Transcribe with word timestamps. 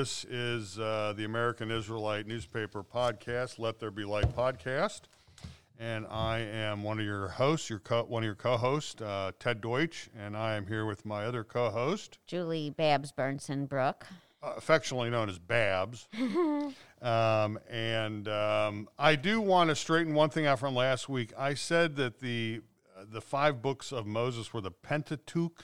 This 0.00 0.24
is 0.30 0.78
uh, 0.78 1.12
the 1.14 1.26
American 1.26 1.70
Israelite 1.70 2.26
Newspaper 2.26 2.82
Podcast, 2.82 3.58
Let 3.58 3.80
There 3.80 3.90
Be 3.90 4.06
Light 4.06 4.34
Podcast. 4.34 5.02
And 5.78 6.06
I 6.06 6.38
am 6.38 6.82
one 6.82 6.98
of 6.98 7.04
your 7.04 7.28
hosts, 7.28 7.68
your 7.68 7.80
co- 7.80 8.04
one 8.04 8.22
of 8.22 8.24
your 8.24 8.34
co 8.34 8.56
hosts, 8.56 9.02
uh, 9.02 9.32
Ted 9.38 9.60
Deutsch. 9.60 10.08
And 10.18 10.38
I 10.38 10.54
am 10.54 10.66
here 10.66 10.86
with 10.86 11.04
my 11.04 11.26
other 11.26 11.44
co 11.44 11.68
host, 11.68 12.16
Julie 12.26 12.70
Babs 12.70 13.12
Burnson 13.12 13.68
Brook. 13.68 14.06
uh, 14.42 14.54
affectionately 14.56 15.10
known 15.10 15.28
as 15.28 15.38
Babs. 15.38 16.08
um, 17.02 17.58
and 17.68 18.26
um, 18.26 18.88
I 18.98 19.16
do 19.16 19.38
want 19.42 19.68
to 19.68 19.76
straighten 19.76 20.14
one 20.14 20.30
thing 20.30 20.46
out 20.46 20.60
from 20.60 20.74
last 20.74 21.10
week. 21.10 21.34
I 21.36 21.52
said 21.52 21.96
that 21.96 22.20
the 22.20 22.62
uh, 22.98 23.04
the 23.06 23.20
five 23.20 23.60
books 23.60 23.92
of 23.92 24.06
Moses 24.06 24.54
were 24.54 24.62
the 24.62 24.70
Pentateuch, 24.70 25.62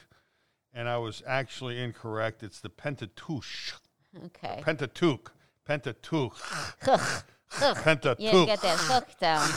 and 0.74 0.90
I 0.90 0.98
was 0.98 1.22
actually 1.26 1.82
incorrect. 1.82 2.42
It's 2.42 2.60
the 2.60 2.68
Pentateuch. 2.68 3.80
Okay. 4.26 4.60
Pentateuch. 4.64 5.32
Pentateuch. 5.64 6.32
Pentateuch. 7.82 8.20
You 8.20 8.30
didn't 8.30 8.46
get 8.46 8.62
that 8.62 8.78
hook 8.78 9.08
down. 9.20 9.48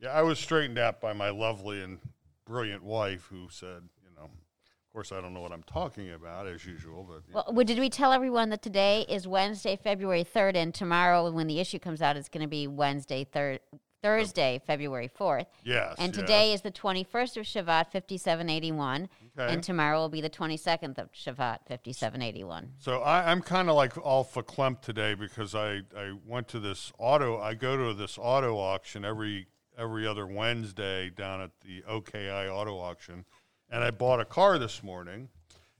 Yeah, 0.00 0.10
I 0.10 0.22
was 0.22 0.38
straightened 0.38 0.78
out 0.78 1.00
by 1.00 1.12
my 1.12 1.30
lovely 1.30 1.82
and 1.82 1.98
brilliant 2.44 2.82
wife 2.82 3.26
who 3.30 3.48
said, 3.50 3.82
you 4.04 4.10
know, 4.16 4.24
of 4.24 4.92
course, 4.92 5.10
I 5.12 5.20
don't 5.20 5.32
know 5.32 5.40
what 5.40 5.52
I'm 5.52 5.62
talking 5.62 6.10
about 6.12 6.46
as 6.46 6.64
usual, 6.66 7.06
but 7.08 7.22
Well, 7.32 7.54
well, 7.54 7.64
did 7.64 7.78
we 7.78 7.88
tell 7.88 8.12
everyone 8.12 8.50
that 8.50 8.62
today 8.62 9.06
is 9.08 9.26
Wednesday, 9.26 9.76
February 9.76 10.24
3rd, 10.24 10.54
and 10.56 10.74
tomorrow, 10.74 11.30
when 11.30 11.46
the 11.46 11.60
issue 11.60 11.78
comes 11.78 12.02
out, 12.02 12.16
it's 12.16 12.28
going 12.28 12.42
to 12.42 12.48
be 12.48 12.66
Wednesday, 12.66 13.24
thir- 13.24 13.58
Thursday, 14.02 14.60
February 14.66 15.10
4th. 15.18 15.46
yes. 15.64 15.94
And 15.98 16.14
yes. 16.14 16.20
today 16.20 16.52
is 16.52 16.60
the 16.60 16.70
21st 16.70 17.36
of 17.38 17.44
Shevat 17.44 17.90
5781. 17.92 19.08
Okay. 19.38 19.52
And 19.52 19.62
tomorrow 19.62 19.98
will 19.98 20.08
be 20.08 20.20
the 20.20 20.30
22nd 20.30 20.98
of 20.98 21.12
Shevat 21.12 21.58
5781. 21.68 22.72
So 22.78 23.00
I, 23.02 23.30
I'm 23.30 23.42
kind 23.42 23.68
of 23.68 23.76
like 23.76 23.96
all 23.98 24.24
verklempt 24.24 24.82
today 24.82 25.14
because 25.14 25.54
I, 25.54 25.80
I 25.96 26.12
went 26.24 26.48
to 26.48 26.60
this 26.60 26.92
auto. 26.98 27.40
I 27.40 27.54
go 27.54 27.76
to 27.76 27.94
this 27.94 28.18
auto 28.20 28.56
auction 28.56 29.04
every 29.04 29.48
every 29.78 30.06
other 30.06 30.26
Wednesday 30.26 31.10
down 31.10 31.40
at 31.42 31.50
the 31.60 31.84
OKI 31.84 32.48
auto 32.48 32.78
auction, 32.78 33.24
and 33.68 33.84
I 33.84 33.90
bought 33.90 34.20
a 34.20 34.24
car 34.24 34.58
this 34.58 34.82
morning, 34.82 35.28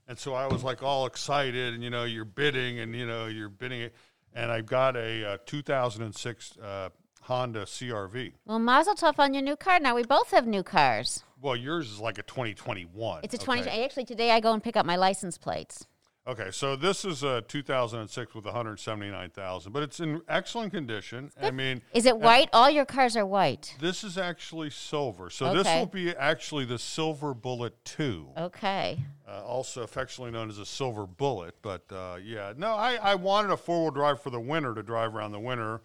and 0.07 0.19
so 0.19 0.33
I 0.35 0.45
was 0.45 0.63
like 0.63 0.83
all 0.83 1.07
excited, 1.07 1.73
and 1.73 1.83
you 1.83 1.89
know 1.89 2.03
you're 2.03 2.25
bidding, 2.25 2.79
and 2.79 2.95
you 2.95 3.07
know 3.07 3.25
you're 3.25 3.49
bidding 3.49 3.81
it, 3.81 3.95
and 4.33 4.51
I 4.51 4.61
got 4.61 4.95
a, 4.95 5.33
uh 5.33 5.37
2006 5.45 6.57
uh, 6.57 6.89
Honda 7.27 7.65
CRV. 7.65 8.31
Well, 8.45 8.57
mazel 8.57 8.95
tov 8.95 9.19
on 9.19 9.33
your 9.33 9.43
new 9.43 9.57
car. 9.57 9.81
Now, 9.81 9.95
we 9.95 10.03
both 10.03 10.31
have 10.31 10.47
new 10.47 10.63
cars. 10.63 11.25
Well, 11.41 11.57
yours 11.57 11.91
is 11.91 11.99
like 11.99 12.17
a 12.17 12.23
2021. 12.23 13.19
It's 13.21 13.33
a 13.33 13.37
20. 13.37 13.63
okay? 13.63 13.83
Actually, 13.83 14.05
today 14.05 14.31
I 14.31 14.39
go 14.39 14.53
and 14.53 14.63
pick 14.63 14.77
up 14.77 14.85
my 14.85 14.95
license 14.95 15.37
plates. 15.37 15.85
Okay, 16.25 16.51
so 16.51 16.77
this 16.77 17.03
is 17.03 17.23
a 17.23 17.41
2006 17.41 18.33
with 18.33 18.45
179,000, 18.45 19.71
but 19.73 19.83
it's 19.83 19.99
in 19.99 20.21
excellent 20.29 20.71
condition. 20.73 21.31
I 21.41 21.51
mean, 21.51 21.81
Is 21.93 22.05
it 22.05 22.17
white? 22.17 22.49
All 22.53 22.69
your 22.69 22.83
cars 22.85 23.15
are 23.17 23.25
white. 23.25 23.75
this 23.81 24.03
is 24.05 24.17
actually 24.17 24.69
silver. 24.69 25.29
So 25.29 25.53
this 25.53 25.67
Okay. 25.67 25.79
will 25.79 25.85
be 25.85 26.13
actually 26.15 26.63
the 26.65 26.79
Silver 26.79 27.33
Bullet 27.33 27.73
2, 27.85 28.27
Okay. 28.37 28.99
uh, 29.25 29.43
also 29.45 29.83
affectionately 29.83 30.31
known 30.31 30.49
as 30.49 30.57
a 30.59 30.65
Silver 30.65 31.05
Bullet. 31.05 31.55
But 31.61 31.83
uh, 31.91 32.17
yeah, 32.21 32.51
no, 32.57 32.73
I, 32.73 32.95
I 32.95 33.15
wanted 33.15 33.51
a 33.51 33.57
four 33.57 33.83
wheel 33.83 33.91
drive 33.91 34.21
for 34.21 34.29
the 34.29 34.39
winter 34.41 34.73
to 34.75 34.83
drive 34.83 35.15
around 35.15 35.31
the 35.33 35.39
winter. 35.39 35.81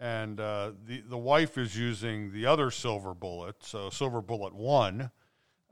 And 0.00 0.40
uh, 0.40 0.72
the, 0.86 1.02
the 1.02 1.18
wife 1.18 1.58
is 1.58 1.76
using 1.76 2.32
the 2.32 2.46
other 2.46 2.70
Silver 2.70 3.12
Bullet, 3.12 3.56
so 3.60 3.90
Silver 3.90 4.22
Bullet 4.22 4.54
1 4.54 5.10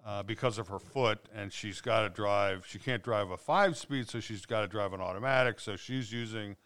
uh, 0.05 0.23
because 0.23 0.59
of 0.59 0.69
her 0.69 0.79
foot, 0.79 1.19
and 1.35 1.53
she's 1.53 1.81
got 1.81 2.03
to 2.03 2.11
drive. 2.11 2.67
She 2.67 2.79
can't 2.79 3.03
drive 3.03 3.31
a 3.31 3.39
five 3.39 3.77
speed, 3.77 4.09
so 4.09 4.21
she's 4.21 4.45
got 4.47 4.61
to 4.61 4.69
drive 4.69 4.93
an 4.93 5.01
automatic. 5.01 5.61
So 5.61 5.77
she's 5.77 6.13
using 6.13 6.57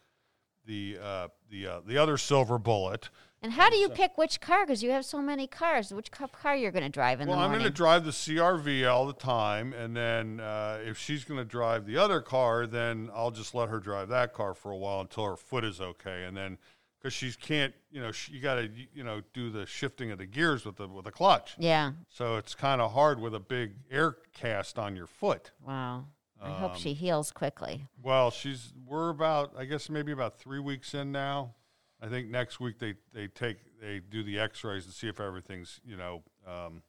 the 0.66 0.98
uh, 1.02 1.28
the 1.50 1.66
uh, 1.66 1.80
the 1.86 1.98
other 1.98 2.16
silver 2.16 2.58
bullet. 2.58 3.10
And 3.44 3.52
how 3.52 3.68
do 3.68 3.76
you 3.76 3.88
pick 3.88 4.16
which 4.16 4.40
car? 4.40 4.64
Because 4.64 4.84
you 4.84 4.92
have 4.92 5.04
so 5.04 5.20
many 5.20 5.48
cars. 5.48 5.92
Which 5.92 6.12
car 6.12 6.54
you're 6.54 6.70
going 6.70 6.84
to 6.84 6.88
drive 6.88 7.20
in 7.20 7.26
the 7.26 7.32
Well, 7.32 7.42
I'm 7.42 7.50
going 7.50 7.64
to 7.64 7.70
drive 7.70 8.04
the 8.04 8.12
CRV 8.12 8.88
all 8.88 9.04
the 9.04 9.12
time, 9.12 9.72
and 9.72 9.96
then 9.96 10.38
uh, 10.38 10.78
if 10.84 10.96
she's 10.96 11.24
going 11.24 11.38
to 11.38 11.44
drive 11.44 11.84
the 11.84 11.96
other 11.96 12.20
car, 12.20 12.68
then 12.68 13.10
I'll 13.12 13.32
just 13.32 13.52
let 13.52 13.68
her 13.68 13.80
drive 13.80 14.08
that 14.10 14.32
car 14.32 14.54
for 14.54 14.70
a 14.70 14.76
while 14.76 15.00
until 15.00 15.24
her 15.24 15.36
foot 15.36 15.64
is 15.64 15.80
okay, 15.80 16.22
and 16.22 16.36
then 16.36 16.58
because 17.02 17.12
she 17.12 17.32
can't, 17.32 17.74
you 17.90 18.00
know, 18.00 18.12
she, 18.12 18.32
you 18.34 18.40
got 18.40 18.54
to 18.56 18.68
you 18.94 19.02
know 19.02 19.22
do 19.34 19.50
the 19.50 19.66
shifting 19.66 20.10
of 20.12 20.18
the 20.18 20.26
gears 20.26 20.64
with 20.64 20.76
the 20.76 20.86
with 20.86 21.04
the 21.04 21.10
clutch. 21.10 21.54
yeah. 21.58 21.92
So 22.08 22.36
it's 22.36 22.54
kind 22.54 22.80
of 22.80 22.92
hard 22.92 23.20
with 23.20 23.34
a 23.34 23.40
big 23.40 23.72
air 23.90 24.16
cast 24.34 24.78
on 24.78 24.94
your 24.94 25.06
foot. 25.06 25.50
Wow. 25.66 26.04
I 26.40 26.46
Um, 26.48 26.52
hope 26.54 26.76
she 26.76 26.92
heals 26.92 27.30
quickly. 27.32 27.86
Well, 28.02 28.30
she's 28.30 28.72
we're 28.86 29.10
about 29.10 29.54
I 29.58 29.64
guess 29.64 29.88
maybe 29.90 30.12
about 30.12 30.38
three 30.38 30.60
weeks 30.60 30.94
in 30.94 31.10
now. 31.12 31.54
I 32.00 32.08
think 32.08 32.28
next 32.28 32.60
week 32.60 32.78
they 32.78 32.94
they 33.12 33.26
take 33.28 33.58
they 33.80 33.98
do 34.00 34.22
the 34.22 34.38
X-rays 34.38 34.86
to 34.86 34.92
see 34.92 35.08
if 35.08 35.18
everything's 35.20 35.80
you 35.84 35.96
know 35.96 36.22
um, 36.46 36.82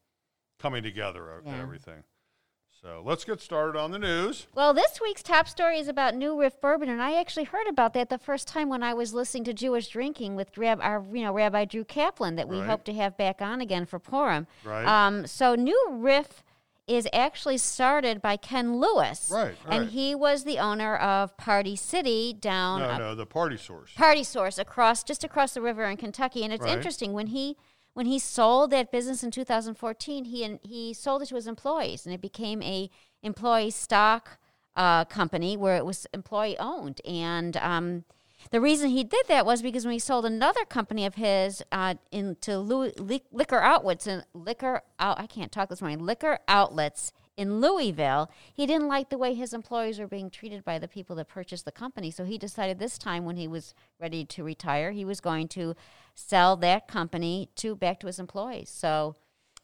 coming 0.60 0.84
together 0.84 1.42
and 1.46 1.56
everything. 1.62 2.04
So 2.84 3.02
let's 3.06 3.24
get 3.24 3.40
started 3.40 3.80
on 3.80 3.92
the 3.92 3.98
news. 4.00 4.48
Well, 4.54 4.74
this 4.74 5.00
week's 5.02 5.24
top 5.24 5.48
story 5.48 5.80
is 5.80 5.88
about 5.88 6.16
New 6.16 6.38
Riff 6.38 6.60
Bourbon, 6.60 6.90
and 6.90 7.02
I 7.02 7.18
actually 7.18 7.46
heard 7.46 7.66
about 7.68 7.94
that 7.94 8.10
the 8.10 8.18
first 8.18 8.46
time 8.46 8.68
when 8.68 8.84
I 8.84 8.94
was 8.94 9.14
listening 9.14 9.46
to 9.46 9.54
Jewish 9.54 9.88
Drinking 9.88 10.36
with 10.36 10.58
Rab, 10.58 10.80
our, 10.82 11.02
you 11.14 11.22
know, 11.24 11.32
Rabbi 11.34 11.64
Drew 11.64 11.86
Kaplan 11.86 12.36
that 12.36 12.50
we 12.50 12.60
Right. 12.60 12.68
hope 12.70 12.84
to 12.84 12.94
have 12.94 13.16
back 13.16 13.42
on 13.42 13.62
again 13.62 13.86
for 13.86 14.00
Purim. 14.00 14.48
Right. 14.66 14.86
Um, 14.86 15.26
so 15.28 15.56
New 15.56 15.82
Riff 15.92 16.44
is 16.86 17.08
actually 17.14 17.58
started 17.58 18.22
by 18.22 18.36
Ken 18.36 18.78
Lewis. 18.82 19.32
Right, 19.34 19.56
And 19.70 19.84
right. 19.86 19.90
he 19.90 20.14
was 20.14 20.44
the 20.44 20.60
owner 20.60 20.98
of 20.98 21.38
Party 21.38 21.78
City 21.78 22.34
down 22.38 22.82
No, 22.82 22.98
no, 22.98 23.16
the 23.16 23.26
party 23.26 23.56
source. 23.56 23.94
Party 23.96 24.26
Source 24.26 24.58
across 24.58 25.06
just 25.06 25.24
across 25.24 25.54
the 25.54 25.62
river 25.62 25.86
in 25.86 25.96
Kentucky. 25.96 26.44
And 26.44 26.52
it's 26.52 26.64
Right. 26.66 26.74
interesting 26.76 27.14
when 27.14 27.28
he 27.28 27.56
when 27.94 28.06
he 28.06 28.20
sold 28.20 28.72
that 28.72 28.92
business 28.92 29.24
in 29.24 29.32
2014, 29.32 30.26
he 30.26 30.60
he 30.64 30.94
sold 30.94 31.22
it 31.22 31.28
to 31.28 31.36
his 31.36 31.48
employees, 31.48 32.06
and 32.06 32.14
it 32.14 32.22
became 32.22 32.62
a 32.62 32.90
employee 33.22 33.72
stock 33.72 34.38
uh, 34.76 35.06
company 35.06 35.56
where 35.56 35.78
it 35.78 35.86
was 35.86 36.08
employee 36.14 36.58
owned. 36.58 37.02
And 37.06 37.56
um, 37.58 38.04
the 38.52 38.60
reason 38.60 38.90
he 38.90 39.04
did 39.04 39.28
that 39.28 39.46
was 39.46 39.62
because 39.62 39.86
when 39.86 39.94
he 39.94 40.00
sold 40.00 40.26
another 40.26 40.66
company 40.66 41.06
of 41.06 41.16
his 41.16 41.64
uh, 41.72 41.96
into 42.12 42.58
Louis, 42.58 42.94
liquor 43.32 43.60
outlets 43.60 44.08
and 44.08 44.26
liquor 44.34 44.82
out, 45.00 45.20
I 45.20 45.28
can't 45.28 45.52
talk 45.52 45.70
this 45.70 45.82
morning 45.82 46.06
liquor 46.06 46.40
outlets 46.48 47.14
in 47.36 47.60
Louisville, 47.60 48.30
he 48.54 48.66
didn't 48.68 48.88
like 48.88 49.10
the 49.10 49.18
way 49.18 49.34
his 49.34 49.54
employees 49.54 50.00
were 50.00 50.08
being 50.08 50.30
treated 50.30 50.64
by 50.64 50.78
the 50.78 50.88
people 50.88 51.16
that 51.16 51.28
purchased 51.28 51.66
the 51.66 51.72
company. 51.72 52.12
So 52.12 52.26
he 52.26 52.38
decided 52.38 52.78
this 52.78 52.98
time 52.98 53.26
when 53.26 53.38
he 53.38 53.48
was 53.48 53.74
ready 54.00 54.24
to 54.26 54.44
retire, 54.44 54.92
he 54.92 55.06
was 55.06 55.20
going 55.20 55.48
to 55.50 55.76
sell 56.16 56.56
that 56.58 56.88
company 56.88 57.50
to 57.56 57.76
back 57.76 58.00
to 58.02 58.08
his 58.08 58.20
employees. 58.20 58.70
So 58.70 59.16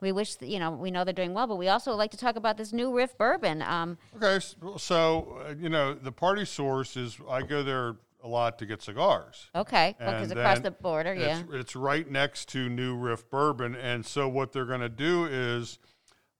we 0.01 0.11
wish 0.11 0.35
that, 0.35 0.49
you 0.49 0.59
know 0.59 0.71
we 0.71 0.91
know 0.91 1.03
they're 1.03 1.13
doing 1.13 1.33
well, 1.33 1.47
but 1.47 1.57
we 1.57 1.67
also 1.67 1.93
like 1.93 2.11
to 2.11 2.17
talk 2.17 2.35
about 2.35 2.57
this 2.57 2.73
new 2.73 2.95
Riff 2.95 3.17
bourbon. 3.17 3.61
Um, 3.61 3.97
Okay, 4.15 4.43
so 4.77 5.41
uh, 5.45 5.53
you 5.59 5.69
know 5.69 5.93
the 5.93 6.11
party 6.11 6.45
source 6.45 6.95
is 6.97 7.17
I 7.29 7.41
go 7.41 7.63
there 7.63 7.97
a 8.23 8.27
lot 8.27 8.59
to 8.59 8.65
get 8.65 8.81
cigars. 8.81 9.49
okay, 9.55 9.95
because 9.97 10.31
And 10.31 10.39
across 10.39 10.59
the 10.59 10.71
border, 10.71 11.13
yeah. 11.13 11.39
It's, 11.39 11.53
it's 11.53 11.75
right 11.75 12.09
next 12.09 12.49
to 12.49 12.67
New 12.69 12.95
Riff 12.95 13.29
Bourbon, 13.29 13.75
and 13.75 14.05
so 14.05 14.27
what 14.27 14.51
they're 14.51 14.65
going 14.65 14.81
to 14.81 14.89
do 14.89 15.25
is 15.25 15.79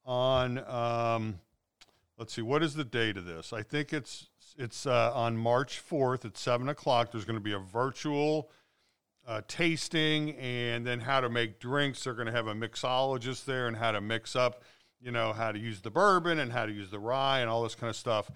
on 0.06 0.58
um, 0.68 1.40
let's 2.18 2.34
see, 2.34 2.42
what 2.42 2.62
is 2.62 2.76
the 2.76 2.84
date 2.84 3.18
of 3.18 3.26
this? 3.26 3.54
I 3.54 3.64
think 3.64 3.94
it's 3.94 4.28
it's 4.58 4.86
uh, 4.86 5.12
on 5.14 5.38
March 5.38 5.80
fourth 5.80 6.26
at 6.26 6.38
seven 6.38 6.70
o'clock. 6.70 7.12
There's 7.12 7.26
going 7.26 7.38
to 7.38 7.44
be 7.44 7.54
a 7.54 7.60
virtual 7.60 8.52
uh, 9.30 9.42
tasting, 9.48 10.32
and 10.38 10.86
then 10.86 11.00
how 11.00 11.22
to 11.22 11.30
make 11.30 11.60
drinks. 11.60 12.04
They're 12.04 12.16
going 12.16 12.26
to 12.26 12.32
have 12.34 12.48
a 12.48 12.56
mixologist 12.56 13.46
there, 13.46 13.68
and 13.68 13.78
how 13.78 13.92
to 13.92 14.02
mix 14.02 14.36
up, 14.36 14.64
you 15.00 15.12
know, 15.12 15.34
how 15.34 15.52
to 15.52 15.60
use 15.60 15.82
the 15.82 15.92
bourbon 15.92 16.40
and 16.40 16.52
how 16.52 16.66
to 16.66 16.72
use 16.72 16.90
the 16.90 16.98
rye 17.00 17.40
and 17.42 17.50
all 17.50 17.62
this 17.62 17.76
kind 17.76 17.92
of 17.92 17.96
stuff. 17.96 18.32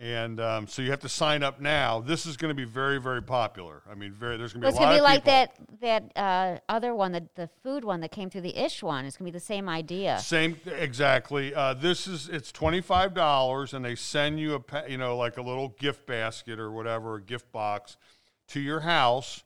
And 0.00 0.40
um, 0.40 0.66
so 0.68 0.80
you 0.80 0.90
have 0.90 1.00
to 1.00 1.08
sign 1.08 1.42
up 1.42 1.60
now. 1.60 2.00
This 2.00 2.24
is 2.24 2.36
going 2.36 2.50
to 2.50 2.54
be 2.54 2.64
very, 2.64 3.00
very 3.00 3.20
popular. 3.20 3.82
I 3.90 3.94
mean, 3.96 4.12
very. 4.12 4.36
There's 4.38 4.52
going 4.52 4.62
to 4.62 4.66
Well, 4.68 4.72
be 4.72 4.76
it's 4.76 4.84
gonna 4.84 4.96
be 4.96 5.00
like 5.02 5.24
people. 5.24 5.50
that 5.80 6.14
that 6.14 6.16
uh, 6.16 6.58
other 6.72 6.94
one, 6.94 7.12
the 7.12 7.28
the 7.34 7.50
food 7.64 7.84
one 7.84 8.00
that 8.00 8.12
came 8.12 8.30
through 8.30 8.42
the 8.42 8.56
Ish 8.56 8.82
one. 8.82 9.04
It's 9.04 9.16
gonna 9.16 9.26
be 9.26 9.32
the 9.32 9.40
same 9.40 9.68
idea. 9.68 10.18
Same, 10.20 10.56
exactly. 10.66 11.52
Uh, 11.52 11.74
this 11.74 12.06
is 12.06 12.28
it's 12.28 12.52
twenty 12.52 12.80
five 12.80 13.12
dollars, 13.12 13.74
and 13.74 13.84
they 13.84 13.96
send 13.96 14.38
you 14.38 14.54
a 14.54 14.88
you 14.88 14.98
know 14.98 15.16
like 15.16 15.36
a 15.36 15.42
little 15.42 15.74
gift 15.80 16.06
basket 16.06 16.60
or 16.60 16.70
whatever, 16.70 17.16
a 17.16 17.20
gift 17.20 17.50
box 17.50 17.96
to 18.48 18.60
your 18.60 18.80
house, 18.80 19.42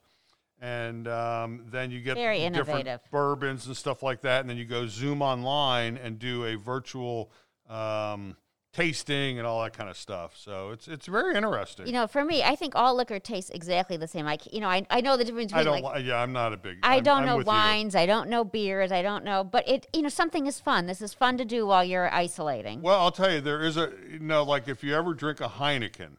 and 0.63 1.09
um, 1.09 1.65
then 1.69 1.91
you 1.91 1.99
get 1.99 2.15
Very 2.15 2.37
different 2.37 2.55
innovative. 2.87 3.01
bourbons 3.11 3.67
and 3.67 3.75
stuff 3.75 4.01
like 4.01 4.21
that, 4.21 4.39
and 4.41 4.49
then 4.49 4.55
you 4.55 4.63
go 4.63 4.87
Zoom 4.87 5.21
online 5.21 5.97
and 5.97 6.17
do 6.17 6.45
a 6.45 6.55
virtual 6.55 7.29
um, 7.69 8.37
tasting 8.71 9.37
and 9.37 9.45
all 9.45 9.61
that 9.61 9.73
kind 9.73 9.89
of 9.89 9.97
stuff. 9.97 10.37
So 10.37 10.69
it's 10.71 10.87
it's 10.87 11.05
very 11.05 11.35
interesting. 11.35 11.85
You 11.85 11.91
know, 11.91 12.07
for 12.07 12.23
me, 12.23 12.43
I 12.43 12.55
think 12.55 12.75
all 12.75 12.95
liquor 12.95 13.19
tastes 13.19 13.49
exactly 13.51 13.97
the 13.97 14.07
same. 14.07 14.25
I, 14.25 14.37
you 14.51 14.61
know, 14.61 14.69
I, 14.69 14.85
I 14.89 15.01
know 15.01 15.17
the 15.17 15.25
difference 15.25 15.51
I 15.53 15.63
don't. 15.63 15.81
like 15.81 16.05
yeah, 16.05 16.15
I'm 16.15 16.31
not 16.31 16.53
a 16.53 16.57
big. 16.57 16.77
I 16.81 16.95
I'm- 16.95 17.03
don't 17.03 17.17
I'm 17.19 17.25
know 17.25 17.37
with 17.37 17.45
you. 17.45 17.51
wines, 17.51 17.93
I 17.93 18.05
don't 18.05 18.29
know 18.29 18.45
beers, 18.45 18.91
I 18.91 19.01
don't 19.01 19.25
know, 19.25 19.43
but 19.43 19.67
it, 19.67 19.87
you 19.93 20.01
know, 20.01 20.09
something 20.09 20.47
is 20.47 20.61
fun. 20.61 20.85
This 20.85 21.01
is 21.01 21.13
fun 21.13 21.37
to 21.39 21.45
do 21.45 21.67
while 21.67 21.83
you're 21.83 22.11
isolating. 22.13 22.81
Well, 22.81 22.99
I'll 22.99 23.11
tell 23.11 23.31
you, 23.31 23.41
there 23.41 23.61
is 23.61 23.75
a 23.75 23.91
you 24.09 24.19
know, 24.19 24.43
like 24.43 24.69
if 24.69 24.81
you 24.83 24.95
ever 24.95 25.13
drink 25.13 25.41
a 25.41 25.49
Heineken, 25.49 26.17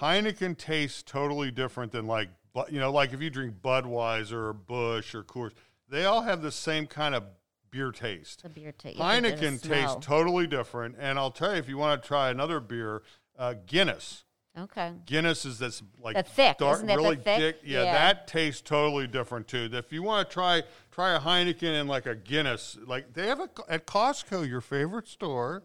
Heineken 0.00 0.56
tastes 0.56 1.02
totally 1.02 1.50
different 1.50 1.92
than 1.92 2.06
like, 2.06 2.30
bu- 2.54 2.64
you 2.70 2.80
know, 2.80 2.90
like 2.92 3.12
if 3.12 3.20
you 3.22 3.30
drink 3.30 3.54
Budweiser 3.62 4.32
or 4.32 4.52
Busch 4.52 5.14
or 5.14 5.22
Coors, 5.22 5.52
they 5.88 6.04
all 6.04 6.22
have 6.22 6.42
the 6.42 6.52
same 6.52 6.86
kind 6.86 7.14
of 7.14 7.24
beer 7.70 7.90
taste. 7.92 8.42
The 8.42 8.48
beer 8.48 8.72
ta- 8.72 8.90
you 8.90 9.02
have 9.02 9.22
to 9.22 9.30
get 9.30 9.38
a 9.38 9.42
Heineken 9.46 9.62
tastes 9.62 9.96
totally 10.06 10.46
different. 10.46 10.96
And 10.98 11.18
I'll 11.18 11.30
tell 11.30 11.52
you, 11.52 11.58
if 11.58 11.68
you 11.68 11.78
want 11.78 12.02
to 12.02 12.06
try 12.06 12.30
another 12.30 12.60
beer, 12.60 13.02
uh, 13.38 13.54
Guinness. 13.66 14.24
Okay. 14.58 14.92
Guinness 15.06 15.46
is 15.46 15.58
this 15.58 15.82
like 15.98 16.14
The 16.14 16.22
thick, 16.24 16.58
dark, 16.58 16.76
isn't 16.76 16.90
it 16.90 16.96
really 16.96 17.16
thick? 17.16 17.60
Yeah, 17.64 17.84
Yeah. 17.84 17.92
that 17.94 18.26
tastes 18.26 18.60
totally 18.60 19.06
different 19.06 19.48
too. 19.48 19.70
If 19.72 19.90
you 19.94 20.02
want 20.02 20.28
to 20.28 20.32
try 20.34 20.62
try 20.90 21.12
a 21.16 21.20
Heineken 21.20 21.80
and 21.80 21.88
like 21.88 22.04
a 22.04 22.14
Guinness, 22.14 22.76
like 22.86 23.14
they 23.14 23.28
have 23.28 23.40
a 23.40 23.48
at 23.70 23.86
Costco, 23.86 24.46
your 24.46 24.60
favorite 24.60 25.08
store, 25.08 25.62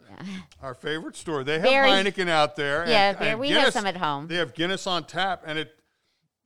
our 0.62 0.74
favorite 0.74 1.18
store. 1.18 1.44
They 1.44 1.56
have 1.60 1.63
Very- 1.63 1.89
Heineken 1.89 2.30
out 2.30 2.56
there. 2.56 2.88
Yeah, 2.88 3.12
Barry, 3.12 3.31
and 3.31 3.39
we 3.42 3.50
have 3.50 3.74
some 3.74 3.86
at 3.86 3.98
home. 3.98 4.28
They 4.28 4.36
have 4.38 4.54
Guinness 4.54 4.88
on 4.88 5.04
tap, 5.04 5.44
and 5.45 5.60
it 5.60 5.76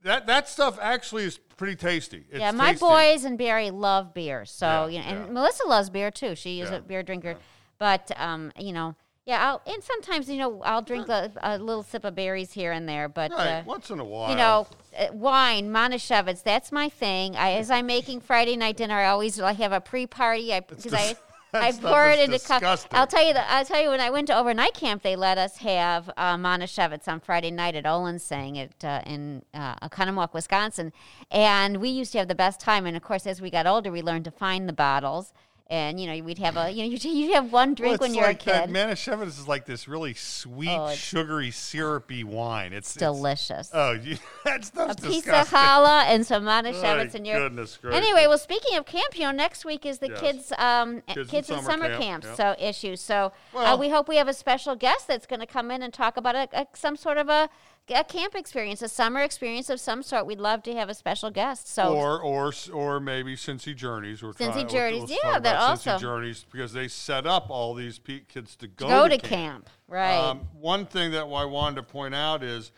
that 0.03 0.27
that 0.27 0.49
stuff 0.49 0.77
actually 0.81 1.23
is 1.23 1.37
pretty 1.57 1.75
tasty. 1.75 2.25
It's 2.29 2.39
yeah, 2.39 2.51
my 2.51 2.71
tasty. 2.71 2.85
boys 2.85 3.23
and 3.23 3.37
Barry 3.37 3.71
love 3.71 4.13
beer, 4.13 4.45
so 4.45 4.65
Yeah, 4.65 4.87
you 4.87 4.99
know, 4.99 5.05
and 5.05 5.25
yeah. 5.27 5.33
Melissa 5.33 5.67
loves 5.67 5.89
beer 5.89 6.11
too. 6.11 6.35
She 6.35 6.61
is 6.61 6.69
Yeah, 6.71 6.77
a 6.77 6.81
beer 6.81 7.03
drinker, 7.03 7.37
but 7.77 8.11
um, 8.19 8.51
you 8.57 8.73
know, 8.73 8.95
yeah, 9.25 9.47
I'll 9.47 9.61
and 9.71 9.83
sometimes 9.83 10.29
you 10.29 10.37
know 10.37 10.61
I'll 10.63 10.81
drink 10.81 11.07
a, 11.09 11.31
a 11.41 11.57
little 11.57 11.83
sip 11.83 12.03
of 12.05 12.15
berries 12.15 12.51
here 12.53 12.71
and 12.71 12.89
there, 12.89 13.07
but 13.07 13.31
right 13.31 13.59
uh, 13.59 13.63
once 13.65 13.89
in 13.91 13.99
a 13.99 14.05
while. 14.05 14.31
you 14.31 14.35
know, 14.35 14.67
uh, 14.97 15.13
wine, 15.13 15.69
Manischewitz, 15.69 16.41
that's 16.43 16.71
my 16.71 16.89
thing. 16.89 17.35
I, 17.35 17.53
as 17.53 17.69
I'm 17.69 17.85
making 17.85 18.21
Friday 18.21 18.57
night 18.57 18.77
dinner, 18.77 18.95
I 18.95 19.07
always 19.07 19.37
like 19.39 19.57
have 19.57 19.71
a 19.71 19.81
pre-party. 19.81 20.53
I 20.53 20.61
because 20.61 20.93
I. 20.93 21.15
I 21.53 21.71
pour 21.73 22.07
it 22.07 22.19
into 22.19 22.39
cups. 22.39 22.87
I'll 22.91 23.07
tell 23.07 23.25
you 23.25 23.33
that. 23.33 23.47
I'll 23.49 23.65
tell 23.65 23.81
you 23.81 23.89
when 23.89 23.99
I 23.99 24.09
went 24.09 24.27
to 24.27 24.37
overnight 24.37 24.73
camp, 24.73 25.03
they 25.03 25.15
let 25.15 25.37
us 25.37 25.57
have 25.57 26.09
uh, 26.15 26.37
Manischewitz 26.37 27.07
on 27.07 27.19
Friday 27.19 27.51
night 27.51 27.75
at 27.75 27.85
Olin-Sang 27.85 28.57
at 28.57 28.83
uh, 28.85 29.01
in 29.05 29.43
uh, 29.53 29.75
Oconomowoc, 29.87 30.33
Wisconsin, 30.33 30.93
and 31.29 31.77
we 31.77 31.89
used 31.89 32.13
to 32.13 32.19
have 32.19 32.29
the 32.29 32.35
best 32.35 32.61
time. 32.61 32.85
And 32.85 32.95
of 32.95 33.03
course, 33.03 33.27
as 33.27 33.41
we 33.41 33.49
got 33.49 33.67
older, 33.67 33.91
we 33.91 34.01
learned 34.01 34.25
to 34.25 34.31
find 34.31 34.69
the 34.69 34.73
bottles. 34.73 35.33
And 35.71 35.99
you 36.01 36.05
know, 36.05 36.23
we'd 36.23 36.37
have 36.39 36.57
a 36.57 36.69
you 36.69 36.83
know 36.83 36.89
you'd, 36.91 37.03
you'd 37.03 37.33
have 37.33 37.51
one 37.51 37.73
drink 37.73 37.93
it's 37.95 38.01
when 38.01 38.13
you're 38.13 38.25
like 38.25 38.45
a 38.45 38.67
kid. 38.67 38.69
Manischewitz 38.69 39.27
is 39.27 39.47
like 39.47 39.65
this 39.65 39.87
really 39.87 40.13
sweet, 40.13 40.69
Oh, 40.69 40.93
sugary, 40.93 41.49
syrupy 41.49 42.23
wine. 42.25 42.73
It's 42.73 42.95
it's- 42.97 43.09
Delicious. 43.11 43.69
Oh, 43.73 43.93
you, 43.93 44.17
that 44.45 44.65
stuff's 44.65 45.03
a 45.03 45.07
piece 45.07 45.27
of 45.27 45.47
challah 45.49 46.03
and 46.07 46.25
some 46.25 46.43
Manischewitz, 46.51 47.15
and 47.15 47.25
you're 47.25 47.39
goodness 47.39 47.77
gracious. 47.81 47.97
Anyway, 47.97 48.27
well, 48.27 48.37
speaking 48.37 48.77
of 48.77 48.85
camp, 48.85 49.17
you 49.17 49.23
know, 49.23 49.31
next 49.31 49.63
week 49.65 49.85
is 49.85 49.99
the 49.99 50.09
Yes. 50.09 50.19
kids, 50.19 50.53
um, 50.57 51.01
Kids 51.07 51.29
kids 51.31 51.49
in 51.49 51.55
summer 51.61 51.71
summer 51.71 51.87
camp, 51.87 52.01
camp, 52.01 52.23
yep. 52.25 52.35
so 52.35 52.55
issues. 52.63 52.99
So 52.99 53.31
uh, 53.55 53.77
we 53.79 53.89
hope 53.89 54.09
we 54.09 54.17
have 54.17 54.27
a 54.27 54.33
special 54.33 54.75
guest 54.75 55.07
that's 55.07 55.25
going 55.25 55.39
to 55.39 55.45
come 55.45 55.71
in 55.71 55.81
and 55.81 55.93
talk 55.93 56.17
about 56.17 56.35
a, 56.35 56.49
a, 56.51 56.67
some 56.73 56.97
sort 56.97 57.17
of 57.17 57.29
a, 57.29 57.49
a 57.89 58.03
camp 58.03 58.35
experience, 58.35 58.81
a 58.81 58.87
summer 58.87 59.21
experience 59.21 59.69
of 59.69 59.79
some 59.79 60.03
sort. 60.03 60.25
We'd 60.25 60.39
love 60.39 60.63
to 60.63 60.73
have 60.73 60.89
a 60.89 60.93
special 60.93 61.31
guest. 61.31 61.67
So 61.67 61.95
or 61.95 62.21
or 62.21 62.53
or 62.73 62.99
maybe 62.99 63.35
Cincy 63.35 63.75
Journeys. 63.75 64.23
We're 64.23 64.33
Cincy 64.33 64.53
trying, 64.53 64.67
Journeys, 64.67 65.09
let's 65.09 65.17
yeah, 65.23 65.39
that 65.39 65.55
also. 65.57 65.91
Cincy 65.91 65.99
Journeys 65.99 66.45
because 66.51 66.73
they 66.73 66.87
set 66.87 67.25
up 67.25 67.49
all 67.49 67.73
these 67.73 67.99
pe- 67.99 68.21
kids 68.21 68.55
to 68.57 68.67
go, 68.67 68.87
go 68.87 69.07
to 69.07 69.17
camp. 69.17 69.29
camp, 69.29 69.69
right? 69.87 70.15
Um, 70.15 70.47
one 70.53 70.85
thing 70.85 71.11
that 71.11 71.23
I 71.23 71.45
wanted 71.45 71.77
to 71.77 71.83
point 71.83 72.15
out 72.15 72.43
is 72.43 72.71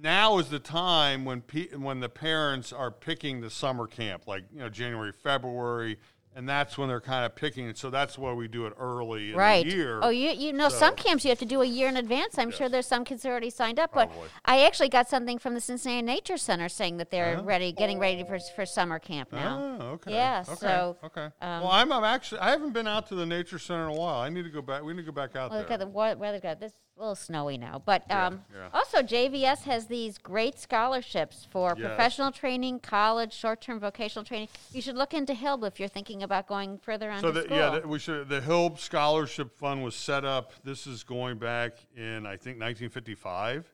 now 0.00 0.38
is 0.38 0.48
the 0.48 0.60
time 0.60 1.24
when 1.24 1.40
pe- 1.42 1.74
when 1.76 2.00
the 2.00 2.08
parents 2.08 2.72
are 2.72 2.90
picking 2.90 3.40
the 3.40 3.50
summer 3.50 3.86
camp, 3.86 4.26
like 4.26 4.44
you 4.52 4.60
know 4.60 4.68
January, 4.68 5.12
February, 5.12 5.98
and 6.36 6.48
that's 6.48 6.78
when 6.78 6.88
they're 6.88 7.00
kind 7.00 7.24
of 7.26 7.34
picking 7.34 7.66
it. 7.66 7.76
So 7.78 7.90
that's 7.90 8.16
why 8.18 8.32
we 8.32 8.48
do 8.48 8.66
it 8.66 8.72
early 8.78 9.30
in 9.32 9.36
right. 9.36 9.64
the 9.64 9.72
year. 9.74 10.00
Oh, 10.02 10.08
you 10.10 10.30
you 10.30 10.52
know 10.52 10.68
So- 10.68 10.78
some 10.78 10.94
camps 10.94 11.24
you 11.24 11.30
have 11.30 11.38
to 11.40 11.44
do 11.46 11.62
a 11.62 11.66
year 11.66 11.88
in 11.88 11.96
advance. 11.96 12.38
I'm 12.38 12.50
sure 12.50 12.68
there's 12.68 12.86
some 12.86 13.04
kids 13.04 13.22
who 13.22 13.28
already 13.30 13.50
signed 13.50 13.78
up, 13.78 13.92
but 13.92 14.10
I 14.44 14.64
actually 14.64 14.88
got 14.88 15.08
something 15.08 15.38
from 15.38 15.54
the 15.54 15.60
Cincinnati 15.60 16.02
Nature 16.02 16.36
Center 16.36 16.68
saying 16.68 16.98
that 16.98 17.10
they're 17.10 17.34
Uh-huh. 17.36 17.44
ready, 17.44 17.72
getting 17.72 17.98
ready 17.98 18.24
for 18.24 18.38
for 18.54 18.64
summer 18.66 18.98
camp 18.98 19.32
now. 19.32 19.58
Oh, 19.80 19.86
okay. 19.94 20.12
Yeah, 20.12 20.44
Okay. 20.46 20.56
so, 20.56 20.96
okay. 21.04 21.26
um, 21.40 21.62
well, 21.62 21.70
I'm, 21.70 21.90
I'm 21.92 22.04
actually 22.04 22.40
I 22.40 22.50
haven't 22.50 22.72
been 22.72 22.86
out 22.88 23.06
to 23.08 23.14
the 23.14 23.26
nature 23.26 23.58
center 23.58 23.84
in 23.88 23.96
a 23.96 23.98
while. 23.98 24.20
I 24.20 24.28
need 24.28 24.44
to 24.44 24.50
go 24.50 24.62
back. 24.62 24.82
We 24.82 24.92
need 24.94 25.02
to 25.06 25.10
go 25.10 25.12
back 25.12 25.36
out 25.36 25.50
Well, 25.50 25.58
look 25.60 25.68
there. 25.68 25.74
at 25.74 25.80
the 25.80 25.86
weather. 25.86 26.40
Got 26.40 26.60
this 26.60 26.72
a 26.98 27.00
little 27.00 27.14
snowy 27.14 27.56
now, 27.56 27.80
but 27.84 28.02
Yeah, 28.08 28.26
um, 28.26 28.44
yeah. 28.52 28.68
also 28.72 29.02
JVS 29.02 29.62
has 29.64 29.86
these 29.86 30.18
great 30.18 30.58
scholarships 30.58 31.46
for 31.48 31.74
Yes. 31.78 31.86
professional 31.86 32.32
training, 32.32 32.80
college, 32.80 33.32
short-term 33.32 33.78
vocational 33.78 34.24
training. 34.24 34.48
You 34.72 34.82
should 34.82 34.96
look 34.96 35.14
into 35.14 35.32
Hilb 35.32 35.64
if 35.66 35.78
you're 35.78 35.88
thinking 35.88 36.24
about 36.24 36.48
going 36.48 36.78
further 36.78 37.08
on 37.10 37.20
So 37.20 37.30
the, 37.30 37.42
school. 37.42 37.56
yeah, 37.56 37.78
the, 37.78 37.86
we 37.88 37.98
should. 38.00 38.28
The 38.28 38.40
Hilb 38.40 38.78
Scholarship 38.78 39.54
Fund 39.56 39.84
was 39.84 39.94
set 39.94 40.24
up. 40.24 40.52
This 40.64 40.86
is 40.88 41.04
going 41.04 41.38
back 41.38 41.76
in 41.96 42.26
I 42.26 42.36
think 42.36 42.58
1955, 42.60 43.72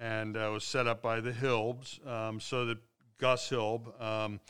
and 0.00 0.36
uh, 0.36 0.50
was 0.52 0.64
set 0.64 0.88
up 0.88 1.00
by 1.02 1.20
the 1.20 1.30
Hilbs. 1.32 2.04
Um, 2.06 2.40
so 2.40 2.66
that 2.66 2.78
Gus 3.18 3.48
Hilb, 3.48 4.00
um, 4.02 4.40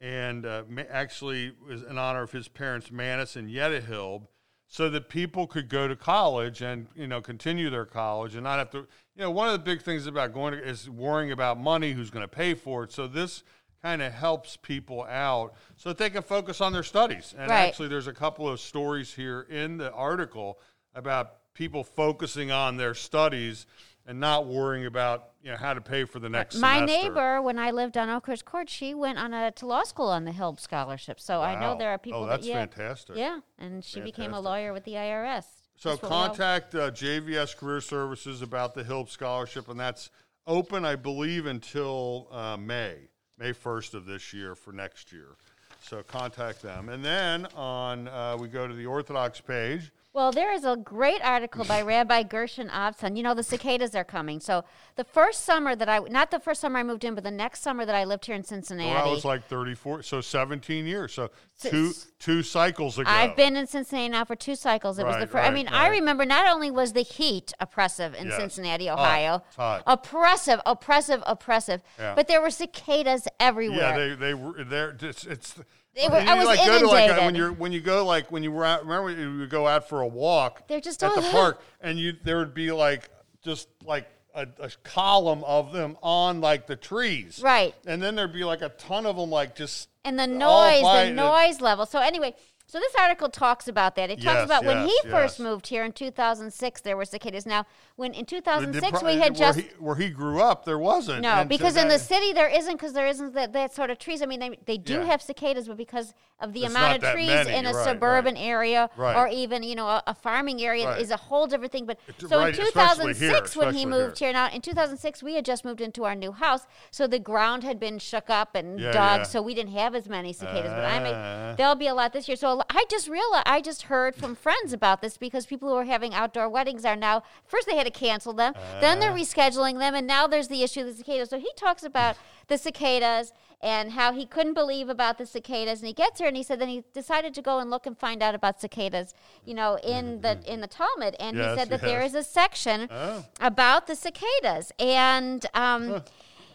and 0.00 0.44
uh, 0.44 0.64
ma- 0.68 0.82
actually 0.90 1.52
was 1.64 1.82
in 1.84 1.98
honor 1.98 2.22
of 2.22 2.32
his 2.32 2.48
parents, 2.48 2.90
Manis 2.90 3.36
and 3.36 3.48
Yetta 3.48 3.80
Hilb, 3.80 4.26
so 4.74 4.90
that 4.90 5.08
people 5.08 5.46
could 5.46 5.68
go 5.68 5.86
to 5.86 5.94
college 5.94 6.60
and 6.60 6.88
you 6.96 7.06
know 7.06 7.20
continue 7.20 7.70
their 7.70 7.84
college 7.84 8.34
and 8.34 8.42
not 8.42 8.58
have 8.58 8.70
to. 8.70 8.78
You 9.14 9.22
know, 9.22 9.30
one 9.30 9.46
of 9.46 9.52
the 9.52 9.60
big 9.60 9.82
things 9.82 10.08
about 10.08 10.34
going 10.34 10.52
to, 10.52 10.68
is 10.68 10.90
worrying 10.90 11.30
about 11.30 11.60
money, 11.60 11.92
who's 11.92 12.10
going 12.10 12.24
to 12.24 12.28
pay 12.28 12.54
for 12.54 12.82
it. 12.82 12.90
So 12.90 13.06
this 13.06 13.44
kind 13.84 14.02
of 14.02 14.12
helps 14.12 14.56
people 14.56 15.04
out 15.04 15.54
so 15.76 15.90
that 15.90 15.98
they 15.98 16.10
can 16.10 16.24
focus 16.24 16.60
on 16.60 16.72
their 16.72 16.82
studies. 16.82 17.36
And 17.38 17.52
Right. 17.52 17.68
actually, 17.68 17.86
there's 17.86 18.08
a 18.08 18.12
couple 18.12 18.48
of 18.48 18.58
stories 18.58 19.14
here 19.14 19.46
in 19.48 19.76
the 19.76 19.92
article 19.92 20.58
about 20.92 21.54
people 21.54 21.84
focusing 21.84 22.50
on 22.50 22.76
their 22.76 22.94
studies 22.94 23.66
and 24.06 24.20
not 24.20 24.46
worrying 24.46 24.86
about 24.86 25.30
you 25.42 25.50
know 25.50 25.56
how 25.56 25.74
to 25.74 25.80
pay 25.80 26.04
for 26.04 26.18
the 26.18 26.28
next. 26.28 26.56
My 26.56 26.78
semester. 26.78 27.02
neighbor, 27.02 27.42
when 27.42 27.58
I 27.58 27.70
lived 27.70 27.96
on 27.96 28.08
Oakhurst 28.08 28.44
Court, 28.44 28.68
she 28.68 28.94
went 28.94 29.18
on 29.18 29.34
a 29.34 29.50
to 29.52 29.66
law 29.66 29.84
school 29.84 30.08
on 30.08 30.24
the 30.24 30.32
Hilb 30.32 30.60
scholarship. 30.60 31.20
So 31.20 31.40
I 31.42 31.58
know 31.58 31.76
there 31.78 31.90
are 31.90 31.98
people. 31.98 32.20
Oh, 32.20 32.26
that, 32.26 32.36
that's 32.36 32.46
yeah, 32.46 32.60
fantastic. 32.60 33.16
Yeah, 33.16 33.40
and 33.58 33.84
she 33.84 34.00
became 34.00 34.32
a 34.32 34.40
lawyer 34.40 34.72
with 34.72 34.84
the 34.84 34.92
IRS. 34.92 35.44
So 35.76 35.90
That's 35.90 36.02
what 36.02 36.10
we 36.10 36.16
all- 36.16 36.26
contact 36.28 36.74
uh, 36.74 36.90
JVS 36.90 37.56
Career 37.56 37.80
Services 37.80 38.42
about 38.42 38.74
the 38.74 38.84
Hilb 38.84 39.08
Scholarship, 39.08 39.68
and 39.68 39.78
that's 39.78 40.08
open, 40.46 40.84
I 40.84 40.96
believe, 40.96 41.46
until 41.46 42.28
uh, 42.30 42.56
May, 42.56 43.08
May 43.38 43.52
1st 43.52 43.94
of 43.94 44.06
this 44.06 44.32
year 44.32 44.54
for 44.54 44.72
next 44.72 45.12
year. 45.12 45.36
So 45.80 46.02
contact 46.02 46.62
them. 46.62 46.88
And 46.88 47.04
then 47.04 47.46
on, 47.54 48.08
uh, 48.08 48.36
we 48.38 48.48
go 48.48 48.66
to 48.66 48.74
the 48.74 48.86
Orthodox 48.86 49.40
page. 49.40 49.92
Well, 50.14 50.30
there 50.30 50.52
is 50.52 50.64
a 50.64 50.76
great 50.76 51.20
article 51.24 51.64
by 51.64 51.82
Rabbi 51.94 52.22
Gershon 52.22 52.68
Avtzon. 52.68 53.16
You 53.16 53.24
know, 53.24 53.34
the 53.34 53.42
cicadas 53.42 53.96
are 53.96 54.04
coming. 54.04 54.38
So 54.38 54.62
the 54.94 55.02
first 55.02 55.44
summer 55.44 55.74
that 55.74 55.88
I, 55.88 55.98
not 55.98 56.30
the 56.30 56.38
first 56.38 56.60
summer 56.60 56.78
I 56.78 56.84
moved 56.84 57.02
in, 57.02 57.16
but 57.16 57.24
the 57.24 57.32
next 57.32 57.62
summer 57.62 57.84
that 57.84 57.96
I 57.96 58.04
lived 58.04 58.26
here 58.26 58.36
in 58.36 58.44
Cincinnati. 58.44 58.90
Well, 58.94 59.04
that 59.06 59.10
was 59.10 59.24
like 59.24 59.48
34, 59.48 60.04
so 60.04 60.20
17 60.20 60.86
years. 60.86 61.12
So 61.14 61.30
two 61.60 61.92
two 62.20 62.44
cycles 62.44 62.96
ago. 62.96 63.10
I've 63.10 63.34
been 63.34 63.56
in 63.56 63.66
Cincinnati 63.66 64.08
now 64.10 64.24
for 64.24 64.36
two 64.36 64.54
cycles. 64.54 65.00
It 65.00 65.04
was 65.04 65.16
the 65.16 65.20
Right, 65.22 65.28
first. 65.30 65.42
I 65.42 65.48
right, 65.48 65.54
mean, 65.54 65.68
I 65.68 65.88
remember 65.88 66.24
not 66.24 66.46
only 66.46 66.70
was 66.70 66.92
the 66.92 67.02
heat 67.02 67.52
oppressive 67.58 68.14
in 68.14 68.28
Yes. 68.28 68.36
Cincinnati, 68.36 68.86
Hot, 68.86 68.98
Ohio, 69.00 69.42
hot. 69.56 69.82
oppressive, 69.84 70.60
oppressive, 70.64 71.24
oppressive, 71.26 71.82
Yeah. 71.98 72.14
but 72.14 72.28
there 72.28 72.40
were 72.40 72.50
cicadas 72.50 73.26
everywhere. 73.40 73.78
Yeah, 73.80 73.96
they 73.98 74.14
they 74.14 74.34
were 74.34 74.62
there. 74.62 74.96
It's, 75.00 75.24
it's 75.26 75.56
They 75.94 76.08
were- 76.08 76.20
you 76.20 76.28
I 76.28 76.34
was 76.34 76.46
like 76.46 76.58
go 76.64 76.78
to 76.80 76.86
like 76.86 77.10
uh, 77.10 77.20
when 77.22 77.34
you're 77.34 77.52
when 77.52 77.72
you 77.72 77.80
go 77.80 78.04
like 78.04 78.30
when 78.32 78.42
you 78.42 78.50
were 78.52 78.64
out, 78.64 78.82
remember 78.86 79.10
you 79.10 79.38
would 79.38 79.50
go 79.50 79.66
out 79.66 79.88
for 79.88 80.00
a 80.00 80.06
walk. 80.06 80.66
They're 80.68 80.80
just 80.80 81.02
at 81.02 81.14
the 81.14 81.22
park, 81.22 81.60
and 81.80 81.98
you 81.98 82.14
there 82.24 82.38
would 82.38 82.54
be 82.54 82.72
like 82.72 83.08
just 83.42 83.68
like 83.84 84.08
a, 84.34 84.48
a 84.58 84.70
column 84.82 85.44
of 85.44 85.72
them 85.72 85.96
on 86.02 86.40
like 86.40 86.66
the 86.66 86.74
trees, 86.76 87.40
Right. 87.42 87.74
And 87.86 88.02
then 88.02 88.16
there'd 88.16 88.32
be 88.32 88.42
like 88.44 88.62
a 88.62 88.70
ton 88.70 89.06
of 89.06 89.16
them 89.16 89.30
like 89.30 89.54
just 89.54 89.88
and 90.04 90.18
the 90.18 90.26
noise, 90.26 90.82
the 90.82 91.12
noise 91.12 91.60
level. 91.60 91.86
So 91.86 92.00
anyway, 92.00 92.34
so 92.66 92.80
this 92.80 92.94
article 92.98 93.28
talks 93.28 93.68
about 93.68 93.94
that. 93.94 94.10
It 94.10 94.16
talks 94.16 94.24
Yes, 94.24 94.44
about 94.46 94.64
when 94.64 94.86
he 94.88 94.98
yes, 95.04 95.12
first 95.12 95.38
moved 95.38 95.68
here 95.68 95.84
in 95.84 95.92
2006, 95.92 96.80
there 96.80 96.96
were 96.96 97.04
cicadas. 97.04 97.46
Now, 97.46 97.66
when 97.96 98.12
in 98.12 98.24
2006 98.26 99.00
pro- 99.00 99.08
we 99.08 99.18
had 99.20 99.32
where 99.38 99.52
just 99.52 99.58
he, 99.60 99.66
where 99.78 99.94
he 99.94 100.08
grew 100.10 100.40
up 100.40 100.64
there 100.64 100.78
wasn't. 100.78 101.22
no, 101.22 101.28
And 101.30 101.44
so 101.50 101.56
because 101.56 101.76
in 101.76 101.86
that- 101.88 101.94
the 102.00 102.04
city 102.04 102.32
there 102.32 102.48
isn't 102.48 102.72
because 102.74 102.92
there 102.92 103.06
isn't 103.06 103.34
that, 103.34 103.52
that 103.52 103.72
sort 103.74 103.90
of 103.90 103.98
trees. 103.98 104.20
I 104.20 104.26
mean, 104.26 104.40
they, 104.40 104.58
they 104.66 104.78
do 104.78 104.94
Yeah. 104.94 105.04
have 105.04 105.22
cicadas, 105.22 105.68
but 105.68 105.76
because 105.76 106.12
of 106.40 106.52
the 106.52 106.60
There's 106.62 106.72
amount 106.74 107.02
of 107.04 107.12
trees 107.12 107.28
many, 107.28 107.54
in 107.54 107.66
a 107.66 107.72
right, 107.72 107.84
suburban 107.84 108.34
right. 108.34 108.40
area 108.42 108.90
Right. 108.96 109.16
or 109.16 109.28
even 109.28 109.62
you 109.62 109.76
know 109.76 109.86
a, 109.86 110.02
a 110.08 110.14
farming 110.14 110.60
area 110.60 110.96
is 110.96 111.12
a 111.12 111.16
whole 111.16 111.46
different 111.46 111.70
thing. 111.70 111.86
But 111.86 111.98
It's- 112.08 112.28
so 112.28 112.40
in 112.40 112.52
2006 112.52 113.52
here, 113.54 113.62
when 113.64 113.74
he 113.74 113.86
moved 113.86 114.18
here. 114.18 114.28
here, 114.28 114.32
now 114.34 114.50
in 114.50 114.60
2006 114.60 115.22
we 115.22 115.34
had 115.34 115.44
just 115.44 115.64
moved 115.64 115.80
into 115.80 116.04
our 116.04 116.16
new 116.16 116.32
house, 116.32 116.66
so 116.90 117.06
the 117.06 117.20
ground 117.20 117.62
had 117.62 117.78
been 117.78 118.00
shook 118.00 118.28
up 118.28 118.56
and 118.56 118.80
Yeah, 118.80 118.90
dug, 118.92 119.20
yeah. 119.20 119.22
so 119.22 119.40
we 119.40 119.54
didn't 119.54 119.72
have 119.72 119.94
as 119.94 120.08
many 120.08 120.32
cicadas. 120.32 120.72
but 120.72 120.84
I 120.84 120.98
mean, 120.98 121.14
uh. 121.14 121.54
there'll 121.56 121.76
be 121.76 121.86
a 121.86 121.94
lot 121.94 122.12
this 122.12 122.26
year. 122.26 122.36
So 122.36 122.62
I 122.68 122.84
just 122.90 123.08
realized, 123.08 123.44
I 123.46 123.60
just 123.60 123.82
heard 123.82 124.16
from 124.16 124.34
friends 124.34 124.72
about 124.72 125.00
this 125.00 125.16
because 125.16 125.46
people 125.46 125.68
who 125.68 125.76
are 125.76 125.84
having 125.84 126.12
outdoor 126.12 126.48
weddings 126.48 126.84
are 126.84 126.96
now, 126.96 127.22
first 127.46 127.68
they 127.68 127.76
had 127.76 127.83
to 127.84 127.90
cancel 127.90 128.32
them, 128.32 128.52
then 128.80 128.98
they're 128.98 129.12
Uh. 129.12 129.16
rescheduling 129.16 129.78
them, 129.78 129.94
and 129.94 130.06
now 130.06 130.26
there's 130.26 130.48
the 130.48 130.62
issue 130.62 130.80
of 130.80 130.86
the 130.86 130.94
cicadas. 130.94 131.30
So 131.30 131.38
he 131.38 131.50
talks 131.56 131.84
about 131.84 132.16
the 132.48 132.58
cicadas 132.58 133.32
and 133.62 133.92
how 133.92 134.12
he 134.12 134.26
couldn't 134.26 134.52
believe 134.52 134.88
about 134.90 135.16
the 135.16 135.24
cicadas, 135.24 135.78
and 135.80 135.86
he 135.86 135.94
gets 135.94 136.18
here 136.18 136.28
and 136.28 136.36
he 136.36 136.42
said 136.42 136.58
then 136.58 136.68
he 136.68 136.84
decided 136.92 137.32
to 137.34 137.40
go 137.40 137.60
and 137.60 137.70
look 137.70 137.86
and 137.86 137.96
find 137.98 138.22
out 138.22 138.34
about 138.34 138.60
cicadas, 138.60 139.14
you 139.46 139.54
know, 139.54 139.78
in 139.82 140.20
the 140.20 140.38
in 140.52 140.60
the 140.60 140.66
Talmud, 140.66 141.16
and 141.18 141.36
Yes, 141.36 141.50
he 141.54 141.58
said 141.60 141.68
that 141.70 141.80
there 141.80 142.02
yes. 142.02 142.10
is 142.10 142.26
a 142.26 142.30
section 142.30 142.88
Oh. 142.90 143.24
about 143.40 143.86
the 143.86 143.94
cicadas, 143.96 144.70
and 144.78 145.46
um, 145.54 146.02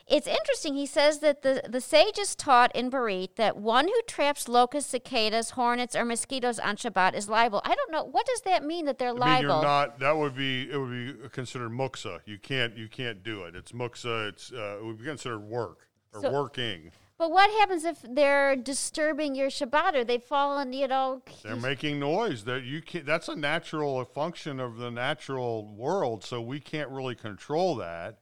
it's 0.09 0.27
interesting. 0.27 0.75
He 0.75 0.85
says 0.85 1.19
that 1.19 1.41
the, 1.41 1.61
the 1.69 1.81
sages 1.81 2.35
taught 2.35 2.75
in 2.75 2.89
Baraita 2.91 3.35
that 3.35 3.57
one 3.57 3.85
who 3.87 4.01
traps 4.07 4.47
locusts, 4.47 4.91
cicadas, 4.91 5.51
hornets, 5.51 5.95
or 5.95 6.05
mosquitoes 6.05 6.59
on 6.59 6.75
Shabbat 6.77 7.15
is 7.15 7.29
liable. 7.29 7.61
I 7.63 7.75
don't 7.75 7.91
know 7.91 8.03
what 8.03 8.25
does 8.25 8.41
that 8.41 8.63
mean 8.63 8.85
that 8.85 8.97
they're 8.97 9.09
I 9.09 9.13
mean, 9.13 9.19
liable. 9.19 9.55
you're 9.55 9.63
not. 9.63 9.99
That 9.99 10.17
would 10.17 10.35
be. 10.35 10.69
It 10.71 10.77
would 10.77 10.91
be 10.91 11.29
considered 11.29 11.71
muksa. 11.71 12.19
You 12.25 12.37
can't. 12.37 12.75
You 12.77 12.87
can't 12.87 13.23
do 13.23 13.43
it. 13.43 13.55
It's 13.55 13.71
muksa. 13.71 14.29
It's. 14.29 14.51
Uh, 14.51 14.77
it 14.79 14.85
would 14.85 14.97
be 14.99 15.05
considered 15.05 15.39
work 15.39 15.87
or 16.13 16.21
So- 16.21 16.31
working. 16.31 16.91
but 17.17 17.31
what 17.31 17.49
happens 17.59 17.83
if 17.83 17.97
they're 18.03 18.55
disturbing 18.55 19.35
your 19.35 19.49
Shabbat 19.49 19.93
or 19.95 20.03
they've 20.03 20.23
fallen? 20.23 20.73
You 20.73 20.87
know, 20.87 21.21
They're 21.43 21.55
making 21.55 21.99
noise. 21.99 22.45
That 22.45 22.63
you 22.63 22.81
can't. 22.81 23.05
That's 23.05 23.27
a 23.27 23.35
natural 23.35 24.03
function 24.05 24.59
of 24.59 24.77
the 24.77 24.89
natural 24.89 25.65
world. 25.75 26.23
So 26.23 26.41
we 26.41 26.59
can't 26.59 26.89
really 26.89 27.15
control 27.15 27.75
that. 27.75 28.19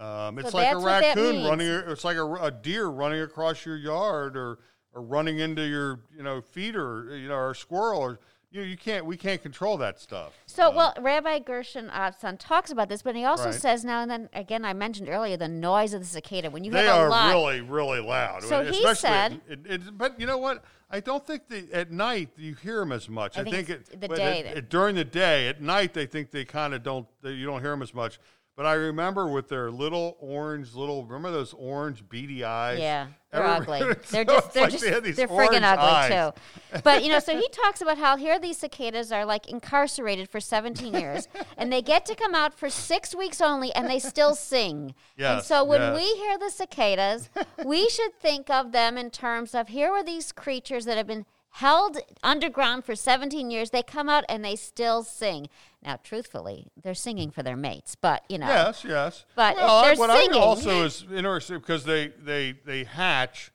Um, 0.00 0.38
it's 0.38 0.50
So 0.50 0.56
like 0.56 0.72
a 0.74 0.78
that 0.78 0.84
raccoon 0.84 1.44
running. 1.44 1.66
It's 1.68 2.04
like 2.04 2.16
a, 2.16 2.24
a 2.34 2.50
deer 2.50 2.86
running 2.86 3.20
across 3.20 3.66
your 3.66 3.76
yard, 3.76 4.36
or 4.36 4.58
or 4.94 5.02
running 5.02 5.38
into 5.38 5.62
your 5.66 6.00
you 6.16 6.22
know 6.22 6.40
feeder, 6.40 7.16
you 7.16 7.28
know, 7.28 7.34
or 7.34 7.50
a 7.50 7.54
squirrel, 7.54 8.00
or 8.00 8.18
you. 8.50 8.62
You 8.62 8.78
can't. 8.78 9.04
We 9.04 9.18
can't 9.18 9.42
control 9.42 9.76
that 9.76 10.00
stuff. 10.00 10.32
So, 10.46 10.70
well, 10.70 10.94
Rabbi 10.98 11.40
Gershon 11.40 11.90
Avtzon 11.90 12.38
talks 12.38 12.70
about 12.70 12.88
this, 12.88 13.02
but 13.02 13.14
he 13.14 13.24
also 13.26 13.46
Right. 13.46 13.54
says 13.54 13.84
now 13.84 14.00
and 14.00 14.10
then, 14.10 14.28
again, 14.32 14.64
I 14.64 14.72
mentioned 14.72 15.08
earlier 15.10 15.36
the 15.36 15.48
noise 15.48 15.92
of 15.92 16.00
the 16.00 16.06
cicada. 16.06 16.50
When 16.50 16.64
you 16.64 16.72
they 16.72 16.86
have 16.86 16.96
a 16.96 17.00
are 17.02 17.08
lot, 17.10 17.28
really, 17.28 17.60
really 17.60 18.00
loud. 18.00 18.42
So 18.42 18.64
he 18.64 18.94
said- 18.94 19.40
it, 19.48 19.60
it, 19.66 19.98
but 19.98 20.18
you 20.18 20.26
know 20.26 20.38
what? 20.38 20.64
I 20.90 20.98
don't 20.98 21.24
think 21.24 21.46
they, 21.48 21.66
at 21.72 21.92
night 21.92 22.30
you 22.36 22.54
hear 22.54 22.80
them 22.80 22.90
as 22.90 23.08
much. 23.08 23.36
I 23.38 23.42
I, 23.42 23.44
think 23.44 23.68
think, 23.68 23.70
it, 23.92 24.00
the 24.00 24.08
day 24.08 24.40
it- 24.40 24.68
during 24.70 24.96
the 24.96 25.04
day, 25.04 25.46
at 25.48 25.60
night 25.60 25.92
they 25.94 26.06
think 26.06 26.30
they 26.32 26.44
kind 26.46 26.74
of 26.74 26.82
don't. 26.82 27.06
They, 27.22 27.32
you 27.32 27.44
don't 27.46 27.60
hear 27.60 27.70
them 27.70 27.82
as 27.82 27.94
much. 27.94 28.18
But 28.56 28.66
I 28.66 28.74
remember 28.74 29.28
with 29.28 29.48
their 29.48 29.70
little 29.70 30.16
orange, 30.20 30.74
little 30.74 31.04
remember 31.06 31.30
those 31.30 31.54
orange 31.54 32.06
beady 32.08 32.44
eyes. 32.44 32.78
Yeah, 32.78 33.06
they're 33.32 33.42
Every- 33.42 33.74
ugly. 33.78 33.94
They're 34.10 34.24
so- 34.24 34.24
just 34.24 34.52
they're 34.52 34.62
like 34.64 34.72
just 34.72 34.84
they 34.84 35.12
they're 35.12 35.28
friggin' 35.28 35.62
ugly 35.62 35.86
eyes. 35.86 36.32
too. 36.34 36.80
But 36.84 37.02
you 37.02 37.10
know, 37.10 37.20
so 37.20 37.34
he 37.38 37.48
talks 37.48 37.80
about 37.80 37.96
how 37.96 38.16
here 38.18 38.38
these 38.38 38.58
cicadas 38.58 39.12
are 39.12 39.24
like 39.24 39.48
incarcerated 39.48 40.28
for 40.28 40.40
17 40.40 40.92
years, 40.94 41.26
and 41.56 41.72
they 41.72 41.80
get 41.80 42.04
to 42.06 42.14
come 42.14 42.34
out 42.34 42.52
for 42.52 42.68
six 42.68 43.14
weeks 43.14 43.40
only, 43.40 43.72
and 43.72 43.88
they 43.88 43.98
still 43.98 44.34
sing. 44.34 44.78
and 44.80 44.94
Yes, 45.16 45.46
so 45.46 45.64
when 45.64 45.80
yes. 45.80 45.96
we 45.96 46.04
hear 46.16 46.36
the 46.36 46.50
cicadas, 46.50 47.30
we 47.64 47.88
should 47.88 48.14
think 48.20 48.50
of 48.50 48.72
them 48.72 48.98
in 48.98 49.10
terms 49.10 49.54
of 49.54 49.68
here 49.68 49.90
are 49.90 50.04
these 50.04 50.32
creatures 50.32 50.84
that 50.84 50.98
have 50.98 51.06
been 51.06 51.24
held 51.50 51.98
underground 52.22 52.84
for 52.84 52.94
17 52.94 53.50
years. 53.50 53.70
They 53.70 53.82
come 53.82 54.08
out 54.08 54.24
and 54.28 54.44
they 54.44 54.56
still 54.56 55.02
sing. 55.02 55.48
Now, 55.82 55.98
truthfully, 56.02 56.68
they're 56.80 56.94
singing 56.94 57.30
for 57.30 57.42
their 57.42 57.56
mates, 57.56 57.94
but 57.94 58.22
you 58.28 58.38
know. 58.38 58.46
Yes, 58.46 58.84
yes. 58.84 59.24
But 59.34 59.56
well, 59.56 59.82
they're 59.82 59.96
what 59.96 60.10
singing. 60.10 60.40
I 60.40 60.44
also 60.44 60.84
is 60.84 61.04
interesting 61.12 61.58
because 61.58 61.84
they 61.84 62.08
they 62.08 62.52
they 62.64 62.84
hatch. 62.84 63.50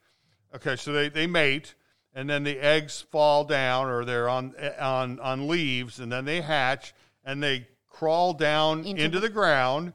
Okay, 0.55 0.75
so 0.75 0.91
they 0.91 1.09
they 1.09 1.27
mate, 1.27 1.75
and 2.13 2.29
then 2.29 2.43
the 2.43 2.57
eggs 2.59 3.01
fall 3.11 3.43
down, 3.43 3.87
or 3.87 4.05
they're 4.05 4.29
on 4.29 4.53
on 4.79 5.19
on 5.19 5.47
leaves, 5.47 5.99
and 5.99 6.11
then 6.11 6.25
they 6.25 6.41
hatch, 6.41 6.93
and 7.23 7.41
they 7.43 7.67
crawl 7.89 8.33
down 8.33 8.85
Into 8.85 9.03
into, 9.05 9.19
the- 9.19 9.27
the 9.27 9.33
ground, 9.33 9.93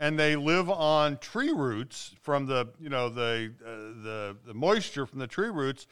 and 0.00 0.18
they 0.18 0.36
live 0.36 0.68
on 0.68 1.16
tree 1.18 1.52
roots 1.52 2.14
from 2.22 2.46
the 2.46 2.68
you 2.80 2.88
know 2.88 3.08
the 3.08 3.52
uh, 3.64 4.02
the 4.02 4.36
the 4.46 4.54
moisture 4.54 5.06
from 5.06 5.18
the 5.20 5.26
tree 5.26 5.50
roots, 5.50 5.86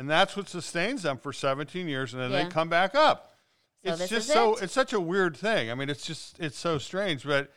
and 0.00 0.08
that's 0.08 0.34
what 0.34 0.48
sustains 0.48 1.02
them 1.02 1.18
for 1.18 1.30
17 1.30 1.86
years, 1.86 2.14
and 2.14 2.22
then 2.22 2.30
Yeah. 2.32 2.44
they 2.44 2.50
come 2.50 2.70
back 2.70 2.94
up. 2.94 3.34
So 3.84 3.92
it's 3.92 4.08
just 4.08 4.28
so 4.28 4.54
it. 4.56 4.62
it's 4.64 4.72
such 4.72 4.94
a 4.94 5.00
weird 5.00 5.36
thing. 5.36 5.70
I 5.70 5.74
mean, 5.74 5.90
it's 5.90 6.04
just 6.06 6.40
it's 6.40 6.58
so 6.58 6.78
strange, 6.78 7.22
but 7.24 7.52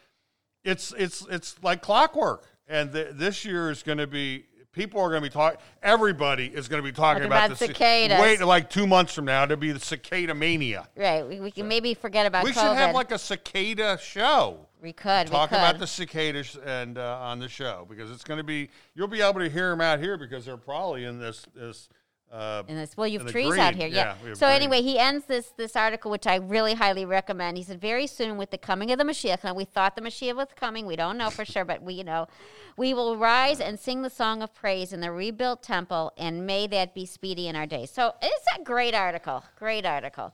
it's 0.65 0.93
it's 0.97 1.25
it's 1.29 1.55
like 1.63 1.81
clockwork. 1.81 2.45
And 2.67 2.91
th- 2.91 3.11
this 3.13 3.43
year 3.45 3.71
is 3.71 3.81
going 3.83 3.97
to 3.97 4.07
be 4.07 4.45
people 4.73 4.99
are 5.01 5.09
going 5.09 5.21
to 5.21 5.29
be 5.29 5.33
talking. 5.33 5.59
Everybody 5.81 6.47
is 6.47 6.67
going 6.67 6.81
to 6.81 6.83
be 6.83 6.91
talking 6.93 7.23
Talking 7.23 7.25
about, 7.27 7.45
about 7.47 7.59
the 7.59 7.67
ci- 7.67 7.73
cicadas. 7.73 8.19
Wait, 8.21 8.41
like 8.41 8.69
two 8.69 8.87
months 8.87 9.13
from 9.13 9.25
now, 9.25 9.45
to 9.45 9.55
be 9.57 9.71
the 9.71 9.79
cicada 9.79 10.33
mania. 10.33 10.87
Right, 10.97 11.25
we, 11.27 11.39
we 11.39 11.51
can 11.51 11.67
maybe 11.67 11.93
forget 11.93 12.25
about 12.25 12.43
We 12.43 12.51
COVID. 12.51 12.53
should 12.55 12.77
have 12.77 12.95
like 12.95 13.11
a 13.11 13.19
cicada 13.19 13.97
show. 14.01 14.67
we 14.81 14.91
could 14.93 15.27
Talk 15.27 15.51
we 15.51 15.57
could. 15.57 15.61
about 15.63 15.79
the 15.79 15.87
cicadas 15.87 16.57
and 16.65 16.97
uh, 16.97 17.19
on 17.21 17.39
the 17.39 17.47
show 17.49 17.85
because 17.89 18.11
it's 18.11 18.23
going 18.23 18.37
to 18.37 18.43
be 18.45 18.69
you'll 18.95 19.07
be 19.09 19.21
able 19.21 19.39
to 19.41 19.49
hear 19.49 19.69
them 19.69 19.81
out 19.81 19.99
here 19.99 20.17
because 20.17 20.45
they're 20.45 20.55
probably 20.57 21.03
in 21.05 21.19
this 21.19 21.45
this. 21.55 21.89
Uh, 22.33 22.63
And 22.67 22.79
this, 22.79 22.97
well, 22.97 23.07
you 23.07 23.19
have 23.19 23.27
and 23.27 23.29
the 23.29 23.31
trees 23.31 23.57
out 23.59 23.75
here, 23.75 23.87
yeah. 23.87 24.15
Yeah, 24.25 24.33
so 24.33 24.47
green. 24.47 24.55
anyway, 24.55 24.81
he 24.81 24.97
ends 24.97 25.25
this 25.25 25.51
this 25.55 25.75
article, 25.75 26.09
which 26.09 26.25
I 26.25 26.37
really 26.37 26.73
highly 26.73 27.05
recommend. 27.05 27.57
He 27.57 27.63
said, 27.63 27.79
"Very 27.79 28.07
soon, 28.07 28.37
with 28.37 28.49
the 28.49 28.57
coming 28.57 28.89
of 28.91 28.97
the 28.97 29.03
Mashiach, 29.03 29.43
now 29.43 29.53
we 29.53 29.65
thought 29.65 29.95
the 29.95 30.01
Mashiach 30.01 30.35
was 30.35 30.47
coming. 30.55 30.87
We 30.87 30.95
don't 30.95 31.17
know 31.17 31.29
for 31.29 31.45
sure, 31.45 31.63
but 31.63 31.83
we, 31.83 31.93
you 31.93 32.03
know, 32.03 32.27
we 32.75 32.95
will 32.95 33.17
rise 33.17 33.59
and 33.59 33.79
sing 33.79 34.01
the 34.01 34.09
song 34.09 34.41
of 34.41 34.51
praise 34.55 34.93
in 34.93 34.99
the 34.99 35.11
rebuilt 35.11 35.61
temple, 35.61 36.11
and 36.17 36.47
may 36.47 36.65
that 36.67 36.95
be 36.95 37.05
speedy 37.05 37.47
in 37.47 37.55
our 37.55 37.67
days." 37.67 37.91
So 37.91 38.15
it's 38.19 38.45
a 38.59 38.63
great 38.63 38.95
article, 38.95 39.43
great 39.59 39.85
article. 39.85 40.33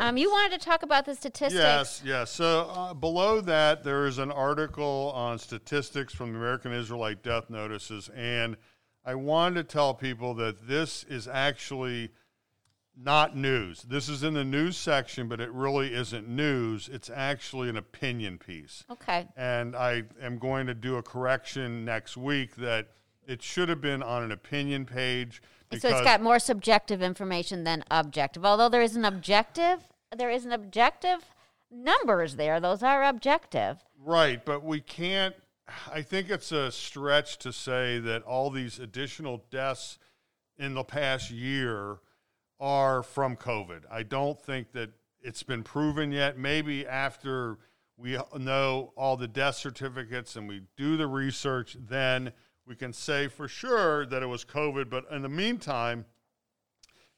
Um, 0.00 0.16
you 0.16 0.28
wanted 0.28 0.58
to 0.58 0.64
talk 0.66 0.82
about 0.82 1.04
the 1.06 1.14
statistics. 1.14 1.54
Yes, 1.54 2.02
yes. 2.04 2.30
So 2.32 2.70
uh, 2.74 2.92
below 2.92 3.40
that, 3.42 3.84
there 3.84 4.06
is 4.06 4.18
an 4.18 4.32
article 4.32 5.12
on 5.14 5.38
statistics 5.38 6.12
from 6.12 6.32
the 6.32 6.38
American 6.38 6.72
Israelite 6.72 7.22
death 7.22 7.50
notices, 7.50 8.10
and 8.16 8.56
I 9.06 9.14
wanted 9.14 9.54
to 9.54 9.64
tell 9.72 9.94
people 9.94 10.34
that 10.34 10.66
this 10.66 11.04
is 11.04 11.28
actually 11.28 12.10
not 12.96 13.36
news. 13.36 13.82
This 13.82 14.08
is 14.08 14.24
in 14.24 14.34
the 14.34 14.44
news 14.44 14.76
section, 14.76 15.28
but 15.28 15.40
it 15.40 15.52
really 15.52 15.94
isn't 15.94 16.28
news. 16.28 16.88
It's 16.92 17.08
actually 17.08 17.68
an 17.68 17.76
opinion 17.76 18.36
piece. 18.38 18.84
Okay. 18.90 19.28
And 19.36 19.76
I 19.76 20.02
am 20.20 20.38
going 20.38 20.66
to 20.66 20.74
do 20.74 20.96
a 20.96 21.02
correction 21.02 21.84
next 21.84 22.16
week 22.16 22.56
that 22.56 22.88
it 23.26 23.42
should 23.42 23.68
have 23.68 23.80
been 23.80 24.02
on 24.02 24.24
an 24.24 24.32
opinion 24.32 24.86
page. 24.86 25.40
So 25.78 25.88
it's 25.88 26.02
got 26.02 26.22
more 26.22 26.38
subjective 26.38 27.02
information 27.02 27.64
than 27.64 27.84
objective. 27.90 28.44
Although 28.44 28.68
there 28.68 28.82
is 28.82 28.96
an 28.96 29.04
objective, 29.04 29.84
there 30.16 30.30
is 30.30 30.44
an 30.44 30.52
objective 30.52 31.30
numbers 31.70 32.36
there. 32.36 32.60
Those 32.60 32.82
are 32.82 33.04
objective. 33.04 33.78
Right, 34.02 34.44
but 34.44 34.64
we 34.64 34.80
can't. 34.80 35.34
I 35.92 36.02
think 36.02 36.30
it's 36.30 36.52
a 36.52 36.70
stretch 36.70 37.38
to 37.38 37.52
say 37.52 37.98
that 37.98 38.22
all 38.22 38.50
these 38.50 38.78
additional 38.78 39.44
deaths 39.50 39.98
in 40.58 40.74
the 40.74 40.84
past 40.84 41.30
year 41.30 41.98
are 42.60 43.02
from 43.02 43.36
COVID. 43.36 43.82
I 43.90 44.02
don't 44.02 44.40
think 44.40 44.72
that 44.72 44.90
it's 45.20 45.42
been 45.42 45.62
proven 45.64 46.12
yet. 46.12 46.38
Maybe 46.38 46.86
after 46.86 47.58
we 47.96 48.16
know 48.38 48.92
all 48.96 49.16
the 49.16 49.26
death 49.28 49.56
certificates 49.56 50.36
and 50.36 50.48
we 50.48 50.62
do 50.76 50.96
the 50.96 51.06
research, 51.06 51.76
then 51.88 52.32
we 52.66 52.76
can 52.76 52.92
say 52.92 53.26
for 53.28 53.48
sure 53.48 54.06
that 54.06 54.22
it 54.22 54.26
was 54.26 54.44
COVID. 54.44 54.88
But 54.88 55.04
in 55.10 55.22
the 55.22 55.28
meantime, 55.28 56.04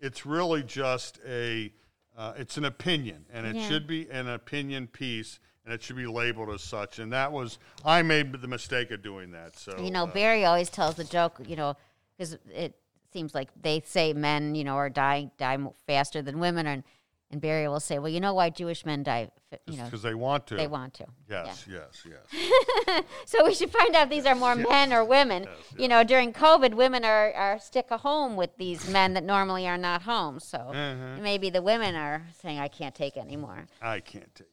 it's 0.00 0.24
really 0.24 0.62
just 0.62 1.18
a 1.26 1.72
uh, 2.16 2.32
it's 2.36 2.56
an 2.56 2.64
opinion 2.64 3.26
and 3.32 3.46
it 3.46 3.54
Yeah. 3.54 3.68
should 3.68 3.86
be 3.86 4.10
an 4.10 4.26
opinion 4.28 4.88
piece 4.88 5.38
and 5.68 5.74
it 5.74 5.82
should 5.82 5.96
be 5.96 6.06
labeled 6.06 6.48
as 6.48 6.62
such 6.62 6.98
and 6.98 7.12
that 7.12 7.30
was 7.30 7.58
i 7.84 8.00
made 8.00 8.32
the 8.40 8.48
mistake 8.48 8.90
of 8.90 9.02
doing 9.02 9.30
that 9.32 9.54
so 9.58 9.76
You 9.78 9.90
know, 9.90 10.04
uh, 10.04 10.06
Barry 10.06 10.46
always 10.46 10.70
tells 10.70 10.94
the 10.94 11.04
joke, 11.04 11.40
you 11.46 11.56
know, 11.56 11.76
because 12.16 12.38
it 12.50 12.74
seems 13.12 13.34
like 13.34 13.50
they 13.60 13.82
say 13.84 14.14
men, 14.14 14.54
you 14.54 14.64
know, 14.64 14.76
are 14.76 14.88
dying 14.90 15.30
die 15.36 15.58
faster 15.86 16.22
than 16.22 16.38
women, 16.40 16.66
and 16.66 16.82
and 17.30 17.42
Barry 17.42 17.68
will 17.68 17.80
say, 17.80 17.98
well, 17.98 18.08
you 18.10 18.20
know 18.20 18.32
why 18.32 18.48
Jewish 18.48 18.86
men 18.86 19.02
die, 19.02 19.30
you 19.66 19.76
know, 19.76 19.84
because 19.84 20.00
they 20.00 20.14
want 20.14 20.46
to 20.46 20.54
they 20.56 20.66
want 20.66 20.94
to. 20.94 21.06
yes 21.28 21.66
yes 21.70 22.02
yes 22.08 23.02
So 23.26 23.44
we 23.44 23.52
should 23.54 23.70
find 23.70 23.94
out 23.94 24.04
if 24.04 24.08
these 24.10 24.24
are 24.24 24.34
more 24.34 24.54
men 24.54 24.92
or 24.94 25.04
women. 25.04 25.46
You 25.76 25.88
know, 25.88 26.02
during 26.04 26.32
COVID, 26.32 26.72
women 26.74 27.04
are, 27.04 27.30
are 27.34 27.58
stick 27.58 27.86
a 27.90 27.98
home 27.98 28.34
with 28.36 28.56
these 28.56 28.88
men 28.88 29.12
that 29.14 29.24
normally 29.24 29.68
are 29.68 29.76
not 29.78 30.02
home. 30.02 30.40
So 30.40 30.58
Mm-hmm. 30.58 31.22
maybe 31.22 31.50
the 31.50 31.60
women 31.62 31.94
are 31.94 32.22
saying, 32.40 32.58
I 32.58 32.68
can't 32.68 32.94
take 32.94 33.16
anymore. 33.18 33.66
i 33.82 34.00
can't 34.00 34.34
take 34.34 34.46
it 34.46 34.46
anymore. 34.46 34.46
All 34.46 34.47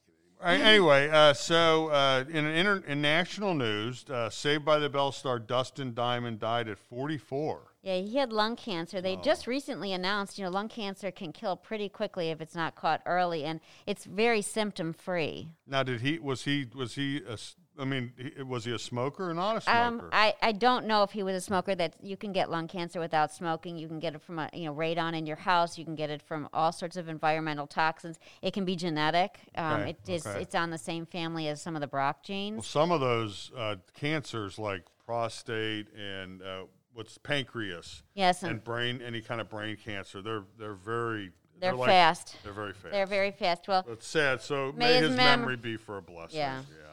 anyway 0.54 1.10
uh, 1.10 1.34
so 1.34 1.88
uh, 1.88 2.24
in, 2.30 2.46
inter- 2.46 2.84
in 2.88 3.02
national 3.02 3.54
news 3.54 4.06
uh, 4.10 4.30
saved 4.30 4.64
by 4.64 4.80
the 4.80 4.90
bell 4.90 5.12
star 5.12 5.40
dustin 5.40 5.94
diamond 5.94 6.40
died 6.40 6.68
at 6.68 6.78
44 6.78 7.74
Yeah, 7.86 7.98
he 7.98 8.18
had 8.18 8.34
lung 8.34 8.56
cancer. 8.56 8.98
Oh. 8.98 9.02
They 9.02 9.16
just 9.18 9.46
recently 9.46 9.94
announced, 9.94 10.40
you 10.40 10.44
know, 10.44 10.50
lung 10.50 10.70
cancer 10.70 11.12
can 11.12 11.32
kill 11.32 11.56
pretty 11.56 11.88
quickly 11.88 12.32
if 12.32 12.42
it's 12.42 12.56
not 12.56 12.74
caught 12.76 13.02
early, 13.06 13.44
and 13.46 13.60
it's 13.86 14.06
very 14.06 14.42
symptom 14.42 14.92
free. 14.92 15.50
now 15.68 15.84
did 15.84 16.02
he 16.02 16.18
was 16.18 16.44
he 16.46 16.66
was 16.76 16.96
he 16.96 17.22
s- 17.30 17.56
I 17.78 17.84
mean, 17.84 18.14
he, 18.18 18.42
was 18.42 18.64
he 18.64 18.72
a 18.72 18.80
smoker 18.80 19.30
or 19.30 19.34
not 19.34 19.68
a 19.68 19.72
Um, 19.78 20.00
smoker? 20.00 20.10
I, 20.14 20.34
I 20.42 20.52
don't 20.54 20.86
know 20.88 21.04
if 21.04 21.12
he 21.12 21.22
was 21.24 21.36
a 21.36 21.42
smoker. 21.42 21.76
That 21.76 21.94
you 22.02 22.16
can 22.18 22.32
get 22.32 22.50
lung 22.50 22.68
cancer 22.70 23.00
without 23.02 23.34
smoking. 23.34 23.78
You 23.78 23.88
can 23.90 24.00
get 24.00 24.16
it 24.16 24.22
from 24.22 24.40
a 24.40 24.50
you 24.54 24.66
know 24.66 24.74
radon 24.74 25.14
in 25.16 25.26
your 25.28 25.36
house. 25.36 25.78
You 25.78 25.84
can 25.86 25.94
get 25.96 26.10
it 26.10 26.22
from 26.24 26.48
all 26.54 26.72
sorts 26.72 26.96
of 26.98 27.08
environmental 27.10 27.68
toxins. 27.68 28.18
It 28.42 28.54
can 28.54 28.66
be 28.66 28.76
genetic. 28.76 29.38
Um, 29.56 29.82
Okay, 29.82 29.90
it 29.92 30.10
is 30.10 30.26
okay. 30.26 30.42
it's 30.42 30.56
on 30.56 30.72
the 30.72 30.78
same 30.80 31.06
family 31.06 31.48
as 31.50 31.62
some 31.62 31.76
of 31.76 31.82
the 31.82 31.88
BRCA 31.88 31.92
well, 31.92 32.16
genes. 32.24 32.66
some 32.68 32.92
of 32.92 33.00
those 33.02 33.52
uh, 33.56 33.76
cancers, 33.94 34.58
like 34.58 34.86
prostate 35.06 35.88
and 35.96 36.42
uh, 36.42 36.64
what's 36.96 37.18
pancreas 37.20 38.02
Yes, 38.16 38.42
and 38.42 38.54
and 38.54 38.64
brain, 38.64 39.02
any 39.06 39.22
kind 39.22 39.40
of 39.40 39.50
brain 39.50 39.78
cancer, 39.78 40.22
they're 40.22 40.44
they're 40.58 40.74
very 40.74 41.32
they're, 41.60 41.76
like- 41.76 41.90
fast. 41.90 42.38
They're 42.44 42.54
very 42.54 42.74
fast. 42.74 42.92
They're 42.92 43.06
very 43.06 43.32
fast. 43.32 43.68
Well, 43.68 43.86
It's 43.90 44.08
sad. 44.08 44.42
So 44.42 44.72
May 44.76 44.88
may, 44.88 44.94
his 44.96 45.08
his 45.10 45.18
mem- 45.18 45.42
memory 45.42 45.56
be 45.58 45.78
for 45.78 45.98
a 45.98 46.02
blessing. 46.02 46.40
Yeah. 46.40 46.62
Yeah. 46.70 46.88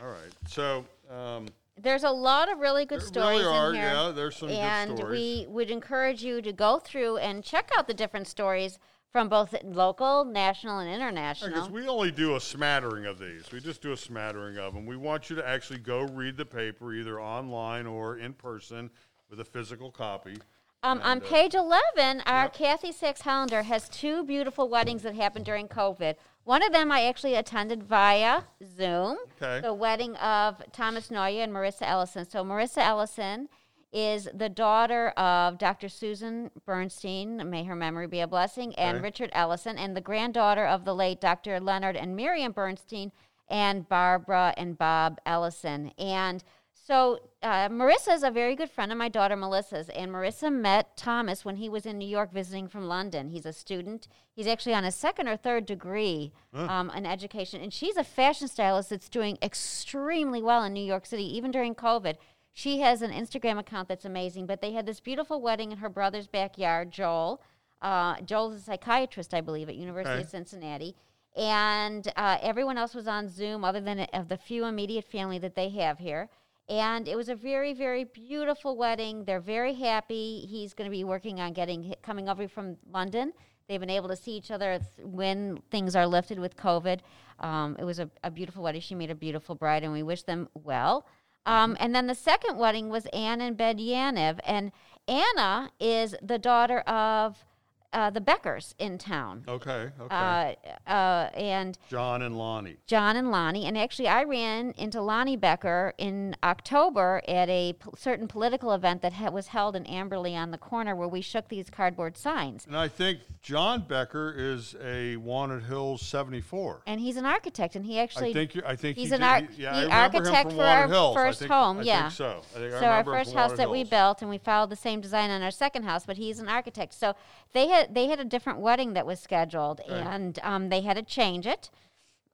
Yeah. 0.00 0.04
All 0.04 0.10
right. 0.10 0.32
So 0.48 0.84
um, 1.10 1.46
there's 1.80 2.04
a 2.04 2.10
lot 2.10 2.50
of 2.50 2.58
really 2.58 2.84
good 2.84 3.00
there 3.00 3.06
stories 3.06 3.40
really 3.40 3.44
are. 3.56 3.68
in 3.70 3.74
here. 3.76 3.84
Yeah, 3.84 4.12
there's 4.14 4.36
some 4.36 4.48
and 4.50 4.90
good 4.90 4.98
stories. 4.98 5.46
we 5.46 5.52
would 5.52 5.70
encourage 5.70 6.22
you 6.22 6.42
to 6.42 6.52
go 6.52 6.78
through 6.78 7.18
and 7.18 7.42
check 7.44 7.70
out 7.76 7.86
the 7.86 7.94
different 7.94 8.26
stories 8.26 8.78
from 9.12 9.28
both 9.28 9.54
local, 9.64 10.24
national, 10.24 10.80
and 10.80 10.92
international. 10.92 11.50
Because 11.50 11.70
we 11.70 11.88
only 11.88 12.10
do 12.10 12.36
a 12.36 12.40
smattering 12.40 13.06
of 13.06 13.18
these. 13.18 13.50
We 13.52 13.60
just 13.60 13.80
do 13.80 13.92
a 13.92 13.96
smattering 13.96 14.58
of 14.58 14.74
them. 14.74 14.86
We 14.86 14.96
want 14.96 15.30
you 15.30 15.36
to 15.36 15.46
actually 15.46 15.78
go 15.78 16.02
read 16.02 16.36
the 16.36 16.44
paper 16.44 16.92
either 16.92 17.20
online 17.20 17.86
or 17.86 18.18
in 18.18 18.34
person 18.34 18.90
with 19.30 19.40
a 19.40 19.44
physical 19.44 19.90
copy. 19.90 20.36
Um, 20.82 21.00
on 21.02 21.18
uh, 21.18 21.24
page 21.24 21.54
11, 21.54 22.22
our 22.26 22.44
yep. 22.44 22.54
Kathy 22.54 22.92
Six 22.92 23.22
Hollander 23.22 23.62
has 23.62 23.88
two 23.88 24.22
beautiful 24.22 24.68
weddings 24.68 25.02
that 25.02 25.16
happened 25.16 25.44
during 25.44 25.66
COVID. 25.66 26.14
One 26.44 26.62
of 26.62 26.72
them 26.72 26.92
I 26.92 27.02
actually 27.02 27.34
attended 27.34 27.82
via 27.82 28.44
Zoom. 28.76 29.18
Okay. 29.42 29.60
The 29.60 29.74
wedding 29.74 30.14
of 30.16 30.62
Thomas 30.72 31.08
Noya 31.08 31.42
and 31.42 31.52
Marissa 31.52 31.82
Ellison. 31.82 32.30
So 32.30 32.44
Marissa 32.44 32.78
Ellison 32.78 33.48
is 33.92 34.28
the 34.34 34.48
daughter 34.48 35.08
of 35.10 35.56
Dr. 35.58 35.88
Susan 35.88 36.50
Bernstein, 36.66 37.48
may 37.48 37.64
her 37.64 37.74
memory 37.76 38.06
be 38.06 38.20
a 38.20 38.26
blessing, 38.26 38.74
and 38.74 38.96
Okay. 38.98 39.02
Richard 39.04 39.30
Ellison, 39.32 39.78
and 39.78 39.96
the 39.96 40.00
granddaughter 40.00 40.66
of 40.66 40.84
the 40.84 40.94
late 40.94 41.20
Dr. 41.20 41.58
Leonard 41.60 41.96
and 41.96 42.14
Miriam 42.14 42.52
Bernstein, 42.52 43.12
and 43.48 43.88
Barbara 43.88 44.52
and 44.58 44.76
Bob 44.76 45.18
Ellison. 45.24 45.90
And 45.98 46.44
so 46.74 47.18
uh, 47.42 47.68
Marissa 47.68 48.14
is 48.14 48.22
a 48.22 48.30
very 48.30 48.54
good 48.56 48.70
friend 48.70 48.90
of 48.92 48.98
my 48.98 49.08
daughter 49.08 49.36
Melissa's, 49.36 49.88
and 49.90 50.10
Marissa 50.10 50.52
met 50.52 50.96
Thomas 50.96 51.44
when 51.44 51.56
he 51.56 51.68
was 51.68 51.84
in 51.86 51.98
New 51.98 52.08
York 52.08 52.32
visiting 52.32 52.66
from 52.68 52.88
London. 52.88 53.28
He's 53.30 53.44
a 53.46 53.52
student. 53.52 54.08
He's 54.34 54.46
actually 54.46 54.74
on 54.74 54.84
his 54.84 54.94
second 54.94 55.28
or 55.28 55.36
third 55.36 55.64
degree 55.66 56.32
um, 56.54 56.90
in 56.90 57.04
education, 57.06 57.60
and 57.62 57.72
she's 57.72 57.96
a 57.96 58.04
fashion 58.04 58.48
stylist 58.48 58.90
that's 58.90 59.08
doing 59.08 59.36
extremely 59.42 60.42
well 60.42 60.62
in 60.64 60.72
New 60.72 60.84
York 60.84 61.06
City, 61.06 61.24
even 61.36 61.50
during 61.50 61.74
COVID. 61.74 62.16
She 62.52 62.80
has 62.80 63.02
an 63.02 63.12
Instagram 63.12 63.58
account 63.58 63.88
that's 63.88 64.04
amazing, 64.04 64.46
but 64.46 64.60
they 64.60 64.72
had 64.72 64.84
this 64.86 65.00
beautiful 65.00 65.40
wedding 65.40 65.70
in 65.72 65.78
her 65.78 65.88
brother's 65.88 66.26
backyard, 66.26 66.90
Joel. 66.90 67.40
Uh, 67.80 68.20
Joel's 68.22 68.54
a 68.54 68.60
psychiatrist, 68.60 69.32
I 69.32 69.40
believe, 69.40 69.68
at 69.68 69.76
University 69.76 70.14
Okay. 70.14 70.22
of 70.22 70.28
Cincinnati. 70.28 70.96
And 71.36 72.10
uh, 72.16 72.38
everyone 72.42 72.78
else 72.78 72.94
was 72.94 73.06
on 73.06 73.28
Zoom, 73.28 73.64
other 73.64 73.80
than 73.80 74.00
of 74.12 74.28
the 74.28 74.36
few 74.36 74.64
immediate 74.64 75.04
family 75.04 75.38
that 75.38 75.54
they 75.54 75.68
have 75.70 75.98
here. 75.98 76.28
And 76.68 77.06
it 77.06 77.16
was 77.16 77.28
a 77.28 77.34
very, 77.36 77.72
very 77.74 78.04
beautiful 78.04 78.76
wedding. 78.76 79.24
They're 79.24 79.40
very 79.40 79.74
happy. 79.74 80.40
He's 80.50 80.74
going 80.74 80.90
to 80.90 80.94
be 80.94 81.04
working 81.04 81.40
on 81.40 81.52
getting 81.52 81.94
coming 82.02 82.28
over 82.28 82.48
from 82.48 82.76
London. 82.92 83.32
They've 83.68 83.78
been 83.80 83.88
able 83.90 84.08
to 84.08 84.16
see 84.16 84.32
each 84.32 84.50
other 84.50 84.78
th- 84.78 85.06
when 85.06 85.60
things 85.70 85.94
are 85.94 86.06
lifted 86.06 86.38
with 86.38 86.56
COVID. 86.56 87.00
Um, 87.38 87.76
it 87.78 87.84
was 87.84 88.00
a, 88.00 88.10
a 88.24 88.30
beautiful 88.30 88.62
wedding. 88.64 88.80
She 88.80 88.94
made 88.94 89.10
a 89.10 89.14
beautiful 89.14 89.54
bride, 89.54 89.84
and 89.84 89.92
we 89.92 90.02
wish 90.02 90.24
them 90.24 90.48
well. 90.54 91.06
Um, 91.48 91.78
and 91.80 91.94
then 91.94 92.06
the 92.08 92.14
second 92.14 92.58
wedding 92.58 92.90
was 92.90 93.06
Anna 93.06 93.44
and 93.44 93.56
Ben 93.56 93.78
Yaniv. 93.78 94.38
And 94.44 94.70
Anna 95.08 95.70
is 95.80 96.14
the 96.22 96.38
daughter 96.38 96.80
of 96.80 97.42
uh, 97.92 98.10
the 98.10 98.20
Beckers 98.20 98.74
in 98.78 98.98
town. 98.98 99.44
Okay. 99.48 99.88
Okay. 100.00 100.56
Uh, 100.86 100.90
uh, 100.90 101.30
and 101.34 101.78
John 101.88 102.20
and 102.22 102.36
Lonnie. 102.36 102.76
John 102.86 103.16
and 103.16 103.30
Lonnie. 103.30 103.64
And 103.64 103.78
actually, 103.78 104.08
I 104.08 104.24
ran 104.24 104.74
into 104.76 105.00
Lonnie 105.00 105.36
Becker 105.36 105.94
in 105.96 106.36
October 106.42 107.22
at 107.26 107.48
a 107.48 107.72
p- 107.72 107.88
certain 107.96 108.28
political 108.28 108.72
event 108.72 109.00
that 109.02 109.14
ha- 109.14 109.30
was 109.30 109.48
held 109.48 109.74
in 109.74 109.84
Amberley 109.84 110.34
on 110.36 110.50
the 110.50 110.58
corner 110.58 110.94
where 110.94 111.08
we 111.08 111.20
shook 111.22 111.48
these 111.48 111.70
cardboard 111.70 112.16
signs. 112.18 112.66
And 112.66 112.76
I 112.76 112.88
think 112.88 113.20
John 113.40 113.82
Becker 113.88 114.34
is 114.36 114.76
a 114.84 115.16
Walnut 115.16 115.62
Hills 115.62 116.02
74. 116.02 116.82
And 116.86 117.00
he's 117.00 117.16
an 117.16 117.24
architect, 117.24 117.74
and 117.74 117.86
he 117.86 117.98
actually 117.98 118.30
I 118.30 118.32
think 118.34 118.60
I 118.66 118.76
think 118.76 118.98
he's 118.98 119.08
he 119.08 119.14
an 119.14 119.20
did- 119.42 119.50
he- 119.52 119.62
yeah, 119.62 119.74
he 119.74 119.80
I 119.90 120.06
remember 120.06 120.18
him 120.28 120.34
architect 120.34 120.52
for 120.52 120.64
our 120.64 120.88
Hills. 120.88 121.14
First 121.14 121.38
think- 121.38 121.50
home, 121.50 121.78
I 121.78 121.82
yeah. 121.82 122.00
think 122.02 122.12
so. 122.12 122.42
I 122.54 122.58
think 122.58 122.74
I 122.74 122.80
so 122.80 122.86
our 122.86 123.04
first 123.04 123.32
house 123.32 123.48
Wanted 123.50 123.56
that 123.58 123.70
we 123.70 123.84
built, 123.84 124.20
and 124.20 124.30
we 124.30 124.36
followed 124.38 124.68
the 124.70 124.76
same 124.76 125.00
design 125.00 125.30
on 125.30 125.40
our 125.42 125.50
second 125.50 125.84
house, 125.84 126.04
but 126.04 126.18
he's 126.18 126.38
an 126.38 126.48
architect. 126.48 126.92
So 126.92 127.14
they 127.54 127.68
had 127.68 127.77
they 127.90 128.06
had 128.08 128.20
a 128.20 128.24
different 128.24 128.58
wedding 128.60 128.94
that 128.94 129.06
was 129.06 129.20
scheduled, 129.20 129.80
Okay. 129.80 130.00
and 130.00 130.38
um, 130.42 130.68
they 130.68 130.80
had 130.82 130.96
to 130.96 131.02
change 131.02 131.46
it, 131.46 131.70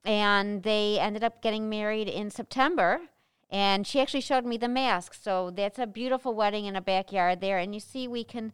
and 0.05 0.63
they 0.63 0.99
ended 1.01 1.25
up 1.25 1.43
getting 1.43 1.69
married 1.69 2.09
in 2.09 2.31
September. 2.31 3.01
And 3.51 3.87
she 3.87 4.01
actually 4.01 4.23
showed 4.23 4.45
me 4.45 4.57
the 4.57 4.69
mask, 4.69 5.15
so 5.15 5.51
that's 5.51 5.79
a 5.79 5.87
beautiful 5.87 6.35
wedding 6.35 6.65
in 6.65 6.75
a 6.75 6.81
backyard 6.81 7.41
there. 7.41 7.59
And 7.59 7.73
you 7.75 7.81
see, 7.81 8.09
we 8.09 8.25
can. 8.25 8.53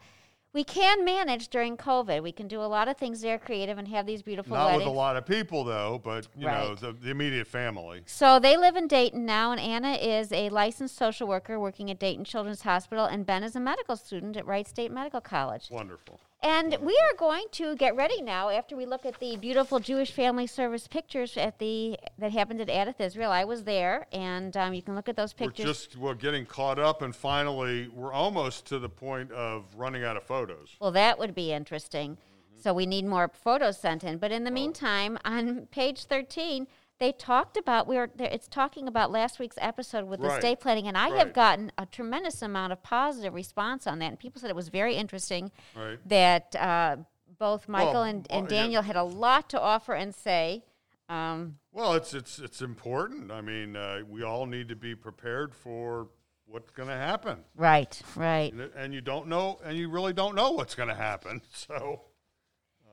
We 0.52 0.64
can 0.64 1.04
manage 1.04 1.46
during 1.46 1.76
COVID. 1.76 2.24
We 2.24 2.32
can 2.32 2.48
do 2.48 2.60
a 2.60 2.66
lot 2.66 2.88
of 2.88 2.96
things 2.96 3.20
there, 3.20 3.38
creative, 3.38 3.78
and 3.78 3.86
have 3.86 4.04
these 4.04 4.20
beautiful 4.20 4.56
Not 4.56 4.64
weddings. 4.64 4.80
with 4.80 4.92
a 4.92 4.96
lot 4.96 5.16
of 5.16 5.24
people 5.24 5.62
though, 5.62 6.00
but 6.02 6.26
you 6.36 6.44
know 6.44 6.74
the, 6.74 6.90
the 6.92 7.10
immediate 7.10 7.46
family. 7.46 8.02
So 8.06 8.40
they 8.40 8.56
live 8.56 8.74
in 8.74 8.88
Dayton 8.88 9.24
now, 9.24 9.52
and 9.52 9.60
Anna 9.60 9.92
is 9.92 10.32
a 10.32 10.48
licensed 10.48 10.96
social 10.98 11.28
worker 11.28 11.60
working 11.60 11.88
at 11.88 12.00
Dayton 12.00 12.24
Children's 12.24 12.62
Hospital, 12.62 13.04
and 13.04 13.24
Ben 13.24 13.44
is 13.44 13.54
a 13.54 13.60
medical 13.60 13.94
student 13.94 14.36
at 14.36 14.44
Wright 14.44 14.66
State 14.66 14.90
Medical 14.90 15.20
College. 15.20 15.68
Wonderful. 15.70 16.18
And 16.42 16.74
we 16.80 16.98
are 17.10 17.16
going 17.18 17.44
to 17.52 17.76
get 17.76 17.96
ready 17.96 18.22
now 18.22 18.48
after 18.48 18.74
we 18.74 18.86
look 18.86 19.04
at 19.04 19.20
the 19.20 19.36
beautiful 19.36 19.78
Jewish 19.78 20.10
Family 20.10 20.46
Service 20.46 20.88
pictures 20.88 21.36
at 21.36 21.58
the 21.58 21.98
that 22.18 22.32
happened 22.32 22.62
at 22.62 22.68
Adath 22.68 22.98
Israel. 22.98 23.30
I 23.30 23.44
was 23.44 23.64
there, 23.64 24.06
and 24.10 24.56
um, 24.56 24.72
you 24.72 24.80
can 24.80 24.94
look 24.94 25.10
at 25.10 25.16
those 25.16 25.34
pictures. 25.34 25.66
We're 25.66 25.72
just 25.72 25.96
we're 25.96 26.14
getting 26.14 26.46
caught 26.46 26.78
up, 26.78 27.02
and 27.02 27.14
finally 27.14 27.88
we're 27.88 28.12
almost 28.12 28.64
to 28.68 28.78
the 28.78 28.88
point 28.88 29.30
of 29.32 29.66
running 29.76 30.02
out 30.02 30.16
of 30.16 30.22
photos. 30.22 30.76
Well, 30.80 30.92
that 30.92 31.18
would 31.18 31.34
be 31.34 31.52
interesting. 31.52 32.16
So 32.56 32.72
we 32.72 32.86
need 32.86 33.04
more 33.04 33.28
photos 33.28 33.78
sent 33.78 34.04
in. 34.04 34.16
But 34.18 34.32
in 34.32 34.44
the 34.44 34.50
meantime, 34.50 35.18
on 35.24 35.66
page 35.70 36.04
13, 36.04 36.66
they 37.00 37.10
talked 37.12 37.56
about 37.56 37.88
we 37.88 37.96
were 37.96 38.10
it's 38.18 38.46
talking 38.46 38.86
about 38.86 39.10
last 39.10 39.38
week's 39.38 39.56
episode 39.58 40.06
with 40.06 40.20
Right. 40.20 40.36
estate 40.36 40.60
planning 40.60 40.86
and 40.86 40.96
I 40.96 41.08
have 41.16 41.32
gotten 41.32 41.72
a 41.76 41.86
tremendous 41.86 42.42
amount 42.42 42.72
of 42.72 42.82
positive 42.82 43.34
response 43.34 43.86
on 43.86 43.98
that 43.98 44.06
and 44.06 44.18
people 44.18 44.40
said 44.40 44.50
it 44.50 44.56
was 44.56 44.68
very 44.68 44.94
interesting 44.94 45.50
Right. 45.74 45.98
that 46.06 46.54
uh, 46.54 46.98
both 47.38 47.68
Michael 47.68 47.94
Well, 47.94 48.02
and, 48.04 48.26
well, 48.30 48.38
and 48.40 48.50
yeah. 48.50 48.60
Daniel 48.62 48.82
had 48.82 48.96
a 48.96 49.02
lot 49.02 49.48
to 49.50 49.60
offer 49.60 49.94
and 49.94 50.14
say. 50.14 50.62
Um, 51.08 51.58
Well, 51.72 51.94
it's 51.94 52.14
it's 52.14 52.38
it's 52.38 52.60
important. 52.60 53.32
I 53.32 53.40
mean, 53.40 53.74
uh, 53.74 54.02
we 54.08 54.22
all 54.22 54.46
need 54.46 54.68
to 54.68 54.76
be 54.76 54.94
prepared 54.94 55.54
for 55.54 56.08
what's 56.46 56.70
going 56.70 56.88
to 56.88 56.96
happen, 56.96 57.38
right, 57.56 58.00
right. 58.16 58.52
and, 58.52 58.70
and 58.76 58.92
you 58.94 59.00
don't 59.00 59.26
know, 59.28 59.58
and 59.64 59.76
you 59.78 59.88
really 59.88 60.12
don't 60.12 60.34
know 60.34 60.50
what's 60.52 60.74
going 60.74 60.88
to 60.88 60.94
happen. 60.94 61.40
So 61.52 62.02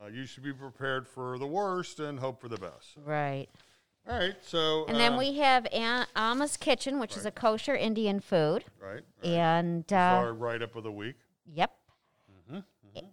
uh, 0.00 0.06
you 0.06 0.26
should 0.26 0.44
be 0.44 0.52
prepared 0.52 1.06
for 1.08 1.38
the 1.38 1.46
worst 1.46 1.98
and 2.00 2.18
hope 2.20 2.40
for 2.40 2.48
the 2.48 2.56
best. 2.56 2.96
Right. 3.04 3.48
All 4.08 4.18
right. 4.18 4.34
So 4.40 4.86
And 4.86 4.96
then 4.98 5.12
uh, 5.14 5.18
we 5.18 5.34
have 5.38 5.66
An- 5.72 6.06
Alma's 6.16 6.56
Kitchen, 6.56 6.98
which 6.98 7.16
is 7.16 7.26
a 7.26 7.30
kosher 7.30 7.74
Indian 7.76 8.20
food. 8.20 8.64
right, 8.80 9.02
right. 9.22 9.24
And 9.24 9.92
uh, 9.92 9.96
our 9.96 10.32
write 10.32 10.62
up 10.62 10.74
of 10.76 10.84
the 10.84 10.92
week. 10.92 11.16
Yep. 11.52 11.72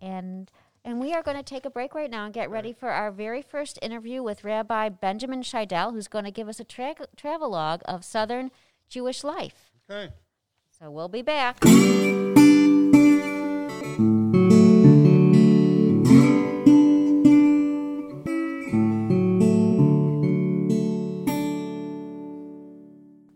And 0.01 0.49
and 0.83 0.99
we 0.99 1.13
are 1.13 1.21
going 1.21 1.37
to 1.37 1.43
take 1.43 1.65
a 1.65 1.69
break 1.69 1.93
right 1.93 2.09
now 2.09 2.25
and 2.25 2.33
get 2.33 2.49
ready 2.49 2.71
for 2.73 2.89
our 2.89 3.11
very 3.11 3.41
first 3.41 3.77
interview 3.81 4.23
with 4.23 4.43
Rabbi 4.43 4.89
Benjamin 4.89 5.41
Scheidel, 5.41 5.91
who's 5.91 6.07
going 6.07 6.25
to 6.25 6.31
give 6.31 6.47
us 6.47 6.59
a 6.59 6.63
tra- 6.63 6.95
travelogue 7.15 7.81
of 7.85 8.03
Southern 8.05 8.49
Jewish 8.89 9.23
life. 9.23 9.71
Okay. 9.89 10.11
So 10.79 10.89
we'll 10.89 11.07
be 11.09 11.21
back. 11.21 11.57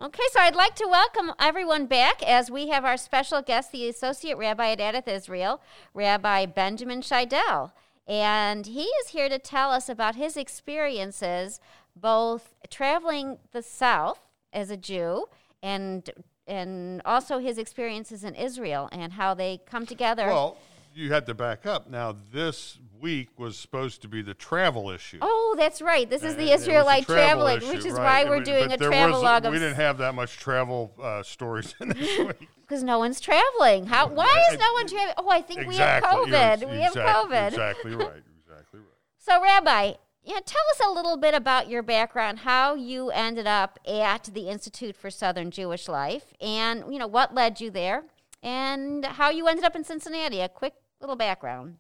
Okay, 0.10 0.24
so 0.32 0.40
I'd 0.40 0.56
like 0.56 0.74
to 0.78 0.88
welcome 0.88 1.34
everyone 1.38 1.86
back 1.86 2.24
as 2.24 2.50
we 2.50 2.70
have 2.70 2.84
our 2.84 2.98
special 2.98 3.44
guest, 3.44 3.72
the 3.72 3.88
Associate 3.88 4.36
Rabbi 4.36 4.72
at 4.72 4.80
Adath 4.80 5.08
Israel, 5.08 5.62
Rabbi 5.94 6.48
Benjamin 6.48 7.02
Scheidel. 7.02 7.74
And 8.08 8.66
he 8.66 8.86
is 8.86 9.10
here 9.10 9.30
to 9.30 9.38
tell 9.38 9.70
us 9.70 9.88
about 9.88 10.16
his 10.16 10.36
experiences 10.36 11.60
both 11.96 12.56
traveling 12.72 13.38
the 13.52 13.62
South 13.62 14.22
as 14.52 14.72
a 14.72 14.78
Jew 14.78 15.26
and 15.62 16.10
and 16.48 17.04
also 17.06 17.38
his 17.38 17.60
experiences 17.60 18.24
in 18.24 18.34
Israel 18.34 18.90
and 18.92 19.14
how 19.14 19.36
they 19.36 19.62
come 19.70 19.86
together. 19.86 20.26
Well, 20.26 20.58
you 21.00 21.12
had 21.12 21.26
to 21.28 21.34
back 21.34 21.66
up. 21.66 21.90
Now, 21.90 22.16
this 22.32 22.78
week 23.00 23.30
was 23.38 23.58
supposed 23.58 24.02
to 24.02 24.08
be 24.08 24.22
the 24.22 24.34
travel 24.34 24.90
issue. 24.90 25.20
Oh, 25.22 25.56
that's 25.58 25.82
right. 25.82 26.10
This 26.10 26.24
is 26.24 26.36
the 26.36 26.52
it 26.52 26.60
Israelite 26.60 27.06
travel 27.06 27.46
traveling, 27.46 27.58
issue, 27.58 27.68
which 27.70 27.86
is 27.86 27.94
right. 27.94 28.26
why 28.26 28.30
we're 28.30 28.44
doing 28.44 28.72
a 28.72 28.78
travel 28.78 29.22
log 29.22 29.46
We 29.46 29.54
didn't 29.54 29.76
have 29.76 29.98
that 30.00 30.14
much 30.14 30.38
travel 30.38 30.94
uh, 31.02 31.24
stories 31.24 31.74
in 31.80 31.90
this 31.90 32.20
week. 32.20 32.50
because 32.62 32.84
no 32.84 33.00
one's 33.00 33.22
traveling. 33.22 33.86
How? 33.86 34.08
Why 34.08 34.44
is 34.52 34.60
no 34.60 34.74
one 34.74 34.88
traveling? 34.88 35.16
Oh, 35.18 35.30
I 35.30 35.42
think 35.42 35.62
exactly. 35.62 35.68
we 35.68 35.78
have 35.78 36.04
COVID. 36.04 36.62
You're 36.62 36.70
we 36.70 36.82
have 36.82 36.94
COVID. 36.94 37.48
Exactly 37.48 37.96
right. 37.96 38.24
Exactly 38.50 38.80
right. 38.80 38.88
So, 39.20 39.42
Rabbi, 39.44 39.94
yeah, 40.24 40.40
tell 40.44 40.62
us 40.72 40.82
a 40.86 40.92
little 40.92 41.18
bit 41.18 41.34
about 41.34 41.70
your 41.70 41.84
background, 41.84 42.40
how 42.40 42.74
you 42.74 43.10
ended 43.12 43.48
up 43.48 43.80
at 43.88 44.26
the 44.34 44.50
Institute 44.50 44.96
for 44.96 45.10
Southern 45.10 45.52
Jewish 45.52 45.88
Life, 45.88 46.34
and 46.42 46.84
you 46.92 47.00
know 47.00 47.08
what 47.08 47.34
led 47.34 47.62
you 47.62 47.70
there, 47.70 48.04
and 48.42 49.06
how 49.06 49.30
you 49.30 49.48
ended 49.48 49.66
up 49.66 49.76
in 49.76 49.84
Cincinnati. 49.84 50.42
A 50.42 50.50
quick 50.50 50.74
little 51.02 51.16
background. 51.16 51.76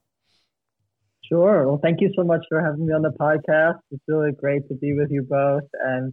Sure. 1.24 1.68
Well, 1.68 1.80
thank 1.84 2.02
you 2.02 2.12
so 2.16 2.24
much 2.24 2.42
for 2.50 2.60
having 2.62 2.88
me 2.88 2.94
on 2.94 3.02
the 3.04 3.12
podcast. 3.12 3.80
It's 3.92 4.02
really 4.08 4.32
great 4.32 4.68
to 4.70 4.74
be 4.76 4.94
with 4.94 5.12
you 5.12 5.22
both 5.30 5.64
and 5.86 6.12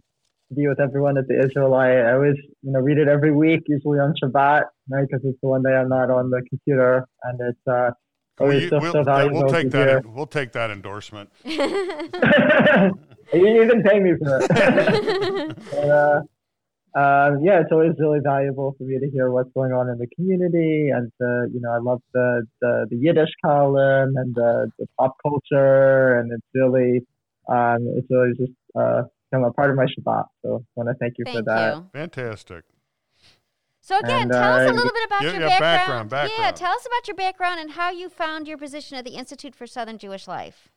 to 0.49 0.55
be 0.55 0.67
with 0.67 0.79
everyone 0.79 1.17
at 1.17 1.27
the 1.27 1.39
Israelite. 1.43 1.97
I 1.97 2.13
always, 2.13 2.35
you 2.61 2.71
know, 2.71 2.79
read 2.79 2.97
it 2.99 3.07
every 3.07 3.31
week, 3.31 3.61
usually 3.67 3.99
on 3.99 4.13
Shabbat, 4.21 4.63
right? 4.89 5.05
Because 5.07 5.21
it's 5.25 5.39
the 5.41 5.47
one 5.49 5.63
day 5.63 5.71
I'm 5.73 5.89
not 5.89 6.11
on 6.11 6.29
the 6.29 6.41
computer, 6.49 7.05
and 7.23 7.39
it's 7.41 7.57
uh, 7.67 7.91
Well, 8.39 8.49
always 8.49 8.63
you- 8.63 8.69
so, 8.69 8.79
we'll, 8.79 8.91
so 8.91 8.97
that- 8.99 9.05
valuable 9.05 9.39
we'll 9.43 9.49
take 9.51 9.71
to 9.71 9.77
hear. 9.77 9.85
that. 10.01 10.05
We'll 10.05 10.27
take 10.27 10.51
that 10.51 10.69
endorsement. 10.69 11.31
you 11.45 11.57
didn't 13.33 13.83
pay 13.83 13.99
me 13.99 14.13
for 14.19 14.39
that. 14.39 15.55
but, 15.71 15.77
uh, 15.89 16.21
um, 16.95 17.43
yeah, 17.43 17.59
it's 17.59 17.71
always 17.71 17.93
really 17.99 18.19
valuable 18.23 18.75
for 18.77 18.83
me 18.85 18.99
to 18.99 19.09
hear 19.09 19.29
what's 19.29 19.51
going 19.53 19.71
on 19.71 19.89
in 19.89 19.97
the 19.97 20.07
community, 20.15 20.89
and 20.89 21.11
uh, 21.21 21.43
you 21.53 21.59
know, 21.61 21.71
I 21.71 21.77
love 21.79 22.01
the, 22.13 22.47
the, 22.61 22.87
the 22.89 22.95
Yiddish 22.97 23.29
column 23.43 24.15
and 24.15 24.33
the, 24.33 24.71
the 24.79 24.87
pop 24.97 25.15
culture, 25.21 26.19
and 26.19 26.31
it's 26.31 26.47
really, 26.53 27.01
um, 27.49 27.87
it's 27.97 28.07
really 28.09 28.33
just 28.37 28.53
uh, 28.75 29.03
kind 29.31 29.43
of 29.45 29.51
a 29.51 29.53
part 29.53 29.69
of 29.69 29.75
my 29.75 29.85
Shabbat. 29.85 30.25
So 30.43 30.55
I 30.55 30.59
want 30.75 30.89
to 30.89 30.95
thank 30.99 31.15
you 31.17 31.25
for 31.25 31.33
Thank 31.33 31.45
that. 31.45 31.75
you. 31.75 31.89
Fantastic. 31.93 32.63
So 33.81 33.99
again, 33.99 34.23
And, 34.23 34.31
tell 34.31 34.53
us 34.53 34.61
a 34.61 34.69
uh, 34.69 34.73
little 34.73 34.91
bit 34.91 35.05
about 35.05 35.21
Yeah, 35.23 35.31
your 35.31 35.47
yeah, 35.47 35.59
background. 35.59 36.09
background, 36.09 36.33
Yeah, 36.37 36.51
tell 36.51 36.73
us 36.73 36.85
about 36.85 37.07
your 37.07 37.15
background 37.15 37.59
and 37.61 37.71
how 37.71 37.89
you 37.89 38.09
found 38.09 38.47
your 38.47 38.57
position 38.57 38.97
at 38.97 39.05
the 39.05 39.11
Institute 39.11 39.55
for 39.55 39.65
Southern 39.65 39.97
Jewish 39.97 40.27
Life. 40.27 40.69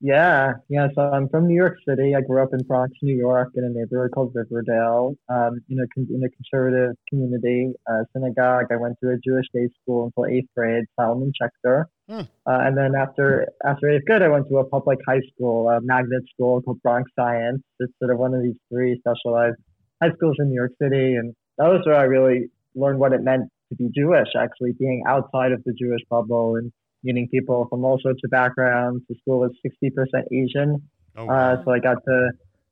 Yeah, 0.00 0.54
yeah. 0.68 0.88
So 0.94 1.02
I'm 1.02 1.28
from 1.28 1.46
New 1.46 1.54
York 1.54 1.78
City. 1.88 2.14
I 2.14 2.20
grew 2.20 2.42
up 2.42 2.50
in 2.52 2.60
Bronx, 2.66 2.92
New 3.00 3.16
York, 3.16 3.50
in 3.54 3.64
a 3.64 3.70
neighborhood 3.70 4.10
called 4.12 4.32
Riverdale. 4.34 5.14
Um, 5.28 5.60
in 5.70 5.78
a 5.78 5.86
con- 5.94 6.08
in 6.10 6.22
a 6.22 6.28
conservative 6.28 6.96
community, 7.08 7.72
uh, 7.90 8.04
synagogue. 8.12 8.66
I 8.70 8.76
went 8.76 8.96
to 9.02 9.10
a 9.10 9.16
Jewish 9.24 9.46
day 9.54 9.68
school 9.80 10.04
until 10.06 10.26
eighth 10.26 10.48
grade, 10.54 10.84
Solomon 11.00 11.32
Schechter. 11.40 11.84
Hmm. 12.08 12.20
Uh, 12.46 12.60
and 12.66 12.76
then 12.76 12.94
after 12.94 13.46
after 13.64 13.88
eighth 13.88 14.04
grade, 14.04 14.22
I 14.22 14.28
went 14.28 14.48
to 14.48 14.58
a 14.58 14.68
public 14.68 14.98
high 15.06 15.22
school, 15.32 15.70
a 15.70 15.80
magnet 15.80 16.24
school 16.34 16.60
called 16.60 16.82
Bronx 16.82 17.10
Science. 17.18 17.62
It's 17.78 17.92
sort 17.98 18.12
of 18.12 18.18
one 18.18 18.34
of 18.34 18.42
these 18.42 18.56
three 18.70 18.98
specialized 18.98 19.56
high 20.02 20.10
schools 20.16 20.36
in 20.38 20.48
New 20.48 20.54
York 20.56 20.72
City, 20.82 21.14
and 21.14 21.34
that 21.56 21.68
was 21.68 21.80
where 21.86 21.96
I 21.96 22.02
really 22.02 22.50
learned 22.74 22.98
what 22.98 23.12
it 23.12 23.22
meant 23.22 23.48
to 23.70 23.76
be 23.76 23.88
Jewish. 23.94 24.28
Actually, 24.36 24.72
being 24.78 25.02
outside 25.06 25.52
of 25.52 25.62
the 25.64 25.72
Jewish 25.72 26.02
bubble 26.10 26.56
and 26.56 26.72
meeting 27.04 27.28
people 27.28 27.66
from 27.70 27.84
all 27.84 27.98
sorts 28.00 28.20
of 28.24 28.30
backgrounds. 28.30 29.04
The 29.08 29.14
school 29.22 29.40
was 29.40 29.52
60% 29.64 29.92
Asian, 30.32 30.82
Oh, 31.16 31.28
uh, 31.28 31.62
so 31.64 31.70
I 31.70 31.78
got 31.78 31.98
to 32.04 32.30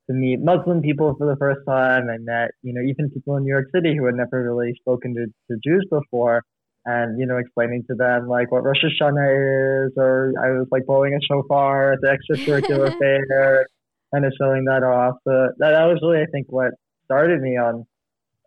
to 0.09 0.13
meet 0.13 0.41
Muslim 0.41 0.83
people 0.83 1.15
for 1.17 1.27
the 1.27 1.37
first 1.37 1.61
time. 1.67 2.09
I 2.11 2.19
met, 2.19 2.51
you 2.63 2.73
know, 2.75 2.81
even 2.83 3.09
people 3.11 3.37
in 3.37 3.45
New 3.45 3.51
York 3.51 3.67
City 3.73 3.97
who 3.97 4.07
had 4.07 4.17
never 4.17 4.43
really 4.43 4.75
spoken 4.81 5.15
to, 5.15 5.27
to 5.27 5.61
Jews 5.65 5.87
before, 5.91 6.43
and 6.85 7.21
you 7.21 7.27
know, 7.27 7.37
explaining 7.37 7.85
to 7.89 7.95
them 7.95 8.27
like 8.29 8.51
what 8.51 8.65
Rosh 8.65 8.83
Hashanah 8.83 9.87
is, 9.87 9.93
or 9.97 10.33
I 10.43 10.51
was 10.59 10.67
like 10.73 10.87
blowing 10.87 11.15
a 11.15 11.21
shofar 11.25 11.93
at 11.93 12.01
the 12.01 12.09
extracurricular 12.09 12.99
fair, 12.99 13.67
kind 14.13 14.25
of 14.25 14.33
showing 14.41 14.65
that 14.65 14.83
off. 14.83 15.15
So 15.25 15.51
that, 15.59 15.71
that 15.71 15.85
was 15.85 16.01
really, 16.03 16.23
I 16.23 16.27
think, 16.33 16.47
what 16.51 16.73
started 17.05 17.41
me 17.41 17.57
on 17.57 17.87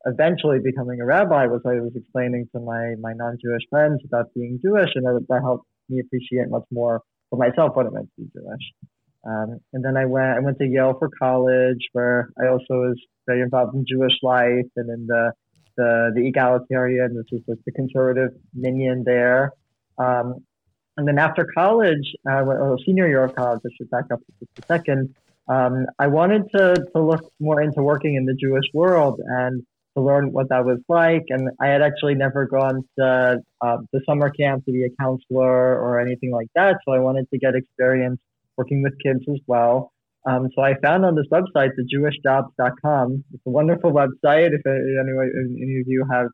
eventually 0.06 0.60
becoming 0.60 1.00
a 1.02 1.06
rabbi 1.06 1.48
was 1.48 1.62
I 1.66 1.80
was 1.80 1.94
explaining 1.96 2.48
to 2.54 2.60
my 2.60 2.96
my 3.00 3.14
non-Jewish 3.14 3.64
friends 3.70 4.02
about 4.06 4.34
being 4.36 4.60
Jewish, 4.62 4.90
and 4.96 5.06
that, 5.06 5.26
that 5.30 5.42
helped 5.42 5.68
me 5.90 6.00
appreciate 6.00 6.50
much 6.50 6.66
more 6.72 7.02
for 7.30 7.38
myself 7.38 7.76
what 7.76 7.86
it 7.86 7.94
meant 7.94 8.10
to 8.16 8.24
be 8.24 8.30
Jewish. 8.34 8.74
Um, 9.26 9.60
and 9.74 9.84
then 9.84 9.98
I 9.98 10.06
went 10.06 10.38
I 10.38 10.40
went 10.40 10.58
to 10.60 10.68
Yale 10.68 10.96
for 11.00 11.10
college, 11.20 11.80
where 11.94 12.30
I 12.42 12.48
also 12.48 12.74
was 12.74 13.00
very 13.26 13.42
involved 13.42 13.76
in 13.76 13.86
Jewish 13.88 14.14
life 14.22 14.70
and 14.76 14.90
in 14.90 15.08
the 15.08 15.32
the, 15.78 16.12
the 16.16 16.26
egalitarian, 16.26 17.16
which 17.16 17.30
is 17.32 17.42
like 17.48 17.58
the 17.66 17.72
conservative 17.72 18.32
minyan 18.54 19.04
there. 19.04 19.52
Um, 19.98 20.36
and 20.98 21.08
then 21.08 21.20
after 21.20 21.46
college, 21.54 22.14
uh, 22.30 22.44
or 22.44 22.78
senior 22.86 23.08
year 23.08 23.24
of 23.24 23.36
college, 23.36 23.60
I 23.66 23.70
should 23.78 23.90
back 23.90 24.06
up 24.14 24.20
just 24.40 24.60
a 24.60 24.66
second. 24.66 25.14
Um, 25.48 25.86
I 26.00 26.08
wanted 26.08 26.44
to, 26.56 26.76
to 26.96 27.02
look 27.02 27.30
more 27.40 27.62
into 27.62 27.84
working 27.84 28.16
in 28.16 28.26
the 28.26 28.34
Jewish 28.34 28.66
world 28.74 29.20
and 29.24 29.64
to 29.96 30.04
learn 30.04 30.32
what 30.32 30.50
that 30.50 30.66
was 30.66 30.80
like. 30.90 31.24
And 31.30 31.50
I 31.62 31.68
had 31.68 31.82
actually 31.82 32.16
never 32.16 32.46
gone 32.46 32.84
to 33.00 33.38
uh, 33.62 33.78
the 33.94 34.02
summer 34.08 34.30
camp 34.30 34.66
to 34.66 34.72
be 34.72 34.84
a 34.84 34.90
counselor 35.02 35.80
or 35.80 36.00
anything 36.00 36.32
like 36.32 36.48
that. 36.56 36.78
So 36.86 36.94
I 36.94 37.00
wanted 37.00 37.30
to 37.32 37.38
get 37.38 37.56
experience 37.56 38.20
working 38.58 38.84
with 38.84 38.94
kids 39.04 39.22
as 39.30 39.40
well. 39.48 39.92
Um, 40.28 40.50
so 40.56 40.64
I 40.64 40.74
found 40.84 41.06
on 41.06 41.16
this 41.16 41.28
website, 41.32 41.70
the 41.76 41.84
thejewishjobs.com. 41.84 43.24
It's 43.34 43.44
a 43.46 43.50
wonderful 43.50 43.92
website. 43.92 44.50
If 44.54 44.62
anyone, 44.66 45.32
any 45.36 45.80
of 45.82 45.88
you 45.88 46.04
have, 46.12 46.28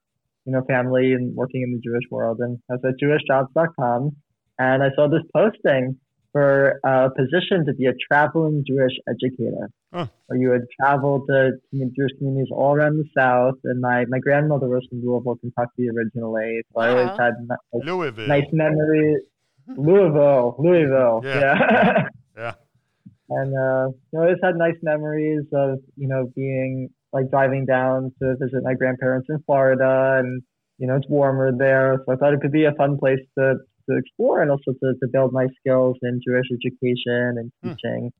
you 0.45 0.53
know, 0.53 0.61
family 0.67 1.13
and 1.13 1.35
working 1.35 1.61
in 1.61 1.73
the 1.73 1.81
Jewish 1.83 2.09
world, 2.09 2.39
and 2.39 2.57
that's 2.69 2.81
at 2.85 2.93
jewishjobs.com. 3.03 4.15
And 4.59 4.83
I 4.83 4.89
saw 4.95 5.09
this 5.09 5.23
posting 5.35 5.97
for 6.31 6.79
a 6.85 7.09
position 7.11 7.65
to 7.65 7.73
be 7.73 7.85
a 7.87 7.93
traveling 8.09 8.63
Jewish 8.65 8.93
educator. 9.07 9.69
Huh. 9.93 10.07
Where 10.27 10.39
you 10.39 10.49
would 10.49 10.67
travel 10.79 11.25
to 11.27 11.51
Jewish 11.73 12.11
communities 12.17 12.47
all 12.51 12.73
around 12.73 12.97
the 12.97 13.05
South. 13.17 13.55
And 13.65 13.81
my, 13.81 14.05
my 14.07 14.19
grandmother 14.19 14.69
was 14.69 14.85
from 14.89 15.03
Louisville, 15.03 15.35
Kentucky 15.35 15.89
originally. 15.89 16.61
So 16.73 16.79
I 16.79 16.89
always 16.89 17.19
had 17.19 17.33
ni- 17.41 17.81
Louisville. 17.85 18.27
nice 18.27 18.47
memories. 18.53 19.19
Louisville, 19.67 20.55
Louisville. 20.59 21.21
Yeah. 21.23 21.39
yeah. 21.39 22.07
Yeah. 22.37 22.53
And 23.29 23.53
uh, 23.55 23.87
you 24.11 24.19
know, 24.19 24.23
I 24.23 24.31
just 24.31 24.43
had 24.43 24.55
nice 24.55 24.77
memories 24.81 25.43
of 25.53 25.79
you 25.95 26.07
know 26.07 26.31
being 26.35 26.89
like 27.13 27.29
driving 27.29 27.65
down 27.65 28.13
to 28.21 28.35
visit 28.39 28.63
my 28.63 28.73
grandparents 28.73 29.27
in 29.29 29.39
Florida, 29.45 30.19
and 30.19 30.41
you 30.77 30.87
know 30.87 30.95
it's 30.95 31.07
warmer 31.09 31.51
there, 31.55 32.01
so 32.05 32.13
I 32.13 32.15
thought 32.15 32.33
it 32.33 32.41
could 32.41 32.51
be 32.51 32.65
a 32.65 32.71
fun 32.73 32.97
place 32.97 33.19
to 33.37 33.55
to 33.89 33.97
explore 33.97 34.41
and 34.41 34.51
also 34.51 34.71
to, 34.71 34.93
to 34.99 35.07
build 35.11 35.33
my 35.33 35.47
skills 35.59 35.97
in 36.01 36.19
Jewish 36.25 36.47
education 36.51 37.37
and 37.37 37.51
Hmm. 37.63 37.69
teaching 37.69 38.11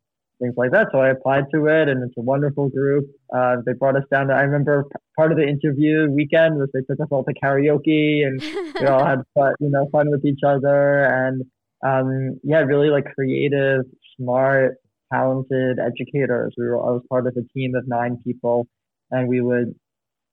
things 0.41 0.55
like 0.57 0.71
that. 0.71 0.87
So 0.91 0.99
I 0.99 1.09
applied 1.09 1.45
to 1.53 1.67
it, 1.67 1.87
and 1.87 2.03
it's 2.03 2.17
a 2.17 2.21
wonderful 2.21 2.69
group. 2.69 3.05
Uh, 3.33 3.57
they 3.65 3.73
brought 3.73 3.95
us 3.95 4.03
down. 4.11 4.27
To, 4.27 4.33
I 4.33 4.41
remember 4.41 4.85
part 5.15 5.31
of 5.31 5.37
the 5.37 5.47
interview 5.47 6.09
weekend 6.09 6.57
was 6.57 6.69
they 6.73 6.81
took 6.81 6.99
us 6.99 7.07
all 7.11 7.23
to 7.23 7.33
karaoke 7.33 8.25
and 8.25 8.41
we 8.79 8.87
all 8.87 9.05
had 9.05 9.19
fun, 9.35 9.53
you 9.59 9.69
know, 9.69 9.87
fun 9.91 10.09
with 10.09 10.25
each 10.25 10.41
other 10.45 11.03
and 11.05 11.43
um, 11.83 12.39
yeah, 12.43 12.59
really 12.59 12.89
like 12.89 13.05
creative, 13.15 13.81
smart, 14.19 14.75
talented 15.13 15.79
educators. 15.79 16.53
We 16.57 16.65
were 16.65 16.77
I 16.77 16.91
was 16.91 17.03
part 17.09 17.27
of 17.27 17.35
a 17.37 17.57
team 17.57 17.75
of 17.75 17.87
nine 17.87 18.17
people, 18.23 18.67
and 19.09 19.27
we 19.27 19.41
would 19.41 19.75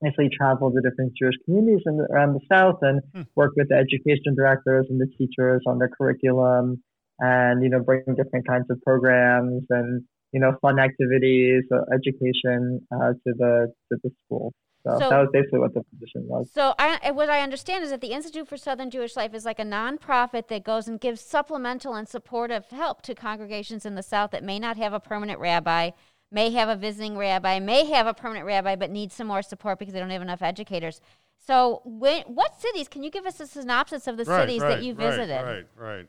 basically 0.00 0.28
travel 0.36 0.70
to 0.70 0.80
different 0.80 1.12
Jewish 1.20 1.34
communities 1.44 1.82
in 1.86 2.00
around 2.10 2.34
the 2.34 2.40
South 2.50 2.78
and 2.82 3.00
Hmm. 3.14 3.22
work 3.36 3.52
with 3.56 3.68
the 3.68 3.76
education 3.76 4.34
directors 4.36 4.86
and 4.90 5.00
the 5.00 5.06
teachers 5.18 5.62
on 5.66 5.78
their 5.78 5.88
curriculum, 5.88 6.82
and 7.20 7.62
you 7.62 7.68
know 7.68 7.80
bring 7.80 8.02
different 8.16 8.46
kinds 8.46 8.66
of 8.70 8.80
programs 8.82 9.64
and 9.70 10.04
you 10.32 10.40
know 10.40 10.52
fun 10.62 10.78
activities, 10.78 11.64
uh, 11.72 11.80
education 11.92 12.80
uh, 12.92 13.12
to 13.12 13.32
the 13.36 13.72
to 13.92 13.98
the 14.02 14.10
school. 14.24 14.52
So, 14.84 14.96
So- 15.00 15.10
that 15.10 15.18
was 15.18 15.28
basically 15.32 15.58
what 15.58 15.74
the 15.74 15.82
position 15.92 16.22
was. 16.28 16.50
So, 16.52 16.72
I, 16.78 17.10
what 17.10 17.28
I 17.28 17.40
understand 17.40 17.82
is 17.82 17.90
that 17.90 18.00
the 18.00 18.12
Institute 18.12 18.46
for 18.46 18.56
Southern 18.56 18.90
Jewish 18.90 19.16
Life 19.16 19.34
is 19.34 19.44
like 19.44 19.58
a 19.58 19.64
nonprofit 19.64 20.46
that 20.48 20.62
goes 20.62 20.86
and 20.86 21.00
gives 21.00 21.20
supplemental 21.20 21.94
and 21.94 22.08
supportive 22.08 22.66
help 22.70 23.02
to 23.02 23.14
congregations 23.14 23.84
in 23.84 23.96
the 23.96 24.04
South 24.04 24.30
that 24.30 24.44
may 24.44 24.60
not 24.60 24.76
have 24.76 24.92
a 24.92 25.00
permanent 25.00 25.40
rabbi, 25.40 25.90
may 26.30 26.50
have 26.50 26.68
a 26.68 26.76
visiting 26.76 27.16
rabbi, 27.16 27.58
may 27.58 27.84
have 27.86 28.06
a 28.06 28.14
permanent 28.14 28.46
rabbi, 28.46 28.76
but 28.76 28.90
need 28.90 29.12
some 29.12 29.26
more 29.26 29.42
support 29.42 29.78
because 29.78 29.94
they 29.94 30.00
don't 30.00 30.10
have 30.10 30.22
enough 30.22 30.42
educators. 30.42 31.00
So, 31.38 31.80
when, 31.84 32.22
what 32.24 32.60
cities? 32.60 32.88
Can 32.88 33.02
you 33.02 33.10
give 33.10 33.24
us 33.24 33.40
a 33.40 33.46
synopsis 33.46 34.06
of 34.06 34.16
the 34.16 34.24
Right, 34.24 34.42
cities 34.42 34.60
right, 34.60 34.68
that 34.68 34.82
you 34.82 34.94
visited? 34.94 35.42
Right, 35.42 35.66
right. 35.76 36.06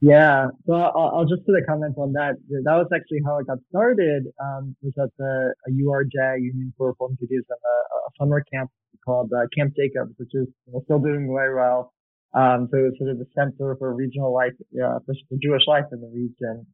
Yeah, 0.00 0.48
so 0.66 0.74
I'll, 0.74 1.12
I'll 1.14 1.26
just 1.26 1.46
put 1.46 1.54
a 1.54 1.62
comment 1.64 1.94
on 1.96 2.12
that. 2.14 2.34
That 2.50 2.74
was 2.74 2.88
actually 2.92 3.20
how 3.24 3.38
I 3.38 3.42
got 3.42 3.58
started. 3.68 4.24
Um, 4.42 4.74
was 4.82 4.94
at 4.98 5.10
the 5.16 5.54
a 5.68 5.70
URJ 5.70 6.42
Union 6.42 6.72
for 6.76 6.88
Reform 6.88 7.16
Judaism, 7.20 7.44
a, 7.50 7.96
a 7.96 8.10
summer 8.18 8.42
camp 8.52 8.70
called 9.04 9.30
uh, 9.32 9.46
Camp 9.56 9.74
Jacobs, 9.76 10.12
which 10.16 10.30
is 10.34 10.48
you 10.66 10.72
know, 10.72 10.80
still 10.86 10.98
doing 10.98 11.32
very 11.32 11.54
well. 11.54 11.92
Um, 12.34 12.68
so 12.72 12.78
it 12.78 12.82
was 12.82 12.94
sort 12.98 13.10
of 13.10 13.18
the 13.18 13.26
center 13.32 13.76
for 13.76 13.94
regional 13.94 14.34
life, 14.34 14.54
uh, 14.74 14.98
for 15.06 15.14
for 15.28 15.38
Jewish 15.40 15.62
life 15.68 15.84
in 15.92 16.00
the 16.00 16.08
region. 16.08 16.66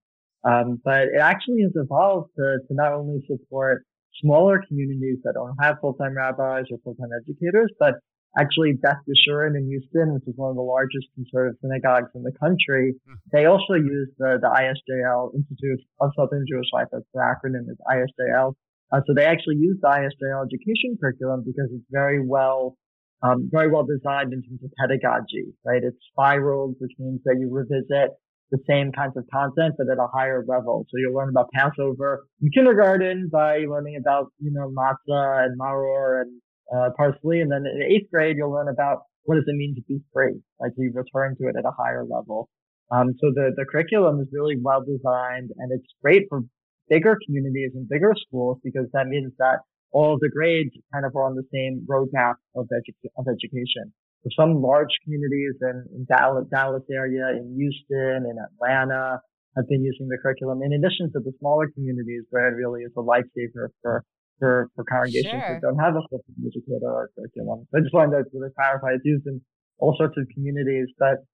Um, 0.45 0.81
but 0.85 1.09
it 1.09 1.21
actually 1.21 1.63
has 1.63 1.73
evolved 1.75 2.31
to, 2.37 2.59
to 2.67 2.75
not 2.75 2.93
only 2.93 3.25
support 3.27 3.85
smaller 4.21 4.63
communities 4.67 5.19
that 5.25 5.35
don't 5.35 5.57
have 5.61 5.79
full-time 5.81 6.17
rabbis 6.17 6.65
or 6.71 6.79
full-time 6.85 7.11
educators, 7.23 7.73
but 7.79 7.95
actually 8.39 8.73
Beth 8.75 9.03
Yeshurun 9.09 9.57
in 9.57 9.67
Houston, 9.67 10.15
which 10.15 10.27
is 10.27 10.35
one 10.37 10.51
of 10.51 10.57
the 10.57 10.63
largest 10.63 11.07
conservative 11.15 11.59
synagogues 11.63 12.11
in 12.15 12.23
the 12.23 12.33
country, 12.39 12.95
mm-hmm. 12.95 13.15
they 13.33 13.47
also 13.47 13.75
use 13.75 14.09
the, 14.19 14.39
the 14.41 14.49
ISJL, 14.49 15.35
Institute 15.35 15.81
of 16.01 16.11
Southern 16.17 16.45
Jewish 16.49 16.69
Life. 16.73 16.89
That's 16.93 17.05
the 17.15 17.21
acronym 17.21 17.71
is 17.71 17.79
ISJL. 17.91 18.55
Uh, 18.91 19.01
so 19.07 19.15
they 19.15 19.25
actually 19.25 19.57
use 19.57 19.79
the 19.81 19.89
ISJL 19.89 20.47
education 20.47 20.97
curriculum 21.01 21.43
because 21.45 21.69
it's 21.73 21.85
very 21.91 22.25
well, 22.25 22.77
um, 23.23 23.49
very 23.53 23.69
well 23.71 23.85
designed 23.85 24.33
in 24.33 24.43
terms 24.43 24.61
of 24.65 24.71
pedagogy, 24.81 25.53
right? 25.65 25.83
It's 25.83 25.99
spiraled, 26.13 26.77
which 26.79 26.93
means 26.99 27.21
that 27.25 27.37
you 27.39 27.51
revisit 27.53 28.17
the 28.51 28.59
same 28.69 28.93
kinds 28.93 29.17
of 29.17 29.25
content, 29.33 29.75
but 29.77 29.89
at 29.91 29.99
a 29.99 30.07
higher 30.13 30.45
level. 30.47 30.87
So 30.91 30.97
you'll 30.97 31.15
learn 31.15 31.29
about 31.29 31.51
Passover 31.53 32.27
in 32.41 32.51
kindergarten 32.51 33.29
by 33.31 33.59
learning 33.69 33.97
about, 34.01 34.33
you 34.39 34.51
know, 34.51 34.71
matzah 34.71 35.45
and 35.45 35.59
maror 35.61 36.23
and 36.23 36.41
uh, 36.75 36.91
parsley. 36.97 37.41
And 37.41 37.51
then 37.51 37.65
in 37.67 37.83
eighth 37.83 38.11
grade, 38.11 38.37
you'll 38.39 38.53
learn 38.53 38.69
about 38.69 39.03
what 39.25 39.35
does 39.35 39.45
it 39.47 39.57
mean 39.57 39.75
to 39.75 39.83
be 39.83 40.01
free, 40.13 40.41
like 40.61 40.73
you 40.77 40.91
return 40.95 41.37
to 41.37 41.49
it 41.49 41.57
at 41.59 41.65
a 41.65 41.73
higher 41.77 42.05
level. 42.05 42.49
Um, 42.91 43.15
so 43.21 43.31
the, 43.35 43.53
the 43.55 43.67
curriculum 43.71 44.21
is 44.21 44.29
really 44.33 44.57
well 44.61 44.81
designed 44.81 45.51
and 45.59 45.71
it's 45.71 45.87
great 46.03 46.25
for 46.31 46.41
bigger 46.89 47.19
communities 47.27 47.73
and 47.75 47.87
bigger 47.87 48.15
schools 48.27 48.59
because 48.65 48.87
that 48.95 49.07
means 49.07 49.33
that 49.39 49.59
all 49.93 50.19
the 50.19 50.31
grades 50.31 50.71
kind 50.93 51.05
of 51.05 51.15
are 51.15 51.25
on 51.25 51.35
the 51.35 51.45
same 51.53 51.87
roadmap 51.89 52.35
of, 52.57 52.67
edu- 52.73 53.11
of 53.19 53.27
education. 53.29 53.93
For 54.23 54.31
some 54.35 54.61
large 54.61 54.91
communities 55.05 55.55
in, 55.63 55.85
in 55.95 56.07
Dallas, 56.11 56.47
Dallas 56.51 56.83
area, 56.91 57.31
in 57.39 57.55
Houston, 57.55 58.27
in 58.27 58.37
Atlanta, 58.37 59.21
have 59.57 59.69
been 59.69 59.83
using 59.83 60.09
the 60.09 60.19
curriculum 60.23 60.63
in 60.63 60.73
addition 60.73 61.11
to 61.13 61.21
the 61.21 61.33
smaller 61.39 61.71
communities 61.75 62.25
where 62.31 62.49
it 62.49 62.57
really 62.57 62.83
is 62.83 62.93
a 62.97 63.03
lifesaver 63.03 63.71
for 63.83 64.05
for, 64.39 64.71
for 64.75 64.85
congregations 64.85 65.43
sure. 65.43 65.55
that 65.55 65.63
don't 65.63 65.79
have 65.79 65.95
a 65.97 66.03
full 66.11 66.23
educator 66.47 66.87
or 66.87 67.11
curriculum. 67.15 67.67
So 67.71 67.79
I 67.79 67.81
just 67.83 67.95
wanted 67.95 68.23
to 68.23 68.25
really 68.33 68.55
clarify 68.55 68.95
it's 68.95 69.05
used 69.05 69.27
in 69.27 69.41
all 69.79 69.95
sorts 69.99 70.15
of 70.17 70.27
communities. 70.35 70.87
But 70.99 71.27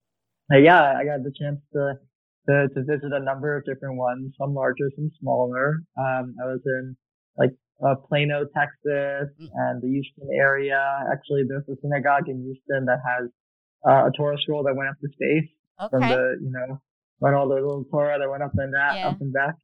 uh, 0.53 0.59
yeah, 0.59 0.97
I 0.97 1.05
got 1.05 1.21
the 1.23 1.33
chance 1.37 1.61
to, 1.73 2.01
to, 2.49 2.69
to 2.73 2.81
visit 2.85 3.13
a 3.13 3.21
number 3.21 3.57
of 3.57 3.65
different 3.65 3.97
ones, 3.97 4.33
some 4.41 4.55
larger, 4.55 4.89
some 4.97 5.11
smaller. 5.21 5.85
Um, 6.01 6.35
I 6.41 6.49
was 6.49 6.61
in 6.65 6.97
like 7.37 7.51
uh, 7.87 7.95
Plano, 8.09 8.45
Texas, 8.57 9.29
mm. 9.41 9.49
and 9.55 9.83
the 9.83 9.89
Houston 9.89 10.29
area. 10.35 10.81
Actually, 11.13 11.43
there's 11.49 11.69
a 11.69 11.77
synagogue 11.83 12.29
in 12.29 12.43
Houston 12.43 12.87
that 12.87 13.01
has 13.07 13.29
uh, 13.87 14.09
a 14.09 14.11
Torah 14.17 14.39
scroll 14.41 14.63
that 14.65 14.75
went 14.75 14.89
up 14.89 14.97
to 15.01 15.09
space 15.13 15.51
okay. 15.81 15.91
from 15.91 16.01
the, 16.01 16.37
you 16.41 16.51
know, 16.51 16.81
when 17.19 17.35
all 17.35 17.49
the 17.49 17.55
little 17.55 17.85
Torah 17.91 18.19
that 18.19 18.31
went 18.31 18.43
up 18.43 18.53
and 18.57 18.73
that, 18.75 18.97
yeah. 18.97 19.09
up 19.09 19.21
and 19.21 19.33
back, 19.33 19.55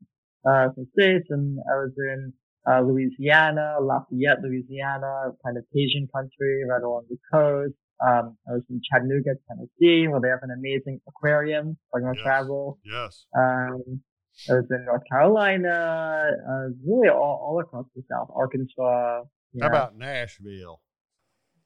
uh, 0.47 0.73
from 0.75 0.87
space. 0.93 1.25
And 1.31 1.59
I 1.71 1.77
was 1.77 1.93
in 1.97 2.33
uh, 2.71 2.81
Louisiana, 2.83 3.77
Lafayette, 3.81 4.43
Louisiana, 4.43 5.33
kind 5.45 5.57
of 5.57 5.65
Cajun 5.73 6.09
country 6.15 6.63
right 6.69 6.83
along 6.83 7.05
the 7.09 7.17
coast. 7.33 7.75
Um, 8.01 8.37
I 8.49 8.53
was 8.53 8.63
in 8.71 8.81
Chattanooga, 8.91 9.37
Tennessee, 9.49 10.09
where 10.09 10.21
they 10.21 10.29
have 10.29 10.43
an 10.43 10.57
amazing 10.57 11.01
aquarium. 11.07 11.77
Talking 11.93 12.07
about 12.07 12.17
yes. 12.17 12.25
travel. 12.25 12.79
Yes. 12.85 13.27
Um, 13.37 14.01
I 14.49 14.55
was 14.55 14.67
in 14.71 14.85
North 14.85 15.03
Carolina, 15.11 16.31
uh, 16.49 16.69
really 16.87 17.09
all, 17.09 17.41
all 17.43 17.61
across 17.61 17.87
the 17.95 18.03
South, 18.11 18.31
Arkansas. 18.35 19.25
How 19.61 19.67
about 19.67 19.97
Nashville? 19.97 20.81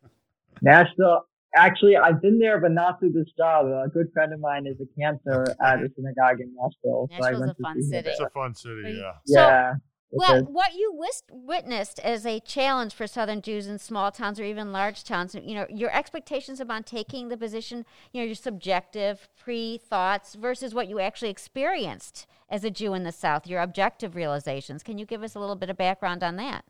Nashville. 0.62 1.22
Actually, 1.56 1.96
I've 1.96 2.20
been 2.20 2.38
there, 2.40 2.60
but 2.60 2.72
not 2.72 2.98
through 2.98 3.12
this 3.12 3.30
job. 3.38 3.66
A 3.66 3.88
good 3.88 4.08
friend 4.12 4.32
of 4.32 4.40
mine 4.40 4.66
is 4.66 4.76
a 4.80 5.00
cantor 5.00 5.44
at 5.64 5.78
a 5.78 5.88
synagogue 5.94 6.40
in 6.40 6.52
Nashville. 6.60 7.08
Nashville's 7.10 7.44
so 7.44 7.50
a 7.50 7.62
fun 7.62 7.82
city. 7.82 8.08
It's 8.08 8.20
a 8.20 8.30
fun 8.30 8.54
city, 8.54 8.98
yeah. 9.00 9.12
Yeah. 9.26 9.74
Well, 10.16 10.44
what 10.44 10.74
you 10.74 11.00
witnessed 11.30 11.98
as 11.98 12.24
a 12.24 12.38
challenge 12.40 12.94
for 12.94 13.06
Southern 13.06 13.42
Jews 13.42 13.66
in 13.66 13.78
small 13.78 14.12
towns 14.12 14.38
or 14.38 14.44
even 14.44 14.72
large 14.72 15.02
towns, 15.02 15.34
you 15.34 15.54
know, 15.54 15.66
your 15.68 15.94
expectations 15.94 16.60
about 16.60 16.86
taking 16.86 17.28
the 17.28 17.36
position, 17.36 17.84
you 18.12 18.20
know, 18.20 18.26
your 18.26 18.36
subjective 18.36 19.28
pre 19.36 19.78
thoughts 19.78 20.34
versus 20.34 20.72
what 20.72 20.88
you 20.88 21.00
actually 21.00 21.30
experienced 21.30 22.26
as 22.48 22.62
a 22.62 22.70
Jew 22.70 22.94
in 22.94 23.02
the 23.02 23.12
South, 23.12 23.46
your 23.46 23.60
objective 23.60 24.14
realizations. 24.14 24.82
Can 24.82 24.98
you 24.98 25.06
give 25.06 25.22
us 25.22 25.34
a 25.34 25.40
little 25.40 25.56
bit 25.56 25.70
of 25.70 25.76
background 25.76 26.22
on 26.22 26.36
that? 26.36 26.64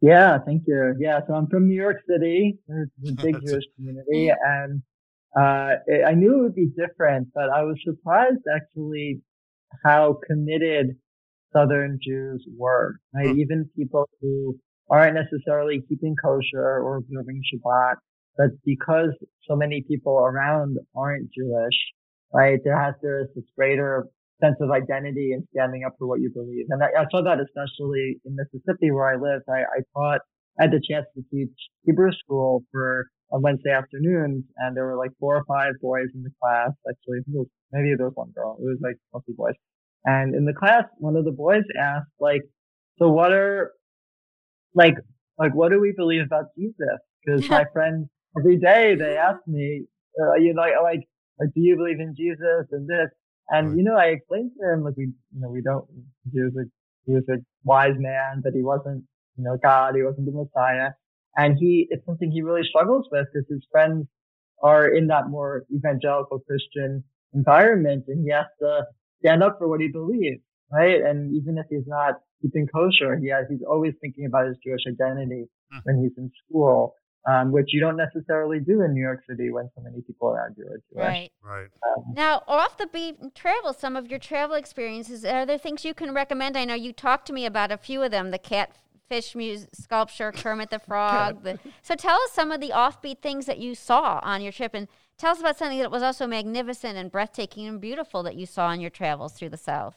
Yeah, 0.00 0.38
thank 0.38 0.64
you. 0.66 0.96
Yeah, 0.98 1.20
so 1.26 1.34
I'm 1.34 1.46
from 1.46 1.68
New 1.68 1.80
York 1.80 1.98
City. 2.08 2.58
It's 2.68 2.90
a 3.08 3.22
big 3.22 3.36
Jewish 3.46 3.64
community, 3.76 4.30
and 4.30 4.82
uh, 5.38 5.74
I 6.06 6.14
knew 6.14 6.40
it 6.40 6.42
would 6.42 6.54
be 6.54 6.66
different, 6.76 7.28
but 7.34 7.50
I 7.50 7.62
was 7.62 7.76
surprised 7.84 8.40
actually 8.52 9.20
how 9.84 10.18
committed 10.26 10.96
Southern 11.52 11.98
Jews 12.02 12.46
were, 12.56 12.96
right? 13.14 13.26
Mm. 13.26 13.38
Even 13.38 13.70
people 13.76 14.08
who 14.20 14.58
aren't 14.88 15.14
necessarily 15.14 15.82
keeping 15.88 16.16
kosher 16.22 16.80
or 16.80 16.96
observing 16.96 17.42
Shabbat, 17.52 17.96
but 18.36 18.50
because 18.64 19.10
so 19.48 19.56
many 19.56 19.84
people 19.86 20.18
around 20.18 20.78
aren't 20.96 21.30
Jewish, 21.32 21.78
right? 22.32 22.58
There 22.64 22.80
has 22.80 22.94
there 23.02 23.20
is 23.22 23.28
this 23.34 23.44
greater 23.56 24.06
sense 24.40 24.56
of 24.60 24.70
identity 24.70 25.32
and 25.32 25.44
standing 25.52 25.84
up 25.86 25.92
for 25.98 26.06
what 26.06 26.20
you 26.20 26.30
believe. 26.32 26.66
And 26.70 26.82
I, 26.82 27.02
I 27.02 27.04
saw 27.10 27.22
that 27.22 27.38
especially 27.38 28.20
in 28.24 28.36
Mississippi 28.36 28.90
where 28.90 29.12
I 29.12 29.16
lived. 29.16 29.44
I, 29.48 29.60
I 29.60 29.80
taught, 29.94 30.20
I 30.58 30.64
had 30.64 30.72
the 30.72 30.80
chance 30.80 31.06
to 31.14 31.22
teach 31.30 31.54
Hebrew 31.84 32.10
school 32.12 32.64
for 32.72 33.06
on 33.32 33.42
Wednesday 33.42 33.70
afternoons, 33.70 34.44
and 34.56 34.76
there 34.76 34.86
were 34.86 34.96
like 34.96 35.12
four 35.20 35.36
or 35.36 35.44
five 35.46 35.74
boys 35.80 36.08
in 36.14 36.22
the 36.22 36.30
class. 36.42 36.70
Actually, 36.88 37.20
maybe 37.70 37.94
there 37.96 38.06
was 38.06 38.16
one 38.16 38.32
girl. 38.34 38.56
It 38.58 38.64
was 38.64 38.78
like 38.82 38.96
mostly 39.14 39.34
boys. 39.36 39.54
And 40.04 40.34
in 40.34 40.44
the 40.44 40.54
class, 40.54 40.84
one 40.98 41.16
of 41.16 41.24
the 41.24 41.32
boys 41.32 41.64
asked, 41.78 42.10
like, 42.18 42.42
so 42.98 43.10
what 43.10 43.32
are, 43.32 43.72
like, 44.74 44.94
like, 45.38 45.54
what 45.54 45.70
do 45.70 45.80
we 45.80 45.92
believe 45.96 46.22
about 46.24 46.46
Jesus? 46.58 46.98
Because 47.24 47.48
my 47.48 47.64
friends, 47.72 48.08
every 48.38 48.58
day 48.58 48.94
they 48.94 49.16
ask 49.16 49.40
me, 49.46 49.84
uh, 50.20 50.34
you 50.34 50.54
know, 50.54 50.62
like, 50.62 51.00
like, 51.38 51.50
do 51.54 51.60
you 51.60 51.76
believe 51.76 52.00
in 52.00 52.14
Jesus 52.16 52.66
and 52.72 52.88
this? 52.88 53.08
And, 53.48 53.76
you 53.76 53.82
know, 53.82 53.96
I 53.96 54.06
explained 54.06 54.52
to 54.60 54.72
him, 54.72 54.84
like, 54.84 54.94
we, 54.96 55.04
you 55.04 55.40
know, 55.40 55.48
we 55.48 55.60
don't, 55.60 55.84
he 56.32 56.40
was 56.40 56.52
a, 56.56 56.64
he 57.06 57.12
was 57.12 57.24
a 57.28 57.42
wise 57.64 57.96
man, 57.98 58.40
but 58.42 58.52
he 58.52 58.62
wasn't, 58.62 59.04
you 59.36 59.44
know, 59.44 59.58
God, 59.62 59.94
he 59.96 60.02
wasn't 60.02 60.26
the 60.26 60.32
Messiah. 60.32 60.90
And 61.36 61.56
he, 61.58 61.86
it's 61.90 62.04
something 62.06 62.30
he 62.30 62.42
really 62.42 62.66
struggles 62.68 63.08
with 63.10 63.26
because 63.32 63.48
his 63.48 63.66
friends 63.70 64.06
are 64.62 64.88
in 64.88 65.06
that 65.08 65.28
more 65.28 65.64
evangelical 65.74 66.40
Christian 66.40 67.02
environment 67.32 68.04
and 68.08 68.24
he 68.24 68.30
has 68.32 68.46
to 68.60 68.86
stand 69.24 69.42
up 69.42 69.58
for 69.58 69.68
what 69.68 69.80
he 69.80 69.88
believes, 69.88 70.40
right? 70.72 71.00
And 71.00 71.34
even 71.36 71.58
if 71.58 71.66
he's 71.70 71.86
not 71.86 72.14
keeping 72.42 72.66
kosher, 72.66 73.16
he 73.18 73.28
has, 73.28 73.46
he's 73.48 73.62
always 73.68 73.94
thinking 74.00 74.26
about 74.26 74.46
his 74.46 74.56
Jewish 74.64 74.80
identity 74.88 75.44
mm. 75.72 75.80
when 75.84 76.02
he's 76.02 76.12
in 76.16 76.30
school, 76.46 76.94
um, 77.28 77.52
which 77.52 77.66
you 77.68 77.80
don't 77.80 77.96
necessarily 77.96 78.60
do 78.60 78.82
in 78.82 78.94
New 78.94 79.02
York 79.02 79.20
City 79.28 79.50
when 79.50 79.68
so 79.74 79.82
many 79.82 80.00
people 80.02 80.28
around 80.28 80.56
you 80.56 80.64
are 80.64 80.80
Jewish. 80.92 81.06
Right. 81.06 81.30
Right. 81.42 81.68
Um, 81.96 82.14
now, 82.14 82.42
off 82.48 82.78
the 82.78 82.86
beat 82.86 83.34
travel, 83.34 83.72
some 83.72 83.96
of 83.96 84.10
your 84.10 84.18
travel 84.18 84.56
experiences, 84.56 85.24
are 85.24 85.44
there 85.44 85.58
things 85.58 85.84
you 85.84 85.94
can 85.94 86.14
recommend? 86.14 86.56
I 86.56 86.64
know 86.64 86.74
you 86.74 86.92
talked 86.92 87.26
to 87.26 87.32
me 87.32 87.46
about 87.46 87.70
a 87.70 87.76
few 87.76 88.02
of 88.02 88.10
them, 88.10 88.30
the 88.30 88.38
catfish 88.38 89.34
music, 89.34 89.70
sculpture, 89.74 90.32
Kermit 90.32 90.70
the 90.70 90.78
Frog. 90.86 91.44
the, 91.44 91.58
so 91.82 91.94
tell 91.94 92.16
us 92.16 92.32
some 92.32 92.50
of 92.50 92.60
the 92.60 92.70
offbeat 92.70 93.20
things 93.20 93.46
that 93.46 93.58
you 93.58 93.74
saw 93.74 94.20
on 94.22 94.40
your 94.40 94.52
trip 94.52 94.72
and 94.72 94.88
Tell 95.20 95.32
us 95.32 95.40
about 95.40 95.58
something 95.58 95.80
that 95.80 95.90
was 95.90 96.02
also 96.02 96.26
magnificent 96.26 96.96
and 96.96 97.12
breathtaking 97.12 97.66
and 97.66 97.78
beautiful 97.78 98.22
that 98.22 98.36
you 98.36 98.46
saw 98.46 98.68
on 98.68 98.80
your 98.80 98.88
travels 98.88 99.34
through 99.34 99.50
the 99.50 99.58
South. 99.58 99.94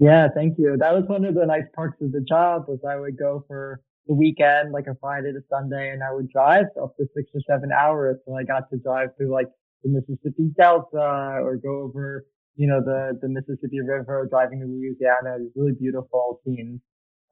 Yeah, 0.00 0.26
thank 0.34 0.58
you. 0.58 0.76
That 0.76 0.92
was 0.92 1.04
one 1.06 1.24
of 1.24 1.36
the 1.36 1.46
nice 1.46 1.68
parts 1.76 2.02
of 2.02 2.10
the 2.10 2.20
job 2.20 2.64
was 2.66 2.80
I 2.84 2.96
would 2.96 3.16
go 3.16 3.44
for 3.46 3.82
the 4.08 4.14
weekend, 4.14 4.72
like 4.72 4.88
a 4.88 4.96
Friday 5.00 5.30
to 5.30 5.38
Sunday, 5.48 5.90
and 5.92 6.02
I 6.02 6.12
would 6.12 6.28
drive 6.28 6.64
up 6.82 6.96
to 6.96 7.06
six 7.14 7.30
or 7.36 7.40
seven 7.48 7.70
hours. 7.70 8.16
So 8.26 8.34
I 8.34 8.42
got 8.42 8.68
to 8.70 8.78
drive 8.78 9.10
through 9.16 9.32
like 9.32 9.46
the 9.84 9.90
Mississippi 9.90 10.50
Delta 10.58 11.38
or 11.40 11.54
go 11.62 11.82
over, 11.82 12.26
you 12.56 12.66
know, 12.66 12.80
the, 12.80 13.16
the 13.22 13.28
Mississippi 13.28 13.80
River, 13.80 14.26
driving 14.28 14.58
to 14.58 14.66
Louisiana. 14.66 15.36
It 15.36 15.42
was 15.42 15.52
really 15.54 15.76
beautiful 15.78 16.40
scenes. 16.44 16.80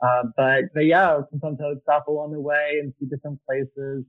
Uh, 0.01 0.31
but, 0.37 0.61
but 0.75 0.85
yeah, 0.85 1.23
sometimes 1.31 1.59
I 1.61 1.71
would 1.71 1.83
stop 1.83 2.07
along 2.07 2.31
the 2.31 2.41
way 2.41 2.79
and 2.81 2.95
see 3.01 3.07
different 3.07 3.41
places. 3.49 4.05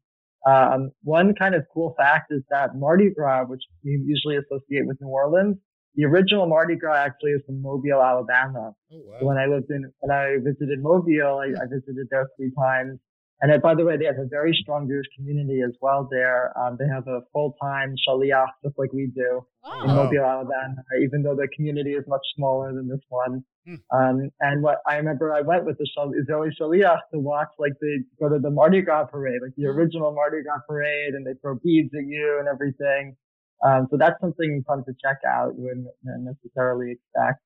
Um, 0.46 0.92
one 1.04 1.34
kind 1.36 1.56
of 1.56 1.64
cool 1.74 1.96
fact 1.98 2.32
is 2.32 2.42
that 2.50 2.76
Mardi 2.76 3.10
Gras, 3.16 3.46
which 3.46 3.64
we 3.84 3.92
usually 4.06 4.38
associate 4.38 4.86
with 4.86 4.98
New 5.00 5.08
Orleans, 5.08 5.58
the 5.96 6.06
original 6.06 6.48
Mardi 6.48 6.76
Gras 6.76 6.96
actually 6.96 7.32
is 7.32 7.42
from 7.46 7.62
Mobile, 7.62 8.02
Alabama. 8.02 8.74
Oh, 8.92 9.02
wow. 9.06 9.18
So 9.20 9.26
when 9.28 9.38
I 9.38 9.46
lived 9.46 9.70
in, 9.70 9.92
when 10.00 10.12
I 10.12 10.38
visited 10.44 10.82
Mobile, 10.82 11.40
I, 11.40 11.48
I 11.62 11.66
visited 11.70 12.08
there 12.10 12.28
three 12.36 12.52
times. 12.58 13.00
And 13.44 13.62
by 13.62 13.76
the 13.76 13.84
way, 13.84 13.98
they 13.98 14.06
have 14.06 14.20
a 14.20 14.26
very 14.26 14.58
strong 14.64 14.88
Jewish 14.88 15.06
community 15.18 15.60
as 15.68 15.76
well 15.82 16.08
there. 16.10 16.58
Um, 16.58 16.78
they 16.80 16.88
have 16.88 17.10
a 17.10 17.20
full-time 17.34 17.94
shaliach, 18.08 18.48
just 18.64 18.80
like 18.80 18.94
we 18.94 19.12
do 19.14 19.46
in 19.84 19.88
Mobile, 19.88 20.24
Alabama, 20.24 20.76
even 21.02 21.24
though 21.24 21.36
the 21.36 21.50
community 21.54 21.92
is 21.92 22.06
much 22.08 22.26
smaller 22.38 22.74
than 22.74 22.88
this 22.88 23.02
one. 23.10 23.44
Hmm. 23.68 23.76
Um, 23.92 24.32
and 24.40 24.64
what 24.64 24.78
I 24.88 24.96
remember, 24.96 25.34
I 25.34 25.42
went 25.42 25.66
with 25.66 25.78
the 25.78 25.86
Israeli 26.16 26.56
shaliach 26.58 27.02
to 27.12 27.20
watch, 27.20 27.50
like, 27.60 27.74
they 27.82 27.98
go 28.18 28.30
to 28.30 28.40
the 28.40 28.50
Mardi 28.50 28.82
Gras 28.82 29.08
parade, 29.12 29.42
like 29.42 29.56
the 29.58 29.64
hmm. 29.64 29.78
original 29.78 30.14
Mardi 30.14 30.42
Gras 30.42 30.62
parade, 30.66 31.14
and 31.14 31.28
they 31.28 31.34
throw 31.42 31.56
beads 31.62 31.92
at 31.94 32.08
you 32.08 32.38
and 32.40 32.48
everything. 32.48 33.18
Um, 33.66 33.88
so 33.92 33.98
that's 33.98 34.20
something 34.22 34.64
fun 34.66 34.86
to 34.86 34.94
check 35.04 35.18
out. 35.28 35.56
You 35.58 35.64
wouldn't 35.64 35.88
necessarily 36.04 36.94
expect. 36.94 37.42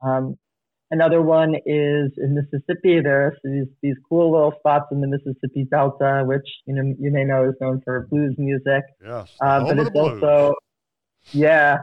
Um, 0.00 0.36
Another 0.92 1.22
one 1.22 1.54
is 1.54 2.10
in 2.16 2.34
Mississippi. 2.34 3.00
There's 3.00 3.36
these, 3.44 3.66
these 3.80 3.94
cool 4.08 4.32
little 4.32 4.52
spots 4.58 4.86
in 4.90 5.00
the 5.00 5.06
Mississippi 5.06 5.64
Delta, 5.70 6.24
which 6.26 6.46
you 6.66 6.74
know 6.74 6.82
you 6.98 7.12
may 7.12 7.22
know 7.22 7.48
is 7.48 7.54
known 7.60 7.80
for 7.84 8.08
blues 8.10 8.34
music. 8.38 8.82
Yes, 9.04 9.28
uh, 9.40 9.64
but 9.64 9.78
it's 9.78 9.90
also 9.94 10.54
yeah, 11.30 11.78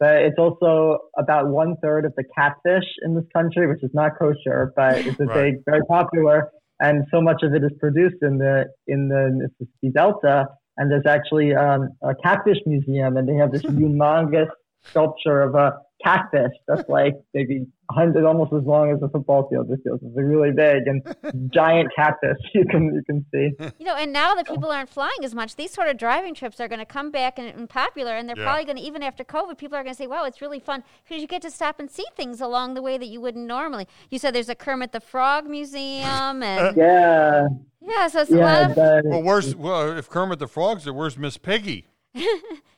but 0.00 0.22
it's 0.22 0.38
also 0.38 0.98
about 1.18 1.48
one 1.48 1.76
third 1.82 2.06
of 2.06 2.14
the 2.16 2.24
catfish 2.34 2.84
in 3.02 3.14
this 3.14 3.24
country, 3.34 3.66
which 3.66 3.82
is 3.82 3.90
not 3.92 4.12
kosher, 4.18 4.72
but 4.74 4.98
it's 5.06 5.20
a 5.20 5.24
right. 5.24 5.52
big, 5.52 5.64
very 5.66 5.82
popular, 5.86 6.50
and 6.80 7.04
so 7.10 7.20
much 7.20 7.42
of 7.42 7.54
it 7.54 7.62
is 7.62 7.72
produced 7.78 8.22
in 8.22 8.38
the 8.38 8.64
in 8.86 9.08
the 9.08 9.30
Mississippi 9.32 9.90
Delta. 9.94 10.46
And 10.78 10.90
there's 10.90 11.06
actually 11.06 11.54
um, 11.54 11.88
a 12.02 12.14
catfish 12.22 12.58
museum, 12.64 13.18
and 13.18 13.28
they 13.28 13.34
have 13.34 13.52
this 13.52 13.62
humongous 13.64 14.48
sculpture 14.82 15.42
of 15.42 15.54
a 15.54 15.78
catfish 16.04 16.52
that's 16.68 16.88
like 16.88 17.14
maybe 17.32 17.66
100 17.86 18.24
almost 18.24 18.52
as 18.52 18.62
long 18.64 18.90
as 18.90 19.00
a 19.02 19.08
football 19.08 19.48
field 19.48 19.68
this 19.68 19.78
feels 19.82 20.00
it's 20.02 20.16
really 20.16 20.50
big 20.50 20.86
and 20.86 21.50
giant 21.54 21.88
cactus 21.96 22.36
you 22.54 22.64
can 22.70 22.94
you 22.94 23.02
can 23.06 23.24
see. 23.32 23.72
You 23.78 23.86
know 23.86 23.94
and 23.96 24.12
now 24.12 24.34
that 24.34 24.46
people 24.46 24.70
aren't 24.70 24.90
flying 24.90 25.24
as 25.24 25.34
much 25.34 25.56
these 25.56 25.70
sort 25.70 25.88
of 25.88 25.96
driving 25.96 26.34
trips 26.34 26.60
are 26.60 26.68
going 26.68 26.80
to 26.80 26.86
come 26.86 27.10
back 27.10 27.38
and, 27.38 27.48
and 27.48 27.68
popular 27.68 28.16
and 28.16 28.28
they're 28.28 28.36
yeah. 28.36 28.44
probably 28.44 28.64
going 28.64 28.76
to 28.76 28.82
even 28.82 29.02
after 29.02 29.24
covid 29.24 29.56
people 29.56 29.76
are 29.76 29.82
going 29.82 29.94
to 29.94 29.98
say 29.98 30.06
wow 30.06 30.24
it's 30.24 30.42
really 30.42 30.60
fun 30.60 30.84
because 31.04 31.22
you 31.22 31.28
get 31.28 31.42
to 31.42 31.50
stop 31.50 31.80
and 31.80 31.90
see 31.90 32.04
things 32.14 32.40
along 32.40 32.74
the 32.74 32.82
way 32.82 32.98
that 32.98 33.06
you 33.06 33.20
wouldn't 33.20 33.46
normally. 33.46 33.86
You 34.10 34.18
said 34.18 34.34
there's 34.34 34.48
a 34.48 34.54
kermit 34.54 34.92
the 34.92 35.00
frog 35.00 35.46
museum 35.46 36.42
and 36.42 36.76
yeah. 36.76 37.46
Yeah 37.80 38.08
so 38.08 38.20
it's 38.20 38.30
yeah, 38.30 38.36
a 38.36 38.68
lot 38.68 38.78
of, 38.78 39.04
well 39.06 39.22
where's 39.22 39.54
well 39.54 39.96
if 39.96 40.10
kermit 40.10 40.40
the 40.40 40.48
frog's 40.48 40.84
there 40.84 40.92
where's 40.92 41.16
miss 41.16 41.38
piggy 41.38 41.86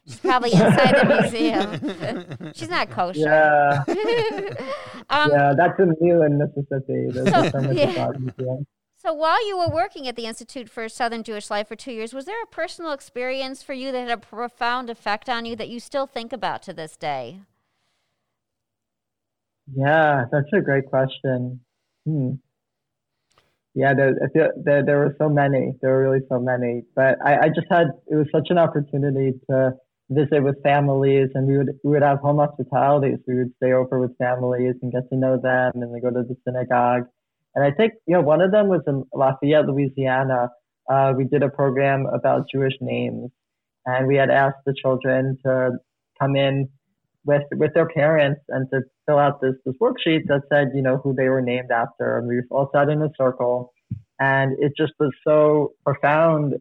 She's 0.07 0.20
probably 0.20 0.53
inside 0.53 0.94
the 0.94 1.20
museum. 1.20 2.53
She's 2.55 2.68
not 2.68 2.90
kosher. 2.90 3.20
Yeah. 3.20 3.85
um, 5.11 5.31
yeah, 5.31 5.55
that's 5.57 5.79
a 5.79 5.87
new 6.01 6.22
in 6.22 6.38
Leland, 6.38 6.53
Mississippi. 6.57 7.11
So, 7.12 7.70
yeah. 7.72 8.12
so 8.96 9.12
while 9.12 9.46
you 9.46 9.59
were 9.59 9.68
working 9.68 10.09
at 10.09 10.16
the 10.16 10.24
Institute 10.24 10.70
for 10.70 10.88
Southern 10.88 11.22
Jewish 11.22 11.51
Life 11.51 11.68
for 11.68 11.77
two 11.77 11.92
years, 11.92 12.14
was 12.14 12.24
there 12.24 12.42
a 12.42 12.46
personal 12.46 12.92
experience 12.92 13.62
for 13.62 13.74
you 13.74 13.92
that 13.92 14.09
had 14.09 14.11
a 14.11 14.16
profound 14.16 14.88
effect 14.88 15.29
on 15.29 15.44
you 15.44 15.55
that 15.57 15.68
you 15.68 15.79
still 15.79 16.07
think 16.07 16.33
about 16.33 16.62
to 16.62 16.72
this 16.72 16.96
day? 16.96 17.40
Yeah, 19.74 20.24
that's 20.33 20.51
a 20.55 20.61
great 20.61 20.87
question. 20.87 21.61
Hmm. 22.07 22.35
Yeah, 23.74 23.94
there, 23.94 24.14
there, 24.64 24.85
there 24.85 24.98
were 24.98 25.14
so 25.18 25.28
many. 25.28 25.72
There 25.81 25.92
were 25.92 26.02
really 26.02 26.24
so 26.28 26.40
many. 26.40 26.83
But 26.96 27.16
I, 27.24 27.46
I 27.46 27.48
just 27.48 27.68
had 27.70 27.88
it 28.09 28.16
was 28.16 28.26
such 28.33 28.48
an 28.50 28.59
opportunity 28.59 29.33
to 29.50 29.72
visit 30.11 30.42
with 30.42 30.62
families, 30.62 31.28
and 31.35 31.46
we 31.46 31.59
would 31.59 31.70
we 31.85 31.92
would 31.92 32.02
have 32.02 32.18
home 32.18 32.38
hospitalities. 32.38 33.18
We 33.26 33.37
would 33.37 33.52
stay 33.57 33.72
over 33.72 34.00
with 34.00 34.16
families 34.18 34.74
and 34.83 34.92
get 34.92 35.09
to 35.11 35.16
know 35.16 35.38
them, 35.40 35.72
and 35.74 35.83
then 35.83 36.00
go 36.02 36.11
to 36.11 36.26
the 36.26 36.37
synagogue. 36.46 37.04
And 37.54 37.64
I 37.64 37.70
think 37.70 37.92
you 38.07 38.14
know 38.14 38.22
one 38.22 38.40
of 38.40 38.50
them 38.50 38.68
was 38.68 38.83
in 38.87 39.04
Lafayette, 39.12 39.66
Louisiana. 39.66 40.48
Uh, 40.90 41.12
we 41.16 41.24
did 41.24 41.42
a 41.42 41.50
program 41.50 42.07
about 42.07 42.46
Jewish 42.52 42.74
names, 42.81 43.31
and 43.87 44.07
we 44.07 44.16
had 44.16 44.31
asked 44.31 44.64
the 44.66 44.74
children 44.83 45.38
to 45.44 45.72
come 46.20 46.37
in 46.37 46.68
with 47.24 47.42
with 47.52 47.74
their 47.74 47.88
parents 47.88 48.40
and 48.48 48.66
to 48.72 48.81
fill 49.08 49.18
out 49.18 49.40
this 49.40 49.54
this 49.64 49.74
worksheet 49.80 50.26
that 50.26 50.42
said 50.52 50.68
you 50.74 50.82
know 50.82 50.98
who 51.02 51.14
they 51.14 51.28
were 51.28 51.42
named 51.42 51.70
after, 51.70 52.18
and 52.18 52.28
we 52.28 52.42
all 52.50 52.70
sat 52.74 52.88
in 52.88 53.02
a 53.02 53.08
circle, 53.16 53.72
and 54.20 54.56
it 54.58 54.72
just 54.76 54.92
was 55.00 55.12
so 55.26 55.72
profound 55.84 56.54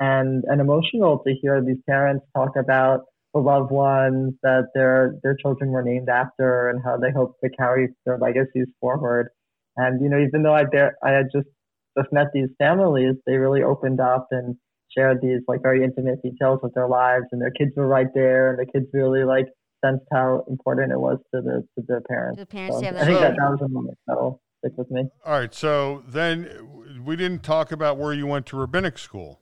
and 0.00 0.44
and 0.48 0.60
emotional 0.60 1.22
to 1.26 1.32
hear 1.40 1.62
these 1.62 1.82
parents 1.88 2.26
talk 2.36 2.56
about 2.56 3.00
the 3.34 3.40
loved 3.40 3.70
ones 3.70 4.34
that 4.42 4.64
their 4.74 5.14
their 5.22 5.36
children 5.36 5.70
were 5.70 5.82
named 5.82 6.08
after 6.08 6.68
and 6.68 6.80
how 6.84 6.96
they 6.96 7.12
hope 7.12 7.36
to 7.42 7.50
carry 7.50 7.88
their 8.04 8.18
legacies 8.18 8.66
forward. 8.80 9.28
And 9.76 10.02
you 10.02 10.10
know, 10.10 10.18
even 10.18 10.42
though 10.42 10.54
I 10.54 10.64
bear, 10.64 10.96
I 11.04 11.10
had 11.10 11.26
just 11.34 11.48
just 11.96 12.12
met 12.12 12.28
these 12.34 12.48
families, 12.58 13.14
they 13.26 13.36
really 13.36 13.62
opened 13.62 14.00
up 14.00 14.26
and 14.30 14.56
shared 14.96 15.20
these 15.22 15.40
like 15.48 15.62
very 15.62 15.84
intimate 15.84 16.20
details 16.22 16.60
of 16.62 16.72
their 16.74 16.88
lives, 16.88 17.26
and 17.32 17.40
their 17.40 17.50
kids 17.52 17.72
were 17.76 17.86
right 17.86 18.12
there, 18.14 18.50
and 18.50 18.58
the 18.58 18.70
kids 18.70 18.86
really 18.92 19.24
like 19.24 19.46
sensed 19.84 20.04
how 20.12 20.44
important 20.48 20.92
it 20.92 20.98
was 20.98 21.18
to 21.34 21.40
the 21.40 21.66
to 21.76 21.84
their 21.86 22.00
parents. 22.00 22.38
The 22.38 22.46
parents 22.46 22.80
so 22.80 22.86
I 22.86 23.04
think 23.04 23.20
that, 23.20 23.36
that 23.36 23.50
was 23.50 23.60
a 23.62 23.68
moment 23.68 23.98
that'll 24.06 24.40
stick 24.58 24.72
with 24.76 24.90
me. 24.90 25.04
All 25.24 25.32
right, 25.32 25.54
so 25.54 26.02
then 26.08 27.02
we 27.04 27.16
didn't 27.16 27.42
talk 27.42 27.72
about 27.72 27.98
where 27.98 28.12
you 28.12 28.26
went 28.26 28.46
to 28.46 28.56
rabbinic 28.56 28.98
school. 28.98 29.40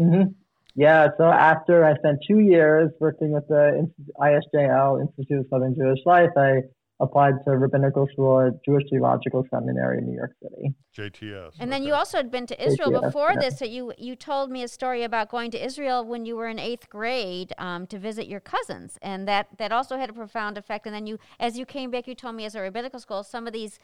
Mm-hmm. 0.00 0.32
Yeah, 0.74 1.08
so 1.18 1.24
after 1.24 1.84
I 1.84 1.94
spent 1.96 2.20
two 2.26 2.38
years 2.38 2.90
working 2.98 3.32
with 3.32 3.46
the 3.48 3.90
ISJL 4.18 5.02
Institute 5.02 5.40
of 5.40 5.46
Southern 5.50 5.74
Jewish 5.74 5.98
Life, 6.06 6.30
I 6.36 6.62
applied 7.02 7.34
to 7.44 7.50
rabbinical 7.50 8.06
school 8.12 8.40
at 8.40 8.64
Jewish 8.64 8.84
Theological 8.88 9.44
Seminary 9.50 9.98
in 9.98 10.06
New 10.06 10.16
York 10.16 10.32
City. 10.40 10.72
JTS. 10.96 11.54
And 11.58 11.70
then 11.72 11.82
you 11.82 11.94
also 11.94 12.16
had 12.16 12.30
been 12.30 12.46
to 12.46 12.64
Israel 12.64 12.92
JTS, 12.92 13.02
before 13.02 13.32
yeah. 13.32 13.40
this. 13.40 13.58
So 13.58 13.64
you 13.64 13.92
you 13.98 14.14
told 14.14 14.50
me 14.50 14.62
a 14.62 14.68
story 14.68 15.02
about 15.02 15.28
going 15.28 15.50
to 15.50 15.62
Israel 15.62 16.04
when 16.04 16.24
you 16.24 16.36
were 16.36 16.48
in 16.48 16.58
eighth 16.58 16.88
grade 16.88 17.52
um, 17.58 17.86
to 17.88 17.98
visit 17.98 18.28
your 18.28 18.40
cousins, 18.40 18.98
and 19.02 19.26
that 19.26 19.48
that 19.58 19.72
also 19.72 19.98
had 19.98 20.10
a 20.10 20.12
profound 20.12 20.56
effect. 20.56 20.86
And 20.86 20.94
then 20.94 21.06
you, 21.06 21.18
as 21.40 21.58
you 21.58 21.66
came 21.66 21.90
back, 21.90 22.06
you 22.06 22.14
told 22.14 22.36
me 22.36 22.44
as 22.44 22.54
a 22.54 22.60
rabbinical 22.60 23.00
school, 23.00 23.24
some 23.24 23.46
of 23.46 23.52
these 23.52 23.78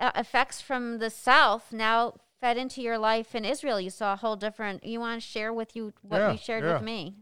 uh, 0.00 0.12
effects 0.16 0.60
from 0.60 0.98
the 0.98 1.10
South 1.10 1.72
now 1.72 2.14
fed 2.40 2.56
into 2.56 2.80
your 2.80 2.98
life 2.98 3.34
in 3.34 3.44
Israel. 3.44 3.78
You 3.80 3.90
saw 3.90 4.14
a 4.14 4.16
whole 4.16 4.36
different. 4.36 4.84
You 4.84 5.00
want 5.00 5.20
to 5.20 5.26
share 5.26 5.52
with 5.52 5.76
you 5.76 5.92
what 6.02 6.18
yeah, 6.18 6.32
you 6.32 6.38
shared 6.38 6.64
yeah. 6.64 6.74
with 6.74 6.82
me? 6.82 7.14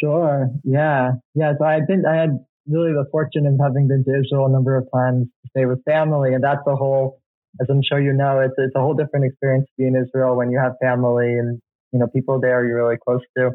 Sure. 0.00 0.48
Yeah. 0.62 1.12
Yeah. 1.34 1.54
So 1.58 1.64
I 1.64 1.80
been. 1.80 2.04
I 2.06 2.16
had 2.16 2.44
really 2.68 2.92
the 2.92 3.06
fortune 3.10 3.46
of 3.46 3.58
having 3.60 3.88
been 3.88 4.04
to 4.04 4.20
Israel 4.20 4.46
a 4.46 4.50
number 4.50 4.76
of 4.76 4.86
times 4.94 5.26
to 5.42 5.50
stay 5.50 5.66
with 5.66 5.82
family, 5.84 6.34
and 6.34 6.42
that's 6.42 6.66
a 6.66 6.76
whole. 6.76 7.20
As 7.60 7.66
I'm 7.70 7.82
sure 7.82 8.00
you 8.00 8.12
know, 8.12 8.40
it's 8.40 8.54
it's 8.58 8.74
a 8.76 8.80
whole 8.80 8.94
different 8.94 9.26
experience 9.26 9.66
to 9.66 9.72
be 9.78 9.86
in 9.86 9.96
Israel 9.96 10.36
when 10.36 10.50
you 10.50 10.58
have 10.58 10.72
family 10.80 11.38
and 11.38 11.60
you 11.92 11.98
know 11.98 12.06
people 12.06 12.40
there 12.40 12.64
you're 12.64 12.84
really 12.84 12.98
close 13.04 13.22
to. 13.36 13.50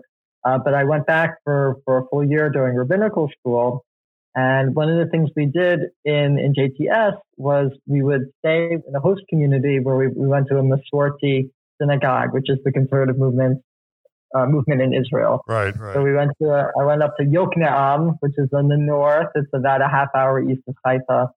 Uh, 0.46 0.58
but 0.64 0.74
I 0.74 0.84
went 0.84 1.06
back 1.06 1.36
for 1.44 1.78
for 1.86 2.00
a 2.00 2.08
full 2.10 2.26
year 2.26 2.50
during 2.50 2.76
rabbinical 2.76 3.30
school, 3.40 3.86
and 4.36 4.76
one 4.76 4.90
of 4.90 4.98
the 4.98 5.10
things 5.10 5.30
we 5.36 5.46
did 5.46 5.80
in, 6.04 6.40
in 6.40 6.54
JTS 6.58 7.18
was 7.38 7.72
we 7.86 8.02
would 8.02 8.32
stay 8.40 8.72
in 8.72 8.96
a 8.96 9.00
host 9.00 9.22
community 9.30 9.80
where 9.80 9.96
we, 9.96 10.08
we 10.08 10.28
went 10.28 10.48
to 10.48 10.58
a 10.58 10.64
Masorti 10.64 11.50
synagogue, 11.80 12.34
which 12.34 12.50
is 12.50 12.58
the 12.66 12.72
conservative 12.72 13.18
movement 13.18 13.62
uh, 14.34 14.46
movement 14.46 14.82
in 14.82 14.94
Israel. 14.94 15.44
Right, 15.48 15.78
right. 15.78 15.94
So 15.94 16.02
we 16.02 16.14
went 16.14 16.32
to 16.42 16.72
I 16.80 16.84
went 16.84 17.04
up 17.04 17.16
to 17.18 17.24
Yokneam, 17.24 18.18
which 18.20 18.34
is 18.38 18.50
in 18.52 18.68
the 18.68 18.78
north. 18.78 19.28
It's 19.36 19.50
about 19.54 19.82
a 19.82 19.88
half 19.88 20.10
hour 20.16 20.42
east 20.42 20.62
of 20.68 20.76
Haifa. 20.86 21.30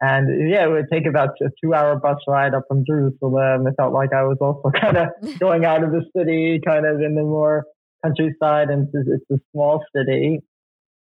And 0.00 0.50
yeah, 0.50 0.64
it 0.64 0.68
would 0.68 0.86
take 0.92 1.06
about 1.06 1.30
a 1.40 1.50
two 1.62 1.74
hour 1.74 1.96
bus 1.96 2.16
ride 2.26 2.54
up 2.54 2.64
from 2.66 2.84
Jerusalem. 2.84 3.68
It 3.68 3.74
felt 3.76 3.94
like 3.94 4.12
I 4.12 4.24
was 4.24 4.36
also 4.40 4.70
kind 4.80 4.96
of 4.96 5.38
going 5.38 5.64
out 5.64 5.84
of 5.84 5.92
the 5.92 6.02
city, 6.16 6.60
kind 6.66 6.84
of 6.84 7.00
in 7.00 7.14
the 7.14 7.22
more 7.22 7.64
countryside. 8.04 8.68
And 8.70 8.88
it's, 8.92 9.08
it's 9.08 9.30
a 9.30 9.44
small 9.52 9.84
city. 9.94 10.40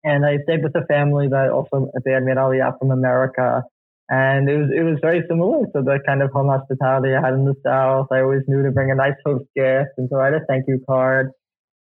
And 0.02 0.26
I 0.26 0.38
stayed 0.42 0.64
with 0.64 0.74
a 0.74 0.84
family 0.86 1.28
that 1.28 1.50
also 1.50 1.90
they 2.04 2.12
had 2.12 2.24
made 2.24 2.36
Aliyah 2.36 2.78
from 2.78 2.90
America. 2.90 3.62
And 4.10 4.48
it 4.48 4.56
was 4.56 4.70
it 4.74 4.82
was 4.82 4.98
very 5.02 5.22
similar 5.28 5.66
to 5.66 5.82
the 5.82 5.98
kind 6.06 6.22
of 6.22 6.30
home 6.30 6.48
hospitality 6.48 7.14
I 7.14 7.20
had 7.20 7.34
in 7.34 7.44
the 7.44 7.54
South. 7.64 8.08
I 8.10 8.20
always 8.20 8.42
knew 8.48 8.62
to 8.62 8.70
bring 8.70 8.90
a 8.90 8.94
nice 8.94 9.18
host 9.24 9.44
gift, 9.54 9.90
and 9.98 10.08
so 10.10 10.18
I 10.18 10.26
had 10.26 10.34
a 10.34 10.44
thank 10.48 10.64
you 10.66 10.80
card. 10.88 11.32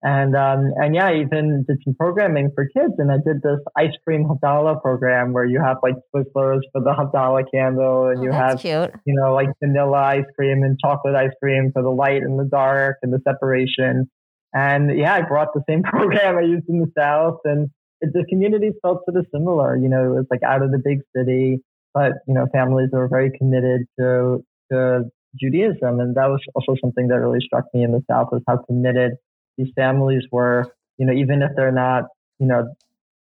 And 0.04 0.36
um, 0.36 0.74
and 0.76 0.94
yeah, 0.94 1.08
I 1.08 1.22
even 1.22 1.66
did 1.68 1.78
some 1.84 1.96
programming 1.96 2.52
for 2.54 2.68
kids, 2.68 2.94
and 2.98 3.12
I 3.12 3.16
did 3.18 3.42
this 3.42 3.60
ice 3.76 3.96
cream 4.06 4.26
Havdalah 4.26 4.82
program 4.82 5.34
where 5.34 5.46
you 5.46 5.60
have 5.60 5.78
like 5.82 5.96
Twizzlers 6.14 6.62
for 6.72 6.82
the 6.84 6.94
Havdalah 6.94 7.46
candle, 7.52 8.08
and 8.08 8.20
oh, 8.20 8.24
you 8.24 8.32
have 8.32 8.60
cute. 8.60 8.92
you 9.06 9.16
know 9.16 9.34
like 9.34 9.48
vanilla 9.64 9.98
ice 9.98 10.26
cream 10.36 10.62
and 10.64 10.78
chocolate 10.80 11.16
ice 11.16 11.32
cream 11.42 11.72
for 11.74 11.82
the 11.82 11.90
light 11.90 12.22
and 12.22 12.38
the 12.38 12.46
dark 12.46 12.98
and 13.02 13.12
the 13.12 13.20
separation. 13.28 14.10
And 14.54 14.98
yeah, 15.00 15.16
I 15.16 15.22
brought 15.22 15.54
the 15.56 15.64
same 15.68 15.82
program 15.84 16.38
I 16.38 16.42
used 16.42 16.70
in 16.70 16.80
the 16.80 16.92
South, 16.96 17.40
and 17.46 17.70
the 18.02 18.24
communities 18.30 18.74
felt 18.84 19.02
sort 19.06 19.18
of 19.18 19.26
similar. 19.34 19.76
You 19.76 19.90
know, 19.90 20.06
it 20.06 20.16
was 20.16 20.26
like 20.30 20.44
out 20.44 20.62
of 20.62 20.72
the 20.72 20.78
big 20.78 21.00
city, 21.16 21.64
but 21.98 22.14
you 22.28 22.36
know, 22.36 22.46
families 22.54 22.90
that 22.92 22.98
were 22.98 23.08
very 23.08 23.32
committed 23.36 23.88
to 24.00 24.46
to 24.72 25.06
Judaism, 25.42 26.00
and 26.00 26.14
that 26.16 26.28
was 26.28 26.40
also 26.54 26.76
something 26.80 27.08
that 27.08 27.16
really 27.16 27.40
struck 27.42 27.66
me 27.74 27.84
in 27.84 27.92
the 27.92 28.04
South 28.10 28.28
was 28.32 28.44
how 28.48 28.58
committed 28.58 29.14
these 29.58 29.70
families 29.76 30.22
were. 30.32 30.72
You 31.00 31.08
know, 31.08 31.14
even 31.14 31.42
if 31.42 31.52
they're 31.56 31.72
not, 31.72 32.04
you 32.38 32.46
know, 32.46 32.68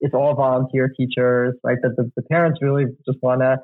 it's 0.00 0.14
all 0.14 0.34
volunteer 0.34 0.88
teachers, 0.88 1.54
right? 1.62 1.76
That 1.82 1.96
the, 1.96 2.10
the 2.16 2.22
parents 2.22 2.60
really 2.62 2.86
just 3.06 3.18
want 3.22 3.42
to, 3.42 3.58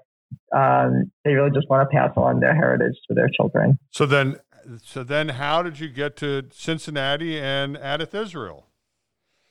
um, 0.57 1.11
they 1.25 1.33
really 1.33 1.53
just 1.55 1.71
want 1.71 1.89
to 1.89 1.97
pass 1.97 2.13
on 2.17 2.41
their 2.41 2.55
heritage 2.55 2.97
to 3.09 3.15
their 3.15 3.31
children. 3.35 3.79
So 3.91 4.05
then, 4.05 4.37
so 4.83 5.05
then, 5.05 5.31
how 5.31 5.63
did 5.63 5.81
you 5.81 5.89
get 5.89 6.17
to 6.17 6.45
Cincinnati 6.53 7.41
and 7.41 7.77
Adath 7.77 8.15
Israel? 8.15 8.68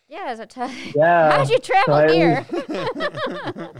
Yeah, 0.09 0.25
as 0.27 0.39
a 0.39 0.45
t- 0.45 0.93
yeah. 0.95 1.31
How 1.31 1.43
did 1.43 1.49
you 1.49 1.59
travel 1.59 2.07
so 2.07 2.13
here? 2.13 2.45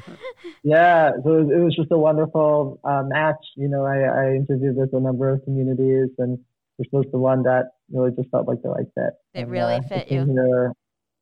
yeah, 0.63 1.11
so 1.23 1.33
it 1.33 1.43
was, 1.43 1.49
it 1.53 1.59
was, 1.63 1.75
just 1.75 1.91
a 1.91 1.97
wonderful 1.97 2.81
uh, 2.83 3.03
match. 3.05 3.37
You 3.55 3.69
know, 3.69 3.85
I, 3.85 3.99
I 3.99 4.35
interviewed 4.35 4.75
with 4.75 4.93
a 4.93 4.99
number 4.99 5.29
of 5.29 5.41
communities, 5.45 6.09
and 6.17 6.37
this 6.77 6.87
was 6.91 7.05
the 7.13 7.17
one 7.17 7.43
that 7.43 7.71
really 7.91 8.11
just 8.11 8.30
felt 8.30 8.45
like 8.45 8.61
the 8.61 8.69
right 8.69 8.88
fit. 8.93 9.13
It 9.34 9.43
and, 9.43 9.51
really 9.51 9.75
uh, 9.75 9.82
fit 9.84 10.11
you. 10.11 10.25
Here, 10.25 10.73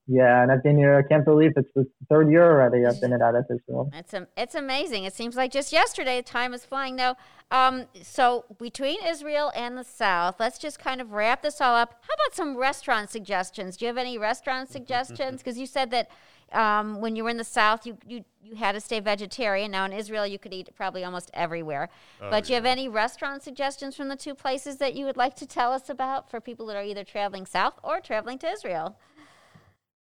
Yeah, 0.07 0.43
and 0.43 0.51
I've 0.51 0.61
been 0.61 0.77
here. 0.77 0.95
I 0.95 1.01
can't 1.01 1.25
believe 1.25 1.53
it's 1.55 1.69
the 1.73 1.87
third 2.09 2.29
year 2.29 2.43
already. 2.43 2.85
I've 2.85 3.01
been 3.01 3.11
at 3.11 3.21
Adath 3.21 3.45
Israel. 3.49 3.89
It's 3.93 4.13
a, 4.13 4.27
it's 4.37 4.53
amazing. 4.53 5.03
It 5.03 5.13
seems 5.13 5.35
like 5.35 5.51
just 5.51 5.73
yesterday. 5.73 6.21
Time 6.21 6.53
is 6.53 6.63
flying 6.63 6.95
now. 6.95 7.17
Um, 7.49 7.85
so 8.03 8.45
between 8.59 9.03
Israel 9.03 9.51
and 9.55 9.75
the 9.75 9.83
South, 9.83 10.35
let's 10.39 10.59
just 10.59 10.77
kind 10.77 11.01
of 11.01 11.11
wrap 11.11 11.41
this 11.41 11.59
all 11.59 11.75
up. 11.75 12.03
How 12.07 12.13
about 12.13 12.35
some 12.35 12.55
restaurant 12.55 13.09
suggestions? 13.09 13.77
Do 13.77 13.85
you 13.85 13.87
have 13.87 13.97
any 13.97 14.17
restaurant 14.17 14.69
suggestions? 14.69 15.41
Because 15.45 15.57
you 15.57 15.65
said 15.65 15.91
that 15.91 16.09
um, 16.51 17.01
when 17.01 17.15
you 17.15 17.23
were 17.23 17.29
in 17.29 17.37
the 17.37 17.43
South, 17.43 17.85
you, 17.85 17.97
you 18.07 18.23
you 18.43 18.55
had 18.55 18.73
to 18.73 18.79
stay 18.79 18.99
vegetarian. 18.99 19.71
Now 19.71 19.85
in 19.85 19.93
Israel, 19.93 20.27
you 20.27 20.37
could 20.37 20.53
eat 20.53 20.69
probably 20.75 21.03
almost 21.03 21.31
everywhere. 21.33 21.89
Oh, 22.21 22.29
but 22.29 22.43
do 22.43 22.49
you 22.53 22.55
have 22.55 22.65
any 22.65 22.87
restaurant 22.87 23.41
suggestions 23.41 23.95
from 23.95 24.07
the 24.07 24.15
two 24.15 24.35
places 24.35 24.77
that 24.77 24.93
you 24.93 25.05
would 25.05 25.17
like 25.17 25.35
to 25.37 25.47
tell 25.47 25.71
us 25.71 25.89
about 25.89 26.29
for 26.29 26.39
people 26.39 26.67
that 26.67 26.75
are 26.75 26.83
either 26.83 27.03
traveling 27.03 27.47
south 27.47 27.79
or 27.83 27.99
traveling 27.99 28.37
to 28.39 28.47
Israel? 28.47 28.97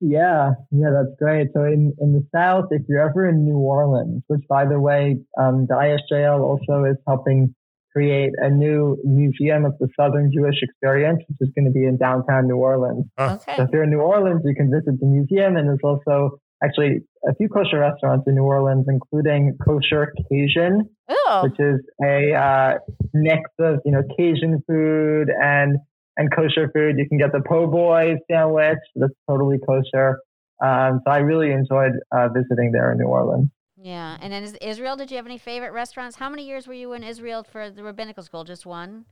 Yeah, 0.00 0.52
yeah, 0.70 0.90
that's 0.90 1.14
great. 1.18 1.48
So 1.54 1.64
in, 1.64 1.94
in 1.98 2.12
the 2.12 2.26
South, 2.34 2.66
if 2.70 2.82
you're 2.88 3.08
ever 3.08 3.28
in 3.28 3.44
New 3.44 3.58
Orleans, 3.58 4.22
which 4.26 4.42
by 4.48 4.66
the 4.66 4.78
way, 4.78 5.16
um, 5.38 5.66
the 5.68 5.74
ISJL 5.74 6.40
also 6.40 6.84
is 6.84 6.96
helping 7.06 7.54
create 7.94 8.32
a 8.38 8.50
new 8.50 8.98
museum 9.04 9.64
of 9.64 9.78
the 9.78 9.88
Southern 9.98 10.30
Jewish 10.32 10.56
experience, 10.62 11.20
which 11.28 11.38
is 11.40 11.48
going 11.54 11.66
to 11.66 11.70
be 11.70 11.84
in 11.84 11.96
downtown 11.96 12.48
New 12.48 12.56
Orleans. 12.56 13.04
Okay. 13.18 13.56
So 13.56 13.62
if 13.62 13.68
you're 13.72 13.84
in 13.84 13.90
New 13.90 14.00
Orleans, 14.00 14.42
you 14.44 14.54
can 14.54 14.70
visit 14.70 14.98
the 14.98 15.06
museum, 15.06 15.56
and 15.56 15.68
there's 15.68 15.78
also 15.84 16.38
actually 16.62 17.02
a 17.28 17.34
few 17.36 17.48
kosher 17.48 17.78
restaurants 17.78 18.24
in 18.26 18.34
New 18.34 18.42
Orleans, 18.42 18.86
including 18.88 19.56
Kosher 19.64 20.12
Cajun, 20.28 20.88
Oh, 21.08 21.40
which 21.44 21.58
is 21.58 21.80
a 22.02 22.34
uh, 22.34 22.78
mix 23.12 23.42
of 23.60 23.80
you 23.84 23.92
know 23.92 24.02
Cajun 24.16 24.62
food 24.66 25.28
and 25.30 25.78
and 26.16 26.34
kosher 26.34 26.70
food. 26.74 26.96
You 26.98 27.08
can 27.08 27.18
get 27.18 27.32
the 27.32 27.40
po' 27.46 27.66
boy 27.66 28.16
sandwich 28.30 28.78
that's 28.96 29.12
totally 29.28 29.58
kosher. 29.66 30.18
Um, 30.62 31.00
so 31.04 31.10
I 31.10 31.18
really 31.18 31.50
enjoyed 31.50 31.92
uh, 32.12 32.28
visiting 32.28 32.70
there 32.72 32.92
in 32.92 32.98
New 32.98 33.06
Orleans. 33.06 33.50
yeah. 33.76 34.16
And 34.20 34.32
then 34.32 34.56
Israel, 34.62 34.96
did 34.96 35.10
you 35.10 35.16
have 35.16 35.26
any 35.26 35.38
favorite 35.38 35.72
restaurants? 35.72 36.16
How 36.16 36.28
many 36.30 36.46
years 36.46 36.66
were 36.68 36.74
you 36.74 36.92
in 36.92 37.02
Israel 37.02 37.42
for 37.42 37.70
the 37.70 37.82
rabbinical 37.82 38.22
school? 38.22 38.44
Just 38.44 38.64
one? 38.64 39.04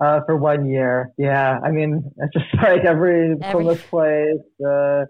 Uh, 0.00 0.20
for 0.26 0.36
one 0.36 0.68
year, 0.68 1.10
yeah. 1.18 1.60
I 1.62 1.70
mean, 1.70 2.02
it's 2.18 2.32
just 2.32 2.62
like 2.62 2.84
every 2.84 3.36
Every- 3.42 3.76
place. 3.76 4.40
Uh, 4.64 5.04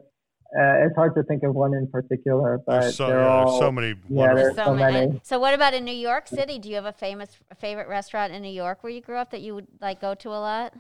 uh, 0.55 0.85
it's 0.85 0.95
hard 0.97 1.15
to 1.15 1.23
think 1.23 1.43
of 1.45 1.55
one 1.55 1.73
in 1.73 1.87
particular, 1.91 2.61
but 2.67 2.81
There's 2.83 2.97
so, 2.97 3.07
they're 3.07 3.21
yeah, 3.23 3.47
so 3.59 3.73
many 3.73 3.95
yeah, 4.11 4.35
there's 4.35 4.55
so 4.55 4.65
so 4.67 4.75
many. 4.75 5.07
many. 5.07 5.21
So 5.25 5.39
what 5.39 5.55
about 5.55 5.73
in 5.73 5.83
New 5.87 5.95
York 5.95 6.29
City? 6.29 6.59
Do 6.59 6.69
you 6.69 6.75
have 6.75 6.85
a 6.85 6.93
famous 6.93 7.31
favorite 7.59 7.89
restaurant 7.89 8.35
in 8.35 8.43
New 8.43 8.53
York 8.53 8.83
where 8.83 8.93
you 8.93 9.01
grew 9.01 9.17
up 9.17 9.31
that 9.31 9.41
you 9.41 9.55
would 9.55 9.67
like 9.81 9.99
go 10.03 10.15
to 10.15 10.29
a 10.29 10.41
lot? 10.51 10.75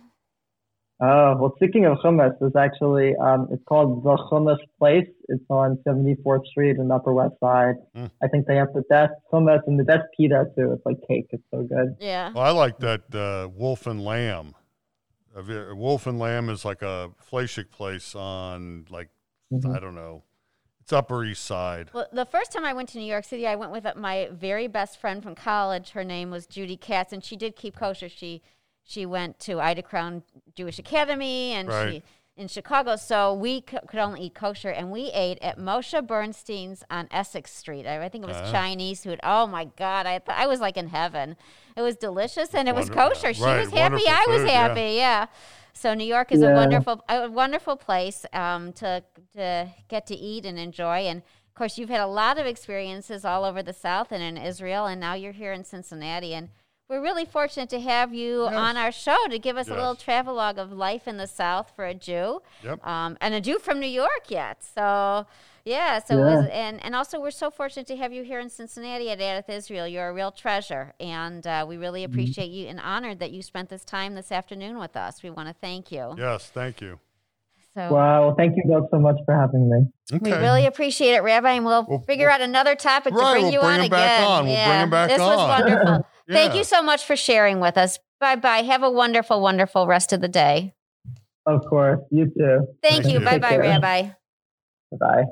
Oh, 1.04 1.36
well, 1.36 1.52
speaking 1.56 1.84
of 1.84 1.98
hummus, 1.98 2.38
there's 2.38 2.54
actually, 2.54 3.16
um, 3.16 3.48
it's 3.50 3.62
called 3.64 4.04
The 4.04 4.16
Hummus 4.30 4.58
Place. 4.78 5.08
It's 5.28 5.44
on 5.50 5.76
74th 5.84 6.46
Street 6.46 6.76
in 6.76 6.86
the 6.88 6.94
Upper 6.94 7.12
West 7.12 7.34
Side. 7.40 7.74
Mm. 7.96 8.08
I 8.22 8.28
think 8.28 8.46
they 8.46 8.54
have 8.54 8.72
the 8.72 8.82
best 8.82 9.12
hummus 9.32 9.60
and 9.66 9.80
the 9.80 9.84
best 9.84 10.04
pita, 10.16 10.44
too. 10.56 10.72
It's 10.72 10.86
like 10.86 10.98
cake. 11.08 11.26
It's 11.30 11.42
so 11.50 11.64
good. 11.64 11.96
Yeah. 11.98 12.30
Well, 12.32 12.44
I 12.44 12.50
like 12.50 12.78
that 12.78 13.12
uh, 13.12 13.48
Wolf 13.48 13.88
and 13.88 14.04
Lamb. 14.04 14.54
Have 15.34 15.48
Wolf 15.76 16.06
and 16.06 16.20
Lamb 16.20 16.48
is 16.48 16.64
like 16.64 16.82
a 16.82 17.10
fleishig 17.30 17.70
place 17.70 18.14
on 18.14 18.86
like 18.90 19.08
Mhm. 19.52 19.76
I 19.76 19.80
don't 19.80 19.94
know, 19.94 20.22
it's 20.80 20.92
Upper 20.92 21.24
East 21.24 21.44
Side. 21.44 21.90
Well, 21.92 22.06
the 22.12 22.24
first 22.24 22.52
time 22.52 22.64
I 22.64 22.72
went 22.72 22.88
to 22.90 22.98
New 22.98 23.04
York 23.04 23.24
City, 23.24 23.46
I 23.46 23.54
went 23.54 23.70
with 23.70 23.84
uh, 23.84 23.92
my 23.96 24.28
very 24.32 24.66
best 24.66 24.98
friend 24.98 25.22
from 25.22 25.34
college. 25.34 25.90
Her 25.90 26.04
name 26.04 26.30
was 26.30 26.46
Judy 26.46 26.76
Katz, 26.76 27.12
and 27.12 27.22
she 27.22 27.36
did 27.36 27.54
keep 27.54 27.76
kosher. 27.76 28.08
She 28.08 28.42
she 28.84 29.06
went 29.06 29.38
to 29.40 29.60
Ida 29.60 29.82
Crown 29.82 30.22
Jewish 30.54 30.78
Academy, 30.78 31.52
and 31.52 31.68
Right. 31.68 31.92
she 31.94 32.02
in 32.36 32.48
Chicago. 32.48 32.96
So 32.96 33.34
we 33.34 33.62
c- 33.70 33.76
could 33.86 34.00
only 34.00 34.22
eat 34.22 34.34
kosher, 34.34 34.70
and 34.70 34.90
we 34.90 35.10
ate 35.12 35.38
at 35.42 35.58
Moshe 35.58 36.04
Bernstein's 36.06 36.82
on 36.90 37.06
Essex 37.10 37.54
Street. 37.54 37.86
I, 37.86 38.02
I 38.04 38.08
think 38.08 38.24
it 38.24 38.26
was 38.26 38.36
Uh-huh. 38.38 38.50
Chinese 38.52 39.02
food. 39.04 39.20
Oh 39.22 39.46
my 39.46 39.66
God, 39.66 40.06
I 40.06 40.18
th- 40.18 40.36
I 40.38 40.46
was 40.46 40.58
like 40.60 40.76
in 40.76 40.88
heaven. 40.88 41.36
It 41.76 41.82
was 41.82 41.96
delicious, 41.96 42.54
and 42.54 42.68
it 42.68 42.74
was 42.74 42.88
Wonderful. 42.88 43.10
kosher. 43.20 43.34
She 43.34 43.42
Right, 43.42 43.60
was 43.60 43.70
happy. 43.70 43.94
wonderful 43.94 44.08
I 44.10 44.24
was 44.28 44.38
food, 44.42 44.46
yeah. 44.48 44.68
happy. 44.68 44.92
Yeah. 44.96 45.26
So 45.74 45.94
New 45.94 46.04
York 46.04 46.32
is 46.32 46.42
a 46.42 46.50
wonderful, 46.52 47.02
a 47.08 47.30
wonderful 47.30 47.76
place 47.76 48.24
um, 48.32 48.72
to 48.74 49.02
to 49.34 49.68
get 49.88 50.06
to 50.06 50.14
eat 50.14 50.44
and 50.46 50.58
enjoy. 50.58 51.00
And 51.06 51.18
of 51.20 51.54
course, 51.54 51.76
you've 51.78 51.88
had 51.90 52.00
a 52.00 52.06
lot 52.06 52.38
of 52.38 52.46
experiences 52.46 53.24
all 53.24 53.44
over 53.44 53.62
the 53.62 53.72
South 53.74 54.10
and 54.12 54.22
in 54.22 54.36
Israel, 54.36 54.86
and 54.86 55.00
now 55.00 55.14
you're 55.14 55.32
here 55.32 55.52
in 55.52 55.64
Cincinnati. 55.64 56.34
And 56.34 56.48
we're 56.88 57.00
really 57.02 57.24
fortunate 57.24 57.68
to 57.70 57.80
have 57.80 58.12
you 58.12 58.44
Yes. 58.44 58.54
on 58.54 58.76
our 58.76 58.92
show 58.92 59.16
to 59.30 59.38
give 59.38 59.56
us 59.56 59.68
a 59.68 59.74
little 59.74 59.94
travelogue 59.94 60.58
of 60.58 60.72
life 60.72 61.08
in 61.08 61.16
the 61.16 61.26
South 61.26 61.72
for 61.74 61.86
a 61.86 61.94
Jew, 61.94 62.42
Yep. 62.62 62.86
um, 62.86 63.16
and 63.20 63.34
a 63.34 63.40
Jew 63.40 63.58
from 63.58 63.80
New 63.80 63.86
York 63.88 64.24
yet. 64.28 64.62
So. 64.62 65.26
Yeah, 65.64 66.00
so 66.00 66.16
it 66.18 66.24
was, 66.24 66.48
and 66.50 66.84
and 66.84 66.92
also 66.96 67.20
we're 67.20 67.30
so 67.30 67.48
fortunate 67.48 67.86
to 67.86 67.96
have 67.96 68.12
you 68.12 68.24
here 68.24 68.40
in 68.40 68.50
Cincinnati 68.50 69.08
at 69.10 69.20
Adath 69.20 69.48
Israel. 69.48 69.86
You're 69.86 70.08
a 70.08 70.12
real 70.12 70.32
treasure, 70.32 70.92
and 70.98 71.46
uh, 71.46 71.64
we 71.68 71.76
really 71.76 72.02
Mm-hmm. 72.02 72.12
appreciate 72.12 72.50
you 72.50 72.66
and 72.66 72.80
honored 72.80 73.20
that 73.20 73.30
you 73.30 73.42
spent 73.42 73.68
this 73.68 73.84
time 73.84 74.16
this 74.16 74.32
afternoon 74.32 74.80
with 74.80 74.96
us. 74.96 75.22
We 75.22 75.30
want 75.30 75.46
to 75.50 75.54
thank 75.54 75.92
you. 75.92 76.16
Yes, 76.18 76.50
thank 76.50 76.80
you. 76.80 76.98
So 77.76 77.92
Wow. 77.94 78.26
Well, 78.26 78.34
thank 78.36 78.56
you 78.56 78.64
both 78.66 78.88
so 78.90 78.98
much 78.98 79.14
for 79.24 79.36
having 79.36 79.70
me. 79.70 79.86
Okay. 80.16 80.32
we 80.32 80.36
really 80.36 80.66
appreciate 80.66 81.14
it, 81.14 81.22
Rabbi, 81.22 81.52
and 81.52 81.64
we'll, 81.64 81.86
We'll- 81.88 82.00
figure 82.00 82.28
out 82.28 82.40
another 82.40 82.74
topic 82.74 83.14
to 83.14 83.20
bring 83.20 83.44
we'll 83.44 83.52
you 83.52 83.60
bring 83.60 83.70
on 83.72 83.78
him 83.78 83.86
again. 83.86 83.90
back 83.90 84.20
on. 84.26 84.44
We'll 84.44 84.54
bring 84.54 84.66
yeah, 84.66 84.82
him 84.82 84.90
back 84.90 85.08
this 85.10 85.20
was 85.20 85.38
on. 85.38 86.04
Thank 86.32 86.54
you 86.54 86.64
so 86.64 86.82
much 86.82 87.04
for 87.04 87.16
sharing 87.16 87.60
with 87.60 87.76
us. 87.76 87.98
Bye 88.20 88.36
bye. 88.36 88.62
Have 88.62 88.82
a 88.82 88.90
wonderful, 88.90 89.40
wonderful 89.40 89.86
rest 89.86 90.12
of 90.12 90.20
the 90.20 90.28
day. 90.28 90.74
Of 91.46 91.64
course. 91.68 92.00
You 92.10 92.26
too. 92.26 92.66
Thank 92.82 93.02
Thank 93.02 93.14
you. 93.14 93.20
Bye 93.20 93.38
bye. 93.38 93.56
Rabbi. 93.56 94.10
Bye. 94.98 95.24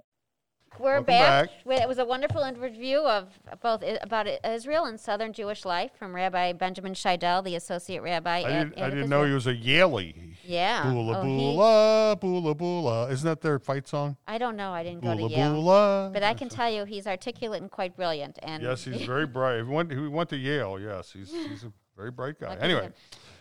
We're 0.81 0.93
Welcome 0.93 1.05
back. 1.07 1.51
back. 1.66 1.81
It 1.83 1.87
was 1.89 1.99
a 1.99 2.05
wonderful 2.05 2.43
interview 2.43 2.99
of 3.01 3.28
both 3.62 3.83
i- 3.85 3.99
about 4.01 4.26
Israel 4.45 4.87
and 4.87 4.99
Southern 4.99 5.33
Jewish 5.33 5.64
life 5.64 5.91
from 5.99 6.14
Rabbi 6.14 6.53
Benjamin 6.55 6.95
Scheidel, 6.95 7.45
the 7.45 7.55
associate 7.55 8.01
rabbi. 8.03 8.39
I 8.39 8.43
at, 8.43 8.68
didn't, 8.70 8.83
I 8.83 8.91
didn't 8.91 9.09
know 9.11 9.24
he 9.24 9.33
was 9.33 9.47
a 9.47 9.55
Yaley. 9.55 10.14
Yeah. 10.43 10.85
Boola 10.85 11.16
Oh, 11.16 11.22
he- 11.22 11.31
boola, 11.57 12.20
boola 12.20 12.57
boola. 12.57 13.11
Isn't 13.12 13.26
that 13.26 13.43
their 13.43 13.59
fight 13.59 13.87
song? 13.87 14.16
I 14.26 14.39
don't 14.39 14.57
know. 14.57 14.72
I 14.72 14.83
didn't 14.83 15.03
go 15.03 15.14
to 15.14 15.22
Yale, 15.35 15.55
boola. 15.62 16.12
but 16.12 16.22
I 16.22 16.33
can 16.35 16.49
tell 16.49 16.70
you 16.70 16.85
he's 16.85 17.07
articulate 17.07 17.61
and 17.61 17.70
quite 17.70 17.95
brilliant. 17.95 18.39
And 18.43 18.62
Yes, 18.62 18.85
he's 18.85 19.03
very 19.07 19.26
bright. 19.26 19.59
He 19.59 19.62
went, 19.64 19.93
he 19.93 19.99
went 20.09 20.31
to 20.31 20.37
Yale. 20.37 20.81
Yes, 20.81 21.12
he's, 21.12 21.31
he's 21.31 21.62
a 21.64 21.72
very 21.97 22.11
bright 22.11 22.41
guy. 22.41 22.49
Lucky 22.51 22.62
Anyway, 22.62 22.83
him. 22.85 22.95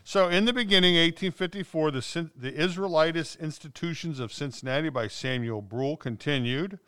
so 0.04 0.28
in 0.28 0.44
the 0.44 0.52
beginning, 0.54 0.96
1854, 0.96 1.92
the, 1.92 2.30
the 2.36 2.52
Israelitist 2.52 3.40
Institutions 3.40 4.20
of 4.20 4.34
Cincinnati 4.34 4.90
by 4.90 5.08
Samuel 5.08 5.62
Brule 5.62 5.96
continued. 5.96 6.80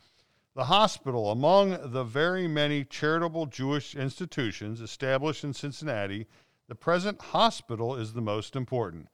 The 0.54 0.66
hospital, 0.66 1.32
among 1.32 1.92
the 1.92 2.04
very 2.04 2.46
many 2.46 2.84
charitable 2.84 3.46
Jewish 3.46 3.96
institutions 3.96 4.82
established 4.82 5.46
in 5.46 5.54
Cincinnati, 5.54 6.28
the 6.68 6.76
present 6.76 7.22
hospital 7.22 7.96
is 7.96 8.12
the 8.12 8.22
most 8.22 8.58
important, 8.58 9.08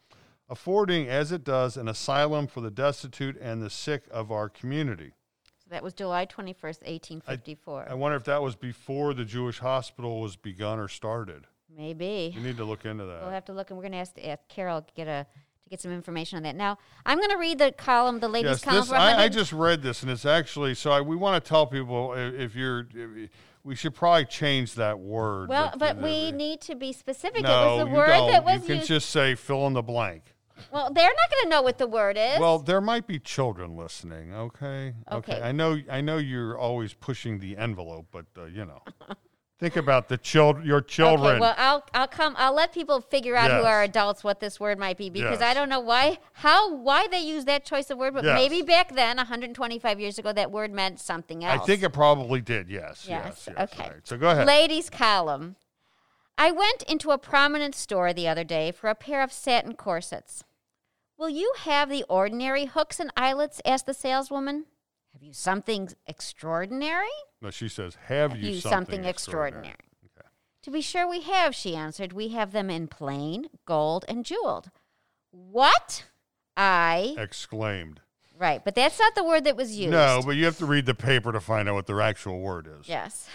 affording, 0.49 1.07
as 1.07 1.31
it 1.31 1.43
does, 1.43 1.77
an 1.77 1.87
asylum 1.87 2.47
for 2.47 2.61
the 2.61 2.71
destitute 2.71 3.37
and 3.39 3.61
the 3.61 3.69
sick 3.69 4.05
of 4.09 4.31
our 4.31 4.49
community. 4.49 5.13
So 5.59 5.67
that 5.69 5.83
was 5.83 5.93
July 5.93 6.25
21st, 6.25 6.81
1854. 6.87 7.87
I 7.87 7.93
wonder 7.93 8.17
if 8.17 8.23
that 8.23 8.41
was 8.41 8.55
before 8.55 9.13
the 9.13 9.25
Jewish 9.25 9.59
hospital 9.59 10.19
was 10.19 10.35
begun 10.35 10.79
or 10.79 10.87
started. 10.87 11.45
Maybe. 11.69 12.33
You 12.33 12.41
need 12.41 12.57
to 12.57 12.65
look 12.65 12.83
into 12.85 13.05
that. 13.05 13.21
We'll 13.21 13.29
have 13.29 13.45
to 13.45 13.53
look, 13.53 13.69
and 13.69 13.77
we're 13.77 13.83
going 13.83 13.91
to 13.91 13.99
ask, 13.99 14.13
ask 14.23 14.47
Carol 14.47 14.81
to 14.81 14.93
get 14.95 15.07
a 15.07 15.27
to 15.67 15.69
get 15.69 15.81
some 15.81 15.91
information 15.91 16.37
on 16.37 16.43
that. 16.43 16.55
Now, 16.55 16.77
I'm 17.05 17.17
going 17.17 17.29
to 17.29 17.37
read 17.37 17.59
the 17.59 17.71
column, 17.71 18.19
the 18.19 18.27
ladies' 18.27 18.51
Yes, 18.51 18.63
column. 18.63 18.81
this, 18.81 18.91
I, 18.91 19.23
I 19.23 19.27
just 19.29 19.51
read 19.53 19.81
this, 19.81 20.01
and 20.01 20.11
it's 20.11 20.25
actually 20.25 20.73
so. 20.75 20.91
I, 20.91 21.01
we 21.01 21.15
want 21.15 21.43
to 21.43 21.47
tell 21.47 21.67
people 21.67 22.13
if, 22.13 22.33
if 22.33 22.55
you're, 22.55 22.87
if, 22.93 23.29
we 23.63 23.75
should 23.75 23.93
probably 23.93 24.25
change 24.25 24.75
that 24.75 24.97
word. 24.99 25.49
well, 25.49 25.73
but 25.77 25.97
we 25.97 26.31
need 26.31 26.61
to 26.61 26.75
be 26.75 26.93
specific. 26.93 27.43
No, 27.43 27.49
it 27.49 27.65
was 27.77 27.85
the 27.85 27.89
you 27.91 27.95
word 27.97 28.07
don't. 28.07 28.31
that 28.31 28.45
was 28.45 28.61
You 28.61 28.67
can 28.67 28.75
used. 28.77 28.87
just 28.87 29.09
say 29.09 29.35
fill 29.35 29.67
in 29.67 29.73
the 29.73 29.81
blank. 29.83 30.23
well, 30.71 30.91
they're 30.91 31.05
not 31.05 31.29
going 31.31 31.43
to 31.43 31.49
know 31.49 31.61
what 31.61 31.77
the 31.77 31.85
word 31.87 32.17
is. 32.17 32.39
Well, 32.39 32.59
there 32.59 32.81
might 32.81 33.05
be 33.05 33.19
children 33.19 33.75
listening. 33.75 34.33
Okay. 34.33 34.93
Okay. 35.11 35.41
I 35.41 35.51
know. 35.51 35.79
I 35.91 36.01
know 36.01 36.17
you're 36.17 36.57
always 36.57 36.93
pushing 36.93 37.39
the 37.39 37.57
envelope, 37.57 38.07
but 38.11 38.25
uh, 38.37 38.45
you 38.45 38.65
know, 38.65 38.81
think 39.59 39.75
about 39.75 40.07
the 40.07 40.17
child, 40.17 40.63
your 40.63 40.81
children. 40.81 41.31
Okay, 41.35 41.39
well, 41.39 41.55
I'll 41.57 41.83
I'll 41.93 42.07
come. 42.07 42.35
I'll 42.37 42.53
let 42.53 42.73
people 42.73 43.01
figure 43.01 43.35
out 43.35 43.49
who 43.51 43.65
are 43.65 43.83
adults 43.83 44.23
what 44.23 44.39
this 44.39 44.59
word 44.59 44.77
might 44.77 44.97
be 44.97 45.09
because 45.09 45.41
I 45.41 45.53
don't 45.53 45.69
know 45.69 45.79
why 45.79 46.19
how 46.33 46.73
why 46.75 47.07
they 47.07 47.19
use 47.21 47.45
that 47.45 47.65
choice 47.65 47.89
of 47.89 47.97
word, 47.97 48.13
but 48.13 48.23
Yes. 48.23 48.35
maybe 48.35 48.61
back 48.61 48.93
then, 48.93 49.17
125 49.17 49.99
years 49.99 50.19
ago, 50.19 50.31
that 50.33 50.51
word 50.51 50.71
meant 50.71 50.99
something 50.99 51.43
else. 51.43 51.61
I 51.61 51.65
think 51.65 51.83
it 51.83 51.91
probably 51.91 52.41
did. 52.41 52.69
Yes. 52.69 53.05
Yes, 53.07 53.45
Yes. 53.47 53.49
yes. 53.57 53.71
okay. 53.73 53.89
Right, 53.89 54.07
So 54.07 54.17
go 54.17 54.29
ahead. 54.29 54.47
Ladies' 54.47 54.89
column. 54.89 55.55
I 56.37 56.51
went 56.51 56.83
into 56.83 57.09
a 57.09 57.17
prominent 57.17 57.73
store 57.73 58.13
the 58.13 58.27
other 58.27 58.43
day 58.43 58.71
for 58.71 58.89
a 58.91 58.95
pair 58.95 59.23
of 59.23 59.31
satin 59.33 59.73
corsets. 59.73 60.43
Will 61.17 61.29
you 61.29 61.51
have 61.61 61.89
the 61.89 62.05
ordinary 62.07 62.65
hooks 62.65 62.99
and 62.99 63.11
eyelets? 63.17 63.59
asked 63.65 63.87
the 63.87 63.93
saleswoman. 63.95 64.65
Have 65.17 65.23
you 65.23 65.33
something 65.33 65.89
extraordinary? 66.05 67.07
no, 67.41 67.49
she 67.49 67.67
says, 67.67 67.97
"Have, 68.05 68.33
Have 68.33 68.39
you, 68.39 68.51
you 68.51 68.59
something, 68.59 68.71
something 68.71 69.05
extraordinary?" 69.05 69.73
extraordinary? 69.73 69.83
To 70.61 70.71
be 70.71 70.81
sure 70.81 71.09
we 71.09 71.21
have, 71.21 71.55
she 71.55 71.75
answered. 71.75 72.13
We 72.13 72.27
have 72.29 72.51
them 72.51 72.69
in 72.69 72.87
plain, 72.87 73.47
gold, 73.65 74.05
and 74.07 74.23
jeweled. 74.23 74.69
What? 75.31 76.05
I. 76.55 77.15
Exclaimed. 77.17 78.01
Right, 78.37 78.63
but 78.63 78.75
that's 78.75 78.99
not 78.99 79.15
the 79.15 79.23
word 79.23 79.45
that 79.45 79.55
was 79.55 79.75
used. 79.75 79.91
No, 79.91 80.21
but 80.23 80.35
you 80.35 80.45
have 80.45 80.57
to 80.59 80.67
read 80.67 80.85
the 80.85 80.93
paper 80.93 81.31
to 81.31 81.39
find 81.39 81.67
out 81.67 81.73
what 81.73 81.87
their 81.87 82.01
actual 82.01 82.41
word 82.41 82.67
is. 82.79 82.87
Yes. 82.87 83.27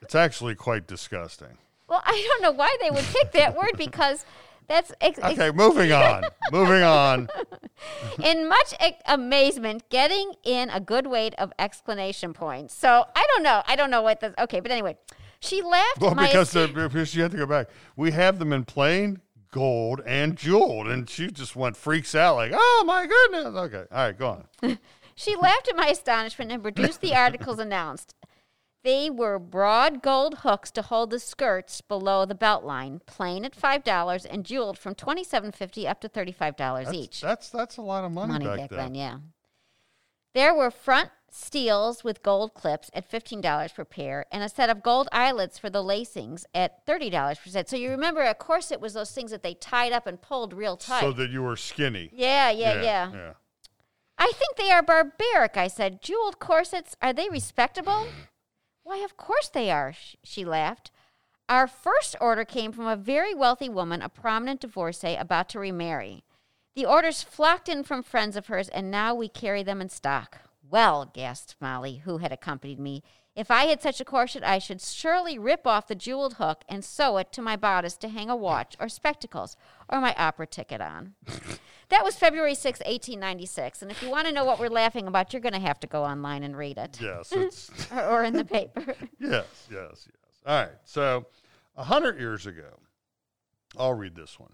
It's 0.00 0.14
actually 0.14 0.54
quite 0.54 0.86
disgusting. 0.86 1.58
well, 1.88 2.02
I 2.04 2.26
don't 2.28 2.42
know 2.42 2.52
why 2.52 2.74
they 2.80 2.90
would 2.90 3.04
pick 3.04 3.32
that 3.32 3.54
word 3.56 3.72
because 3.76 4.24
that's 4.68 4.92
ex- 5.00 5.18
ex- 5.22 5.38
Okay, 5.38 5.50
moving 5.50 5.92
on. 5.92 6.24
moving 6.50 6.82
on. 6.82 7.28
in 8.22 8.48
much 8.48 8.74
amazement, 9.06 9.88
getting 9.90 10.32
in 10.44 10.70
a 10.70 10.80
good 10.80 11.06
weight 11.06 11.34
of 11.38 11.52
exclamation 11.58 12.32
points. 12.32 12.74
So 12.74 13.04
I 13.14 13.26
don't 13.34 13.42
know. 13.42 13.62
I 13.66 13.76
don't 13.76 13.90
know 13.90 14.02
what 14.02 14.20
the 14.20 14.40
okay, 14.42 14.60
but 14.60 14.70
anyway, 14.70 14.96
she 15.40 15.62
laughed. 15.62 16.00
Well, 16.00 16.10
at 16.10 16.16
my 16.16 16.26
because 16.26 16.52
they're- 16.52 16.68
because 16.88 17.14
you 17.14 17.22
have 17.22 17.32
to 17.32 17.36
go 17.38 17.46
back. 17.46 17.68
We 17.96 18.12
have 18.12 18.38
them 18.38 18.52
in 18.52 18.64
plain, 18.64 19.20
gold, 19.50 20.00
and 20.06 20.36
jeweled, 20.36 20.88
and 20.88 21.08
she 21.08 21.28
just 21.30 21.56
went 21.56 21.76
freaks 21.76 22.14
out 22.14 22.36
like, 22.36 22.52
"Oh 22.54 22.84
my 22.86 23.06
goodness!" 23.06 23.54
Okay, 23.54 23.84
all 23.90 23.98
right, 24.06 24.18
go 24.18 24.44
on. 24.62 24.78
She 25.14 25.36
laughed 25.36 25.68
at 25.68 25.76
my 25.76 25.88
astonishment 25.88 26.50
and 26.50 26.62
produced 26.62 27.02
the 27.02 27.14
articles 27.14 27.58
announced. 27.58 28.14
They 28.84 29.10
were 29.10 29.38
broad 29.38 30.02
gold 30.02 30.38
hooks 30.38 30.70
to 30.72 30.82
hold 30.82 31.10
the 31.10 31.20
skirts 31.20 31.80
below 31.80 32.24
the 32.26 32.34
belt 32.34 32.64
line, 32.64 33.00
plain 33.06 33.44
at 33.44 33.54
five 33.54 33.84
dollars 33.84 34.24
and 34.26 34.44
jeweled 34.44 34.76
from 34.78 34.94
twenty 34.96 35.22
seven 35.22 35.52
fifty 35.52 35.86
up 35.86 36.00
to 36.00 36.08
thirty 36.08 36.32
five 36.32 36.56
dollars 36.56 36.92
each. 36.92 37.20
that's 37.20 37.48
that's 37.50 37.76
a 37.76 37.82
lot 37.82 38.04
of 38.04 38.10
money, 38.12 38.32
Money 38.32 38.46
back, 38.46 38.58
back 38.58 38.70
then. 38.70 38.78
then, 38.78 38.94
yeah. 38.94 39.16
There 40.34 40.54
were 40.54 40.70
front 40.70 41.10
steels 41.30 42.02
with 42.04 42.22
gold 42.22 42.54
clips 42.54 42.90
at 42.92 43.08
fifteen 43.08 43.40
dollars 43.40 43.70
per 43.72 43.84
pair, 43.84 44.26
and 44.32 44.42
a 44.42 44.48
set 44.48 44.68
of 44.68 44.82
gold 44.82 45.08
eyelets 45.12 45.58
for 45.58 45.70
the 45.70 45.82
lacings 45.82 46.44
at 46.52 46.84
thirty 46.84 47.08
dollars 47.08 47.38
per 47.38 47.50
set. 47.50 47.68
So 47.68 47.76
you 47.76 47.90
remember 47.90 48.22
a 48.22 48.34
corset 48.34 48.80
was 48.80 48.94
those 48.94 49.12
things 49.12 49.30
that 49.30 49.44
they 49.44 49.54
tied 49.54 49.92
up 49.92 50.08
and 50.08 50.20
pulled 50.20 50.52
real 50.52 50.76
tight. 50.76 51.02
So 51.02 51.12
that 51.12 51.30
you 51.30 51.42
were 51.42 51.56
skinny. 51.56 52.10
yeah, 52.12 52.50
yeah, 52.50 52.82
yeah, 52.82 53.12
yeah. 53.12 53.32
I 54.18 54.32
think 54.32 54.56
they 54.56 54.70
are 54.70 54.82
barbaric, 54.82 55.56
I 55.56 55.68
said. 55.68 56.00
Jeweled 56.02 56.38
corsets, 56.38 56.96
are 57.00 57.12
they 57.12 57.28
respectable? 57.28 58.06
Why, 58.84 58.98
of 58.98 59.16
course 59.16 59.48
they 59.48 59.70
are, 59.70 59.94
she 60.22 60.44
laughed. 60.44 60.90
Our 61.48 61.66
first 61.66 62.16
order 62.20 62.44
came 62.44 62.72
from 62.72 62.86
a 62.86 62.96
very 62.96 63.34
wealthy 63.34 63.68
woman, 63.68 64.02
a 64.02 64.08
prominent 64.08 64.60
divorcee 64.60 65.16
about 65.16 65.48
to 65.50 65.58
remarry. 65.58 66.24
The 66.74 66.86
orders 66.86 67.22
flocked 67.22 67.68
in 67.68 67.84
from 67.84 68.02
friends 68.02 68.36
of 68.36 68.46
hers, 68.46 68.68
and 68.68 68.90
now 68.90 69.14
we 69.14 69.28
carry 69.28 69.62
them 69.62 69.80
in 69.80 69.88
stock. 69.88 70.38
Well, 70.68 71.10
gasped 71.12 71.56
Molly, 71.60 72.02
who 72.04 72.18
had 72.18 72.32
accompanied 72.32 72.80
me, 72.80 73.02
if 73.34 73.50
I 73.50 73.64
had 73.64 73.80
such 73.80 74.00
a 74.00 74.04
corset, 74.04 74.42
I 74.44 74.58
should 74.58 74.80
surely 74.80 75.38
rip 75.38 75.66
off 75.66 75.86
the 75.86 75.94
jeweled 75.94 76.34
hook 76.34 76.64
and 76.68 76.84
sew 76.84 77.16
it 77.16 77.32
to 77.32 77.42
my 77.42 77.56
bodice 77.56 77.96
to 77.98 78.08
hang 78.08 78.28
a 78.28 78.36
watch 78.36 78.76
or 78.78 78.88
spectacles 78.88 79.56
or 79.88 80.00
my 80.00 80.14
opera 80.18 80.46
ticket 80.46 80.82
on. 80.82 81.14
that 81.88 82.04
was 82.04 82.16
February 82.16 82.54
6, 82.54 82.80
1896. 82.80 83.80
And 83.80 83.90
if 83.90 84.02
you 84.02 84.10
want 84.10 84.26
to 84.26 84.34
know 84.34 84.44
what 84.44 84.58
we're 84.58 84.68
laughing 84.68 85.06
about, 85.06 85.32
you're 85.32 85.40
going 85.40 85.54
to 85.54 85.60
have 85.60 85.80
to 85.80 85.86
go 85.86 86.04
online 86.04 86.42
and 86.42 86.56
read 86.56 86.76
it 86.76 86.98
Yes, 87.00 87.32
it's 87.32 87.70
or, 87.90 88.04
or 88.04 88.24
in 88.24 88.34
the 88.34 88.44
paper. 88.44 88.82
yes, 89.18 89.46
yes, 89.70 90.06
yes. 90.06 90.06
All 90.46 90.60
right. 90.60 90.72
So, 90.84 91.26
a 91.76 91.84
hundred 91.84 92.18
years 92.18 92.46
ago, 92.46 92.80
I'll 93.78 93.94
read 93.94 94.14
this 94.14 94.38
one. 94.38 94.52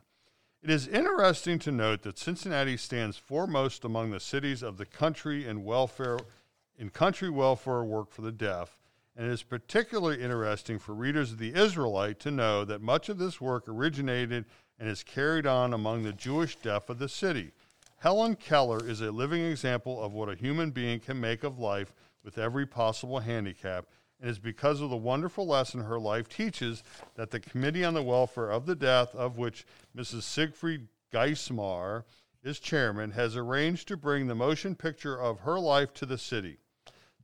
It 0.62 0.70
is 0.70 0.86
interesting 0.86 1.58
to 1.60 1.72
note 1.72 2.02
that 2.02 2.18
Cincinnati 2.18 2.76
stands 2.76 3.16
foremost 3.16 3.84
among 3.84 4.10
the 4.10 4.20
cities 4.20 4.62
of 4.62 4.76
the 4.76 4.86
country 4.86 5.46
in 5.46 5.64
welfare 5.64 6.18
in 6.78 6.90
country 6.90 7.28
welfare 7.28 7.82
work 7.82 8.12
for 8.12 8.22
the 8.22 8.32
deaf, 8.32 8.78
and 9.16 9.26
it 9.26 9.32
is 9.32 9.42
particularly 9.42 10.22
interesting 10.22 10.78
for 10.78 10.94
readers 10.94 11.32
of 11.32 11.38
the 11.38 11.52
Israelite 11.54 12.20
to 12.20 12.30
know 12.30 12.64
that 12.64 12.80
much 12.80 13.08
of 13.08 13.18
this 13.18 13.40
work 13.40 13.68
originated 13.68 14.44
and 14.78 14.88
is 14.88 15.02
carried 15.02 15.44
on 15.44 15.74
among 15.74 16.04
the 16.04 16.12
Jewish 16.12 16.54
deaf 16.56 16.88
of 16.88 17.00
the 17.00 17.08
city. 17.08 17.50
Helen 17.98 18.36
Keller 18.36 18.78
is 18.88 19.00
a 19.00 19.10
living 19.10 19.42
example 19.42 20.00
of 20.00 20.12
what 20.12 20.28
a 20.28 20.36
human 20.36 20.70
being 20.70 21.00
can 21.00 21.20
make 21.20 21.42
of 21.42 21.58
life 21.58 21.92
with 22.22 22.38
every 22.38 22.64
possible 22.64 23.18
handicap, 23.18 23.86
and 24.20 24.30
it's 24.30 24.38
because 24.38 24.80
of 24.80 24.90
the 24.90 24.96
wonderful 24.96 25.48
lesson 25.48 25.82
her 25.82 25.98
life 25.98 26.28
teaches 26.28 26.84
that 27.16 27.32
the 27.32 27.40
Committee 27.40 27.84
on 27.84 27.94
the 27.94 28.02
Welfare 28.04 28.50
of 28.50 28.66
the 28.66 28.76
Deaf, 28.76 29.12
of 29.16 29.36
which 29.36 29.66
Mrs. 29.96 30.22
Siegfried 30.22 30.86
Geismar 31.12 32.04
is 32.44 32.60
chairman, 32.60 33.10
has 33.10 33.34
arranged 33.34 33.88
to 33.88 33.96
bring 33.96 34.28
the 34.28 34.34
motion 34.36 34.76
picture 34.76 35.20
of 35.20 35.40
her 35.40 35.58
life 35.58 35.92
to 35.94 36.06
the 36.06 36.18
city. 36.18 36.58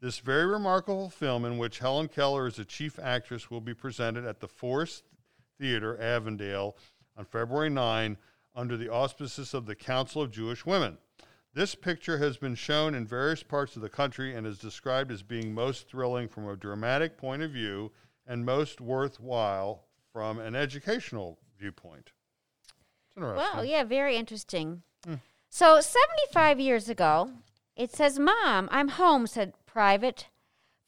This 0.04 0.18
very 0.18 0.44
remarkable 0.44 1.08
film, 1.08 1.46
in 1.46 1.56
which 1.56 1.78
Helen 1.78 2.08
Keller 2.08 2.46
is 2.46 2.56
the 2.56 2.66
chief 2.66 2.98
actress, 2.98 3.50
will 3.50 3.62
be 3.62 3.72
presented 3.72 4.26
at 4.26 4.38
the 4.38 4.46
Forest 4.46 5.04
Theater, 5.58 5.98
Avondale, 5.98 6.76
on 7.16 7.24
February 7.24 7.70
9 7.70 8.18
under 8.54 8.76
the 8.76 8.90
auspices 8.90 9.54
of 9.54 9.64
the 9.64 9.74
Council 9.74 10.20
of 10.20 10.30
Jewish 10.30 10.66
Women. 10.66 10.98
This 11.54 11.74
picture 11.74 12.18
has 12.18 12.36
been 12.36 12.54
shown 12.54 12.94
in 12.94 13.06
various 13.06 13.42
parts 13.42 13.76
of 13.76 13.80
the 13.80 13.88
country 13.88 14.34
and 14.34 14.46
is 14.46 14.58
described 14.58 15.10
as 15.10 15.22
being 15.22 15.54
most 15.54 15.88
thrilling 15.88 16.28
from 16.28 16.50
a 16.50 16.54
dramatic 16.56 17.16
point 17.16 17.40
of 17.40 17.52
view 17.52 17.90
and 18.26 18.44
most 18.44 18.82
worthwhile 18.82 19.86
from 20.12 20.38
an 20.38 20.54
educational 20.54 21.38
viewpoint. 21.58 22.12
Wow, 23.16 23.62
yeah, 23.62 23.84
very 23.84 24.16
interesting. 24.16 24.82
Hmm. 25.06 25.14
So, 25.48 25.80
75 25.80 26.60
years 26.60 26.90
ago, 26.90 27.30
it 27.74 27.90
says, 27.90 28.18
Mom, 28.18 28.68
I'm 28.70 28.88
home, 28.88 29.26
said 29.26 29.54
Private 29.74 30.28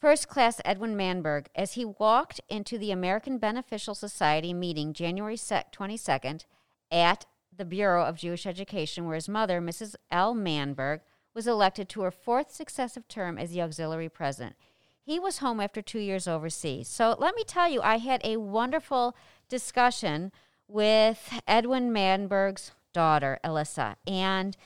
First 0.00 0.28
Class 0.28 0.60
Edwin 0.64 0.96
Manberg 0.96 1.46
as 1.56 1.72
he 1.72 1.84
walked 1.84 2.40
into 2.48 2.78
the 2.78 2.92
American 2.92 3.36
Beneficial 3.36 3.96
Society 3.96 4.54
meeting 4.54 4.92
January 4.92 5.36
se- 5.36 5.64
22nd 5.72 6.44
at 6.92 7.26
the 7.52 7.64
Bureau 7.64 8.04
of 8.04 8.16
Jewish 8.16 8.46
Education, 8.46 9.04
where 9.04 9.16
his 9.16 9.28
mother, 9.28 9.60
Mrs. 9.60 9.96
L. 10.12 10.36
Manberg, 10.36 11.00
was 11.34 11.48
elected 11.48 11.88
to 11.88 12.02
her 12.02 12.12
fourth 12.12 12.54
successive 12.54 13.08
term 13.08 13.38
as 13.38 13.50
the 13.50 13.60
auxiliary 13.60 14.08
president. 14.08 14.54
He 15.02 15.18
was 15.18 15.38
home 15.38 15.58
after 15.58 15.82
two 15.82 15.98
years 15.98 16.28
overseas. 16.28 16.86
So 16.86 17.16
let 17.18 17.34
me 17.34 17.42
tell 17.42 17.68
you, 17.68 17.82
I 17.82 17.98
had 17.98 18.20
a 18.22 18.36
wonderful 18.36 19.16
discussion 19.48 20.30
with 20.68 21.40
Edwin 21.48 21.90
Manberg's 21.90 22.70
daughter, 22.92 23.40
Alyssa. 23.42 23.96
And 24.06 24.56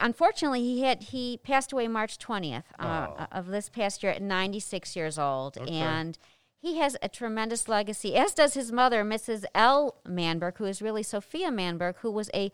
unfortunately, 0.00 0.62
he 0.62 0.82
had 0.82 1.02
he 1.04 1.38
passed 1.38 1.72
away 1.72 1.88
March 1.88 2.18
20th 2.18 2.64
uh, 2.78 3.26
of 3.32 3.46
this 3.48 3.68
past 3.68 4.02
year 4.02 4.12
at 4.12 4.22
96 4.22 4.94
years 4.96 5.18
old. 5.18 5.56
And 5.68 6.18
he 6.60 6.78
has 6.78 6.96
a 7.02 7.08
tremendous 7.08 7.68
legacy, 7.68 8.14
as 8.14 8.34
does 8.34 8.54
his 8.54 8.70
mother, 8.70 9.02
Mrs. 9.02 9.44
L. 9.54 9.96
Manberg, 10.06 10.58
who 10.58 10.66
is 10.66 10.82
really 10.82 11.02
Sophia 11.02 11.50
Manberg, 11.50 11.96
who 11.98 12.10
was 12.10 12.30
a 12.34 12.52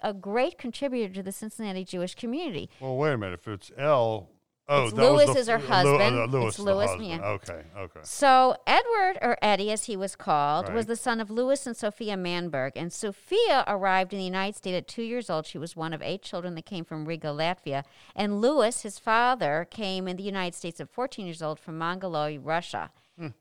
a 0.00 0.14
great 0.14 0.58
contributor 0.58 1.12
to 1.12 1.22
the 1.24 1.32
Cincinnati 1.32 1.84
Jewish 1.84 2.14
community. 2.14 2.70
Well, 2.80 2.96
wait 2.96 3.14
a 3.14 3.18
minute. 3.18 3.40
If 3.40 3.48
it's 3.48 3.72
L, 3.76 4.30
oh, 4.68 4.84
It's 4.84 4.92
that 4.94 5.12
was 5.12 5.24
Louis 5.26 5.34
the- 5.34 5.40
is 5.40 5.48
her 5.48 5.58
Lou- 5.58 5.66
husband. 5.66 6.18
uh, 6.18 6.24
Louis, 6.26 6.46
It's 6.48 6.58
Louis, 6.58 6.86
husband. 6.86 7.08
yeah. 7.08 7.26
Okay, 7.28 7.62
okay. 7.76 8.00
So 8.02 8.56
Edward, 8.66 9.18
or 9.22 9.36
Eddie 9.42 9.70
as 9.72 9.84
he 9.84 9.96
was 9.96 10.14
called, 10.16 10.72
was 10.72 10.86
the 10.86 10.96
son 10.96 11.20
of 11.20 11.30
Lewis 11.30 11.66
and 11.66 11.76
Sophia 11.76 12.16
Manberg. 12.16 12.72
And 12.76 12.92
Sophia 12.92 13.64
arrived 13.66 14.12
in 14.12 14.18
the 14.18 14.24
United 14.24 14.56
States 14.56 14.76
at 14.76 14.88
two 14.88 15.02
years 15.02 15.30
old. 15.30 15.46
She 15.46 15.58
was 15.58 15.74
one 15.76 15.92
of 15.92 16.02
eight 16.02 16.22
children 16.22 16.54
that 16.56 16.66
came 16.66 16.84
from 16.84 17.06
Riga, 17.06 17.28
Latvia. 17.28 17.84
And 18.14 18.40
Lewis, 18.40 18.82
his 18.82 18.98
father, 18.98 19.66
came 19.70 20.06
in 20.08 20.16
the 20.16 20.22
United 20.22 20.54
States 20.56 20.80
at 20.80 20.88
14 20.90 21.26
years 21.26 21.42
old 21.42 21.58
from 21.58 21.78
Mongoloy, 21.78 22.38
Russia. 22.42 22.90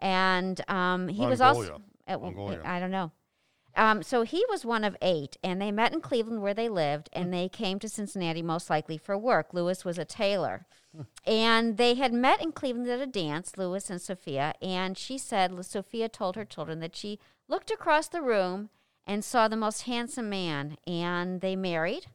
And 0.01 0.59
um, 0.69 1.07
he 1.07 1.25
was 1.27 1.39
also, 1.39 1.59
Mongolia. 1.61 1.81
uh, 2.07 2.17
Mongolia. 2.17 2.61
I 2.65 2.79
don't 2.79 2.89
know. 2.91 3.11
Um, 3.77 4.01
so 4.01 4.23
he 4.23 4.43
was 4.49 4.65
one 4.65 4.83
of 4.83 4.97
eight, 5.03 5.37
and 5.43 5.61
they 5.61 5.71
met 5.71 5.93
in 5.93 6.01
Cleveland 6.01 6.41
where 6.41 6.55
they 6.55 6.67
lived, 6.67 7.09
and 7.13 7.31
they 7.31 7.47
came 7.47 7.77
to 7.79 7.87
Cincinnati 7.87 8.41
most 8.41 8.71
likely 8.71 8.97
for 8.97 9.15
work. 9.15 9.53
Lewis 9.53 9.85
was 9.85 9.99
a 9.99 10.05
tailor. 10.05 10.65
And 11.27 11.77
they 11.77 11.93
had 11.93 12.11
met 12.11 12.41
in 12.41 12.51
Cleveland 12.51 12.89
at 12.89 12.99
a 12.99 13.05
dance, 13.05 13.55
Lewis 13.55 13.91
and 13.91 14.01
Sophia, 14.01 14.55
and 14.63 14.97
she 14.97 15.19
said, 15.19 15.63
Sophia 15.63 16.09
told 16.09 16.35
her 16.35 16.43
children 16.43 16.79
that 16.79 16.95
she 16.95 17.19
looked 17.47 17.69
across 17.69 18.07
the 18.07 18.21
room 18.23 18.69
and 19.05 19.23
saw 19.23 19.47
the 19.47 19.55
most 19.55 19.83
handsome 19.83 20.27
man, 20.27 20.77
and 20.87 21.41
they 21.41 21.55
married, 21.55 22.07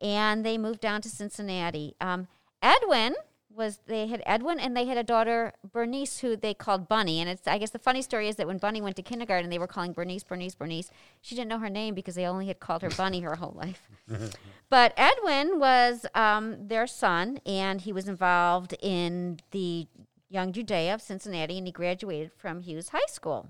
and 0.00 0.46
they 0.46 0.56
moved 0.56 0.78
down 0.78 1.02
to 1.02 1.08
Cincinnati. 1.08 1.96
Um, 2.00 2.28
Edwin 2.62 3.16
was 3.54 3.80
they 3.86 4.06
had 4.06 4.22
Edwin 4.26 4.60
and 4.60 4.76
they 4.76 4.86
had 4.86 4.96
a 4.96 5.02
daughter 5.02 5.52
Bernice 5.72 6.18
who 6.18 6.36
they 6.36 6.54
called 6.54 6.88
Bunny. 6.88 7.20
And 7.20 7.28
it's 7.28 7.46
I 7.46 7.58
guess 7.58 7.70
the 7.70 7.78
funny 7.78 8.02
story 8.02 8.28
is 8.28 8.36
that 8.36 8.46
when 8.46 8.58
Bunny 8.58 8.80
went 8.80 8.96
to 8.96 9.02
kindergarten 9.02 9.50
they 9.50 9.58
were 9.58 9.66
calling 9.66 9.92
Bernice 9.92 10.22
Bernice 10.22 10.54
Bernice. 10.54 10.90
She 11.20 11.34
didn't 11.34 11.48
know 11.48 11.58
her 11.58 11.70
name 11.70 11.94
because 11.94 12.14
they 12.14 12.26
only 12.26 12.46
had 12.46 12.60
called 12.60 12.82
her 12.82 12.90
Bunny 12.90 13.20
her 13.20 13.36
whole 13.36 13.54
life. 13.56 13.88
But 14.70 14.92
Edwin 14.96 15.58
was 15.58 16.06
um, 16.14 16.68
their 16.68 16.86
son 16.86 17.40
and 17.44 17.80
he 17.80 17.92
was 17.92 18.06
involved 18.06 18.72
in 18.80 19.40
the 19.50 19.88
Young 20.28 20.52
Judea 20.52 20.94
of 20.94 21.02
Cincinnati 21.02 21.58
and 21.58 21.66
he 21.66 21.72
graduated 21.72 22.30
from 22.36 22.60
Hughes 22.60 22.90
High 22.90 23.00
School 23.08 23.48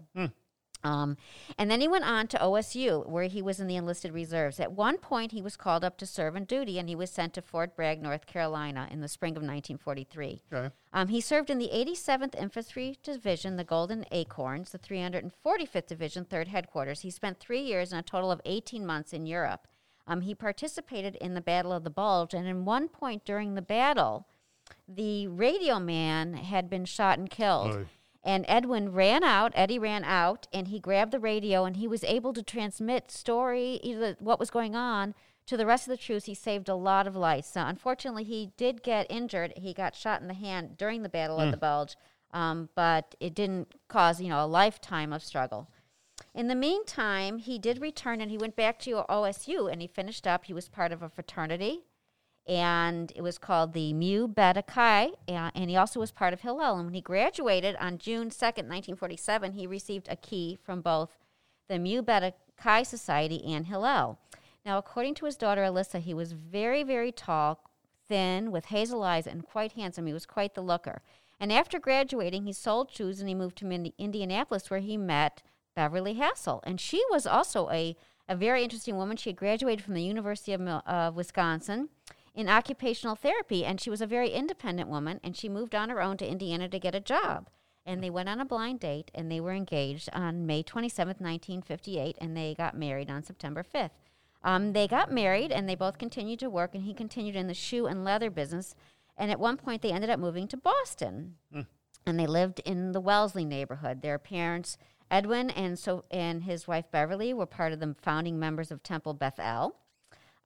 um, 0.83 1.16
and 1.59 1.70
then 1.70 1.81
he 1.81 1.89
went 1.89 2.05
on 2.05 2.26
to 2.28 2.39
OSU, 2.39 3.07
where 3.07 3.24
he 3.24 3.43
was 3.43 3.61
in 3.61 3.66
the 3.66 3.76
enlisted 3.76 4.12
reserves. 4.12 4.59
At 4.59 4.72
one 4.72 4.97
point, 4.97 5.33
he 5.33 5.43
was 5.43 5.57
called 5.57 5.85
up 5.85 5.99
to 5.99 6.07
serve 6.07 6.37
in 6.37 6.45
duty, 6.45 6.78
and 6.78 6.89
he 6.89 6.95
was 6.95 7.11
sent 7.11 7.35
to 7.35 7.43
Fort 7.43 7.76
Bragg, 7.76 8.01
North 8.01 8.26
Carolina, 8.26 8.89
in 8.91 9.01
the 9.01 9.09
spring 9.09 9.33
of 9.33 9.43
1943. 9.43 10.43
Okay. 10.53 10.74
Um, 10.93 11.09
he 11.09 11.20
served 11.20 11.51
in 11.51 11.59
the 11.59 11.70
87th 11.72 12.35
Infantry 12.35 12.99
Division, 13.03 13.57
the 13.57 13.64
Golden 13.64 14.07
Acorns, 14.11 14.70
the 14.70 14.78
345th 14.78 15.87
Division, 15.87 16.24
3rd 16.24 16.49
Headquarters. 16.49 17.03
He 17.03 17.11
spent 17.11 17.39
three 17.39 17.62
years 17.62 17.93
and 17.93 18.01
a 18.01 18.03
total 18.03 18.31
of 18.31 18.41
18 18.45 18.87
months 18.87 19.12
in 19.12 19.26
Europe. 19.26 19.66
Um, 20.07 20.22
he 20.22 20.35
participated 20.35 21.14
in 21.16 21.35
the 21.35 21.41
Battle 21.41 21.72
of 21.72 21.85
the 21.85 21.91
Bulge, 21.91 22.35
and 22.35 22.49
in 22.49 22.64
one 22.64 22.89
point 22.89 23.24
during 23.24 23.55
the 23.55 23.62
battle, 23.62 24.26
the 24.89 25.28
radio 25.28 25.78
man 25.78 26.35
had 26.35 26.70
been 26.70 26.85
shot 26.85 27.18
and 27.18 27.28
killed. 27.28 27.76
Oy. 27.76 27.87
And 28.22 28.44
Edwin 28.48 28.92
ran 28.92 29.24
out, 29.24 29.52
Eddie 29.54 29.78
ran 29.78 30.04
out, 30.04 30.46
and 30.52 30.68
he 30.68 30.78
grabbed 30.78 31.12
the 31.12 31.18
radio 31.18 31.64
and 31.64 31.76
he 31.76 31.88
was 31.88 32.04
able 32.04 32.32
to 32.34 32.42
transmit 32.42 33.10
story, 33.10 33.80
what 34.18 34.38
was 34.38 34.50
going 34.50 34.76
on 34.76 35.14
to 35.46 35.56
the 35.56 35.66
rest 35.66 35.86
of 35.86 35.90
the 35.90 35.96
troops. 35.96 36.26
He 36.26 36.34
saved 36.34 36.68
a 36.68 36.74
lot 36.74 37.06
of 37.06 37.16
lives. 37.16 37.48
So 37.48 37.62
unfortunately, 37.62 38.24
he 38.24 38.52
did 38.56 38.82
get 38.82 39.06
injured. 39.08 39.54
He 39.56 39.72
got 39.72 39.94
shot 39.94 40.20
in 40.20 40.28
the 40.28 40.34
hand 40.34 40.76
during 40.76 41.02
the 41.02 41.08
Battle 41.08 41.40
of 41.40 41.50
the 41.50 41.56
Bulge, 41.56 41.96
um, 42.32 42.68
but 42.74 43.14
it 43.20 43.34
didn't 43.34 43.74
cause, 43.88 44.20
you 44.20 44.28
know, 44.28 44.44
a 44.44 44.46
lifetime 44.46 45.12
of 45.12 45.24
struggle. 45.24 45.68
In 46.34 46.48
the 46.48 46.54
meantime, 46.54 47.38
he 47.38 47.58
did 47.58 47.80
return 47.80 48.20
and 48.20 48.30
he 48.30 48.38
went 48.38 48.54
back 48.54 48.78
to 48.80 49.04
OSU 49.08 49.72
and 49.72 49.80
he 49.80 49.88
finished 49.88 50.26
up. 50.26 50.44
He 50.44 50.52
was 50.52 50.68
part 50.68 50.92
of 50.92 51.02
a 51.02 51.08
fraternity 51.08 51.84
and 52.51 53.12
it 53.14 53.22
was 53.22 53.38
called 53.38 53.74
the 53.74 53.92
Mu 53.92 54.26
Beta 54.26 54.62
Chi, 54.62 55.11
uh, 55.28 55.51
and 55.55 55.70
he 55.70 55.76
also 55.76 56.01
was 56.01 56.11
part 56.11 56.32
of 56.32 56.40
Hillel. 56.40 56.74
And 56.74 56.86
when 56.86 56.94
he 56.94 57.01
graduated 57.01 57.76
on 57.76 57.96
June 57.98 58.28
2nd, 58.28 58.66
1947, 58.66 59.53
he 59.53 59.68
received 59.68 60.09
a 60.11 60.16
key 60.16 60.59
from 60.61 60.80
both 60.80 61.16
the 61.68 61.78
Mu 61.78 62.03
Beta 62.03 62.34
Chi 62.61 62.82
Society 62.82 63.40
and 63.44 63.66
Hillel. 63.66 64.18
Now, 64.66 64.78
according 64.78 65.14
to 65.14 65.26
his 65.26 65.36
daughter 65.36 65.62
Alyssa, 65.62 66.01
he 66.01 66.12
was 66.12 66.32
very, 66.32 66.82
very 66.82 67.12
tall, 67.12 67.61
thin, 68.09 68.51
with 68.51 68.66
hazel 68.66 69.05
eyes, 69.05 69.28
and 69.28 69.46
quite 69.46 69.72
handsome. 69.72 70.07
He 70.07 70.12
was 70.12 70.26
quite 70.26 70.55
the 70.55 70.61
looker. 70.61 71.03
And 71.38 71.53
after 71.53 71.78
graduating, 71.78 72.46
he 72.46 72.53
sold 72.53 72.90
shoes 72.90 73.20
and 73.20 73.28
he 73.28 73.34
moved 73.34 73.59
to 73.59 73.92
Indianapolis, 73.96 74.68
where 74.68 74.80
he 74.80 74.96
met 74.96 75.40
Beverly 75.76 76.14
Hassel. 76.14 76.64
And 76.64 76.80
she 76.80 77.01
was 77.12 77.28
also 77.28 77.70
a, 77.70 77.96
a 78.28 78.34
very 78.34 78.64
interesting 78.64 78.96
woman. 78.96 79.16
She 79.16 79.30
had 79.30 79.36
graduated 79.36 79.84
from 79.84 79.94
the 79.94 80.03
University 80.03 80.53
of, 80.53 80.61
of 80.61 81.14
Wisconsin 81.14 81.90
in 82.35 82.49
occupational 82.49 83.16
therapy, 83.16 83.64
and 83.64 83.81
she 83.81 83.91
was 83.91 84.01
a 84.01 84.07
very 84.07 84.31
independent 84.31 84.89
woman, 84.89 85.20
and 85.22 85.37
she 85.37 85.49
moved 85.49 85.74
on 85.74 85.91
her 85.91 86.01
own 86.01 86.16
to 86.18 86.28
Indiana 86.28 86.68
to 86.68 86.78
get 86.78 86.95
a 86.95 87.01
job. 87.01 87.51
And 87.85 88.03
they 88.03 88.11
went 88.11 88.28
on 88.28 88.41
a 88.41 88.45
blind 88.45 88.81
date, 88.81 89.11
and 89.14 89.31
they 89.31 89.41
were 89.41 89.53
engaged 89.53 90.09
on 90.12 90.47
May 90.47 90.62
27th, 90.62 91.20
1958, 91.20 92.16
and 92.20 92.37
they 92.37 92.55
got 92.55 92.76
married 92.76 93.11
on 93.11 93.22
September 93.24 93.64
5th. 93.64 93.91
Um, 94.43 94.72
they 94.72 94.87
got 94.87 95.11
married, 95.12 95.51
and 95.51 95.68
they 95.68 95.74
both 95.74 95.99
continued 95.99 96.39
to 96.41 96.51
work, 96.51 96.74
and 96.74 96.85
he 96.85 96.95
continued 96.95 97.37
in 97.37 97.47
the 97.47 97.55
shoe 97.55 97.87
and 97.87 98.05
leather 98.05 98.31
business. 98.31 98.74
And 99.16 99.31
at 99.31 99.41
one 99.41 99.57
point, 99.57 99.83
they 99.83 99.93
ended 99.93 100.11
up 100.11 100.20
moving 100.20 100.47
to 100.49 100.57
Boston, 100.57 101.35
and 102.07 102.18
they 102.18 102.26
lived 102.26 102.61
in 102.61 102.93
the 102.93 103.01
Wellesley 103.01 103.45
neighborhood. 103.45 104.01
Their 104.03 104.18
parents, 104.18 104.78
Edwin 105.11 105.51
and 105.51 105.78
so 105.78 106.05
and 106.11 106.45
his 106.45 106.66
wife 106.68 106.87
Beverly, 106.91 107.35
were 107.35 107.47
part 107.47 107.72
of 107.72 107.81
the 107.81 107.95
founding 108.01 108.39
members 108.39 108.70
of 108.70 108.83
Temple 108.83 109.12
Bethel. 109.14 109.76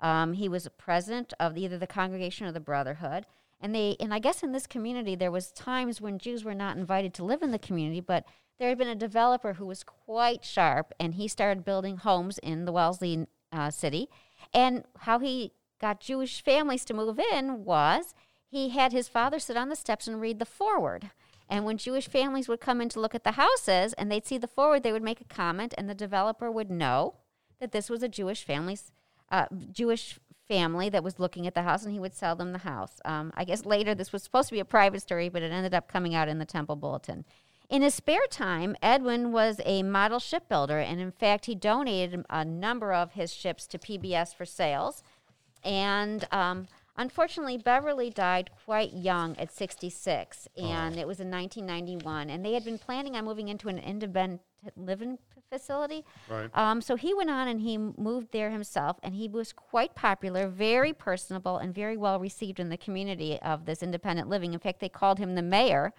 Um, 0.01 0.35
he 0.35 0.49
was 0.49 0.67
a 0.67 0.71
president 0.71 1.33
of 1.41 1.57
either 1.57 1.79
the 1.79 1.87
congregation 1.87 2.47
or 2.47 2.53
the 2.53 2.61
brotherhood. 2.61 3.27
And 3.61 3.75
they 3.75 3.97
and 4.01 4.13
I 4.13 4.19
guess 4.19 4.43
in 4.43 4.53
this 4.53 4.67
community 4.67 5.15
there 5.15 5.31
was 5.31 5.51
times 5.51 6.01
when 6.01 6.19
Jews 6.19 6.45
were 6.45 6.55
not 6.55 6.77
invited 6.77 7.15
to 7.15 7.25
live 7.25 7.43
in 7.43 7.51
the 7.51 7.59
community, 7.59 8.01
but 8.01 8.25
there 8.59 8.69
had 8.69 8.79
been 8.79 8.89
a 8.89 8.95
developer 8.95 9.55
who 9.55 9.67
was 9.67 9.83
quite 9.83 10.45
sharp, 10.45 10.93
and 11.01 11.15
he 11.15 11.27
started 11.27 11.65
building 11.65 11.97
homes 11.97 12.39
in 12.39 12.67
the 12.67 12.73
Wellesley 12.73 13.27
uh, 13.53 13.71
city. 13.71 14.09
And 14.53 14.85
how 15.01 15.19
he 15.19 15.53
got 15.81 16.01
Jewish 16.01 16.43
families 16.43 16.85
to 16.85 16.95
move 16.95 17.19
in 17.19 17.65
was 17.65 18.15
he 18.47 18.69
had 18.69 18.93
his 18.93 19.09
father 19.09 19.39
sit 19.39 19.57
on 19.57 19.71
the 19.71 19.77
steps 19.77 20.07
and 20.07 20.21
read 20.21 20.39
the 20.39 20.45
forward. 20.45 21.11
And 21.49 21.65
when 21.65 21.79
Jewish 21.79 22.09
families 22.09 22.49
would 22.49 22.61
come 22.61 22.81
in 22.81 22.89
to 22.91 23.01
look 23.01 23.15
at 23.15 23.25
the 23.25 23.33
houses 23.33 23.93
and 23.95 24.11
they'd 24.11 24.27
see 24.27 24.39
the 24.39 24.47
forward, 24.47 24.83
they 24.83 24.93
would 24.93 25.03
make 25.03 25.21
a 25.21 25.25
comment, 25.25 25.75
and 25.77 25.89
the 25.89 25.95
developer 25.95 26.51
would 26.51 26.71
know 26.71 27.15
that 27.61 27.73
this 27.73 27.91
was 27.91 28.03
a 28.03 28.09
Jewish 28.09 28.45
family's 28.45 28.93
uh, 29.35 29.47
Jewish 29.73 30.21
family 30.47 30.89
that 30.91 31.03
was 31.03 31.19
looking 31.19 31.47
at 31.47 31.55
the 31.55 31.63
house, 31.63 31.85
and 31.85 31.93
he 31.93 31.99
would 31.99 32.15
sell 32.15 32.37
them 32.37 32.53
the 32.53 32.59
house. 32.59 33.01
Um, 33.05 33.33
I 33.35 33.45
guess 33.45 33.65
later 33.65 33.95
this 33.95 34.13
was 34.13 34.23
supposed 34.23 34.49
to 34.49 34.55
be 34.55 34.61
a 34.61 34.65
private 34.65 35.01
story, 35.01 35.29
but 35.29 35.43
it 35.43 35.51
ended 35.51 35.75
up 35.75 35.89
coming 35.89 36.15
out 36.15 36.29
in 36.29 36.39
the 36.39 36.45
Temple 36.45 36.77
Bulletin. 36.77 37.25
In 37.69 37.83
his 37.83 37.95
spare 37.95 38.27
time, 38.31 38.77
Edwin 38.81 39.33
was 39.33 39.61
a 39.65 39.83
model 39.83 40.21
shipbuilder, 40.21 40.79
and 40.79 41.01
in 41.01 41.11
fact, 41.11 41.47
he 41.47 41.55
donated 41.57 42.25
a 42.31 42.45
number 42.45 42.93
of 42.93 43.13
his 43.13 43.35
ships 43.35 43.67
to 43.69 43.79
PBS 43.79 44.35
for 44.35 44.45
sales. 44.45 45.03
And 45.65 46.29
um, 46.31 46.69
unfortunately, 46.97 47.57
Beverly 47.57 48.11
died 48.11 48.51
quite 48.65 48.93
young 48.93 49.37
at 49.39 49.51
66, 49.51 50.47
and 50.57 50.97
it 50.97 51.09
was 51.09 51.19
in 51.19 51.31
1991. 51.31 52.31
And 52.31 52.45
they 52.45 52.53
had 52.53 52.65
been 52.65 52.79
planning 52.79 53.17
on 53.17 53.25
moving 53.25 53.49
into 53.49 53.69
an 53.69 53.79
independent 53.79 54.43
living 54.77 55.19
facility. 55.55 56.05
Right. 56.29 56.51
Um, 56.55 56.81
so 56.81 56.97
he 56.97 57.15
went 57.15 57.31
on 57.31 57.49
and 57.49 57.61
he 57.61 57.79
moved 57.79 58.29
there 58.33 58.51
himself, 58.51 58.99
and 59.03 59.15
he 59.15 59.29
was 59.29 59.53
quite 59.53 59.95
popular, 59.95 60.49
very 60.49 60.93
personable, 60.93 61.59
and 61.59 61.75
very 61.75 61.97
well 61.97 62.19
received 62.19 62.59
in 62.61 62.69
the 62.69 62.77
community 62.77 63.39
of 63.41 63.65
this 63.65 63.83
independent 63.83 64.29
living. 64.29 64.53
In 64.53 64.61
fact, 64.61 64.81
they 64.81 64.89
called 64.89 65.19
him 65.19 65.35
the 65.35 65.43
mayor. 65.43 65.93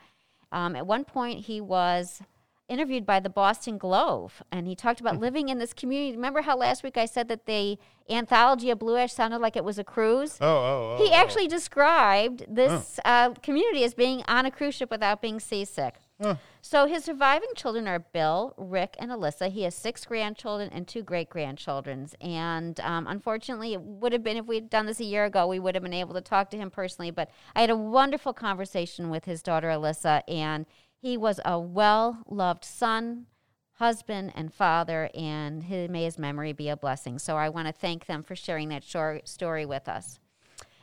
Um, 0.52 0.76
at 0.76 0.86
one 0.86 1.06
point, 1.06 1.46
he 1.46 1.60
was 1.62 2.22
interviewed 2.68 3.06
by 3.06 3.20
the 3.20 3.30
Boston 3.30 3.78
Globe, 3.78 4.32
and 4.52 4.68
he 4.68 4.76
talked 4.76 5.00
about 5.00 5.20
living 5.20 5.50
in 5.50 5.60
this 5.60 5.74
community. 5.74 6.16
Remember 6.16 6.42
how 6.42 6.58
last 6.58 6.84
week 6.84 6.98
I 6.98 7.06
said 7.06 7.28
that 7.28 7.46
the 7.46 7.78
anthology 8.10 8.70
of 8.72 8.80
Blue 8.80 8.98
Ash 8.98 9.14
sounded 9.14 9.40
like 9.40 9.56
it 9.56 9.64
was 9.64 9.78
a 9.78 9.84
cruise? 9.84 10.38
Oh, 10.42 10.48
oh, 10.48 10.98
oh. 10.98 11.04
he 11.04 11.12
oh. 11.12 11.16
actually 11.16 11.48
described 11.48 12.46
this 12.48 13.00
uh, 13.06 13.32
community 13.44 13.84
as 13.84 13.94
being 13.94 14.24
on 14.28 14.46
a 14.46 14.52
cruise 14.52 14.76
ship 14.76 14.90
without 14.90 15.22
being 15.22 15.40
seasick. 15.40 15.96
Huh. 16.22 16.36
So 16.62 16.88
his 16.88 17.04
surviving 17.04 17.50
children 17.56 17.88
are 17.88 18.00
Bill, 18.00 18.54
Rick, 18.58 18.96
and 19.00 19.12
Alyssa. 19.12 19.50
He 19.50 19.64
has 19.64 19.76
six 19.76 20.06
grandchildren 20.06 20.70
and 20.72 20.88
two 20.88 21.04
great 21.04 21.30
grandchildren. 21.30 22.08
And 22.22 22.80
um, 22.80 23.06
unfortunately, 23.08 23.74
it 23.74 23.82
would 23.82 24.14
have 24.14 24.24
been 24.24 24.38
if 24.38 24.46
we'd 24.46 24.70
done 24.70 24.86
this 24.86 25.02
a 25.02 25.06
year 25.06 25.26
ago, 25.26 25.46
we 25.46 25.60
would 25.60 25.76
have 25.76 25.84
been 25.84 25.94
able 25.94 26.14
to 26.14 26.22
talk 26.22 26.50
to 26.52 26.58
him 26.58 26.72
personally. 26.72 27.12
But 27.12 27.30
I 27.56 27.62
had 27.62 27.70
a 27.70 27.76
wonderful 27.76 28.34
conversation 28.34 29.10
with 29.10 29.26
his 29.26 29.44
daughter 29.44 29.68
Alyssa, 29.68 30.22
and 30.28 30.66
he 30.98 31.18
was 31.18 31.42
a 31.44 31.60
well 31.60 32.24
loved 32.28 32.64
son, 32.64 33.26
husband, 33.74 34.32
and 34.36 34.54
father. 34.54 35.10
And 35.14 35.64
his, 35.64 35.90
may 35.90 36.06
his 36.06 36.18
memory 36.18 36.54
be 36.54 36.70
a 36.70 36.78
blessing. 36.78 37.20
So 37.20 37.36
I 37.36 37.50
want 37.50 37.68
to 37.68 37.74
thank 37.74 38.06
them 38.06 38.24
for 38.24 38.38
sharing 38.38 38.70
that 38.70 38.86
short 38.86 39.28
story 39.28 39.66
with 39.66 39.90
us. 39.90 40.20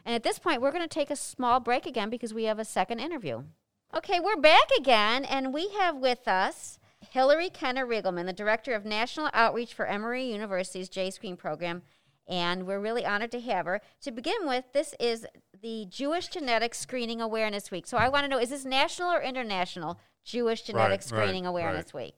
And 0.04 0.14
at 0.14 0.24
this 0.24 0.38
point, 0.38 0.60
we're 0.60 0.72
going 0.72 0.82
to 0.82 0.88
take 0.88 1.10
a 1.10 1.16
small 1.16 1.58
break 1.58 1.86
again 1.86 2.10
because 2.10 2.34
we 2.34 2.44
have 2.44 2.58
a 2.58 2.66
second 2.66 2.98
interview. 2.98 3.44
Okay, 3.94 4.20
we're 4.20 4.40
back 4.40 4.70
again, 4.78 5.22
and 5.22 5.52
we 5.52 5.68
have 5.78 5.96
with 5.96 6.26
us 6.26 6.78
Hillary 7.10 7.50
Kener 7.50 7.84
Regelmann, 7.84 8.24
the 8.24 8.32
Director 8.32 8.72
of 8.72 8.86
National 8.86 9.28
Outreach 9.34 9.74
for 9.74 9.84
Emory 9.84 10.32
University's 10.32 10.88
J 10.88 11.10
Screen 11.10 11.36
program, 11.36 11.82
and 12.26 12.66
we're 12.66 12.80
really 12.80 13.04
honored 13.04 13.30
to 13.32 13.40
have 13.40 13.66
her. 13.66 13.82
To 14.00 14.10
begin 14.10 14.48
with, 14.48 14.64
this 14.72 14.94
is 14.98 15.26
the 15.60 15.84
Jewish 15.90 16.28
Genetic 16.28 16.74
Screening 16.74 17.20
Awareness 17.20 17.70
Week. 17.70 17.86
So 17.86 17.98
I 17.98 18.08
want 18.08 18.24
to 18.24 18.28
know 18.28 18.38
is 18.38 18.48
this 18.48 18.64
national 18.64 19.12
or 19.12 19.20
international 19.20 20.00
Jewish 20.24 20.62
Genetic 20.62 20.88
Right, 20.88 20.90
right, 20.92 21.04
Screening 21.04 21.44
Awareness 21.44 21.92
Week? 21.92 22.16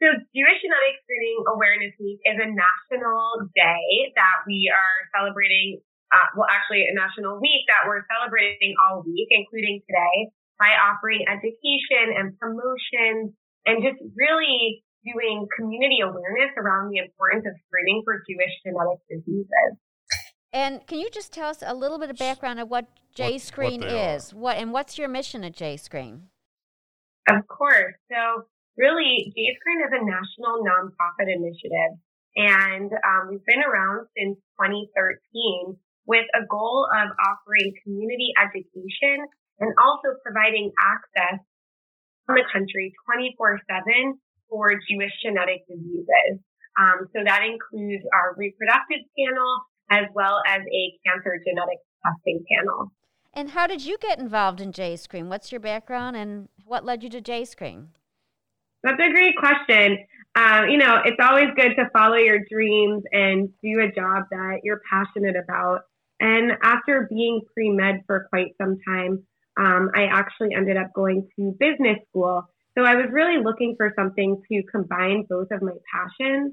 So 0.00 0.08
Jewish 0.08 0.58
Genetic 0.64 0.96
Screening 1.04 1.44
Awareness 1.52 1.92
Week 2.00 2.20
is 2.24 2.40
a 2.40 2.48
national 2.48 3.44
day 3.54 4.08
that 4.16 4.40
we 4.46 4.72
are 4.72 5.20
celebrating. 5.20 5.82
Uh, 6.08 6.32
well, 6.38 6.48
actually, 6.48 6.86
a 6.88 6.94
national 6.94 7.36
week 7.42 7.68
that 7.68 7.84
we're 7.84 8.06
celebrating 8.08 8.72
all 8.88 9.02
week, 9.04 9.28
including 9.28 9.82
today, 9.84 10.32
by 10.58 10.72
offering 10.72 11.24
education 11.28 12.14
and 12.16 12.38
promotions 12.38 13.34
and 13.66 13.82
just 13.82 14.00
really 14.16 14.82
doing 15.04 15.46
community 15.56 16.00
awareness 16.02 16.50
around 16.56 16.90
the 16.90 16.98
importance 16.98 17.44
of 17.46 17.54
screening 17.66 18.02
for 18.04 18.22
Jewish 18.28 18.54
genetic 18.64 19.00
diseases. 19.08 19.78
And 20.52 20.86
can 20.86 20.98
you 20.98 21.10
just 21.10 21.32
tell 21.32 21.50
us 21.50 21.62
a 21.64 21.74
little 21.74 21.98
bit 21.98 22.10
of 22.10 22.16
background 22.16 22.60
of 22.60 22.68
what 22.68 22.86
J 23.14 23.38
Screen 23.38 23.80
they 23.80 24.14
is? 24.14 24.32
What 24.32 24.56
and 24.56 24.72
what's 24.72 24.98
your 24.98 25.08
mission 25.08 25.44
at 25.44 25.54
J 25.54 25.76
Screen? 25.76 26.28
Of 27.28 27.46
course. 27.48 27.94
So 28.10 28.46
really, 28.76 29.32
J-Screen 29.34 29.80
is 29.82 29.92
a 29.92 30.02
national 30.04 30.62
nonprofit 30.62 31.32
initiative. 31.32 31.98
And 32.36 32.92
um, 32.92 33.28
we've 33.30 33.44
been 33.44 33.64
around 33.64 34.06
since 34.16 34.36
2013 34.60 35.76
with 36.06 36.26
a 36.36 36.46
goal 36.46 36.86
of 36.86 37.08
offering 37.18 37.74
community 37.82 38.30
education 38.38 39.26
and 39.60 39.72
also 39.82 40.18
providing 40.22 40.72
access 40.78 41.40
in 42.28 42.34
the 42.34 42.44
country 42.52 42.92
24-7 43.08 44.18
for 44.48 44.70
Jewish 44.88 45.12
genetic 45.22 45.66
diseases. 45.68 46.40
Um, 46.78 47.08
so 47.14 47.24
that 47.24 47.40
includes 47.42 48.04
our 48.12 48.34
reproductive 48.36 49.06
panel 49.18 49.60
as 49.90 50.04
well 50.14 50.42
as 50.46 50.60
a 50.60 50.82
cancer 51.06 51.40
genetic 51.46 51.78
testing 52.04 52.44
panel. 52.52 52.92
And 53.32 53.50
how 53.50 53.66
did 53.66 53.84
you 53.84 53.98
get 53.98 54.18
involved 54.18 54.60
in 54.60 54.72
J 54.72 54.96
Screen? 54.96 55.28
What's 55.28 55.52
your 55.52 55.60
background 55.60 56.16
and 56.16 56.48
what 56.64 56.84
led 56.84 57.02
you 57.02 57.10
to 57.10 57.20
J 57.20 57.44
Screen? 57.44 57.88
That's 58.82 59.00
a 59.00 59.10
great 59.10 59.36
question. 59.36 59.98
Um, 60.36 60.68
you 60.68 60.78
know, 60.78 61.00
it's 61.04 61.16
always 61.20 61.46
good 61.56 61.74
to 61.76 61.88
follow 61.92 62.16
your 62.16 62.38
dreams 62.50 63.02
and 63.12 63.48
do 63.62 63.80
a 63.80 63.90
job 63.92 64.24
that 64.30 64.60
you're 64.62 64.80
passionate 64.90 65.36
about. 65.36 65.80
And 66.20 66.52
after 66.62 67.08
being 67.10 67.40
pre 67.52 67.70
med 67.70 68.02
for 68.06 68.26
quite 68.30 68.54
some 68.60 68.76
time, 68.86 69.24
um, 69.56 69.90
I 69.94 70.04
actually 70.04 70.54
ended 70.54 70.76
up 70.76 70.92
going 70.94 71.28
to 71.36 71.56
business 71.58 71.98
school. 72.08 72.42
So 72.76 72.84
I 72.84 72.94
was 72.94 73.06
really 73.10 73.42
looking 73.42 73.74
for 73.76 73.92
something 73.98 74.42
to 74.50 74.62
combine 74.70 75.24
both 75.28 75.48
of 75.50 75.62
my 75.62 75.72
passions. 75.92 76.52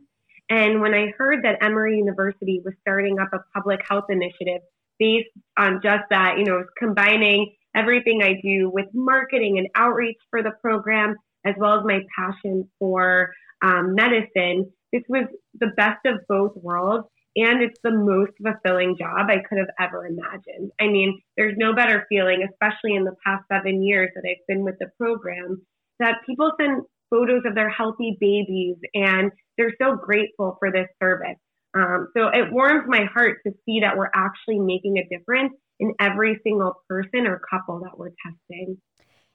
And 0.50 0.82
when 0.82 0.94
I 0.94 1.14
heard 1.18 1.44
that 1.44 1.64
Emory 1.64 1.98
University 1.98 2.62
was 2.64 2.74
starting 2.82 3.20
up 3.20 3.30
a 3.34 3.40
public 3.54 3.82
health 3.88 4.06
initiative 4.10 4.62
based 5.00 5.30
on 5.58 5.82
just 5.84 6.04
that, 6.10 6.38
you 6.38 6.46
know, 6.46 6.64
combining 6.78 7.54
everything 7.76 8.22
I 8.22 8.40
do 8.42 8.70
with 8.70 8.86
marketing 8.94 9.58
and 9.58 9.68
outreach 9.76 10.18
for 10.30 10.44
the 10.44 10.52
program, 10.62 11.16
as 11.46 11.56
well 11.58 11.80
as 11.80 11.86
my 11.86 12.02
passion 12.18 12.70
for 12.80 13.34
um, 13.62 13.96
medicine, 13.96 14.72
this 14.92 15.04
was 15.10 15.26
the 15.60 15.72
best 15.76 16.06
of 16.06 16.20
both 16.30 16.52
worlds. 16.56 17.08
And 17.36 17.64
it's 17.64 17.80
the 17.84 17.92
most 17.92 18.34
fulfilling 18.42 18.96
job 18.98 19.28
I 19.30 19.38
could 19.48 19.58
have 19.58 19.74
ever 19.80 20.06
imagined. 20.06 20.72
I 20.80 20.88
mean, 20.88 21.20
there's 21.36 21.56
no 21.58 21.74
better 21.74 22.06
feeling, 22.10 22.48
especially 22.48 22.96
in 22.96 23.06
the 23.06 23.16
past 23.26 23.44
seven 23.52 23.82
years 23.82 24.10
that 24.14 24.24
I've 24.30 24.46
been 24.48 24.64
with 24.64 24.76
the 24.80 24.92
program, 25.00 25.62
that 26.00 26.18
people 26.28 26.52
send 26.60 26.84
photos 27.10 27.44
of 27.46 27.56
their 27.56 27.70
healthy 27.70 28.18
babies 28.20 28.78
and 28.94 29.32
they're 29.58 29.74
so 29.82 29.96
grateful 29.96 30.58
for 30.60 30.72
this 30.72 30.88
service. 31.02 31.38
Um, 31.76 32.08
so 32.16 32.28
it 32.28 32.52
warms 32.52 32.84
my 32.88 33.06
heart 33.12 33.40
to 33.46 33.54
see 33.66 33.80
that 33.82 33.98
we're 33.98 34.12
actually 34.14 34.60
making 34.60 34.98
a 34.98 35.08
difference 35.16 35.54
in 35.80 35.94
every 36.00 36.40
single 36.44 36.74
person 36.88 37.26
or 37.26 37.42
couple 37.50 37.80
that 37.82 37.98
we're 37.98 38.12
testing. 38.26 38.78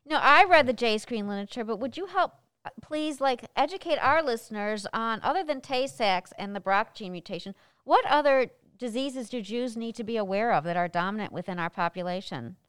No, 0.07 0.17
I 0.17 0.45
read 0.45 0.67
the 0.67 0.73
J 0.73 0.99
screen 0.99 1.29
literature, 1.29 1.65
but 1.65 1.81
would 1.81 1.97
you 1.97 2.07
help 2.07 2.33
uh, 2.65 2.71
please 2.81 3.21
like 3.21 3.45
educate 3.57 3.99
our 3.99 4.23
listeners 4.23 4.87
on 4.93 5.21
other 5.23 5.45
than 5.45 5.61
Tay-Sachs 5.61 6.33
and 6.39 6.55
the 6.55 6.61
BRCA 6.61 6.95
gene 6.95 7.13
mutation, 7.13 7.55
what 7.89 8.05
other 8.05 8.53
diseases 8.77 9.33
do 9.33 9.41
Jews 9.41 9.73
need 9.73 9.97
to 9.97 10.05
be 10.05 10.21
aware 10.21 10.53
of 10.53 10.63
that 10.69 10.77
are 10.77 10.93
dominant 10.93 11.33
within 11.33 11.59
our 11.59 11.73
population? 11.73 12.61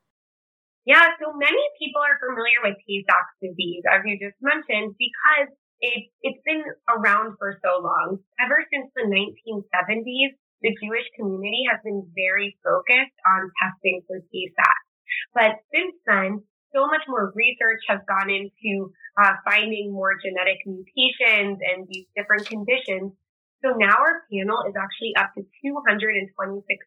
Yeah, 0.87 1.03
so 1.19 1.35
many 1.35 1.59
people 1.75 1.99
are 1.99 2.15
familiar 2.23 2.63
with 2.63 2.79
Tay-Sachs 2.87 3.35
disease, 3.43 3.83
as 3.91 3.99
you 4.07 4.15
just 4.15 4.39
mentioned, 4.39 4.95
because 4.95 5.51
it, 5.83 6.07
it's 6.23 6.39
been 6.47 6.63
around 6.87 7.35
for 7.35 7.59
so 7.59 7.83
long. 7.83 8.23
Ever 8.39 8.63
since 8.71 8.87
the 8.95 9.11
1970s, 9.11 10.39
the 10.63 10.71
Jewish 10.79 11.07
community 11.19 11.67
has 11.67 11.83
been 11.83 12.07
very 12.15 12.55
focused 12.63 13.19
on 13.27 13.51
testing 13.59 13.99
for 14.07 14.23
Tay-Sachs. 14.23 14.87
But 15.35 15.59
since 15.75 15.99
then, 16.07 16.47
so 16.71 16.87
much 16.87 17.03
more 17.11 17.35
research 17.35 17.83
has 17.91 17.99
gone 18.07 18.31
into 18.31 18.95
uh, 19.19 19.35
finding 19.43 19.91
more 19.91 20.15
genetic 20.15 20.63
mutations 20.63 21.59
and 21.59 21.91
these 21.91 22.07
different 22.15 22.47
conditions. 22.47 23.19
So 23.63 23.75
now 23.75 23.91
our 23.91 24.23
panel 24.31 24.63
is 24.67 24.75
actually 24.79 25.13
up 25.19 25.35
to 25.35 25.43
226 25.43 26.31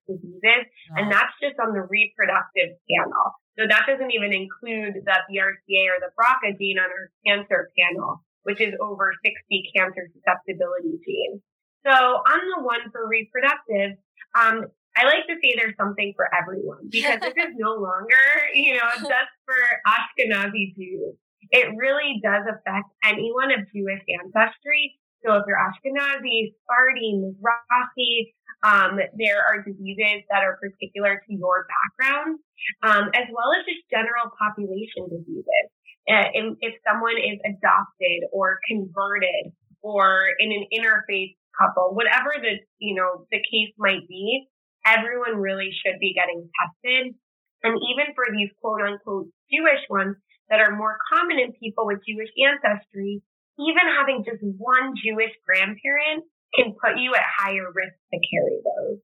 diseases, 0.08 0.62
and 0.96 1.12
that's 1.12 1.36
just 1.36 1.60
on 1.60 1.76
the 1.76 1.84
reproductive 1.84 2.80
panel. 2.88 3.26
So 3.60 3.68
that 3.68 3.84
doesn't 3.84 4.12
even 4.12 4.32
include 4.32 5.04
the 5.04 5.16
BRCA 5.28 5.82
or 5.92 6.00
the 6.00 6.12
BRCA 6.16 6.56
gene 6.56 6.80
on 6.80 6.88
our 6.88 7.12
cancer 7.28 7.68
panel, 7.76 8.24
which 8.44 8.60
is 8.60 8.72
over 8.80 9.12
60 9.20 9.36
cancer 9.76 10.08
susceptibility 10.16 10.96
genes. 11.04 11.44
So 11.84 11.92
on 11.92 12.40
the 12.56 12.64
one 12.64 12.88
for 12.88 13.04
reproductive, 13.04 14.00
um, 14.32 14.72
I 14.96 15.04
like 15.04 15.26
to 15.28 15.36
say 15.42 15.56
there's 15.56 15.76
something 15.76 16.12
for 16.16 16.28
everyone 16.32 16.88
because 16.90 17.20
this 17.20 17.36
is 17.36 17.52
no 17.56 17.74
longer, 17.74 18.24
you 18.54 18.74
know, 18.74 18.88
just 18.96 19.32
for 19.44 19.60
Ashkenazi 19.84 20.74
Jews. 20.76 21.16
It 21.50 21.68
really 21.76 22.20
does 22.22 22.44
affect 22.48 22.88
anyone 23.04 23.52
of 23.52 23.68
Jewish 23.74 24.00
ancestry. 24.08 24.96
So 25.24 25.38
if 25.38 25.44
you're 25.46 25.58
Ashkenazi, 25.58 26.52
Sephardi, 26.52 27.22
Mizrahi, 27.22 28.34
um, 28.62 28.98
there 29.18 29.42
are 29.42 29.62
diseases 29.62 30.22
that 30.30 30.42
are 30.42 30.58
particular 30.58 31.22
to 31.26 31.30
your 31.34 31.66
background, 31.66 32.38
um, 32.82 33.10
as 33.14 33.26
well 33.30 33.50
as 33.58 33.66
just 33.66 33.82
general 33.90 34.30
population 34.38 35.10
diseases. 35.10 35.66
Uh, 36.10 36.30
if, 36.34 36.46
if 36.60 36.74
someone 36.86 37.18
is 37.18 37.38
adopted 37.46 38.26
or 38.32 38.58
converted 38.66 39.54
or 39.82 40.26
in 40.38 40.50
an 40.50 40.66
interfaith 40.74 41.34
couple, 41.58 41.94
whatever 41.94 42.34
the, 42.38 42.58
you 42.78 42.94
know, 42.94 43.26
the 43.30 43.38
case 43.38 43.74
might 43.78 44.06
be, 44.08 44.46
everyone 44.86 45.38
really 45.38 45.70
should 45.70 45.98
be 46.00 46.14
getting 46.14 46.48
tested. 46.58 47.14
And 47.62 47.78
even 47.78 48.14
for 48.14 48.26
these 48.30 48.50
quote 48.60 48.82
unquote 48.82 49.30
Jewish 49.50 49.82
ones 49.90 50.16
that 50.50 50.60
are 50.60 50.74
more 50.74 50.98
common 51.12 51.38
in 51.38 51.52
people 51.58 51.86
with 51.86 52.02
Jewish 52.06 52.30
ancestry, 52.34 53.22
even 53.58 53.82
having 53.98 54.24
just 54.24 54.42
one 54.58 54.94
Jewish 55.02 55.32
grandparent 55.46 56.24
can 56.54 56.72
put 56.72 56.98
you 56.98 57.14
at 57.14 57.22
higher 57.38 57.70
risk 57.74 57.94
to 58.12 58.20
carry 58.30 58.58
those. 58.64 58.98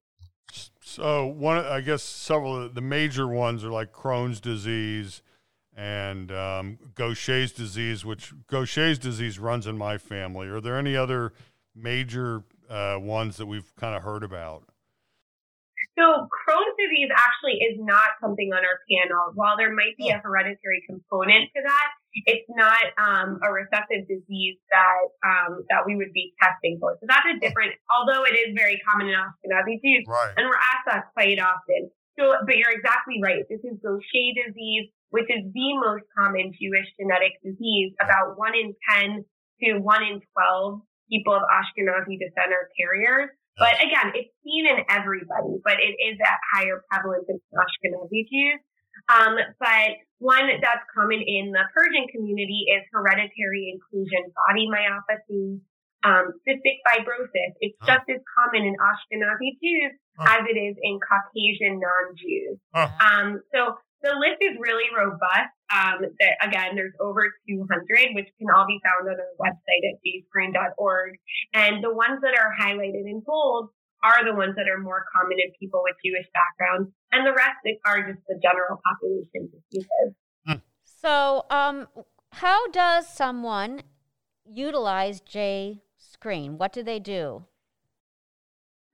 So 0.81 1.27
one, 1.27 1.59
I 1.65 1.81
guess 1.81 2.03
several 2.03 2.65
of 2.65 2.75
the 2.75 2.81
major 2.81 3.27
ones 3.27 3.65
are 3.65 3.71
like 3.71 3.93
Crohn's 3.93 4.41
disease 4.41 5.23
and 5.77 6.33
um, 6.33 6.79
Gaucher's 6.95 7.53
disease, 7.53 8.05
which 8.05 8.33
Gaucher's 8.49 8.99
disease 8.99 9.39
runs 9.39 9.67
in 9.67 9.79
my 9.79 9.97
family. 9.97 10.49
Are 10.49 10.61
there 10.61 10.77
any 10.77 10.97
other 10.97 11.33
major 11.75 12.43
uh, 12.69 12.97
ones 12.99 13.37
that 13.37 13.47
we've 13.47 13.75
kind 13.77 13.95
of 13.95 14.03
heard 14.03 14.25
about? 14.25 14.65
So 15.99 16.31
Crohn's 16.31 16.79
disease 16.79 17.11
actually 17.11 17.59
is 17.59 17.75
not 17.83 18.15
something 18.23 18.55
on 18.55 18.63
our 18.63 18.79
panel. 18.87 19.35
While 19.35 19.59
there 19.59 19.75
might 19.75 19.99
be 19.99 20.15
a 20.15 20.23
hereditary 20.23 20.87
component 20.87 21.51
to 21.51 21.61
that, 21.67 21.89
it's 22.23 22.47
not 22.55 22.95
um, 22.95 23.43
a 23.43 23.51
recessive 23.51 24.07
disease 24.07 24.63
that 24.71 25.03
um, 25.27 25.67
that 25.75 25.83
we 25.91 25.99
would 25.99 26.15
be 26.15 26.39
testing 26.39 26.79
for. 26.79 26.95
So 27.03 27.11
that's 27.11 27.27
a 27.27 27.43
different, 27.43 27.75
although 27.91 28.23
it 28.23 28.39
is 28.39 28.55
very 28.55 28.79
common 28.87 29.11
in 29.11 29.19
Ashkenazi 29.19 29.83
Jews, 29.83 30.07
right. 30.07 30.39
and 30.39 30.47
we're 30.47 30.63
asked 30.63 30.87
that 30.87 31.11
quite 31.19 31.43
often. 31.43 31.91
So, 32.15 32.35
but 32.47 32.55
you're 32.55 32.75
exactly 32.75 33.19
right. 33.19 33.43
This 33.51 33.63
is 33.67 33.79
Gaucher 33.83 34.31
disease, 34.39 34.95
which 35.11 35.27
is 35.27 35.51
the 35.51 35.69
most 35.83 36.07
common 36.15 36.55
Jewish 36.55 36.87
genetic 36.95 37.43
disease. 37.43 37.95
About 37.99 38.39
one 38.39 38.55
in 38.55 38.75
ten 38.87 39.27
to 39.67 39.83
one 39.83 40.07
in 40.07 40.23
twelve 40.31 40.87
people 41.11 41.35
of 41.35 41.43
Ashkenazi 41.43 42.23
descent 42.23 42.55
are 42.55 42.71
carriers. 42.79 43.35
But 43.59 43.83
again, 43.83 44.15
it's 44.15 44.31
seen 44.47 44.71
in 44.71 44.87
everybody, 44.89 45.59
but 45.67 45.83
it 45.83 45.99
is 45.99 46.17
at 46.23 46.39
higher 46.55 46.83
prevalence 46.87 47.27
in 47.29 47.43
Ashkenazi 47.59 48.23
Jews. 48.31 48.63
Um, 49.11 49.35
but 49.59 49.91
one 50.19 50.47
that's 50.63 50.85
common 50.95 51.23
in 51.23 51.51
the 51.51 51.65
Persian 51.75 52.07
community 52.15 52.67
is 52.71 52.87
hereditary 52.93 53.75
inclusion 53.75 54.31
body 54.47 54.71
myopathy, 54.71 55.59
um, 56.05 56.39
cystic 56.47 56.79
fibrosis. 56.87 57.59
It's 57.61 57.79
just 57.87 58.07
as 58.07 58.23
common 58.39 58.63
in 58.67 58.75
Ashkenazi 58.79 59.59
Jews 59.59 59.99
as 60.23 60.43
it 60.51 60.59
is 60.59 60.77
in 60.83 60.99
Caucasian 61.03 61.79
non-Jews. 61.79 62.59
Um, 62.75 63.43
so 63.55 63.79
the 64.03 64.15
list 64.19 64.39
is 64.43 64.59
really 64.59 64.91
robust. 64.95 65.55
Um, 65.69 66.01
that, 66.01 66.35
again, 66.41 66.77
there's 66.77 66.95
over 66.99 67.29
200, 67.49 68.15
which 68.15 68.29
can 68.39 68.49
all 68.55 68.67
be 68.67 68.81
found 68.81 69.09
on 69.09 69.21
our 69.21 69.37
website 69.37 69.85
at 69.85 70.01
jscreen.org. 70.01 71.19
And 71.53 71.85
the 71.85 71.93
ones 71.93 72.21
that 72.23 72.33
are 72.33 72.55
highlighted 72.59 73.05
in 73.05 73.23
bold 73.25 73.69
are 74.03 74.25
the 74.25 74.35
ones 74.35 74.55
that 74.57 74.69
are 74.69 74.79
more 74.79 75.05
common 75.15 75.39
in 75.39 75.53
people 75.59 75.83
with 75.83 75.97
Jewish 76.05 76.27
backgrounds, 76.33 76.91
and 77.13 77.27
the 77.27 77.33
rest 77.33 77.59
are 77.85 78.03
just 78.03 78.25
the 78.29 78.39
general 78.43 78.81
population 78.87 79.51
diseases. 79.51 80.15
Hmm. 80.47 80.63
So, 80.85 81.45
um, 81.51 81.89
how 82.33 82.69
does 82.71 83.09
someone 83.09 83.83
utilize 84.45 85.21
J 85.21 85.83
Screen? 85.97 86.59
What 86.59 86.73
do 86.73 86.83
they 86.83 86.99
do? 86.99 87.45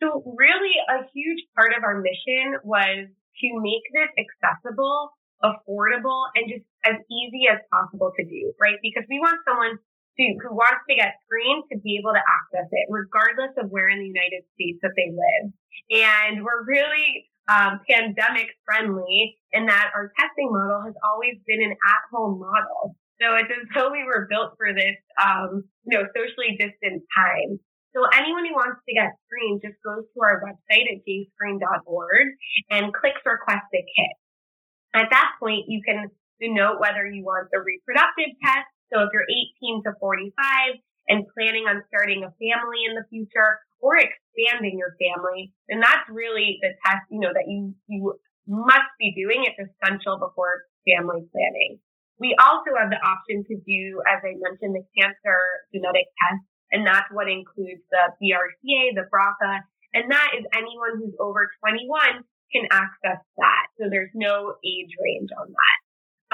So, 0.02 0.22
really, 0.36 0.74
a 0.88 1.04
huge 1.12 1.44
part 1.54 1.72
of 1.76 1.84
our 1.84 2.00
mission 2.00 2.58
was 2.62 3.06
to 3.08 3.60
make 3.60 3.82
this 3.92 4.10
accessible, 4.16 5.12
affordable, 5.42 6.28
and 6.34 6.46
just 6.48 6.66
as 6.84 7.00
easy 7.10 7.48
as 7.50 7.58
possible 7.72 8.12
to 8.16 8.24
do, 8.24 8.52
right? 8.60 8.78
Because 8.82 9.04
we 9.08 9.18
want 9.18 9.40
someone 9.48 9.78
to, 9.78 10.24
who 10.42 10.54
wants 10.54 10.86
to 10.88 10.94
get 10.94 11.18
screened 11.26 11.64
to 11.72 11.78
be 11.80 11.98
able 11.98 12.14
to 12.14 12.22
access 12.22 12.68
it, 12.70 12.86
regardless 12.88 13.50
of 13.58 13.70
where 13.70 13.88
in 13.88 13.98
the 13.98 14.06
United 14.06 14.46
States 14.54 14.78
that 14.82 14.94
they 14.94 15.10
live. 15.10 15.50
And 15.90 16.44
we're 16.44 16.64
really 16.64 17.28
um, 17.50 17.80
pandemic 17.88 18.48
friendly 18.64 19.36
in 19.52 19.66
that 19.66 19.90
our 19.94 20.12
testing 20.18 20.48
model 20.50 20.82
has 20.82 20.94
always 21.04 21.36
been 21.46 21.62
an 21.62 21.72
at-home 21.72 22.40
model. 22.40 22.96
So 23.20 23.36
it's 23.36 23.50
as 23.50 23.68
though 23.74 23.92
we 23.92 24.04
were 24.04 24.26
built 24.28 24.54
for 24.56 24.72
this, 24.72 24.96
um, 25.22 25.64
you 25.86 25.98
know, 25.98 26.04
socially 26.16 26.56
distant 26.58 27.02
time. 27.14 27.60
So 27.94 28.02
anyone 28.10 28.44
who 28.44 28.58
wants 28.58 28.82
to 28.88 28.94
get 28.94 29.14
screened 29.26 29.62
just 29.62 29.78
goes 29.86 30.02
to 30.02 30.18
our 30.18 30.42
website 30.42 30.90
at 30.90 31.06
jscreen.org 31.06 32.26
and 32.70 32.92
clicks 32.92 33.22
request 33.22 33.70
a 33.70 33.82
kit. 33.86 34.14
At 34.94 35.10
that 35.10 35.36
point, 35.40 35.66
you 35.68 35.82
can 35.82 36.08
denote 36.40 36.80
whether 36.80 37.06
you 37.06 37.24
want 37.24 37.50
the 37.50 37.60
reproductive 37.60 38.32
test. 38.42 38.70
So 38.92 39.02
if 39.02 39.10
you're 39.12 39.26
18 39.26 39.82
to 39.84 39.92
45 39.98 40.78
and 41.08 41.26
planning 41.34 41.66
on 41.66 41.82
starting 41.90 42.22
a 42.22 42.30
family 42.38 42.86
in 42.86 42.94
the 42.94 43.04
future 43.10 43.58
or 43.82 43.98
expanding 43.98 44.78
your 44.78 44.94
family, 44.96 45.52
then 45.68 45.80
that's 45.80 46.06
really 46.08 46.58
the 46.62 46.72
test, 46.86 47.04
you 47.10 47.20
know, 47.20 47.34
that 47.34 47.50
you, 47.50 47.74
you 47.88 48.14
must 48.46 48.90
be 48.98 49.12
doing. 49.12 49.44
It's 49.44 49.58
essential 49.58 50.16
before 50.16 50.64
family 50.86 51.26
planning. 51.34 51.82
We 52.22 52.36
also 52.38 52.70
have 52.78 52.94
the 52.94 53.02
option 53.02 53.42
to 53.50 53.56
do, 53.66 53.98
as 54.06 54.22
I 54.22 54.38
mentioned, 54.38 54.78
the 54.78 54.86
cancer 54.94 55.66
genetic 55.74 56.06
test 56.22 56.46
and 56.74 56.82
that's 56.82 57.06
what 57.14 57.30
includes 57.30 57.86
the 57.94 58.04
BRCA, 58.18 58.98
the 58.98 59.06
BRCA, 59.06 59.62
and 59.94 60.10
that 60.10 60.34
is 60.34 60.44
anyone 60.50 60.98
who's 60.98 61.14
over 61.22 61.46
21 61.62 62.26
can 62.54 62.70
access 62.70 63.18
that. 63.36 63.64
So 63.80 63.90
there's 63.90 64.14
no 64.14 64.54
age 64.62 64.92
range 65.02 65.30
on 65.34 65.50
that. 65.50 65.78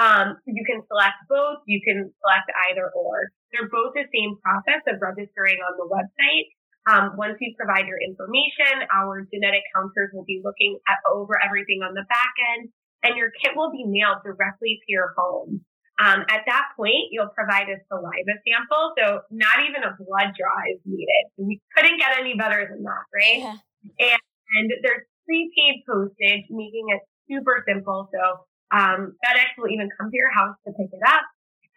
Um, 0.01 0.27
you 0.45 0.63
can 0.65 0.81
select 0.87 1.17
both. 1.29 1.61
You 1.65 1.81
can 1.81 2.13
select 2.21 2.47
either 2.69 2.89
or. 2.93 3.33
They're 3.51 3.69
both 3.69 3.93
the 3.93 4.05
same 4.13 4.37
process 4.41 4.81
of 4.87 5.01
registering 5.01 5.59
on 5.61 5.77
the 5.77 5.89
website. 5.89 6.53
Um, 6.89 7.13
once 7.17 7.37
you 7.37 7.53
provide 7.53 7.85
your 7.85 8.01
information, 8.01 8.89
our 8.89 9.21
genetic 9.29 9.61
counselors 9.75 10.09
will 10.13 10.25
be 10.25 10.41
looking 10.43 10.79
at 10.89 10.97
over 11.05 11.37
everything 11.37 11.85
on 11.85 11.93
the 11.93 12.05
back 12.09 12.33
end, 12.57 12.73
and 13.03 13.17
your 13.17 13.29
kit 13.29 13.53
will 13.53 13.69
be 13.69 13.85
mailed 13.85 14.25
directly 14.25 14.81
to 14.81 14.87
your 14.89 15.13
home. 15.17 15.61
Um, 16.01 16.25
at 16.33 16.41
that 16.49 16.73
point, 16.73 17.13
you'll 17.13 17.29
provide 17.29 17.69
a 17.69 17.77
saliva 17.85 18.33
sample, 18.41 18.97
so 18.97 19.21
not 19.29 19.61
even 19.69 19.85
a 19.85 19.93
blood 20.01 20.33
draw 20.33 20.57
is 20.73 20.81
needed. 20.81 21.29
We 21.37 21.61
couldn't 21.77 21.99
get 21.99 22.17
any 22.17 22.33
better 22.33 22.65
than 22.65 22.81
that, 22.81 23.05
right? 23.13 23.37
Yeah. 23.37 23.57
And, 24.01 24.21
and 24.57 24.71
there's 24.81 25.05
prepaid 25.31 25.87
postage, 25.87 26.43
making 26.51 26.91
it 26.91 26.99
super 27.31 27.63
simple. 27.63 28.11
So 28.11 28.43
um, 28.75 29.15
FedEx 29.23 29.55
will 29.55 29.71
even 29.71 29.87
come 29.95 30.11
to 30.11 30.17
your 30.19 30.31
house 30.35 30.59
to 30.67 30.75
pick 30.75 30.91
it 30.91 31.03
up. 31.07 31.23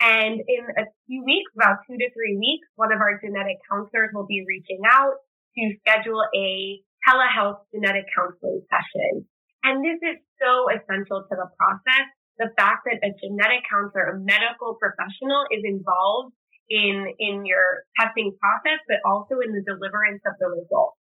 And 0.02 0.42
in 0.42 0.64
a 0.74 0.90
few 1.06 1.22
weeks, 1.22 1.54
about 1.54 1.86
two 1.86 1.94
to 1.94 2.08
three 2.10 2.34
weeks, 2.34 2.66
one 2.74 2.90
of 2.90 2.98
our 2.98 3.22
genetic 3.22 3.62
counselors 3.70 4.10
will 4.10 4.26
be 4.26 4.42
reaching 4.42 4.82
out 4.82 5.22
to 5.54 5.62
schedule 5.86 6.18
a 6.34 6.82
telehealth 7.06 7.62
genetic 7.70 8.10
counseling 8.10 8.66
session. 8.66 9.22
And 9.62 9.86
this 9.86 10.02
is 10.02 10.18
so 10.42 10.66
essential 10.74 11.22
to 11.22 11.34
the 11.38 11.46
process 11.54 12.10
the 12.38 12.50
fact 12.58 12.86
that 12.86 12.98
a 13.06 13.14
genetic 13.22 13.62
counselor, 13.70 14.10
a 14.10 14.18
medical 14.18 14.74
professional 14.74 15.46
is 15.54 15.62
involved 15.62 16.34
in, 16.68 17.06
in 17.18 17.46
your 17.46 17.86
testing 17.98 18.34
process, 18.40 18.82
but 18.88 18.98
also 19.06 19.38
in 19.38 19.54
the 19.54 19.62
deliverance 19.62 20.22
of 20.26 20.34
the 20.40 20.50
results. 20.50 20.98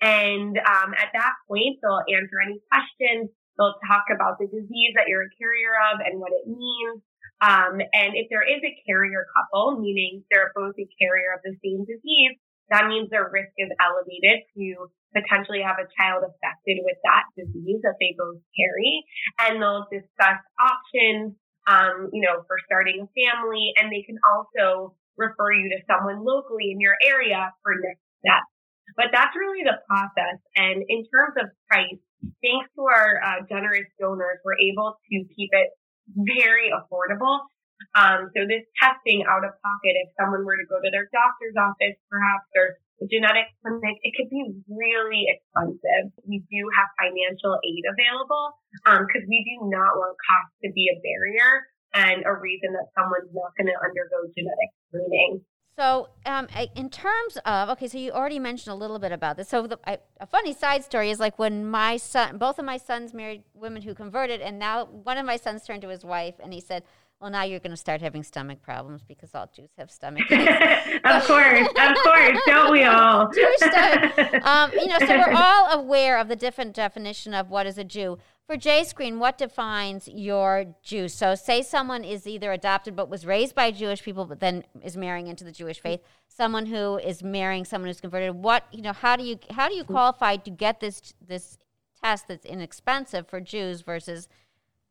And 0.00 0.58
um, 0.58 0.94
at 0.96 1.10
that 1.14 1.34
point, 1.48 1.78
they'll 1.82 2.04
answer 2.12 2.38
any 2.42 2.60
questions. 2.68 3.30
They'll 3.56 3.80
talk 3.88 4.04
about 4.12 4.36
the 4.38 4.46
disease 4.46 4.92
that 4.96 5.08
you're 5.08 5.24
a 5.24 5.36
carrier 5.40 5.72
of 5.92 6.00
and 6.04 6.20
what 6.20 6.32
it 6.32 6.46
means. 6.46 7.00
Um, 7.40 7.80
and 7.92 8.16
if 8.16 8.28
there 8.32 8.44
is 8.44 8.60
a 8.64 8.76
carrier 8.88 9.26
couple, 9.36 9.80
meaning 9.80 10.24
they're 10.30 10.52
both 10.54 10.76
a 10.78 10.88
carrier 11.00 11.36
of 11.36 11.40
the 11.44 11.56
same 11.60 11.84
disease, 11.84 12.36
that 12.70 12.88
means 12.88 13.10
their 13.10 13.28
risk 13.30 13.52
is 13.58 13.70
elevated 13.78 14.42
to 14.56 14.90
potentially 15.14 15.62
have 15.62 15.76
a 15.78 15.88
child 15.96 16.24
affected 16.24 16.82
with 16.82 16.96
that 17.04 17.24
disease 17.36 17.80
that 17.84 17.96
they 18.00 18.16
both 18.18 18.40
carry. 18.56 19.04
And 19.40 19.62
they'll 19.62 19.86
discuss 19.92 20.40
options, 20.58 21.36
um, 21.68 22.10
you 22.12 22.24
know, 22.24 22.42
for 22.48 22.56
starting 22.66 23.06
a 23.06 23.08
family. 23.14 23.72
And 23.78 23.92
they 23.92 24.02
can 24.02 24.18
also 24.24 24.96
refer 25.16 25.52
you 25.52 25.70
to 25.76 25.80
someone 25.86 26.24
locally 26.24 26.72
in 26.72 26.80
your 26.80 26.96
area 27.04 27.52
for 27.62 27.72
next 27.80 28.04
steps. 28.20 28.55
But 28.96 29.12
that's 29.12 29.36
really 29.36 29.62
the 29.62 29.76
process. 29.84 30.40
And 30.56 30.82
in 30.88 31.04
terms 31.12 31.36
of 31.36 31.52
price, 31.68 32.00
thanks 32.40 32.68
to 32.74 32.82
our 32.88 33.20
uh, 33.20 33.38
generous 33.48 33.86
donors, 34.00 34.40
we're 34.44 34.58
able 34.58 34.96
to 34.96 35.16
keep 35.36 35.52
it 35.52 35.68
very 36.08 36.72
affordable. 36.72 37.44
Um, 37.92 38.32
so 38.32 38.48
this 38.48 38.64
testing 38.80 39.28
out 39.28 39.44
of 39.44 39.52
pocket, 39.60 39.94
if 40.00 40.08
someone 40.16 40.48
were 40.48 40.56
to 40.56 40.64
go 40.64 40.80
to 40.80 40.88
their 40.88 41.12
doctor's 41.12 41.56
office, 41.60 42.00
perhaps, 42.08 42.48
or 42.56 42.80
the 43.00 43.06
genetic 43.12 43.52
clinic, 43.60 44.00
it 44.00 44.16
could 44.16 44.32
be 44.32 44.48
really 44.64 45.28
expensive. 45.28 46.08
We 46.24 46.40
do 46.48 46.64
have 46.80 46.88
financial 46.96 47.60
aid 47.60 47.84
available 47.84 48.56
because 48.80 49.24
um, 49.24 49.28
we 49.28 49.44
do 49.44 49.68
not 49.68 49.92
want 50.00 50.16
cost 50.24 50.48
to 50.64 50.72
be 50.72 50.88
a 50.88 50.96
barrier 51.04 51.68
and 51.92 52.24
a 52.24 52.32
reason 52.32 52.72
that 52.72 52.88
someone's 52.96 53.28
not 53.36 53.52
going 53.60 53.68
to 53.68 53.76
undergo 53.76 54.24
genetic 54.32 54.70
screening. 54.88 55.44
So, 55.78 56.08
um, 56.24 56.48
in 56.74 56.88
terms 56.88 57.36
of 57.44 57.68
okay, 57.70 57.86
so 57.86 57.98
you 57.98 58.10
already 58.12 58.38
mentioned 58.38 58.72
a 58.72 58.76
little 58.76 58.98
bit 58.98 59.12
about 59.12 59.36
this. 59.36 59.48
So, 59.48 59.66
the, 59.66 59.78
I, 59.86 59.98
a 60.18 60.26
funny 60.26 60.54
side 60.54 60.82
story 60.84 61.10
is 61.10 61.20
like 61.20 61.38
when 61.38 61.66
my 61.66 61.98
son, 61.98 62.38
both 62.38 62.58
of 62.58 62.64
my 62.64 62.78
sons 62.78 63.12
married 63.12 63.42
women 63.52 63.82
who 63.82 63.94
converted, 63.94 64.40
and 64.40 64.58
now 64.58 64.86
one 64.86 65.18
of 65.18 65.26
my 65.26 65.36
sons 65.36 65.66
turned 65.66 65.82
to 65.82 65.88
his 65.88 66.02
wife 66.02 66.36
and 66.42 66.54
he 66.54 66.60
said, 66.60 66.82
well, 67.20 67.30
now 67.30 67.44
you're 67.44 67.60
going 67.60 67.70
to 67.70 67.78
start 67.78 68.02
having 68.02 68.22
stomach 68.22 68.60
problems 68.60 69.02
because 69.02 69.34
all 69.34 69.50
Jews 69.54 69.70
have 69.78 69.90
stomach 69.90 70.26
problems. 70.28 70.50
of 71.04 71.24
course, 71.24 71.68
of 71.68 71.96
course, 72.04 72.38
don't 72.46 72.70
we 72.70 72.84
all? 72.84 73.30
Jewish 73.32 73.62
um, 74.42 74.70
you 74.72 74.86
know, 74.86 74.98
so 74.98 75.16
we're 75.16 75.32
all 75.34 75.80
aware 75.80 76.18
of 76.18 76.28
the 76.28 76.36
different 76.36 76.74
definition 76.74 77.32
of 77.32 77.48
what 77.48 77.66
is 77.66 77.78
a 77.78 77.84
Jew. 77.84 78.18
For 78.46 78.56
JScreen, 78.56 79.18
what 79.18 79.38
defines 79.38 80.08
your 80.08 80.76
Jew? 80.82 81.08
So, 81.08 81.34
say 81.34 81.62
someone 81.62 82.04
is 82.04 82.26
either 82.26 82.52
adopted 82.52 82.94
but 82.94 83.08
was 83.08 83.24
raised 83.24 83.54
by 83.54 83.70
Jewish 83.70 84.02
people, 84.02 84.26
but 84.26 84.40
then 84.40 84.64
is 84.84 84.96
marrying 84.96 85.26
into 85.26 85.42
the 85.42 85.50
Jewish 85.50 85.80
faith. 85.80 86.00
Someone 86.28 86.66
who 86.66 86.98
is 86.98 87.22
marrying 87.22 87.64
someone 87.64 87.88
who's 87.88 88.00
converted. 88.00 88.34
What 88.36 88.64
you 88.70 88.82
know? 88.82 88.92
How 88.92 89.16
do 89.16 89.24
you 89.24 89.38
how 89.50 89.68
do 89.68 89.74
you 89.74 89.84
qualify 89.84 90.36
to 90.36 90.50
get 90.50 90.80
this 90.80 91.14
this 91.26 91.58
test 92.04 92.28
that's 92.28 92.44
inexpensive 92.44 93.26
for 93.26 93.40
Jews 93.40 93.80
versus 93.80 94.28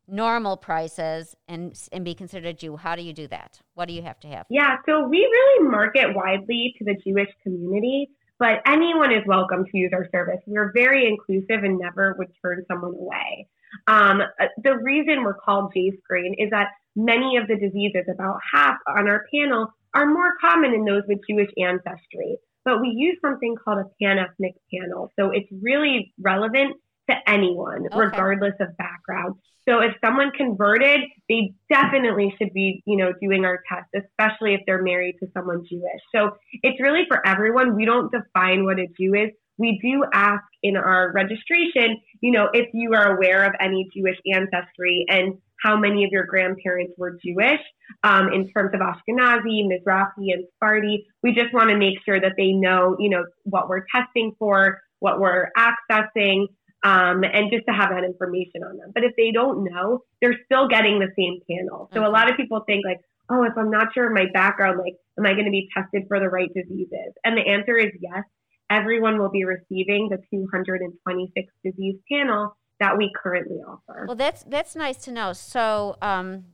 normal 0.07 0.57
prices 0.57 1.35
and 1.47 1.77
and 1.91 2.05
be 2.05 2.13
considered 2.13 2.47
a 2.47 2.53
Jew? 2.53 2.75
How 2.77 2.95
do 2.95 3.01
you 3.01 3.13
do 3.13 3.27
that? 3.27 3.59
What 3.73 3.87
do 3.87 3.93
you 3.93 4.01
have 4.01 4.19
to 4.21 4.27
have? 4.27 4.45
Yeah, 4.49 4.77
so 4.85 5.07
we 5.07 5.19
really 5.19 5.69
market 5.69 6.15
widely 6.15 6.73
to 6.77 6.85
the 6.85 6.95
Jewish 7.05 7.29
community, 7.43 8.09
but 8.39 8.61
anyone 8.65 9.11
is 9.11 9.23
welcome 9.25 9.65
to 9.65 9.77
use 9.77 9.91
our 9.93 10.07
service. 10.11 10.39
We're 10.45 10.71
very 10.73 11.07
inclusive 11.07 11.63
and 11.63 11.79
never 11.79 12.15
would 12.17 12.31
turn 12.41 12.63
someone 12.67 12.93
away. 12.93 13.47
Um, 13.87 14.21
uh, 14.21 14.45
the 14.63 14.77
reason 14.77 15.23
we're 15.23 15.35
called 15.35 15.71
J 15.73 15.91
Screen 16.03 16.35
is 16.37 16.49
that 16.51 16.69
many 16.95 17.37
of 17.37 17.47
the 17.47 17.55
diseases, 17.55 18.05
about 18.11 18.39
half 18.53 18.77
on 18.87 19.07
our 19.07 19.25
panel, 19.33 19.73
are 19.93 20.05
more 20.05 20.33
common 20.41 20.73
in 20.73 20.85
those 20.85 21.03
with 21.07 21.19
Jewish 21.29 21.49
ancestry. 21.57 22.37
But 22.63 22.81
we 22.81 22.91
use 22.95 23.17
something 23.21 23.55
called 23.63 23.79
a 23.79 24.03
pan 24.03 24.17
ethnic 24.17 24.55
panel. 24.73 25.11
So 25.19 25.29
it's 25.31 25.47
really 25.61 26.13
relevant 26.19 26.77
to 27.09 27.15
anyone, 27.29 27.85
okay. 27.87 27.97
regardless 27.97 28.55
of 28.59 28.75
background. 28.77 29.35
So 29.67 29.79
if 29.79 29.93
someone 30.03 30.31
converted, 30.31 31.01
they 31.27 31.53
definitely 31.71 32.33
should 32.37 32.53
be, 32.53 32.83
you 32.85 32.97
know, 32.97 33.13
doing 33.21 33.45
our 33.45 33.61
test, 33.67 33.87
especially 33.95 34.53
if 34.53 34.61
they're 34.65 34.83
married 34.83 35.15
to 35.21 35.27
someone 35.33 35.65
Jewish. 35.67 36.01
So 36.13 36.37
it's 36.61 36.79
really 36.79 37.03
for 37.07 37.25
everyone. 37.25 37.75
We 37.75 37.85
don't 37.85 38.11
define 38.11 38.65
what 38.65 38.79
a 38.79 38.87
Jew 38.99 39.15
is. 39.15 39.31
We 39.57 39.79
do 39.81 40.03
ask 40.13 40.43
in 40.61 40.75
our 40.75 41.11
registration, 41.13 42.01
you 42.19 42.31
know, 42.31 42.49
if 42.53 42.67
you 42.73 42.93
are 42.93 43.15
aware 43.15 43.45
of 43.45 43.53
any 43.59 43.87
Jewish 43.95 44.17
ancestry 44.31 45.05
and 45.07 45.35
how 45.63 45.77
many 45.77 46.03
of 46.03 46.11
your 46.11 46.25
grandparents 46.25 46.93
were 46.97 47.17
Jewish 47.25 47.61
um, 48.03 48.31
in 48.33 48.49
terms 48.51 48.71
of 48.73 48.81
Ashkenazi, 48.81 49.63
Mizrahi, 49.65 50.33
and 50.33 50.45
Sephardi. 50.53 51.07
We 51.23 51.33
just 51.33 51.53
want 51.53 51.69
to 51.69 51.77
make 51.77 51.95
sure 52.03 52.19
that 52.19 52.33
they 52.37 52.51
know, 52.51 52.97
you 52.99 53.09
know, 53.09 53.25
what 53.43 53.69
we're 53.69 53.85
testing 53.95 54.35
for, 54.37 54.81
what 54.99 55.19
we're 55.19 55.49
accessing, 55.57 56.47
um, 56.85 57.23
and 57.23 57.51
just 57.51 57.65
to 57.65 57.73
have 57.73 57.89
that 57.89 58.03
information 58.05 58.61
on 58.63 58.77
them. 58.77 58.91
But 58.93 59.03
if 59.03 59.13
they 59.17 59.31
don't 59.33 59.63
know, 59.63 60.03
they're 60.21 60.37
still 60.45 60.67
getting 60.67 60.99
the 60.99 61.09
same 61.17 61.41
panel. 61.49 61.89
So 61.91 61.99
okay. 61.99 62.07
a 62.07 62.11
lot 62.11 62.29
of 62.29 62.37
people 62.37 62.61
think 62.67 62.85
like, 62.85 63.01
oh, 63.27 63.43
if 63.43 63.53
I'm 63.57 63.71
not 63.71 63.87
sure 63.95 64.05
of 64.05 64.13
my 64.13 64.25
background, 64.31 64.77
like, 64.77 64.93
am 65.17 65.25
I 65.25 65.33
going 65.33 65.45
to 65.45 65.51
be 65.51 65.67
tested 65.75 66.03
for 66.07 66.19
the 66.19 66.29
right 66.29 66.49
diseases? 66.53 67.13
And 67.23 67.35
the 67.35 67.41
answer 67.41 67.75
is 67.75 67.89
yes. 67.99 68.23
Everyone 68.69 69.17
will 69.17 69.31
be 69.31 69.45
receiving 69.45 70.09
the 70.09 70.17
226 70.31 71.53
disease 71.63 71.95
panel 72.11 72.55
that 72.79 72.97
we 72.97 73.11
currently 73.15 73.57
offer. 73.57 74.05
Well, 74.07 74.15
that's 74.15 74.43
that's 74.43 74.75
nice 74.75 74.97
to 75.05 75.11
know. 75.11 75.33
So, 75.33 75.97
um, 76.01 76.45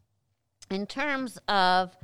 in 0.70 0.86
terms 0.88 1.40
of 1.48 1.96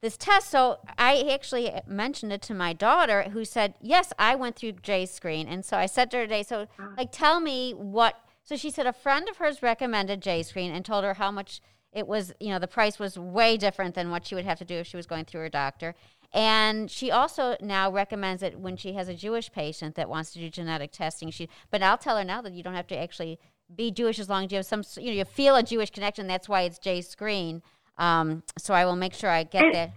this 0.00 0.16
test. 0.16 0.50
So 0.50 0.78
I 0.98 1.28
actually 1.32 1.72
mentioned 1.86 2.32
it 2.32 2.42
to 2.42 2.54
my 2.54 2.72
daughter, 2.72 3.24
who 3.30 3.44
said, 3.44 3.74
"Yes, 3.80 4.12
I 4.18 4.34
went 4.34 4.56
through 4.56 4.72
J 4.72 5.06
Screen." 5.06 5.48
And 5.48 5.64
so 5.64 5.76
I 5.76 5.86
said 5.86 6.10
to 6.10 6.18
her 6.18 6.24
today, 6.24 6.42
"So, 6.42 6.66
ah. 6.78 6.92
like, 6.96 7.12
tell 7.12 7.40
me 7.40 7.72
what." 7.72 8.20
So 8.42 8.56
she 8.56 8.70
said 8.70 8.86
a 8.86 8.92
friend 8.92 9.28
of 9.28 9.38
hers 9.38 9.62
recommended 9.62 10.20
J 10.20 10.42
Screen 10.42 10.70
and 10.70 10.84
told 10.84 11.04
her 11.04 11.14
how 11.14 11.30
much 11.30 11.60
it 11.92 12.06
was. 12.06 12.32
You 12.40 12.50
know, 12.50 12.58
the 12.58 12.68
price 12.68 12.98
was 12.98 13.18
way 13.18 13.56
different 13.56 13.94
than 13.94 14.10
what 14.10 14.26
she 14.26 14.34
would 14.34 14.44
have 14.44 14.58
to 14.58 14.64
do 14.64 14.76
if 14.76 14.86
she 14.86 14.96
was 14.96 15.06
going 15.06 15.24
through 15.24 15.40
her 15.42 15.48
doctor. 15.48 15.94
And 16.32 16.90
she 16.90 17.10
also 17.10 17.56
now 17.60 17.90
recommends 17.90 18.42
it 18.42 18.58
when 18.58 18.76
she 18.76 18.92
has 18.92 19.08
a 19.08 19.14
Jewish 19.14 19.50
patient 19.50 19.94
that 19.94 20.08
wants 20.08 20.32
to 20.32 20.38
do 20.38 20.50
genetic 20.50 20.92
testing. 20.92 21.30
She, 21.30 21.48
but 21.70 21.82
I'll 21.82 21.96
tell 21.96 22.18
her 22.18 22.24
now 22.24 22.42
that 22.42 22.52
you 22.52 22.62
don't 22.62 22.74
have 22.74 22.88
to 22.88 22.98
actually 22.98 23.38
be 23.74 23.90
Jewish 23.90 24.18
as 24.18 24.28
long 24.28 24.44
as 24.44 24.52
you 24.52 24.56
have 24.56 24.66
some, 24.66 24.82
you 24.98 25.06
know, 25.06 25.16
you 25.16 25.24
feel 25.24 25.56
a 25.56 25.62
Jewish 25.62 25.90
connection. 25.90 26.26
That's 26.26 26.48
why 26.48 26.62
it's 26.62 26.78
J 26.78 27.00
Screen. 27.00 27.62
Um, 27.98 28.42
so 28.58 28.74
I 28.74 28.84
will 28.84 28.96
make 28.96 29.14
sure 29.14 29.30
I 29.30 29.44
get 29.44 29.64
and, 29.64 29.74
that. 29.74 29.92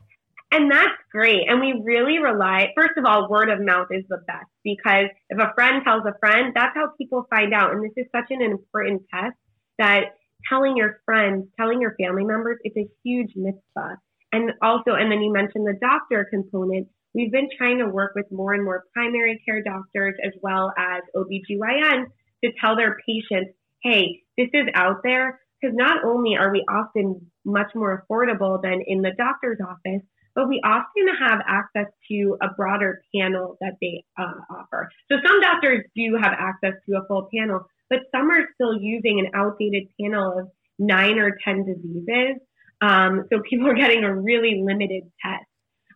And 0.51 0.71
that's 0.71 0.97
great. 1.11 1.47
And 1.47 1.59
we 1.59 1.81
really 1.83 2.17
rely, 2.17 2.69
first 2.75 2.93
of 2.97 3.05
all, 3.05 3.29
word 3.29 3.49
of 3.49 3.59
mouth 3.61 3.87
is 3.91 4.03
the 4.09 4.17
best 4.25 4.47
because 4.63 5.07
if 5.29 5.39
a 5.39 5.53
friend 5.53 5.83
tells 5.83 6.03
a 6.05 6.17
friend, 6.19 6.53
that's 6.55 6.75
how 6.75 6.89
people 6.97 7.27
find 7.29 7.53
out. 7.53 7.71
And 7.71 7.83
this 7.83 7.91
is 7.97 8.05
such 8.15 8.31
an 8.31 8.41
important 8.41 9.03
test 9.13 9.35
that 9.77 10.15
telling 10.47 10.75
your 10.77 11.01
friends, 11.05 11.47
telling 11.59 11.81
your 11.81 11.95
family 12.01 12.23
members, 12.23 12.57
it's 12.63 12.77
a 12.77 12.87
huge 13.03 13.33
mitzvah. 13.35 13.97
And 14.31 14.51
also, 14.61 14.93
and 14.93 15.11
then 15.11 15.21
you 15.21 15.31
mentioned 15.31 15.67
the 15.67 15.77
doctor 15.79 16.27
component. 16.29 16.87
We've 17.13 17.31
been 17.31 17.49
trying 17.57 17.79
to 17.79 17.87
work 17.87 18.13
with 18.15 18.25
more 18.31 18.53
and 18.53 18.63
more 18.63 18.85
primary 18.93 19.41
care 19.45 19.61
doctors 19.63 20.15
as 20.23 20.33
well 20.41 20.71
as 20.77 21.01
OBGYN 21.15 22.05
to 22.43 22.51
tell 22.61 22.75
their 22.75 22.97
patients, 23.05 23.53
hey, 23.83 24.21
this 24.37 24.49
is 24.53 24.67
out 24.75 24.97
there. 25.03 25.39
Because 25.61 25.75
not 25.75 26.03
only 26.05 26.35
are 26.37 26.51
we 26.51 26.63
often 26.69 27.31
much 27.45 27.71
more 27.75 28.05
affordable 28.09 28.61
than 28.61 28.81
in 28.85 29.01
the 29.01 29.11
doctor's 29.17 29.59
office, 29.61 30.01
but 30.35 30.47
we 30.47 30.61
often 30.63 31.07
have 31.19 31.39
access 31.47 31.91
to 32.09 32.37
a 32.41 32.53
broader 32.55 33.01
panel 33.13 33.57
that 33.61 33.73
they 33.81 34.03
uh, 34.17 34.39
offer. 34.49 34.89
So 35.11 35.17
some 35.25 35.41
doctors 35.41 35.85
do 35.95 36.17
have 36.21 36.33
access 36.37 36.79
to 36.87 36.97
a 36.97 37.07
full 37.07 37.27
panel, 37.35 37.65
but 37.89 37.99
some 38.15 38.29
are 38.29 38.45
still 38.53 38.79
using 38.79 39.19
an 39.19 39.31
outdated 39.33 39.89
panel 39.99 40.39
of 40.39 40.47
nine 40.77 41.19
or 41.19 41.37
10 41.43 41.65
diseases. 41.65 42.37
Um, 42.81 43.25
so 43.29 43.41
people 43.49 43.67
are 43.67 43.75
getting 43.75 44.03
a 44.03 44.15
really 44.15 44.61
limited 44.63 45.03
test. 45.21 45.45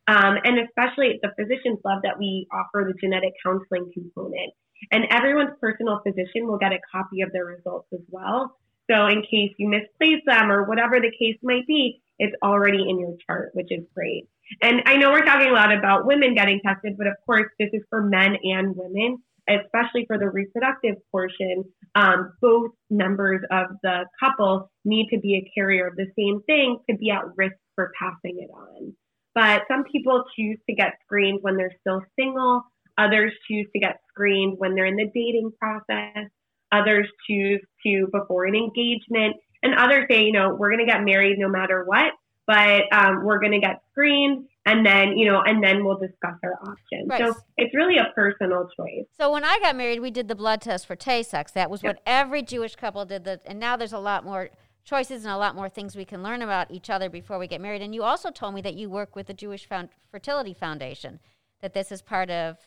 Um, 0.05 0.36
and 0.43 0.59
especially 0.59 1.20
the 1.22 1.32
physicians 1.39 1.80
love 1.86 2.01
that 2.03 2.20
we 2.20 2.45
offer 2.51 2.86
the 2.86 2.93
genetic 2.99 3.34
counseling 3.45 3.89
component. 3.93 4.51
And 4.91 5.05
everyone's 5.11 5.55
personal 5.61 6.01
physician 6.05 6.45
will 6.45 6.57
get 6.57 6.74
a 6.74 6.80
copy 6.91 7.22
of 7.22 7.32
their 7.32 7.45
results 7.45 7.88
as 7.93 8.01
well. 8.09 8.57
So 8.90 9.08
in 9.08 9.22
case 9.22 9.54
you 9.58 9.70
misplace 9.70 10.22
them 10.26 10.52
or 10.52 10.64
whatever 10.64 11.00
the 11.00 11.12
case 11.18 11.38
might 11.42 11.66
be, 11.68 12.02
it's 12.20 12.36
already 12.44 12.86
in 12.88 13.00
your 13.00 13.16
chart, 13.26 13.52
which 13.54 13.72
is 13.72 13.86
great. 13.96 14.28
And 14.62 14.82
I 14.86 14.98
know 14.98 15.12
we're 15.12 15.26
talking 15.26 15.50
a 15.50 15.54
lot 15.54 15.76
about 15.76 16.06
women 16.06 16.36
getting 16.36 16.60
tested, 16.66 16.96
but 16.98 17.08
of 17.08 17.14
course, 17.26 17.50
this 17.60 17.70
is 17.74 17.82
for 17.90 18.02
men 18.04 18.36
and 18.44 18.76
women, 18.76 19.18
especially 19.50 20.06
for 20.06 20.18
the 20.18 20.30
reproductive 20.30 20.96
portion. 21.12 21.64
Um, 21.96 22.34
both 22.42 22.72
members 22.90 23.42
of 23.52 23.68
the 23.82 24.06
couple 24.20 24.70
need 24.86 25.08
to 25.14 25.20
be 25.20 25.36
a 25.36 25.52
carrier 25.58 25.88
of 25.88 25.96
the 25.96 26.08
same 26.18 26.42
thing 26.44 26.80
to 26.90 26.98
be 26.98 27.10
at 27.10 27.24
risk 27.36 27.56
for 27.76 27.92
passing 28.00 28.38
it 28.40 28.50
on. 28.54 28.94
But 29.34 29.64
some 29.68 29.84
people 29.92 30.24
choose 30.36 30.60
to 30.70 30.76
get 30.76 30.94
screened 31.06 31.40
when 31.42 31.58
they're 31.58 31.76
still 31.82 32.02
single. 32.20 32.64
Others 32.98 33.34
choose 33.50 33.68
to 33.74 33.80
get 33.80 34.00
screened 34.10 34.60
when 34.60 34.76
they're 34.76 34.86
in 34.86 34.96
the 34.96 35.10
dating 35.14 35.52
process. 35.60 36.30
Others 36.74 37.08
choose 37.30 37.62
to 37.86 38.08
before 38.12 38.46
an 38.46 38.56
engagement. 38.56 39.38
And 39.62 39.76
others 39.76 40.06
say, 40.10 40.24
you 40.24 40.34
know, 40.34 40.56
we're 40.60 40.70
going 40.70 40.86
to 40.86 40.92
get 40.92 41.06
married 41.06 41.38
no 41.40 41.48
matter 41.48 41.86
what, 41.86 42.12
but 42.46 42.82
um, 42.92 43.24
we're 43.24 43.40
going 43.40 43.54
to 43.54 43.60
get 43.60 43.82
screened 43.92 44.46
and 44.66 44.86
then, 44.86 45.18
you 45.18 45.26
know, 45.30 45.42
and 45.42 45.64
then 45.64 45.86
we'll 45.86 45.98
discuss 45.98 46.36
our 46.44 46.56
options. 46.62 47.08
Right. 47.08 47.22
So 47.22 47.34
it's 47.58 47.74
really 47.74 47.98
a 47.98 48.12
personal 48.16 48.68
choice. 48.78 49.06
So 49.18 49.32
when 49.32 49.44
I 49.44 49.60
got 49.62 49.76
married, 49.76 50.00
we 50.00 50.12
did 50.12 50.28
the 50.28 50.36
blood 50.36 50.62
test 50.62 50.86
for 50.88 50.96
Tay-Sachs. 50.96 51.52
That 51.54 51.70
was 51.70 51.84
yep. 51.84 51.96
what 51.96 52.04
every 52.06 52.42
Jewish 52.42 52.76
couple 52.76 53.06
did. 53.06 53.24
The, 53.24 53.40
and 53.46 53.60
now 53.60 53.78
there's 53.78 53.94
a 53.94 54.00
lot 54.00 54.26
more 54.26 54.50
choices 54.84 55.24
and 55.24 55.34
a 55.34 55.38
lot 55.38 55.56
more 55.56 55.70
things 55.70 55.96
we 55.96 56.06
can 56.06 56.24
learn 56.24 56.42
about 56.42 56.72
each 56.72 56.90
other 56.90 57.10
before 57.10 57.40
we 57.40 57.48
get 57.48 57.62
married. 57.62 57.82
And 57.82 57.96
you 57.96 58.04
also 58.04 58.32
told 58.32 58.54
me 58.54 58.62
that 58.62 58.76
you 58.76 58.90
work 58.90 59.16
with 59.16 59.28
the 59.28 59.34
Jewish 59.34 59.68
Found 59.68 59.90
Fertility 60.12 60.54
Foundation, 60.54 61.20
that 61.62 61.74
this 61.74 61.92
is 61.92 62.02
part 62.02 62.30
of 62.30 62.58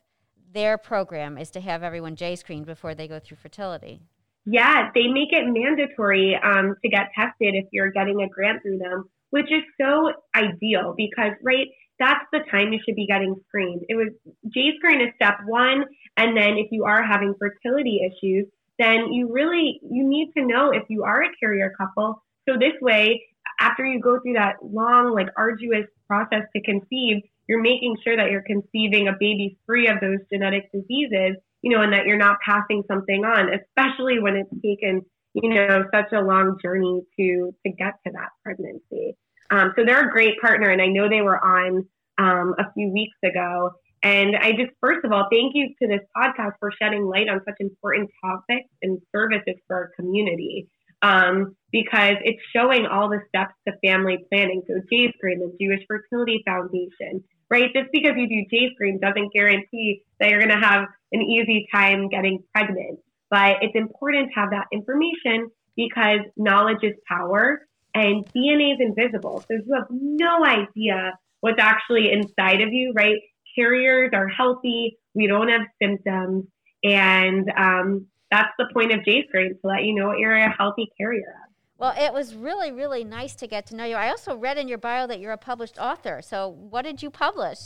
their 0.53 0.78
program 0.78 1.38
is 1.38 1.51
to 1.51 1.61
have 1.61 1.82
everyone 1.82 2.16
J 2.16 2.36
screened 2.36 2.66
before 2.66 2.94
they 2.94 3.09
go 3.09 3.18
through 3.18 3.38
fertility. 3.38 4.01
Yeah, 4.44 4.90
they 4.94 5.09
make 5.09 5.32
it 5.32 5.44
mandatory 5.47 6.38
um, 6.42 6.76
to 6.82 6.88
get 6.88 7.11
tested 7.14 7.55
if 7.55 7.66
you're 7.72 7.90
getting 7.90 8.22
a 8.22 8.28
grant 8.28 8.62
through 8.62 8.78
them, 8.78 9.11
which 9.30 9.47
is 9.47 9.62
so 9.80 10.12
ideal 10.36 10.94
because, 10.97 11.32
right, 11.42 11.66
that's 11.99 12.24
the 12.32 12.40
time 12.51 12.72
you 12.72 12.78
should 12.84 12.94
be 12.94 13.07
getting 13.07 13.34
screened. 13.49 13.82
It 13.88 13.97
was 13.97 14.09
J 14.55 14.72
screen 14.78 15.01
is 15.01 15.12
step 15.16 15.38
one, 15.47 15.84
and 16.16 16.36
then 16.36 16.59
if 16.59 16.68
you 16.70 16.84
are 16.84 17.03
having 17.03 17.34
fertility 17.38 18.01
issues, 18.07 18.47
then 18.78 19.12
you 19.12 19.32
really 19.32 19.80
you 19.82 20.07
need 20.07 20.32
to 20.36 20.47
know 20.47 20.70
if 20.70 20.84
you 20.88 21.05
are 21.05 21.22
a 21.22 21.28
carrier 21.40 21.72
couple. 21.76 22.22
So 22.49 22.57
this 22.57 22.74
way, 22.80 23.24
after 23.59 23.84
you 23.84 24.01
go 24.01 24.20
through 24.20 24.34
that 24.34 24.57
long, 24.62 25.14
like 25.14 25.28
arduous 25.36 25.86
process 26.07 26.42
to 26.55 26.62
conceive, 26.62 27.22
you're 27.49 27.62
making 27.62 27.97
sure 28.03 28.16
that 28.16 28.30
you're 28.30 28.42
conceiving 28.42 29.09
a 29.09 29.12
baby 29.12 29.59
free 29.66 29.88
of 29.88 30.01
those 30.01 30.18
genetic 30.32 30.70
diseases, 30.72 31.36
you 31.62 31.74
know, 31.74 31.82
and 31.82 31.92
that 31.92 32.07
you're 32.07 32.16
not 32.16 32.38
passing 32.44 32.82
something 32.88 33.24
on, 33.24 33.49
especially 33.53 34.18
when 34.18 34.36
it's 34.36 34.51
taken, 34.62 35.03
you 35.34 35.49
know, 35.51 35.84
such 35.94 36.12
a 36.12 36.20
long 36.20 36.59
journey 36.62 37.03
to 37.18 37.55
to 37.64 37.72
get 37.72 37.94
to 38.07 38.12
that 38.12 38.30
pregnancy. 38.42 39.16
Um, 39.51 39.72
so 39.76 39.84
they're 39.84 40.09
a 40.09 40.12
great 40.12 40.40
partner, 40.40 40.70
and 40.70 40.82
I 40.82 40.86
know 40.86 41.09
they 41.09 41.22
were 41.22 41.42
on 41.42 41.86
um, 42.18 42.55
a 42.59 42.72
few 42.74 42.92
weeks 42.92 43.16
ago, 43.24 43.70
and 44.03 44.36
I 44.36 44.53
just, 44.53 44.72
first 44.80 45.05
of 45.05 45.12
all, 45.12 45.28
thank 45.30 45.53
you 45.55 45.68
to 45.80 45.88
this 45.88 46.01
podcast 46.16 46.53
for 46.61 46.70
shedding 46.80 47.07
light 47.07 47.28
on 47.28 47.40
such 47.44 47.57
important 47.61 48.11
topics 48.24 48.68
and 48.82 49.01
services 49.14 49.55
for 49.66 49.76
our 49.76 49.90
community. 49.99 50.68
Um, 51.03 51.57
because 51.72 52.16
it's 52.24 52.40
showing 52.55 52.86
all 52.86 53.11
the 53.11 53.20
steps 53.28 53.53
to 53.68 53.74
family 53.86 54.18
planning. 54.30 54.62
So 54.66 54.80
J 54.90 55.12
Screen, 55.16 55.40
the 55.40 55.55
Jewish 55.61 55.84
Fertility 55.86 56.42
Foundation, 56.47 57.22
right? 57.51 57.70
Just 57.74 57.90
because 57.92 58.12
you 58.16 58.28
do 58.28 58.44
J 58.51 58.72
Screen 58.74 58.99
doesn't 59.01 59.32
guarantee 59.32 60.03
that 60.18 60.30
you're 60.30 60.40
going 60.40 60.59
to 60.59 60.66
have 60.66 60.86
an 61.12 61.20
easy 61.22 61.66
time 61.72 62.09
getting 62.09 62.42
pregnant. 62.55 63.01
But 63.30 63.57
it's 63.61 63.76
important 63.76 64.30
to 64.32 64.40
have 64.40 64.51
that 64.51 64.66
information 64.72 65.51
because 65.76 66.20
knowledge 66.36 66.82
is 66.82 66.94
power 67.07 67.66
and 67.94 68.24
DNA 68.34 68.74
is 68.74 68.78
invisible. 68.80 69.44
So 69.49 69.57
you 69.57 69.74
have 69.74 69.88
no 69.90 70.44
idea 70.44 71.18
what's 71.40 71.61
actually 71.61 72.11
inside 72.11 72.62
of 72.62 72.72
you, 72.72 72.92
right? 72.97 73.18
carriers 73.57 74.11
are 74.14 74.28
healthy, 74.28 74.99
we 75.14 75.26
don't 75.26 75.49
have 75.49 75.62
symptoms, 75.82 76.44
and 76.84 77.51
um, 77.57 78.07
that's 78.31 78.53
the 78.59 78.66
point 78.72 78.93
of 78.93 79.05
J 79.05 79.27
screen 79.29 79.51
to 79.51 79.66
let 79.66 79.85
you 79.85 79.95
know 79.95 80.09
what 80.09 80.18
you're 80.18 80.37
a 80.37 80.51
healthy 80.51 80.91
carrier 80.99 81.29
of. 81.29 81.53
Well, 81.79 81.95
it 81.97 82.12
was 82.12 82.35
really, 82.35 82.72
really 82.72 83.05
nice 83.05 83.35
to 83.37 83.47
get 83.47 83.66
to 83.66 83.77
know 83.77 83.85
you. 83.85 83.97
I 83.97 84.09
also 84.09 84.35
read 84.37 84.57
in 84.57 84.66
your 84.66 84.79
bio 84.79 85.07
that 85.07 85.20
you're 85.20 85.33
a 85.33 85.39
published 85.39 85.79
author. 85.79 86.22
So, 86.22 86.49
what 86.49 86.83
did 86.83 87.03
you 87.03 87.11
publish? 87.11 87.59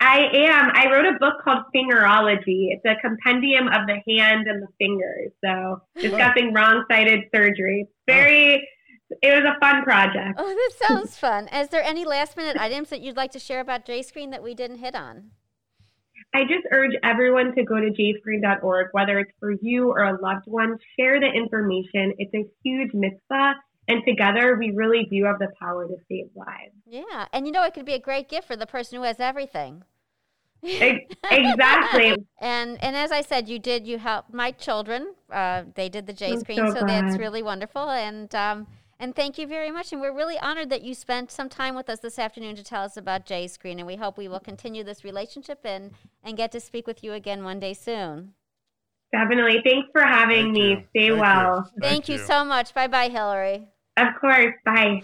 I 0.00 0.18
am. 0.32 0.70
I 0.74 0.90
wrote 0.90 1.06
a 1.06 1.18
book 1.18 1.34
called 1.42 1.64
Fingerology. 1.74 2.70
It's 2.70 2.84
a 2.84 3.00
compendium 3.00 3.68
of 3.68 3.86
the 3.86 4.00
hand 4.08 4.46
and 4.46 4.62
the 4.62 4.68
fingers. 4.78 5.30
So, 5.44 5.48
oh. 5.50 6.00
discussing 6.00 6.52
wrong 6.52 6.84
sided 6.90 7.24
surgery. 7.32 7.86
Oh. 7.86 7.92
Very 8.06 8.68
it 9.22 9.42
was 9.42 9.44
a 9.44 9.58
fun 9.58 9.82
project. 9.84 10.34
Oh, 10.36 10.48
that 10.48 10.86
sounds 10.86 11.16
fun. 11.16 11.48
Is 11.48 11.68
there 11.68 11.82
any 11.82 12.04
last 12.04 12.36
minute 12.36 12.56
items 12.58 12.90
that 12.90 13.00
you'd 13.00 13.16
like 13.16 13.32
to 13.32 13.38
share 13.38 13.60
about 13.60 13.86
JScreen 13.86 14.30
that 14.32 14.42
we 14.42 14.54
didn't 14.54 14.78
hit 14.78 14.94
on? 14.94 15.30
I 16.34 16.42
just 16.42 16.66
urge 16.70 16.92
everyone 17.02 17.54
to 17.54 17.64
go 17.64 17.76
to 17.76 17.90
jscreen.org, 17.90 18.88
whether 18.92 19.18
it's 19.18 19.32
for 19.40 19.52
you 19.62 19.90
or 19.90 20.04
a 20.04 20.20
loved 20.20 20.46
one, 20.46 20.78
share 20.98 21.18
the 21.20 21.26
information. 21.26 22.12
It's 22.18 22.34
a 22.34 22.44
huge 22.62 22.92
mitzvah, 22.92 23.54
and 23.88 24.02
together 24.06 24.56
we 24.56 24.72
really 24.72 25.08
do 25.10 25.24
have 25.24 25.38
the 25.38 25.48
power 25.58 25.88
to 25.88 25.96
save 26.08 26.26
lives. 26.34 26.74
Yeah, 26.86 27.26
and 27.32 27.46
you 27.46 27.52
know, 27.52 27.64
it 27.64 27.72
could 27.72 27.86
be 27.86 27.94
a 27.94 27.98
great 27.98 28.28
gift 28.28 28.46
for 28.46 28.56
the 28.56 28.66
person 28.66 28.98
who 28.98 29.04
has 29.04 29.18
everything. 29.18 29.84
exactly. 30.62 32.14
and 32.40 32.82
and 32.82 32.96
as 32.96 33.10
I 33.10 33.22
said, 33.22 33.48
you 33.48 33.58
did 33.58 33.86
you 33.86 33.96
helped 33.98 34.34
my 34.34 34.50
children. 34.50 35.14
Uh, 35.32 35.62
they 35.74 35.88
did 35.88 36.06
the 36.06 36.12
J 36.12 36.36
screen, 36.36 36.58
so, 36.58 36.80
so 36.80 36.86
that's 36.86 37.16
really 37.16 37.42
wonderful. 37.42 37.88
And 37.88 38.34
um, 38.34 38.66
and 39.00 39.14
thank 39.14 39.38
you 39.38 39.46
very 39.46 39.70
much. 39.70 39.92
And 39.92 40.00
we're 40.00 40.14
really 40.14 40.38
honored 40.38 40.70
that 40.70 40.82
you 40.82 40.94
spent 40.94 41.30
some 41.30 41.48
time 41.48 41.74
with 41.74 41.88
us 41.88 42.00
this 42.00 42.18
afternoon 42.18 42.56
to 42.56 42.64
tell 42.64 42.82
us 42.82 42.96
about 42.96 43.26
J 43.26 43.46
Screen. 43.46 43.78
And 43.78 43.86
we 43.86 43.96
hope 43.96 44.18
we 44.18 44.28
will 44.28 44.40
continue 44.40 44.82
this 44.82 45.04
relationship 45.04 45.60
and, 45.64 45.92
and 46.22 46.36
get 46.36 46.52
to 46.52 46.60
speak 46.60 46.86
with 46.86 47.04
you 47.04 47.12
again 47.12 47.44
one 47.44 47.60
day 47.60 47.74
soon. 47.74 48.34
Definitely. 49.12 49.60
Thanks 49.64 49.88
for 49.92 50.02
having 50.02 50.46
Thank 50.46 50.54
me. 50.54 50.68
You. 50.70 50.76
Stay 50.90 51.08
Thank 51.08 51.20
well. 51.20 51.56
You. 51.56 51.80
Thank, 51.80 51.82
Thank 51.82 52.08
you. 52.08 52.16
you 52.16 52.20
so 52.24 52.44
much. 52.44 52.74
Bye 52.74 52.88
bye, 52.88 53.08
Hillary. 53.08 53.68
Of 53.96 54.08
course. 54.20 54.54
Bye. 54.64 55.02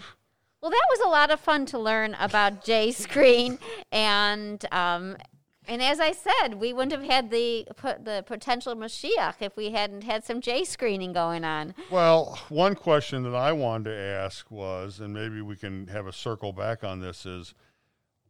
Well, 0.61 0.71
that 0.71 0.87
was 0.89 0.99
a 1.05 1.09
lot 1.09 1.31
of 1.31 1.39
fun 1.39 1.65
to 1.67 1.79
learn 1.79 2.15
about 2.19 2.63
J 2.63 2.91
Screen 2.91 3.59
and 3.91 4.65
um, 4.71 5.15
and 5.67 5.81
as 5.81 5.99
I 5.99 6.11
said, 6.11 6.55
we 6.55 6.73
wouldn't 6.73 6.91
have 6.91 7.09
had 7.09 7.29
the 7.29 7.67
the 7.81 8.23
potential 8.25 8.75
Mashiach 8.75 9.35
if 9.41 9.55
we 9.55 9.71
hadn't 9.71 10.03
had 10.03 10.23
some 10.23 10.41
J 10.41 10.63
screening 10.63 11.13
going 11.13 11.43
on. 11.43 11.73
Well, 11.89 12.39
one 12.49 12.75
question 12.75 13.23
that 13.23 13.35
I 13.35 13.51
wanted 13.51 13.91
to 13.91 13.95
ask 13.95 14.49
was, 14.49 14.99
and 14.99 15.13
maybe 15.13 15.41
we 15.41 15.55
can 15.55 15.87
have 15.87 16.07
a 16.07 16.13
circle 16.13 16.53
back 16.53 16.83
on 16.83 16.99
this 16.99 17.25
is, 17.25 17.53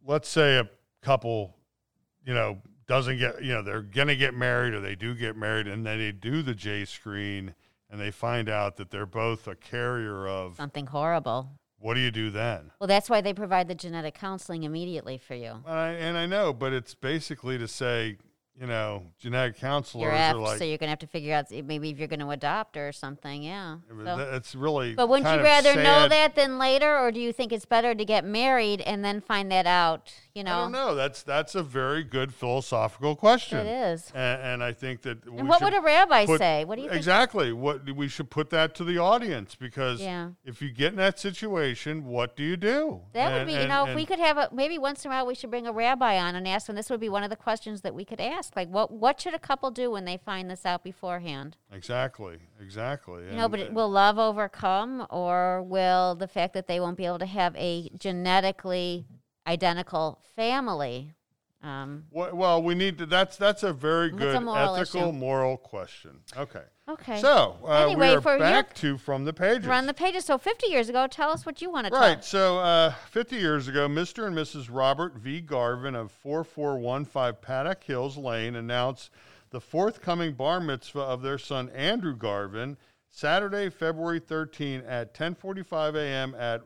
let's 0.06 0.30
say 0.30 0.58
a 0.58 0.70
couple, 1.02 1.56
you 2.26 2.34
know, 2.34 2.62
doesn't 2.88 3.18
get, 3.18 3.44
you 3.44 3.54
know, 3.54 3.62
they're 3.62 3.82
going 3.82 4.08
to 4.08 4.16
get 4.16 4.34
married 4.34 4.74
or 4.74 4.80
they 4.80 4.96
do 4.96 5.16
get 5.16 5.36
married 5.36 5.68
and 5.68 5.86
then 5.86 5.98
they 5.98 6.12
do 6.12 6.42
the 6.42 6.54
J 6.54 6.86
screen 6.86 7.56
and 7.90 8.00
they 8.00 8.12
find 8.12 8.50
out 8.50 8.78
that 8.78 8.92
they're 8.92 9.06
both 9.06 9.48
a 9.48 9.56
carrier 9.56 10.28
of 10.28 10.56
something 10.58 10.88
horrible. 10.88 11.50
What 11.86 11.94
do 11.94 12.00
you 12.00 12.10
do 12.10 12.32
then? 12.32 12.72
Well, 12.80 12.88
that's 12.88 13.12
why 13.12 13.22
they 13.22 13.32
provide 13.32 13.68
the 13.68 13.76
genetic 13.76 14.16
counseling 14.16 14.64
immediately 14.64 15.20
for 15.20 15.36
you. 15.36 15.62
I, 15.68 15.90
and 15.90 16.18
I 16.18 16.26
know, 16.26 16.52
but 16.52 16.74
it's 16.74 16.96
basically 16.96 17.60
to 17.60 17.68
say, 17.68 18.18
you 18.60 18.68
know, 18.68 19.04
genetic 19.20 19.58
counselors 19.58 20.04
you're 20.04 20.12
are 20.14 20.34
like. 20.36 20.58
So 20.58 20.64
you're 20.64 20.78
going 20.78 20.88
to 20.88 20.92
have 20.92 21.00
to 21.00 21.08
figure 21.08 21.34
out 21.34 21.52
maybe 21.52 21.90
if 21.90 22.00
you're 22.00 22.08
going 22.08 22.22
to 22.22 22.30
adopt 22.30 22.78
or 22.78 22.92
something. 22.92 23.44
Yeah. 23.44 23.78
So, 23.90 24.20
it's 24.34 24.56
really. 24.56 24.96
But 24.96 25.10
wouldn't 25.10 25.30
you 25.30 25.44
rather 25.44 25.76
know 25.76 26.08
that 26.08 26.36
than 26.36 26.58
later, 26.58 26.98
or 26.98 27.12
do 27.12 27.20
you 27.20 27.34
think 27.34 27.52
it's 27.52 27.66
better 27.66 27.94
to 27.94 28.06
get 28.06 28.24
married 28.24 28.82
and 28.82 29.04
then 29.04 29.20
find 29.20 29.52
that 29.52 29.66
out? 29.66 30.14
You 30.34 30.44
know. 30.44 30.54
I 30.54 30.62
don't 30.62 30.72
know. 30.72 30.96
That's 30.96 31.24
that's 31.24 31.56
a 31.56 31.64
very 31.64 32.04
good 32.04 32.34
philosophical 32.34 33.16
question. 33.16 33.60
It 33.60 33.68
is. 33.68 34.12
And, 34.16 34.42
and 34.42 34.64
I 34.64 34.72
think 34.72 35.02
that. 35.02 35.26
And 35.26 35.50
what 35.50 35.62
would 35.62 35.74
a 35.74 35.82
rabbi 35.82 36.26
put, 36.26 36.40
say? 36.40 36.64
What 36.64 36.76
do 36.76 36.84
you 36.84 36.90
think? 36.90 36.98
Exactly. 36.98 37.52
What 37.52 37.90
we 37.94 38.08
should 38.08 38.30
put 38.30 38.50
that 38.52 38.74
to 38.76 38.84
the 38.84 38.98
audience 38.98 39.56
because 39.56 40.00
yeah. 40.00 40.30
if 40.46 40.62
you 40.62 40.72
get 40.72 40.92
in 40.92 40.98
that 40.98 41.20
situation, 41.20 42.06
what 42.06 42.36
do 42.38 42.44
you 42.44 42.56
do? 42.56 43.02
That 43.14 43.32
and, 43.32 43.40
would 43.40 43.48
be. 43.48 43.54
And, 43.54 43.64
you 43.64 43.68
know, 43.68 43.88
if 43.88 43.96
we 43.96 44.06
could 44.06 44.20
have 44.20 44.38
a 44.38 44.50
maybe 44.54 44.78
once 44.78 45.04
in 45.04 45.12
a 45.12 45.14
while 45.14 45.26
we 45.26 45.36
should 45.36 45.50
bring 45.50 45.68
a 45.68 45.74
rabbi 45.74 46.18
on 46.18 46.36
and 46.36 46.48
ask 46.48 46.68
them. 46.68 46.76
This 46.76 46.90
would 46.90 47.00
be 47.00 47.10
one 47.10 47.24
of 47.24 47.30
the 47.30 47.36
questions 47.36 47.82
that 47.82 47.94
we 47.94 48.06
could 48.06 48.22
ask 48.22 48.45
ask 48.46 48.56
like 48.56 48.70
what 48.70 48.92
what 48.92 49.20
should 49.20 49.34
a 49.34 49.40
couple 49.40 49.72
do 49.72 49.92
when 49.92 50.06
they 50.06 50.18
find 50.18 50.50
this 50.50 50.66
out 50.66 50.84
beforehand? 50.84 51.58
Exactly 51.72 52.38
exactly 52.62 53.24
you 53.26 53.36
know 53.36 53.50
but 53.50 53.60
it, 53.60 53.74
will 53.74 53.90
love 53.90 54.18
overcome 54.18 55.06
or 55.10 55.62
will 55.64 56.16
the 56.16 56.28
fact 56.28 56.54
that 56.54 56.68
they 56.68 56.80
won't 56.80 56.98
be 56.98 57.06
able 57.06 57.20
to 57.20 57.26
have 57.26 57.56
a 57.56 57.90
genetically 57.98 59.06
identical 59.48 60.20
family 60.36 61.14
Um, 61.66 62.04
Well, 62.12 62.36
well, 62.36 62.64
we 62.64 62.76
need 62.76 63.00
to. 63.00 63.08
That's 63.08 63.38
that's 63.38 63.64
a 63.64 63.74
very 63.74 64.12
good 64.12 64.36
a 64.36 64.42
moral 64.42 64.76
ethical, 64.76 65.10
issue. 65.10 65.12
moral 65.14 65.58
question. 65.58 66.20
Okay. 66.38 66.62
okay. 66.88 67.20
So 67.20 67.58
uh, 67.64 67.86
Anyway, 67.86 68.12
we 68.12 68.16
are 68.16 68.38
back 68.40 68.76
to 68.76 69.00
from 69.00 69.26
the 69.26 69.34
pages. 69.34 69.66
Run 69.66 69.88
the 69.88 69.94
pages. 69.94 70.26
So 70.26 70.38
50 70.38 70.68
years 70.68 70.90
ago, 70.90 71.08
tell 71.08 71.32
us 71.32 71.44
what 71.44 71.64
you 71.64 71.72
want 71.72 71.88
to 71.88 71.94
Right. 71.94 72.24
So, 72.24 72.60
uh, 72.60 72.94
50 73.10 73.38
years 73.38 73.68
ago, 73.68 73.88
Mr. 73.88 74.28
and 74.28 74.36
Mrs. 74.36 74.68
Robert 74.72 75.16
V. 75.16 75.42
Garvin 75.42 75.96
of 75.96 76.12
4415 76.12 77.42
Paddock 77.42 77.84
Hills 77.84 78.16
Lane 78.16 78.56
announced 78.56 79.10
the 79.50 79.60
forthcoming 79.60 80.34
bar 80.34 80.60
mitzvah 80.60 81.00
of 81.00 81.24
their 81.24 81.40
son 81.40 81.70
Andrew 81.70 82.16
Garvin, 82.16 82.78
Saturday, 83.10 83.70
February 83.70 84.20
13 84.20 84.82
at 84.82 85.16
10:45 85.16 85.96
a.m. 85.96 86.36
at 86.38 86.62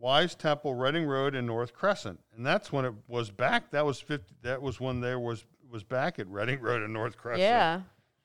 Wise 0.00 0.34
Temple, 0.34 0.74
Reading 0.74 1.04
Road, 1.04 1.34
and 1.34 1.46
North 1.46 1.74
Crescent, 1.74 2.18
and 2.34 2.44
that's 2.44 2.72
when 2.72 2.84
it 2.84 2.94
was 3.06 3.30
back. 3.30 3.70
That 3.70 3.84
was 3.84 4.00
50. 4.00 4.34
That 4.42 4.62
was 4.62 4.80
when 4.80 5.00
there 5.00 5.18
was 5.20 5.44
was 5.70 5.84
back 5.84 6.18
at 6.18 6.26
Reading 6.28 6.60
Road 6.60 6.82
and 6.82 6.92
North 6.92 7.16
Crescent. 7.16 7.42
Yeah. 7.42 7.82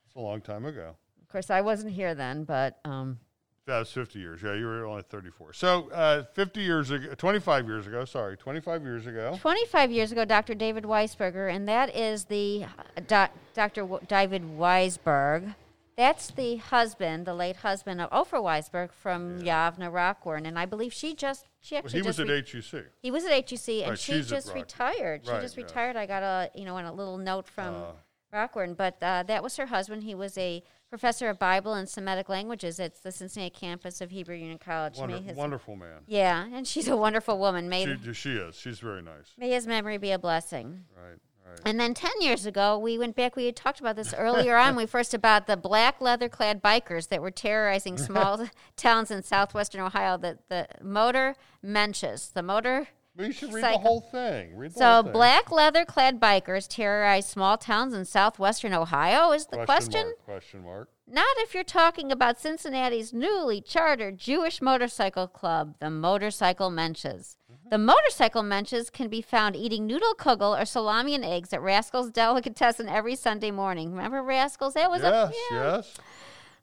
it's 0.08 0.16
a 0.16 0.20
long 0.20 0.42
time 0.42 0.66
ago. 0.66 0.96
Of 1.22 1.28
course, 1.28 1.50
I 1.52 1.62
wasn't 1.62 1.94
here 1.94 2.16
then, 2.16 2.44
but 2.44 2.80
um, 2.86 3.20
That 3.68 3.80
was 3.80 3.92
50 3.92 4.18
years. 4.18 4.42
Yeah, 4.42 4.54
you 4.56 4.66
were 4.66 4.86
only 4.86 5.04
34. 5.04 5.54
So, 5.54 5.90
uh, 5.92 6.24
50 6.34 6.62
years 6.62 6.90
ago, 6.90 7.14
25 7.14 7.68
years 7.68 7.86
ago, 7.86 8.04
sorry, 8.06 8.36
25 8.38 8.82
years 8.84 9.06
ago. 9.06 9.38
25 9.40 9.92
years 9.92 10.12
ago, 10.12 10.26
Dr. 10.26 10.56
David 10.56 10.86
Weisberger, 10.86 11.54
and 11.54 11.68
that 11.68 11.96
is 11.96 12.26
the 12.26 12.64
uh, 12.66 13.02
doc, 13.06 13.32
Dr. 13.54 13.82
W- 13.82 14.02
David 14.08 14.42
Weisberg. 14.58 15.54
That's 15.98 16.30
the 16.32 16.58
husband, 16.58 17.26
the 17.26 17.34
late 17.34 17.58
husband 17.58 18.02
of 18.02 18.10
Oprah 18.10 18.42
Weisberg 18.44 18.92
from 18.92 19.40
Yavna 19.42 19.90
Rockwern, 19.92 20.46
and 20.46 20.60
I 20.60 20.66
believe 20.66 20.92
she 20.92 21.16
just 21.16 21.48
she 21.62 21.76
Well, 21.76 21.84
actually 21.86 22.02
he 22.02 22.08
was 22.08 22.18
just 22.18 22.30
at 22.30 22.34
re- 22.34 22.62
HUC. 22.82 22.86
he 23.02 23.12
was 23.12 23.24
at 23.26 23.32
HUC, 23.50 23.70
and 23.82 23.90
Right, 23.92 24.00
she 24.00 24.22
just 24.22 24.54
retired. 24.54 25.26
She 25.26 25.32
just 25.32 25.56
yeah. 25.58 25.64
retired. 25.64 25.96
I 25.96 26.06
got 26.06 26.22
a 26.24 26.50
you 26.54 26.66
know 26.66 26.78
a 26.78 26.92
little 26.92 27.18
note 27.18 27.48
from 27.48 27.74
Uh. 27.76 27.86
Rockwern, 28.34 28.76
but 28.76 28.98
uh, 29.02 29.24
that 29.24 29.42
was 29.42 29.56
her 29.56 29.68
husband. 29.68 30.04
He 30.04 30.14
was 30.14 30.38
a 30.38 30.62
professor 30.90 31.30
of 31.30 31.40
Bible 31.40 31.74
and 31.74 31.88
Semitic 31.88 32.28
languages 32.28 32.82
at 32.82 33.02
the 33.02 33.10
Cincinnati 33.12 33.50
campus 33.50 34.02
of 34.02 34.12
Hebrew 34.12 34.36
Union 34.36 34.58
College. 34.58 34.98
Wonder, 34.98 35.20
his, 35.20 35.38
wonderful 35.38 35.78
man. 35.78 36.02
yeah, 36.08 36.46
and 36.52 36.68
she's 36.68 36.90
a 36.90 36.98
wonderful 36.98 37.40
woman. 37.40 37.70
May, 37.70 37.86
She, 38.04 38.14
she 38.14 38.32
is. 38.34 38.56
She's 38.58 38.80
very 38.80 39.02
nice. 39.02 39.32
may 39.38 39.52
his 39.52 39.66
memory 39.68 39.98
be 39.98 40.12
a 40.12 40.20
blessing. 40.20 40.84
Right, 40.98 41.18
right. 41.46 41.60
And 41.66 41.80
then 41.80 41.94
10 41.94 42.12
years 42.22 42.46
ago, 42.46 42.78
we 42.78 42.98
went 42.98 43.16
back, 43.16 43.36
we 43.36 43.46
had 43.46 43.56
talked 43.56 43.80
about 43.80 43.96
this 43.96 44.14
earlier 44.14 44.56
on. 44.58 44.76
We 44.76 44.86
first 44.98 45.14
about 45.14 45.48
the 45.48 45.58
black 45.58 46.02
leather 46.02 46.30
clad 46.30 46.62
bikers 46.64 47.10
that 47.10 47.22
were 47.22 47.32
terrorizing 47.32 47.98
small 48.10 48.48
towns 48.76 49.12
in 49.12 49.24
southwestern 49.24 49.82
Ohio, 49.82 50.18
the, 50.18 50.40
the 50.50 50.68
motor 50.82 51.36
menches. 51.64 52.34
The 52.34 52.44
motor. 52.44 52.88
But 53.18 53.28
you 53.28 53.32
should 53.32 53.54
read 53.54 53.62
Psycho- 53.62 53.78
the 53.78 53.82
whole 53.84 54.02
thing. 54.02 54.58
Read 54.58 54.74
the 54.74 54.80
So, 54.80 54.86
whole 54.96 55.04
thing. 55.04 55.12
black 55.14 55.50
leather 55.52 55.86
clad 55.86 56.20
bikers 56.20 56.68
terrorize 56.68 57.26
small 57.26 57.58
towns 57.58 57.94
in 57.94 58.04
southwestern 58.04 58.74
Ohio 58.74 59.32
is 59.32 59.46
the 59.46 59.64
question. 59.64 60.08
Mark, 60.08 60.26
question 60.26 60.64
mark. 60.64 60.90
Not 61.08 61.28
if 61.38 61.54
you're 61.54 61.64
talking 61.64 62.12
about 62.12 62.40
Cincinnati's 62.42 63.14
newly 63.14 63.62
chartered 63.62 64.18
Jewish 64.18 64.62
motorcycle 64.62 65.28
club, 65.28 65.76
the 65.80 65.90
Motorcycle 65.90 66.70
Menches. 66.72 67.38
The 67.68 67.78
motorcycle 67.80 68.44
menches 68.44 68.92
can 68.92 69.08
be 69.10 69.22
found 69.22 69.56
eating 69.56 69.88
noodle 69.88 70.14
kugel 70.14 70.60
or 70.60 70.66
salami 70.66 71.16
and 71.16 71.26
eggs 71.26 71.52
at 71.52 71.62
Rascal's 71.62 72.12
Delicatessen 72.12 72.88
every 72.88 73.16
Sunday 73.16 73.50
morning. 73.50 73.92
Remember 73.92 74.22
Rascal's? 74.22 74.76
That 74.76 74.90
was 74.92 75.02
Yes, 75.02 75.34
a 75.34 75.54
yeah. 75.54 75.76
yes. 75.78 75.94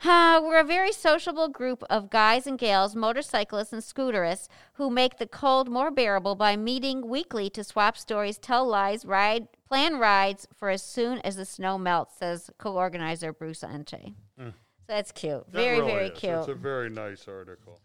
Uh, 0.04 0.40
we're 0.42 0.60
a 0.60 0.64
very 0.64 0.92
sociable 0.92 1.48
group 1.48 1.82
of 1.90 2.10
guys 2.10 2.46
and 2.46 2.58
gals, 2.58 2.94
motorcyclists 2.96 3.72
and 3.72 3.82
scooterists, 3.82 4.48
who 4.74 4.90
make 4.90 5.18
the 5.18 5.26
cold 5.26 5.68
more 5.68 5.90
bearable 5.90 6.34
by 6.34 6.56
meeting 6.56 7.08
weekly 7.08 7.48
to 7.50 7.62
swap 7.64 7.96
stories, 7.96 8.38
tell 8.38 8.66
lies, 8.66 9.04
ride, 9.04 9.46
plan 9.68 9.98
rides 9.98 10.46
for 10.54 10.70
as 10.70 10.82
soon 10.82 11.18
as 11.20 11.36
the 11.36 11.44
snow 11.44 11.78
melts, 11.78 12.16
says 12.16 12.50
co-organizer 12.58 13.32
Bruce 13.32 13.60
Enche. 13.62 14.14
So 14.38 14.52
that's 14.88 15.12
cute. 15.12 15.44
That 15.52 15.58
Very, 15.58 15.78
really 15.80 15.92
very 15.92 16.06
is. 16.08 16.18
cute. 16.18 16.32
It's 16.34 16.48
a 16.48 16.54
very 16.54 16.90
nice 16.90 17.26
article. 17.28 17.80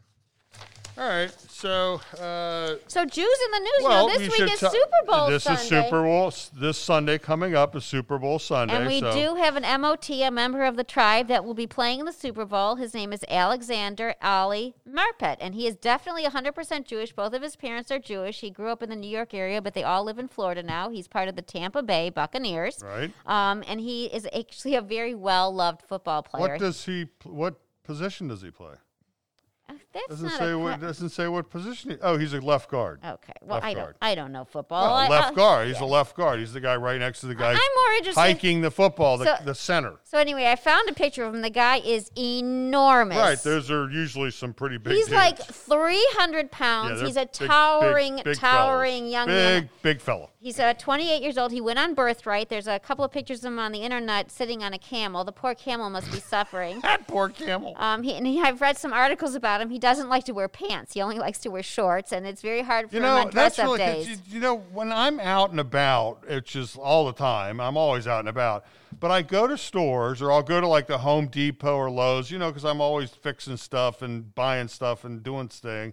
All 0.97 1.07
right, 1.07 1.31
so 1.47 2.01
uh, 2.19 2.75
so 2.87 3.05
Jews 3.05 3.37
in 3.45 3.51
the 3.51 3.59
news. 3.59 3.83
well, 3.83 4.09
you 4.09 4.13
know, 4.13 4.17
this 4.17 4.39
week 4.39 4.51
is 4.51 4.59
Super 4.59 5.05
Bowl 5.05 5.27
This 5.29 5.43
Sunday. 5.43 5.61
is 5.61 5.67
Super 5.67 6.01
Bowl. 6.01 6.33
This 6.55 6.77
Sunday 6.79 7.19
coming 7.19 7.53
up 7.53 7.75
is 7.75 7.85
Super 7.85 8.17
Bowl 8.17 8.39
Sunday. 8.39 8.75
And 8.75 8.87
we 8.87 9.01
so 9.01 9.13
do 9.13 9.35
have 9.35 9.55
an 9.55 9.79
MOT, 9.79 10.09
a 10.09 10.31
member 10.31 10.63
of 10.63 10.75
the 10.75 10.83
tribe 10.83 11.27
that 11.27 11.45
will 11.45 11.53
be 11.53 11.67
playing 11.67 11.99
in 11.99 12.07
the 12.07 12.11
Super 12.11 12.45
Bowl. 12.45 12.77
His 12.77 12.95
name 12.95 13.13
is 13.13 13.23
Alexander 13.29 14.15
Ali 14.23 14.73
Marpet, 14.89 15.37
and 15.39 15.53
he 15.53 15.67
is 15.67 15.75
definitely 15.75 16.23
100% 16.23 16.85
Jewish. 16.85 17.13
Both 17.13 17.33
of 17.33 17.43
his 17.43 17.55
parents 17.55 17.91
are 17.91 17.99
Jewish. 17.99 18.39
He 18.39 18.49
grew 18.49 18.71
up 18.71 18.81
in 18.81 18.89
the 18.89 18.95
New 18.95 19.09
York 19.09 19.35
area, 19.35 19.61
but 19.61 19.75
they 19.75 19.83
all 19.83 20.03
live 20.03 20.17
in 20.17 20.27
Florida 20.27 20.63
now. 20.63 20.89
He's 20.89 21.07
part 21.07 21.27
of 21.27 21.35
the 21.35 21.43
Tampa 21.43 21.83
Bay 21.83 22.09
Buccaneers. 22.09 22.81
right. 22.83 23.11
Um, 23.27 23.63
and 23.67 23.79
he 23.79 24.05
is 24.05 24.27
actually 24.35 24.73
a 24.73 24.81
very 24.81 25.13
well 25.13 25.53
loved 25.53 25.83
football 25.87 26.23
player. 26.23 26.53
What 26.53 26.59
does 26.59 26.85
he? 26.85 27.05
What 27.23 27.59
position 27.83 28.29
does 28.29 28.41
he 28.41 28.49
play? 28.49 28.73
Uh, 29.95 29.99
That's 30.07 30.07
Doesn't 30.21 30.27
not 30.29 30.39
say 30.39 30.51
a 30.51 30.57
what. 30.59 30.79
Doesn't 30.81 31.09
say 31.09 31.27
what 31.27 31.49
position. 31.49 31.91
He, 31.91 31.97
oh, 32.01 32.17
he's 32.17 32.33
a 32.33 32.41
left 32.41 32.69
guard. 32.69 32.99
Okay. 33.03 33.33
Well, 33.41 33.55
Left 33.55 33.65
I 33.65 33.73
don't. 33.73 33.95
I 34.01 34.15
don't 34.15 34.31
know 34.31 34.45
football. 34.45 34.83
Well, 34.83 34.93
I- 34.95 35.07
left 35.07 35.31
I- 35.31 35.35
guard. 35.35 35.67
He's 35.69 35.79
a 35.79 35.85
left 35.85 36.15
guard. 36.15 36.39
He's 36.39 36.53
the 36.53 36.59
guy 36.59 36.75
right 36.75 36.99
next 36.99 37.21
to 37.21 37.27
the 37.27 37.35
guy 37.35 37.51
I'm 37.51 37.55
more 37.55 37.93
interested. 37.97 38.19
hiking 38.19 38.61
the 38.61 38.69
football, 38.71 39.17
the, 39.17 39.37
So- 39.37 39.43
the 39.45 39.55
center. 39.55 39.95
So 40.03 40.17
anyway, 40.19 40.45
I 40.45 40.55
found 40.55 40.89
a 40.89 40.93
picture 40.93 41.23
of 41.25 41.33
him. 41.33 41.41
The 41.41 41.49
guy 41.49 41.77
is 41.77 42.11
enormous. 42.17 43.17
Right. 43.17 43.39
Those 43.39 43.71
are 43.71 43.89
usually 43.89 44.31
some 44.31 44.53
pretty 44.53 44.77
big. 44.77 44.93
He's 44.93 45.05
dudes. 45.05 45.15
like 45.15 45.39
300 45.39 46.51
pounds. 46.51 46.99
they're 46.99 47.07
He's 47.07 47.17
a 47.17 47.21
big- 47.21 47.39
big- 47.39 47.47
towering, 47.49 48.21
big 48.23 48.37
towering 48.37 48.99
fellas. 49.03 49.11
young 49.13 49.27
big, 49.27 49.63
man. 49.63 49.69
big 49.81 50.01
fellow. 50.01 50.29
He's 50.47 50.61
uh, 50.61 50.73
28 50.75 51.21
years 51.21 51.37
old. 51.37 51.51
He 51.51 51.59
went 51.59 51.77
on 51.77 51.93
birthright. 51.93 52.47
There's 52.47 52.67
a 52.67 52.79
couple 52.79 53.03
of 53.03 53.11
pictures 53.11 53.39
of 53.43 53.51
him 53.51 53.59
on 53.59 53.73
the 53.73 53.79
internet 53.79 54.31
sitting 54.31 54.63
on 54.63 54.71
a 54.71 54.77
camel. 54.77 55.25
The 55.25 55.33
poor 55.33 55.53
camel 55.53 55.89
must 55.89 56.09
be 56.09 56.21
suffering. 56.21 56.79
That 56.87 57.05
poor 57.05 57.27
camel. 57.27 57.73
Um, 57.75 58.01
he, 58.03 58.13
and 58.13 58.25
he, 58.25 58.39
I've 58.41 58.61
read 58.61 58.77
some 58.77 58.93
articles 58.93 59.35
about 59.35 59.59
him. 59.59 59.69
He 59.69 59.77
doesn't 59.77 60.07
like 60.07 60.23
to 60.23 60.31
wear 60.31 60.47
pants. 60.47 60.93
He 60.93 61.01
only 61.01 61.19
likes 61.19 61.39
to 61.39 61.49
wear 61.51 61.61
shorts, 61.63 62.13
and 62.13 62.25
it's 62.25 62.41
very 62.41 62.61
hard 62.61 62.89
for 62.89 62.95
You 62.95 63.01
him 63.01 63.07
know, 63.07 63.17
on 63.17 63.23
that's 63.31 63.57
dress-up 63.57 63.65
really 63.65 63.77
days. 63.79 64.07
you, 64.07 64.17
you 64.29 64.39
know 64.39 64.59
when 64.71 64.89
I'm 64.93 65.19
out 65.19 65.51
and 65.51 65.59
about, 65.59 66.25
which 66.29 66.55
is 66.55 66.77
all 66.77 67.07
the 67.07 67.11
time. 67.11 67.59
I'm 67.59 67.75
always 67.75 68.07
out 68.07 68.21
and 68.21 68.29
about. 68.29 68.63
But 68.97 69.11
I 69.11 69.23
go 69.23 69.47
to 69.47 69.57
stores 69.57 70.21
or 70.21 70.31
I'll 70.31 70.43
go 70.43 70.61
to 70.61 70.67
like 70.67 70.87
the 70.87 70.99
Home 70.99 71.27
Depot 71.27 71.75
or 71.75 71.91
Lowe's, 71.91 72.31
you 72.31 72.37
know, 72.39 72.51
because 72.51 72.63
I'm 72.63 72.79
always 72.79 73.09
fixing 73.09 73.57
stuff 73.57 74.01
and 74.01 74.33
buying 74.33 74.69
stuff 74.69 75.03
and 75.03 75.21
doing 75.21 75.49
thing. 75.49 75.91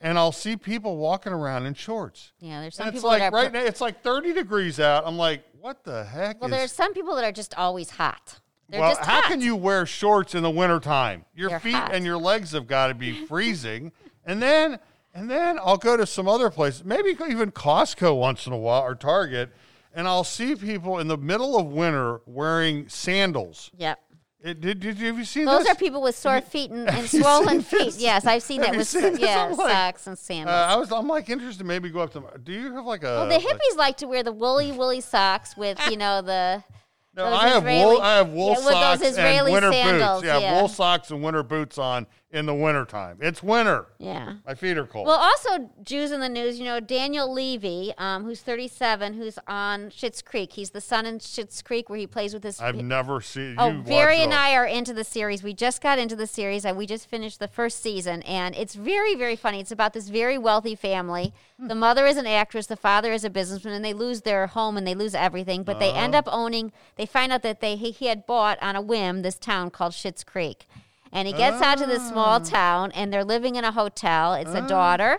And 0.00 0.16
I'll 0.18 0.32
see 0.32 0.56
people 0.56 0.96
walking 0.96 1.32
around 1.32 1.66
in 1.66 1.74
shorts. 1.74 2.32
yeah, 2.40 2.60
there's 2.60 2.76
some 2.76 2.86
And 2.86 2.94
it's 2.94 3.02
people 3.02 3.10
like 3.10 3.20
that 3.20 3.32
are. 3.32 3.36
right 3.36 3.52
now, 3.52 3.60
it's 3.64 3.80
like 3.80 4.02
30 4.02 4.32
degrees 4.32 4.78
out. 4.78 5.04
I'm 5.06 5.16
like, 5.16 5.42
what 5.60 5.82
the 5.84 6.04
heck 6.04 6.40
well, 6.40 6.50
is 6.52 6.56
there's 6.56 6.72
some 6.72 6.94
people 6.94 7.16
that 7.16 7.24
are 7.24 7.32
just 7.32 7.52
always 7.58 7.90
hot. 7.90 8.38
They're 8.68 8.80
well, 8.80 8.96
how 8.96 9.22
hot. 9.22 9.24
can 9.24 9.40
you 9.40 9.56
wear 9.56 9.86
shorts 9.86 10.34
in 10.36 10.42
the 10.42 10.50
wintertime? 10.50 11.24
Your 11.34 11.50
They're 11.50 11.60
feet 11.60 11.74
hot. 11.74 11.94
and 11.94 12.04
your 12.04 12.16
legs 12.18 12.52
have 12.52 12.66
got 12.68 12.88
to 12.88 12.94
be 12.94 13.12
freezing. 13.26 13.90
and 14.24 14.40
then 14.40 14.78
and 15.14 15.28
then 15.28 15.58
I'll 15.58 15.78
go 15.78 15.96
to 15.96 16.06
some 16.06 16.28
other 16.28 16.48
place, 16.48 16.84
maybe 16.84 17.16
even 17.28 17.50
Costco 17.50 18.16
once 18.16 18.46
in 18.46 18.52
a 18.52 18.56
while 18.58 18.82
or 18.82 18.94
Target, 18.94 19.50
and 19.92 20.06
I'll 20.06 20.22
see 20.22 20.54
people 20.54 20.98
in 20.98 21.08
the 21.08 21.16
middle 21.16 21.58
of 21.58 21.66
winter 21.66 22.20
wearing 22.26 22.88
sandals. 22.88 23.70
Yep. 23.76 23.98
It, 24.40 24.60
did, 24.60 24.78
did 24.78 24.98
have 24.98 25.18
you 25.18 25.24
seen 25.24 25.46
Those 25.46 25.64
this? 25.64 25.72
are 25.72 25.74
people 25.74 26.00
with 26.00 26.16
sore 26.16 26.40
feet 26.40 26.70
and, 26.70 26.88
and 26.88 27.08
swollen 27.08 27.60
feet. 27.60 27.94
Yes, 27.98 28.24
I've 28.24 28.42
seen 28.42 28.60
Have 28.62 28.70
that 28.70 28.78
with 28.78 28.86
seen 28.86 29.16
yeah, 29.18 29.46
like- 29.46 29.72
socks 29.72 30.06
and 30.06 30.14
uh, 30.14 30.16
sandals. 30.16 30.54
I 30.54 30.76
was 30.76 30.92
I'm 30.92 31.08
like 31.08 31.28
interested. 31.28 31.66
Maybe 31.66 31.90
go 31.90 32.00
up 32.00 32.12
to. 32.12 32.22
Do 32.44 32.52
you 32.52 32.72
have 32.74 32.84
like 32.84 33.02
a? 33.02 33.06
well, 33.06 33.28
the 33.28 33.34
hippies 33.44 33.76
like 33.76 33.96
to 33.96 34.06
wear 34.06 34.22
the 34.22 34.32
woolly 34.32 34.70
woolly 34.70 35.00
socks 35.00 35.56
with 35.56 35.80
you 35.90 35.96
know 35.96 36.22
the. 36.22 36.62
No, 37.16 37.24
I 37.24 37.48
have 37.48 37.64
wool. 37.64 38.00
I 38.00 38.16
have 38.18 38.28
wool 38.28 38.50
yeah, 38.50 38.54
with 38.58 38.64
those 38.64 38.72
socks 38.74 39.02
Israeli 39.02 39.52
and 39.52 39.52
winter 39.54 39.72
sandals, 39.72 40.20
boots. 40.22 40.26
Yeah, 40.28 40.38
yeah. 40.38 40.60
wool 40.60 40.68
socks 40.68 41.10
and 41.10 41.20
winter 41.20 41.42
boots 41.42 41.76
on 41.76 42.06
in 42.30 42.44
the 42.44 42.54
wintertime. 42.54 43.16
It's 43.22 43.42
winter. 43.42 43.86
Yeah. 43.98 44.34
My 44.46 44.54
feet 44.54 44.76
are 44.76 44.84
cold. 44.86 45.06
Well, 45.06 45.16
also 45.18 45.70
Jews 45.82 46.10
in 46.10 46.20
the 46.20 46.28
news. 46.28 46.58
You 46.58 46.66
know 46.66 46.78
Daniel 46.78 47.32
Levy, 47.32 47.94
um, 47.96 48.24
who's 48.24 48.42
37, 48.42 49.14
who's 49.14 49.38
on 49.48 49.88
Schitt's 49.88 50.20
Creek. 50.20 50.52
He's 50.52 50.70
the 50.70 50.80
son 50.82 51.06
in 51.06 51.18
Schitt's 51.20 51.62
Creek 51.62 51.88
where 51.88 51.98
he 51.98 52.06
plays 52.06 52.34
with 52.34 52.44
his. 52.44 52.60
I've 52.60 52.76
never 52.76 53.20
seen. 53.22 53.54
Oh, 53.58 53.72
Barry 53.72 54.18
and. 54.18 54.34
I 54.34 54.54
are 54.54 54.66
into 54.66 54.92
the 54.92 55.04
series. 55.04 55.42
We 55.42 55.54
just 55.54 55.80
got 55.82 55.98
into 55.98 56.14
the 56.16 56.26
series. 56.26 56.66
and 56.66 56.76
We 56.76 56.84
just 56.86 57.08
finished 57.08 57.40
the 57.40 57.48
first 57.48 57.82
season, 57.82 58.20
and 58.22 58.54
it's 58.54 58.74
very, 58.74 59.14
very 59.14 59.36
funny. 59.36 59.60
It's 59.60 59.72
about 59.72 59.94
this 59.94 60.10
very 60.10 60.36
wealthy 60.36 60.74
family. 60.74 61.32
Hmm. 61.58 61.68
The 61.68 61.74
mother 61.74 62.06
is 62.06 62.18
an 62.18 62.26
actress, 62.26 62.66
the 62.66 62.76
father 62.76 63.12
is 63.12 63.24
a 63.24 63.30
businessman, 63.30 63.72
and 63.74 63.84
they 63.84 63.94
lose 63.94 64.20
their 64.20 64.48
home 64.48 64.76
and 64.76 64.86
they 64.86 64.94
lose 64.94 65.14
everything. 65.14 65.62
But 65.62 65.78
they 65.78 65.90
Uh-huh. 65.90 66.00
end 66.00 66.14
up 66.14 66.28
owning. 66.30 66.72
They 66.96 67.06
find 67.06 67.32
out 67.32 67.42
that 67.42 67.60
they 67.60 67.76
he, 67.76 67.90
he 67.90 68.06
had 68.06 68.26
bought 68.26 68.58
on 68.62 68.76
a 68.76 68.82
whim 68.82 69.22
this 69.22 69.38
town 69.38 69.70
called 69.70 69.92
Schitt's 69.92 70.22
Creek. 70.24 70.66
And 71.12 71.26
he 71.26 71.34
gets 71.34 71.62
out 71.62 71.78
to 71.78 71.86
this 71.86 72.06
small 72.08 72.40
oh. 72.40 72.44
town, 72.44 72.92
and 72.92 73.12
they're 73.12 73.24
living 73.24 73.56
in 73.56 73.64
a 73.64 73.72
hotel. 73.72 74.34
It's 74.34 74.52
a 74.52 74.66
daughter, 74.66 75.18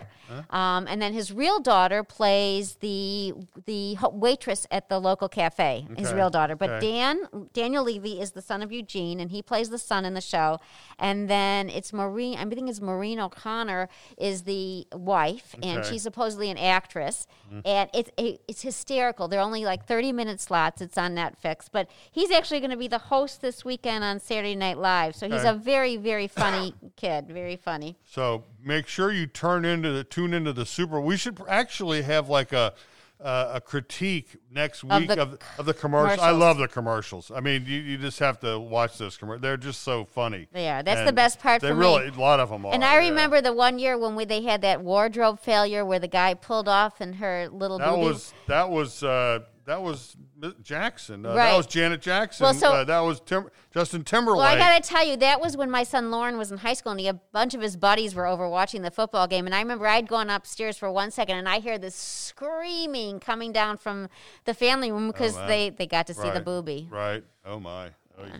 Um, 0.50 0.86
and 0.88 1.00
then 1.02 1.12
his 1.12 1.32
real 1.32 1.60
daughter 1.60 2.02
plays 2.04 2.76
the 2.76 3.34
the 3.66 3.96
waitress 4.12 4.66
at 4.70 4.88
the 4.88 4.98
local 4.98 5.28
cafe. 5.28 5.86
His 5.96 6.12
real 6.12 6.30
daughter, 6.30 6.56
but 6.56 6.70
Okay. 6.70 6.92
Dan 6.92 7.48
Daniel 7.52 7.84
Levy 7.84 8.20
is 8.20 8.32
the 8.32 8.42
son 8.42 8.62
of 8.62 8.70
Eugene, 8.72 9.18
and 9.20 9.30
he 9.30 9.42
plays 9.42 9.70
the 9.70 9.78
son 9.78 10.04
in 10.04 10.14
the 10.14 10.20
show. 10.20 10.58
And 10.98 11.28
then 11.28 11.68
it's 11.68 11.92
Maureen. 11.92 12.38
I 12.38 12.44
think 12.44 12.68
it's 12.68 12.80
Maureen 12.80 13.18
O'Connor 13.20 13.88
is 14.18 14.42
the 14.42 14.86
wife, 14.92 15.54
and 15.62 15.84
she's 15.84 16.02
supposedly 16.02 16.50
an 16.50 16.58
actress. 16.58 17.26
And 17.64 17.90
it's 17.92 18.10
it, 18.16 18.40
it's 18.46 18.62
hysterical. 18.62 19.26
They're 19.28 19.40
only 19.40 19.64
like 19.64 19.84
thirty 19.86 20.12
minute 20.12 20.40
slots. 20.40 20.80
It's 20.80 20.96
on 20.96 21.14
Netflix, 21.14 21.66
but 21.70 21.88
he's 22.10 22.30
actually 22.30 22.60
going 22.60 22.70
to 22.70 22.76
be 22.76 22.88
the 22.88 22.98
host 22.98 23.40
this 23.40 23.64
weekend 23.64 24.04
on 24.04 24.20
Saturday 24.20 24.54
Night 24.54 24.78
Live. 24.78 25.16
So 25.16 25.28
he's 25.28 25.44
a 25.44 25.54
very 25.54 25.96
very 25.96 26.28
funny 26.28 26.74
kid. 26.96 27.26
Very 27.28 27.56
funny. 27.56 27.96
So 28.04 28.44
make 28.64 28.86
sure 28.86 29.12
you 29.12 29.26
turn 29.26 29.64
into 29.64 29.90
the 29.92 30.04
tune 30.04 30.34
into 30.34 30.52
the 30.52 30.66
Super. 30.66 31.00
We 31.00 31.16
should 31.16 31.40
actually 31.48 32.02
have 32.02 32.28
like 32.28 32.52
a 32.52 32.74
uh, 33.22 33.50
a 33.56 33.60
critique 33.60 34.34
next 34.50 34.82
Of 34.82 35.00
week 35.00 35.08
the 35.08 35.20
of, 35.20 35.38
of 35.58 35.66
the 35.66 35.74
commercials. 35.74 36.20
I 36.20 36.30
love 36.30 36.56
the 36.56 36.66
commercials. 36.68 37.30
I 37.30 37.40
mean, 37.40 37.64
you, 37.66 37.78
you 37.78 37.98
just 37.98 38.18
have 38.20 38.40
to 38.40 38.58
watch 38.58 38.96
those 38.96 39.18
commercials. 39.18 39.42
They're 39.42 39.58
just 39.58 39.82
so 39.82 40.06
funny. 40.06 40.48
They 40.52 40.70
are. 40.70 40.82
That's 40.82 41.04
the 41.04 41.12
best 41.12 41.38
part 41.38 41.60
They 41.60 41.68
for 41.68 41.74
me. 41.74 41.80
really, 41.80 42.08
a 42.08 42.12
lot 42.12 42.40
of 42.40 42.48
them 42.48 42.64
are. 42.64 42.72
And 42.72 42.82
I 42.82 42.96
Oh, 42.96 43.00
yeah. 43.00 43.08
remember 43.10 43.42
the 43.42 43.52
one 43.52 43.78
year 43.78 43.98
when 43.98 44.16
we, 44.16 44.24
they 44.24 44.40
had 44.42 44.62
that 44.62 44.80
wardrobe 44.80 45.38
failure 45.38 45.84
where 45.84 45.98
the 45.98 46.08
guy 46.08 46.32
pulled 46.32 46.66
off 46.66 46.98
and 47.02 47.16
her 47.16 47.48
little 47.50 47.76
that 47.76 47.98
was 47.98 48.32
that 48.46 48.70
was 48.70 49.02
uh, 49.02 49.40
that 49.70 49.80
was 49.82 50.16
Jackson. 50.62 51.24
Uh, 51.24 51.34
That 51.34 51.56
was 51.56 51.68
Janet 51.68 52.02
Jackson. 52.02 52.42
Well, 52.42 52.54
so- 52.54 52.72
uh, 52.72 52.84
that 52.84 52.98
was 53.00 53.20
Tim, 53.20 53.48
Justin 53.72 54.02
Timberlake. 54.02 54.38
well, 54.38 54.46
I 54.56 54.58
gotta 54.58 54.82
tell 54.82 55.06
you, 55.06 55.16
that 55.18 55.40
was 55.40 55.56
when 55.56 55.70
my 55.70 55.84
son 55.84 56.10
Lauren 56.10 56.36
was 56.38 56.50
in 56.50 56.58
high 56.58 56.72
school, 56.72 56.90
and 56.90 57.00
he, 57.00 57.06
a 57.06 57.14
bunch 57.14 57.54
of 57.54 57.60
his 57.60 57.76
buddies 57.76 58.12
were 58.16 58.26
over 58.26 58.48
watching 58.48 58.82
the 58.82 58.90
football 58.90 59.28
game. 59.28 59.46
And 59.46 59.54
I 59.54 59.60
remember 59.60 59.86
I'd 59.86 60.08
gone 60.08 60.28
upstairs 60.28 60.76
for 60.76 60.90
one 60.90 61.12
second, 61.12 61.36
and 61.38 61.48
I 61.48 61.60
hear 61.60 61.78
this 61.78 61.94
screaming 61.94 63.20
coming 63.20 63.52
down 63.52 63.76
from 63.76 64.08
the 64.44 64.54
family 64.54 64.90
room 64.90 65.06
because 65.06 65.36
man. 65.36 65.46
they, 65.46 65.70
they 65.70 65.86
got 65.86 66.08
to 66.08 66.14
see 66.14 66.22
the 66.22 66.34
Right. 66.34 66.44
booby. 66.44 66.88
Right. 66.90 67.22
Oh 67.44 67.60
my. 67.60 67.90
Oi. 68.20 68.32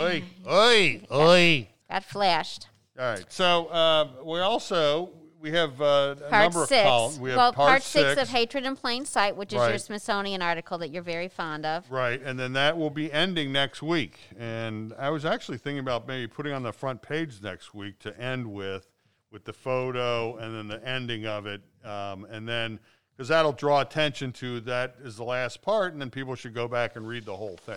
Oi. 0.00 0.24
Oi. 0.50 1.02
Oi. 1.12 1.68
Got 1.90 2.04
flashed. 2.04 2.68
All 2.98 3.04
right. 3.04 3.24
So 3.28 3.66
uh, 3.66 4.08
we 4.24 4.40
also 4.40 5.10
we 5.44 5.50
have 5.50 5.78
uh, 5.78 6.16
a 6.16 6.30
Part 6.30 6.42
number 6.44 6.62
of 6.62 6.68
six. 6.68 6.82
columns. 6.82 7.20
We 7.20 7.28
have 7.28 7.36
well, 7.36 7.52
part, 7.52 7.82
six. 7.82 8.20
of 8.20 8.30
Hatred 8.30 8.64
in 8.64 8.74
Plain 8.76 9.04
Sight, 9.04 9.36
which 9.36 9.52
is 9.52 9.58
your 9.58 9.76
Smithsonian 9.76 10.40
article 10.40 10.78
that 10.78 10.88
you're 10.88 11.02
very 11.02 11.28
fond 11.28 11.66
of. 11.66 11.88
Right, 11.90 12.20
and 12.22 12.40
then 12.40 12.54
that 12.54 12.78
will 12.78 12.88
be 12.88 13.12
ending 13.12 13.52
next 13.52 13.82
week. 13.82 14.18
And 14.38 14.94
I 14.98 15.10
was 15.10 15.26
actually 15.26 15.58
thinking 15.58 15.80
about 15.80 16.08
maybe 16.08 16.26
putting 16.26 16.54
on 16.54 16.62
the 16.62 16.72
front 16.72 17.02
page 17.02 17.42
next 17.42 17.74
week 17.74 17.98
to 18.00 18.18
end 18.18 18.50
with, 18.50 18.88
with 19.30 19.44
the 19.44 19.52
photo 19.52 20.38
and 20.38 20.56
then 20.56 20.66
the 20.66 20.88
ending 20.88 21.26
of 21.26 21.44
it, 21.44 21.60
um, 21.84 22.26
and 22.30 22.48
then 22.48 22.80
because 23.14 23.28
that'll 23.28 23.52
draw 23.52 23.82
attention 23.82 24.32
to 24.32 24.60
that 24.60 24.96
is 25.04 25.16
the 25.16 25.24
last 25.24 25.60
part, 25.60 25.92
and 25.92 26.00
then 26.00 26.10
people 26.10 26.34
should 26.34 26.54
go 26.54 26.66
back 26.66 26.96
and 26.96 27.06
read 27.06 27.26
the 27.26 27.36
whole 27.36 27.58
thing. 27.58 27.76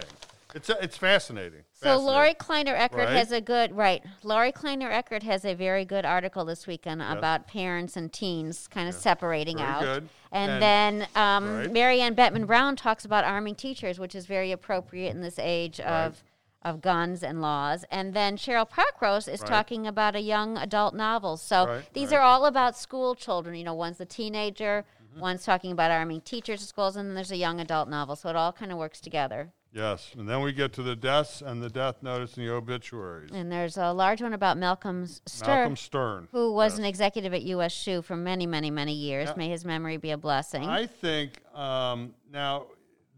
It's 0.56 0.70
it's 0.70 0.98
fascinating. 0.98 1.64
So 1.74 1.84
Fascinating. 1.88 2.06
Lori 2.06 2.34
Kleiner 2.36 2.76
Eckert 2.76 3.00
Right? 3.00 3.10
has 3.10 3.32
a 3.32 3.42
good 3.42 3.76
right. 3.76 4.04
Lori 4.24 4.52
Kleiner 4.52 4.90
Eckert 4.90 5.24
has 5.24 5.44
a 5.44 5.54
very 5.54 5.84
good 5.86 6.06
article 6.06 6.46
this 6.46 6.66
weekend 6.66 7.02
about 7.02 7.48
parents 7.48 7.98
and 7.98 8.12
teens 8.12 8.68
kind 8.68 8.88
of 8.88 8.96
separating 8.96 9.58
Very 9.58 9.70
out. 9.70 9.82
good. 9.82 10.10
And, 10.32 10.52
And- 10.52 10.62
then 10.62 11.08
um, 11.16 11.58
right. 11.58 11.72
Marianne 11.72 12.16
Bettman 12.16 12.48
Brown 12.48 12.76
talks 12.76 13.04
about 13.06 13.24
arming 13.26 13.56
teachers, 13.56 14.00
which 14.00 14.16
is 14.16 14.26
very 14.26 14.52
appropriate 14.52 15.12
in 15.12 15.22
this 15.22 15.38
age 15.40 15.80
Right. 15.80 15.88
of 16.06 16.24
of 16.64 16.82
guns 16.82 17.24
and 17.24 17.40
laws. 17.40 17.86
And 17.92 18.14
then 18.14 18.36
Cheryl 18.36 18.68
Parkrose 18.70 19.32
is 19.32 19.42
Right. 19.42 19.48
talking 19.50 19.86
about 19.88 20.16
a 20.16 20.20
young 20.22 20.58
adult 20.58 20.96
novel. 20.96 21.38
So 21.38 21.68
Right, 21.68 21.94
these 21.94 22.12
right. 22.12 22.18
are 22.18 22.22
all 22.22 22.46
about 22.46 22.76
school 22.76 23.16
children. 23.16 23.56
You 23.56 23.64
know, 23.64 23.74
one's 23.76 24.02
a 24.02 24.06
teenager, 24.06 24.84
Mm-hmm. 25.12 25.20
one's 25.22 25.46
talking 25.46 25.72
about 25.72 25.92
arming 25.92 26.22
teachers 26.22 26.62
at 26.64 26.68
schools, 26.68 26.96
and 26.98 27.08
then 27.08 27.16
there's 27.16 27.32
a 27.32 27.38
young 27.38 27.60
adult 27.62 27.88
novel. 27.90 28.16
So 28.18 28.28
it 28.30 28.36
all 28.36 28.52
kind 28.52 28.72
of 28.72 28.78
works 28.78 29.00
together. 29.00 29.54
Yes, 29.78 30.12
and 30.18 30.28
then 30.28 30.42
we 30.42 30.54
get 30.54 30.74
to 30.74 30.82
the 30.82 30.96
deaths 30.96 31.42
and 31.42 31.62
the 31.62 31.70
death 31.70 32.02
notice 32.02 32.36
and 32.36 32.48
the 32.48 32.52
obituaries. 32.52 33.30
And 33.32 33.52
there's 33.52 33.78
a 33.78 33.94
large 33.94 34.24
one 34.24 34.34
about 34.34 34.58
Malcolm 34.58 35.06
Stern, 35.06 35.48
Malcolm 35.56 35.76
Stern. 35.76 36.28
who 36.32 36.52
was 36.52 36.74
yes. 36.74 36.80
an 36.80 36.86
executive 36.86 37.34
at 37.36 37.44
U.S. 37.44 37.74
Shoe 37.74 38.02
for 38.02 38.16
many, 38.16 38.48
many, 38.48 38.72
many 38.72 38.94
years. 38.94 39.30
May 39.38 39.50
his 39.50 39.64
memory 39.64 39.98
be 39.98 40.10
a 40.12 40.18
blessing. 40.18 40.66
I 40.66 40.88
think 40.88 41.44
um, 41.56 42.16
now 42.32 42.66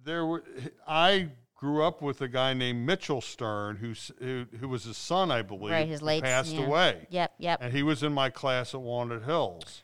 there 0.03 0.25
were. 0.25 0.43
I 0.85 1.29
grew 1.55 1.81
up 1.83 2.01
with 2.01 2.19
a 2.21 2.27
guy 2.27 2.53
named 2.53 2.85
Mitchell 2.85 3.21
Stern, 3.21 3.77
who's, 3.77 4.11
who 4.19 4.45
who 4.59 4.67
was 4.67 4.83
his 4.83 4.97
son, 4.97 5.31
I 5.31 5.41
believe. 5.41 5.71
right, 5.71 5.87
his 5.87 6.01
who 6.01 6.07
late 6.07 6.23
passed 6.23 6.53
yeah. 6.53 6.65
away, 6.65 7.07
Yep, 7.09 7.33
yep. 7.37 7.59
and 7.61 7.73
he 7.73 7.83
was 7.83 8.03
in 8.03 8.11
my 8.13 8.29
class 8.29 8.73
at 8.73 8.81
Walnut 8.81 9.23
Hills. 9.23 9.83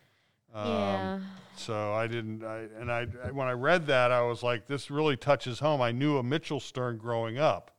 Um, 0.53 0.67
yeah. 0.69 1.19
So 1.57 1.93
I 1.93 2.07
didn't. 2.07 2.43
I, 2.43 2.67
and 2.79 2.91
I 2.91 3.05
when 3.31 3.47
I 3.47 3.53
read 3.53 3.87
that, 3.87 4.11
I 4.11 4.21
was 4.21 4.43
like, 4.43 4.67
this 4.67 4.91
really 4.91 5.17
touches 5.17 5.59
home. 5.59 5.81
I 5.81 5.91
knew 5.91 6.17
a 6.17 6.23
Mitchell 6.23 6.59
Stern 6.59 6.97
growing 6.97 7.37
up. 7.37 7.71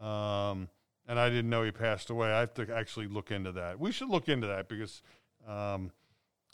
Um, 0.00 0.68
and 1.08 1.18
I 1.18 1.28
didn't 1.28 1.50
know 1.50 1.62
he 1.62 1.70
passed 1.70 2.10
away. 2.10 2.32
I 2.32 2.40
have 2.40 2.54
to 2.54 2.74
actually 2.74 3.06
look 3.06 3.30
into 3.30 3.52
that. 3.52 3.78
We 3.78 3.92
should 3.92 4.08
look 4.08 4.28
into 4.28 4.46
that 4.48 4.68
because 4.68 5.02
um, 5.46 5.92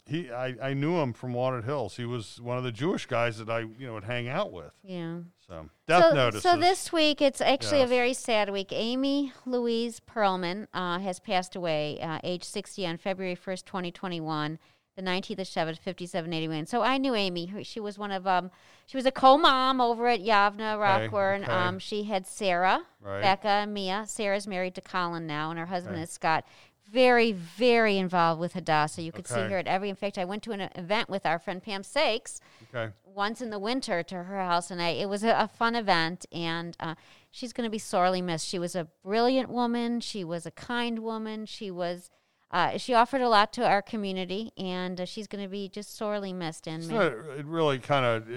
he, 0.05 0.29
I, 0.31 0.55
I 0.61 0.73
knew 0.73 0.97
him 0.99 1.13
from 1.13 1.33
Walnut 1.33 1.63
Hills. 1.63 1.95
He 1.95 2.05
was 2.05 2.39
one 2.41 2.57
of 2.57 2.63
the 2.63 2.71
Jewish 2.71 3.05
guys 3.05 3.37
that 3.37 3.49
I, 3.49 3.59
you 3.61 3.87
know, 3.87 3.93
would 3.93 4.03
hang 4.03 4.27
out 4.27 4.51
with. 4.51 4.71
Yeah. 4.83 5.19
So 5.47 5.69
death 5.87 6.09
so, 6.09 6.15
notices. 6.15 6.43
So 6.43 6.57
this 6.57 6.91
week, 6.91 7.21
it's 7.21 7.41
actually 7.41 7.79
Yes. 7.79 7.85
a 7.85 7.89
very 7.89 8.13
sad 8.13 8.49
week. 8.51 8.67
Amy 8.71 9.33
Louise 9.45 9.99
Perlman 9.99 10.67
uh, 10.73 10.99
has 10.99 11.19
passed 11.19 11.55
away, 11.55 11.99
uh, 12.01 12.19
age 12.23 12.43
60, 12.43 12.85
on 12.85 12.97
February 12.97 13.35
1st, 13.35 13.65
2021. 13.65 14.59
The 14.95 15.01
19th 15.01 15.39
of 15.39 15.47
Shevat, 15.47 15.77
5781. 15.79 16.67
So 16.67 16.83
I 16.83 16.97
knew 16.99 17.15
Amy. 17.15 17.51
She 17.63 17.79
was 17.79 17.97
one 17.97 18.11
of 18.11 18.27
um. 18.27 18.51
She 18.85 18.97
was 18.97 19.05
a 19.05 19.11
co-mom 19.11 19.79
over 19.81 20.07
at 20.07 20.19
Yavna 20.19 20.77
Rockwern. 20.77 21.43
okay. 21.43 21.51
Um, 21.51 21.79
she 21.79 22.03
had 22.03 22.27
Sarah, 22.27 22.83
Right. 23.01 23.21
Becca, 23.21 23.47
and 23.47 23.73
Mia. 23.73 24.03
Sarah's 24.07 24.45
married 24.45 24.75
to 24.75 24.81
Colin 24.81 25.25
now, 25.25 25.49
and 25.49 25.57
her 25.57 25.65
husband 25.65 25.95
Okay. 25.95 26.03
is 26.03 26.09
Scott. 26.11 26.45
Very, 26.91 27.31
very 27.31 27.97
involved 27.97 28.39
with 28.39 28.53
Hadassah. 28.53 29.01
You 29.01 29.11
could 29.11 29.25
see 29.25 29.39
her 29.39 29.57
at 29.57 29.67
every. 29.67 29.89
In 29.89 29.95
fact, 29.95 30.17
I 30.19 30.25
went 30.25 30.43
to 30.43 30.51
an 30.51 30.69
event 30.75 31.09
with 31.09 31.25
our 31.25 31.39
friend 31.39 31.63
Pam 31.63 31.81
Sakes 31.81 32.39
okay. 32.71 32.91
once 33.03 33.41
in 33.41 33.49
the 33.49 33.57
winter 33.57 34.03
to 34.03 34.15
her 34.23 34.37
house, 34.41 34.69
and 34.69 34.79
I, 34.79 34.89
it 34.89 35.09
was 35.09 35.23
a, 35.23 35.29
a 35.31 35.47
fun 35.47 35.75
event. 35.75 36.27
And 36.31 36.75
uh, 36.79 36.93
she's 37.31 37.51
going 37.53 37.65
to 37.65 37.71
be 37.71 37.79
sorely 37.79 38.21
missed. 38.21 38.45
She 38.47 38.59
was 38.59 38.75
a 38.75 38.89
brilliant 39.03 39.49
woman. 39.49 40.01
She 40.01 40.23
was 40.23 40.45
a 40.45 40.51
kind 40.51 40.99
woman. 40.99 41.47
She 41.47 41.71
was. 41.71 42.11
Uh, 42.53 42.77
she 42.77 42.93
offered 42.93 43.19
a 43.21 43.27
lot 43.27 43.51
to 43.51 43.67
our 43.67 43.81
community, 43.81 44.51
and 44.57 45.01
uh, 45.01 45.05
she's 45.05 45.25
going 45.25 45.43
to 45.43 45.49
be 45.49 45.67
just 45.67 45.97
sorely 45.97 46.31
missed. 46.31 46.67
And 46.67 46.87
ma- 46.87 46.95
not, 46.99 47.11
it 47.11 47.45
really 47.45 47.79
kind 47.79 48.05
of. 48.05 48.29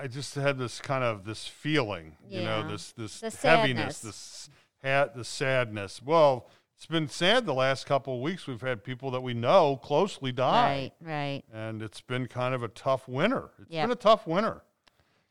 I 0.00 0.06
just 0.06 0.36
had 0.36 0.56
this 0.56 0.78
kind 0.80 1.02
of 1.02 1.24
this 1.24 1.48
feeling, 1.48 2.16
you 2.28 2.42
know, 2.44 2.66
this 2.68 2.92
this 2.92 3.18
The 3.20 3.30
heaviness, 3.30 3.96
sadness. 3.96 4.00
this 4.00 4.50
hat, 4.84 5.16
the 5.16 5.24
sadness. 5.24 6.00
Well, 6.00 6.48
it's 6.76 6.86
been 6.86 7.08
sad 7.08 7.44
the 7.44 7.54
last 7.54 7.86
couple 7.86 8.14
of 8.14 8.20
weeks. 8.20 8.46
We've 8.46 8.60
had 8.60 8.84
people 8.84 9.10
that 9.10 9.22
we 9.22 9.34
know 9.34 9.76
closely 9.82 10.30
die, 10.30 10.92
right, 11.02 11.08
right. 11.10 11.42
and 11.52 11.82
it's 11.82 12.00
been 12.00 12.26
kind 12.28 12.54
of 12.54 12.62
a 12.62 12.68
tough 12.68 13.08
winter. 13.08 13.50
It's 13.62 13.70
Yep. 13.72 13.84
been 13.84 13.90
a 13.92 13.94
tough 13.96 14.26
winter. 14.28 14.62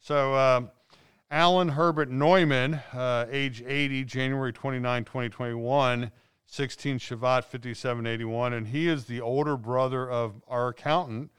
So, 0.01 0.35
um, 0.35 0.71
Alan 1.31 1.69
Herbert 1.69 2.09
Neumann, 2.09 2.75
uh, 2.93 3.27
age 3.29 3.63
80, 3.65 4.03
January 4.03 4.51
29, 4.51 5.05
2021, 5.05 6.11
16 6.47 6.99
Shevat 6.99 7.43
5781, 7.43 8.53
and 8.53 8.67
he 8.67 8.88
is 8.88 9.05
the 9.05 9.22
older 9.22 9.57
brother 9.57 10.09
of 10.09 10.41
our 10.47 10.69
accountant, 10.69 11.31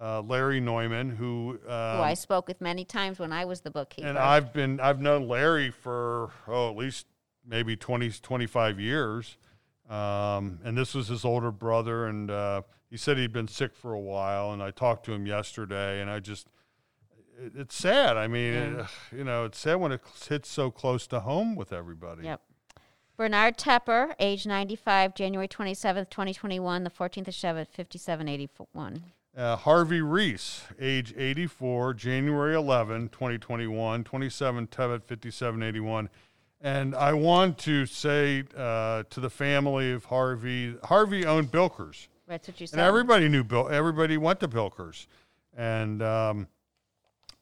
uh, 0.00 0.20
Larry 0.22 0.60
Neumann, 0.60 1.10
who. 1.10 1.58
Who 1.64 1.70
Um, 1.70 2.00
I 2.00 2.14
spoke 2.14 2.48
with 2.48 2.60
many 2.60 2.84
times 2.84 3.18
when 3.18 3.32
I 3.32 3.44
was 3.44 3.60
the 3.60 3.70
bookkeeper. 3.70 4.08
and 4.08 4.18
I've 4.18 4.52
been 4.52 4.80
I've 4.80 5.00
known 5.00 5.28
Larry 5.28 5.70
for 5.70 6.30
oh 6.48 6.70
at 6.70 6.76
least 6.76 7.06
maybe 7.46 7.76
20 7.76 8.10
25 8.10 8.80
years. 8.80 9.36
Um, 9.88 10.60
and 10.64 10.76
this 10.78 10.94
was 10.94 11.08
his 11.08 11.24
older 11.26 11.50
brother 11.52 12.06
and 12.06 12.30
uh, 12.30 12.62
he 12.90 12.96
said 12.96 13.18
he'd 13.18 13.34
been 13.34 13.48
sick 13.48 13.74
for 13.74 13.92
a 13.92 14.00
while 14.00 14.50
and 14.52 14.62
I 14.62 14.70
talked 14.70 15.04
to 15.06 15.12
him 15.12 15.26
yesterday 15.26 16.00
and 16.00 16.08
I 16.10 16.20
just 16.20 16.48
it, 17.38 17.52
it's 17.54 17.74
sad. 17.76 18.16
I 18.16 18.26
mean, 18.26 18.54
it, 18.54 18.86
you 19.14 19.24
know, 19.24 19.44
it's 19.44 19.58
sad 19.58 19.74
when 19.76 19.92
it 19.92 20.00
hits 20.26 20.48
so 20.48 20.70
close 20.70 21.06
to 21.08 21.20
home 21.20 21.54
with 21.54 21.70
everybody. 21.72 22.24
Yep. 22.24 22.40
Bernard 23.16 23.56
Tepper, 23.56 24.14
age 24.18 24.46
95, 24.46 25.14
January 25.14 25.46
27th, 25.46 26.10
2021, 26.10 26.84
the 26.84 26.90
14th 26.90 27.28
of 27.28 27.34
Shevat, 27.34 27.68
5781. 27.68 29.04
Uh, 29.36 29.56
Harvey 29.56 30.00
Reese, 30.00 30.62
age 30.80 31.14
84, 31.16 31.94
January 31.94 32.54
11, 32.54 33.08
2021, 33.08 34.04
27 34.04 34.66
Tevet 34.68 35.02
5781. 35.04 36.08
And 36.60 36.94
I 36.94 37.12
want 37.12 37.58
to 37.58 37.84
say 37.84 38.44
uh, 38.56 39.02
to 39.10 39.20
the 39.20 39.30
family 39.30 39.92
of 39.92 40.06
Harvey, 40.06 40.76
Harvey 40.84 41.26
owned 41.26 41.52
Bilkers. 41.52 42.08
That's 42.26 42.48
what 42.48 42.60
you 42.60 42.66
said. 42.66 42.78
And 42.78 42.86
everybody 42.86 43.28
knew 43.28 43.44
Bill, 43.44 43.68
everybody 43.68 44.16
went 44.16 44.40
to 44.40 44.48
Bilkers. 44.48 45.06
And 45.56 46.02
um, 46.02 46.48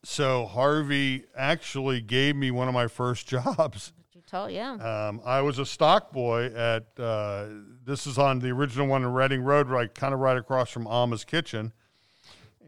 so 0.03 0.47
Harvey 0.47 1.25
actually 1.37 2.01
gave 2.01 2.37
me 2.37 2.51
one 2.51 2.69
of 2.69 2.75
my 2.75 2.89
first 2.89 3.27
jobs. 3.29 3.93
Told, 4.33 4.51
yeah. 4.51 4.73
Um, 4.73 5.21
I 5.25 5.41
was 5.43 5.59
a 5.59 5.67
stock 5.67 6.11
boy 6.13 6.47
at, 6.47 6.87
uh, 6.99 7.47
this 7.85 8.07
is 8.07 8.19
on 8.19 8.39
the 8.41 8.51
original 8.51 8.87
one 8.89 9.03
in 9.03 9.13
Reading 9.13 9.43
Road, 9.43 9.69
right, 9.69 9.95
kind 9.95 10.13
of 10.15 10.21
right 10.21 10.37
across 10.37 10.71
from 10.71 10.87
Alma's 10.87 11.25
Kitchen. 11.25 11.73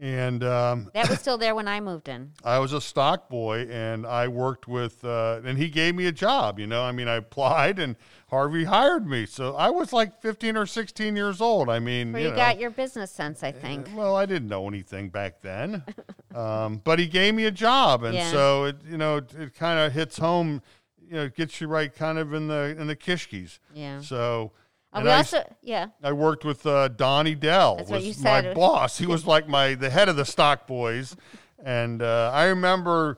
And 0.01 0.43
um, 0.43 0.91
That 0.93 1.09
was 1.09 1.19
still 1.19 1.37
there 1.37 1.55
when 1.55 1.67
I 1.69 1.79
moved 1.79 2.09
in. 2.09 2.33
I 2.43 2.59
was 2.59 2.73
a 2.73 2.81
stock 2.81 3.29
boy, 3.29 3.61
and 3.71 4.05
I 4.05 4.27
worked 4.27 4.67
with, 4.67 5.03
uh, 5.05 5.39
and 5.45 5.57
he 5.57 5.69
gave 5.69 5.95
me 5.95 6.05
a 6.05 6.11
job. 6.11 6.59
You 6.59 6.67
know, 6.67 6.83
I 6.83 6.91
mean, 6.91 7.07
I 7.07 7.15
applied, 7.15 7.79
and 7.79 7.95
Harvey 8.29 8.65
hired 8.65 9.07
me. 9.07 9.25
So 9.25 9.55
I 9.55 9.69
was 9.69 9.93
like 9.93 10.21
15 10.21 10.57
or 10.57 10.65
16 10.65 11.15
years 11.15 11.39
old. 11.39 11.69
I 11.69 11.79
mean, 11.79 12.11
Where 12.11 12.21
you 12.21 12.27
you, 12.27 12.31
know, 12.33 12.37
got 12.37 12.59
your 12.59 12.71
business 12.71 13.09
sense, 13.09 13.41
I 13.41 13.53
think. 13.53 13.89
well, 13.95 14.17
I 14.17 14.25
didn't 14.25 14.49
know 14.49 14.67
anything 14.67 15.09
back 15.09 15.41
then, 15.41 15.81
um, 16.35 16.81
but 16.83 16.99
he 16.99 17.07
gave 17.07 17.33
me 17.33 17.45
a 17.45 17.51
job, 17.51 18.03
and 18.03 18.13
Yeah. 18.15 18.31
so 18.31 18.65
it, 18.65 18.75
you 18.87 18.97
know, 18.97 19.17
it, 19.17 19.33
it 19.33 19.55
kind 19.55 19.79
of 19.79 19.93
hits 19.93 20.17
home. 20.17 20.61
You 21.07 21.15
know, 21.15 21.23
it 21.23 21.35
gets 21.35 21.59
you 21.61 21.67
right, 21.67 21.93
kind 21.93 22.17
of 22.17 22.33
in 22.33 22.47
the 22.47 22.75
in 22.79 22.87
the 22.87 22.95
kishkis. 22.95 23.59
Yeah. 23.73 24.01
So. 24.01 24.51
Uh, 24.93 25.01
we 25.03 25.09
I, 25.09 25.17
also, 25.17 25.55
yeah. 25.61 25.87
I 26.01 26.13
worked 26.13 26.45
with 26.45 26.65
uh, 26.65 26.87
Donnie 26.87 27.35
Dell. 27.35 27.75
That's 27.75 27.89
what 27.89 27.97
was 27.97 28.17
you 28.17 28.23
my 28.23 28.41
said. 28.41 28.55
boss. 28.55 28.97
He 28.97 29.05
was 29.05 29.27
like 29.27 29.45
my 29.45 29.75
the 29.75 29.89
head 29.89 30.07
of 30.07 30.15
the 30.15 30.23
stock 30.23 30.67
boys, 30.67 31.17
and 31.63 32.01
uh, 32.01 32.31
I 32.33 32.45
remember 32.45 33.17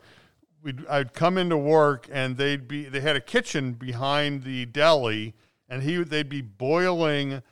we'd 0.62 0.84
I'd 0.88 1.14
come 1.14 1.38
into 1.38 1.56
work 1.56 2.08
and 2.10 2.36
they'd 2.36 2.66
be 2.66 2.84
they 2.84 3.00
had 3.00 3.16
a 3.16 3.20
kitchen 3.20 3.74
behind 3.74 4.42
the 4.42 4.66
deli, 4.66 5.34
and 5.68 5.82
he 5.82 6.02
they'd 6.02 6.28
be 6.28 6.40
boiling 6.40 7.42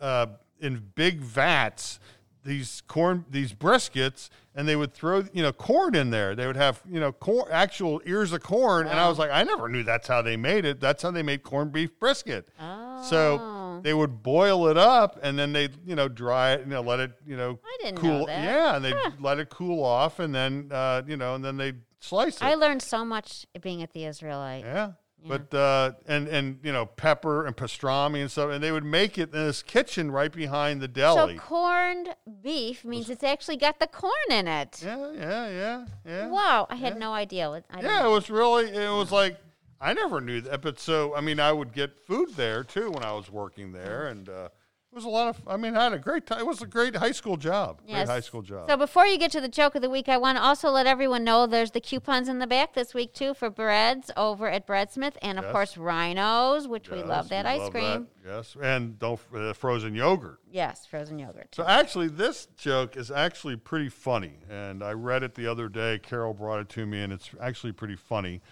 uh, 0.00 0.26
in 0.60 0.92
big 0.94 1.20
vats 1.20 1.98
these 2.44 2.82
corn 2.86 3.24
these 3.30 3.52
briskets 3.52 4.28
and 4.54 4.68
they 4.68 4.76
would 4.76 4.92
throw 4.92 5.24
you 5.32 5.42
know 5.42 5.52
corn 5.52 5.94
in 5.94 6.10
there 6.10 6.34
they 6.34 6.46
would 6.46 6.56
have 6.56 6.82
you 6.90 7.00
know 7.00 7.10
corn 7.12 7.46
actual 7.50 8.00
ears 8.04 8.32
of 8.32 8.42
corn 8.42 8.86
and 8.86 8.98
i 8.98 9.08
was 9.08 9.18
like 9.18 9.30
i 9.32 9.42
never 9.42 9.68
knew 9.68 9.82
that's 9.82 10.06
how 10.08 10.20
they 10.22 10.36
made 10.36 10.64
it 10.64 10.78
that's 10.80 11.02
how 11.02 11.10
they 11.10 11.22
made 11.22 11.42
corned 11.42 11.72
beef 11.72 11.98
brisket 11.98 12.48
Oh. 12.60 13.02
so 13.08 13.80
they 13.82 13.94
would 13.94 14.22
boil 14.22 14.68
it 14.68 14.76
up 14.76 15.18
and 15.22 15.38
then 15.38 15.52
they 15.52 15.68
you 15.86 15.94
know 15.96 16.08
dry 16.08 16.52
it 16.52 16.60
you 16.60 16.66
know 16.66 16.82
let 16.82 17.00
it 17.00 17.12
you 17.26 17.36
know 17.36 17.58
I 17.64 17.76
didn't 17.82 17.98
cool 17.98 18.20
know 18.20 18.26
that. 18.26 18.44
yeah 18.44 18.76
and 18.76 18.84
they 18.84 18.92
would 18.92 19.20
let 19.20 19.38
it 19.38 19.48
cool 19.50 19.82
off 19.84 20.18
and 20.18 20.34
then 20.34 20.68
uh, 20.70 21.02
you 21.06 21.16
know 21.16 21.34
and 21.34 21.44
then 21.44 21.56
they 21.56 21.72
slice 22.00 22.36
it 22.36 22.42
I 22.42 22.54
learned 22.54 22.82
so 22.82 23.04
much 23.04 23.46
being 23.60 23.82
at 23.82 23.92
the 23.92 24.04
Israelite. 24.04 24.64
yeah. 24.64 24.92
But 25.26 25.54
uh, 25.54 25.92
and 26.06 26.26
and 26.28 26.58
you 26.62 26.72
know 26.72 26.86
pepper 26.86 27.46
and 27.46 27.56
pastrami 27.56 28.20
and 28.20 28.30
stuff, 28.30 28.50
and 28.50 28.62
they 28.62 28.72
would 28.72 28.84
make 28.84 29.18
it 29.18 29.32
in 29.32 29.46
this 29.46 29.62
kitchen 29.62 30.10
right 30.10 30.32
behind 30.32 30.80
the 30.80 30.88
deli. 30.88 31.36
So 31.36 31.42
corned 31.42 32.14
beef 32.42 32.84
means 32.84 33.08
it's 33.08 33.22
actually 33.22 33.56
got 33.56 33.78
the 33.78 33.86
corn 33.86 34.12
in 34.30 34.48
it. 34.48 34.82
yeah, 34.84 35.12
yeah, 35.12 35.48
yeah, 35.48 35.84
yeah. 36.04 36.28
Wow, 36.28 36.66
I 36.68 36.76
had 36.76 36.98
no 36.98 37.12
idea. 37.12 37.50
what- 37.50 37.64
I 37.70 37.76
didn't 37.76 37.90
Yeah, 37.90 38.06
it 38.06 38.10
was 38.10 38.30
really. 38.30 38.66
It 38.66 38.90
was 38.90 39.12
like 39.12 39.38
I 39.80 39.92
never 39.92 40.20
knew 40.20 40.40
that. 40.42 40.60
But 40.62 40.78
so 40.80 41.14
I 41.14 41.20
mean, 41.20 41.40
I 41.40 41.52
would 41.52 41.72
get 41.72 41.98
food 42.06 42.30
there 42.36 42.64
too 42.64 42.90
when 42.90 43.04
I 43.04 43.12
was 43.12 43.30
working 43.30 43.72
there, 43.72 44.08
and 44.08 44.28
uh, 44.28 44.48
it 44.92 44.94
was 44.96 45.06
a 45.06 45.08
lot 45.08 45.28
of. 45.28 45.40
I 45.46 45.56
mean, 45.56 45.74
I 45.74 45.84
had 45.84 45.94
a 45.94 45.98
great 45.98 46.26
time. 46.26 46.40
It 46.40 46.46
was 46.46 46.60
a 46.60 46.66
great 46.66 46.94
high 46.94 47.12
school 47.12 47.38
job. 47.38 47.80
Yes. 47.86 48.06
Great 48.06 48.08
high 48.14 48.20
school 48.20 48.42
job. 48.42 48.68
So 48.68 48.76
before 48.76 49.06
you 49.06 49.16
get 49.16 49.30
to 49.32 49.40
the 49.40 49.48
joke 49.48 49.74
of 49.74 49.80
the 49.80 49.88
week, 49.88 50.06
I 50.06 50.18
want 50.18 50.36
to 50.36 50.44
also 50.44 50.68
let 50.68 50.86
everyone 50.86 51.24
know 51.24 51.46
there's 51.46 51.70
the 51.70 51.80
coupons 51.80 52.28
in 52.28 52.40
the 52.40 52.46
back 52.46 52.74
this 52.74 52.92
week 52.92 53.14
too 53.14 53.32
for 53.32 53.48
breads 53.48 54.10
over 54.18 54.50
at 54.50 54.66
Breadsmith, 54.66 55.14
and 55.22 55.38
of 55.38 55.44
Yes. 55.46 55.52
course 55.52 55.76
Rhinos, 55.78 56.68
which 56.68 56.90
we 56.90 57.02
love 57.02 57.30
that 57.30 57.46
ice 57.46 57.60
love 57.60 57.70
cream. 57.70 58.08
that. 58.22 58.30
Yes, 58.36 58.54
and 58.60 58.98
don't 58.98 59.18
uh, 59.34 59.54
frozen 59.54 59.94
yogurt. 59.94 60.40
Yes, 60.50 60.84
frozen 60.84 61.18
yogurt. 61.18 61.54
So 61.54 61.64
actually, 61.64 62.08
this 62.08 62.48
joke 62.58 62.94
is 62.94 63.10
actually 63.10 63.56
pretty 63.56 63.88
funny, 63.88 64.34
and 64.50 64.84
I 64.84 64.92
read 64.92 65.22
it 65.22 65.34
the 65.34 65.46
other 65.46 65.70
day. 65.70 66.00
Carol 66.00 66.34
brought 66.34 66.60
it 66.60 66.68
to 66.70 66.84
me, 66.84 67.02
and 67.02 67.14
it's 67.14 67.30
actually 67.40 67.72
pretty 67.72 67.96
funny. 67.96 68.42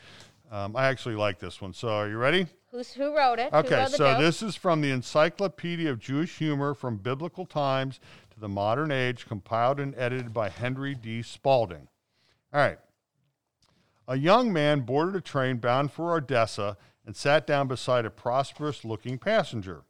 Um, 0.51 0.75
I 0.75 0.87
actually 0.87 1.17
like 1.17 1.39
this 1.39 1.61
one. 1.61 1.75
So, 1.75 1.89
are 1.89 2.09
you 2.09 2.17
ready? 2.17 2.47
Who's 2.71 2.93
who 2.93 3.17
wrote 3.17 3.41
it? 3.41 3.53
Okay, 3.53 3.81
wrote 3.81 3.91
so 3.91 4.13
joke? 4.13 4.21
this 4.21 4.43
is 4.43 4.55
from 4.55 4.81
the 4.81 4.93
Encyclopedia 4.93 5.91
of 5.91 5.99
Jewish 5.99 6.39
Humor 6.39 6.75
from 6.75 6.99
Biblical 6.99 7.45
Times 7.45 7.99
to 8.33 8.39
the 8.39 8.49
Modern 8.49 8.93
Age, 8.93 9.27
compiled 9.27 9.81
and 9.81 9.95
edited 9.97 10.33
by 10.33 10.49
Henry 10.49 10.95
D. 10.95 11.23
Spalding. 11.23 11.89
All 12.53 12.61
right. 12.61 12.79
A 14.07 14.17
young 14.17 14.53
man 14.53 14.81
boarded 14.81 15.17
a 15.17 15.21
train 15.21 15.57
bound 15.57 15.91
for 15.91 16.17
Odessa 16.17 16.77
and 17.05 17.17
sat 17.17 17.47
down 17.47 17.67
beside 17.67 18.05
a 18.05 18.11
prosperous 18.11 18.85
looking 18.85 19.19
passenger. 19.19 19.83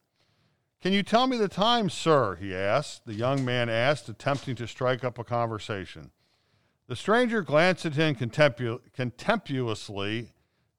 Can 0.81 0.95
you 0.95 1.03
tell 1.03 1.27
me 1.27 1.37
the 1.37 1.49
time, 1.49 1.91
sir? 1.91 2.37
he 2.37 2.55
asked. 2.55 3.05
The 3.05 3.13
young 3.13 3.45
man 3.45 3.69
asked, 3.69 4.09
attempting 4.09 4.57
to 4.57 4.67
strike 4.67 5.05
up 5.05 5.19
a 5.19 5.25
conversation. 5.25 6.13
The 6.87 6.97
stranger 6.97 7.43
glanced 7.43 7.85
at 7.85 7.95
him 7.95 8.15
contemptu- 8.15 8.81
contemptuously. 8.95 10.33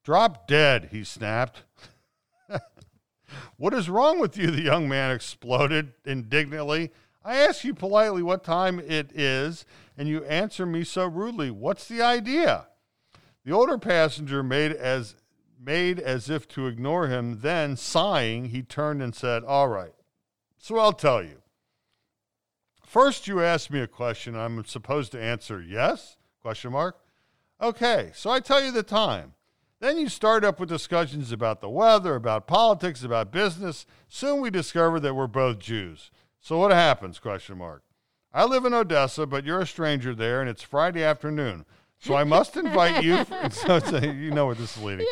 Drop 0.03 0.48
dead, 0.48 0.90
he 0.91 1.03
snapped. 1.03 1.64
What 3.58 3.74
is 3.74 3.90
wrong 3.90 4.20
with 4.20 4.38
you? 4.38 4.52
The 4.52 4.62
young 4.62 4.90
man 4.90 5.12
exploded 5.12 5.94
indignantly. 6.06 6.91
I 7.24 7.38
ask 7.38 7.64
you 7.64 7.74
politely 7.74 8.24
what 8.24 8.44
time 8.44 8.80
it 8.80 9.12
is, 9.14 9.66
and 9.98 10.08
you 10.08 10.24
answer 10.26 10.66
me 10.66 10.84
so 10.84 11.06
rudely. 11.06 11.52
What's 11.52 11.88
the 11.88 12.02
idea? 12.02 12.68
The 13.45 13.52
older 13.52 13.78
passenger 13.78 14.44
made 14.44 14.72
as 14.72 15.16
made 15.64 15.99
as 15.99 16.30
if 16.30 16.48
to 16.49 16.68
ignore 16.68 17.08
him. 17.08 17.41
Then, 17.41 17.78
sighing, 17.78 18.45
he 18.45 18.64
turned 18.64 19.02
and 19.02 19.16
said, 19.16 19.44
"All 19.44 19.68
right. 19.68 19.94
So 20.58 20.78
I'll 20.78 20.94
tell 20.94 21.24
you. 21.24 21.41
First, 22.86 23.28
you 23.28 23.41
ask 23.41 23.70
me 23.70 23.80
a 23.80 23.88
question. 23.88 24.36
I'm 24.36 24.64
supposed 24.66 25.12
to 25.14 25.22
answer 25.22 25.62
yes? 25.62 26.18
Question 26.41 26.72
mark. 26.72 26.99
Okay. 27.62 28.12
So 28.14 28.30
I 28.30 28.40
tell 28.40 28.64
you 28.64 28.72
the 28.72 28.84
time. 28.84 29.34
Then 29.82 29.98
you 29.98 30.10
start 30.10 30.45
up 30.45 30.60
with 30.60 30.70
discussions 30.70 31.32
about 31.32 31.60
the 31.60 31.70
weather, 31.70 32.14
about 32.14 32.45
politics, 32.45 33.03
about 33.03 33.32
business. 33.32 33.88
Soon 34.08 34.40
we 34.40 34.52
discover 34.52 34.99
that 34.99 35.16
we're 35.16 35.26
both 35.26 35.58
Jews. 35.58 36.12
So 36.40 36.60
what 36.60 36.72
happens? 36.72 37.18
Question 37.18 37.58
mark. 37.58 37.82
I 38.32 38.45
live 38.45 38.64
in 38.64 38.76
Odessa, 38.76 39.26
but 39.26 39.44
you're 39.44 39.62
a 39.62 39.68
stranger 39.68 40.14
there, 40.14 40.40
and 40.40 40.48
it's 40.48 40.62
Friday 40.62 41.03
afternoon. 41.03 41.66
So 41.98 42.14
I 42.14 42.24
must 42.24 42.56
invite 42.58 43.03
you. 43.03 43.26
so 43.49 43.78
it's 43.78 43.91
you 43.91 44.30
know 44.30 44.45
where 44.45 44.56
this 44.56 44.78
is 44.78 44.84
leading. 44.84 45.08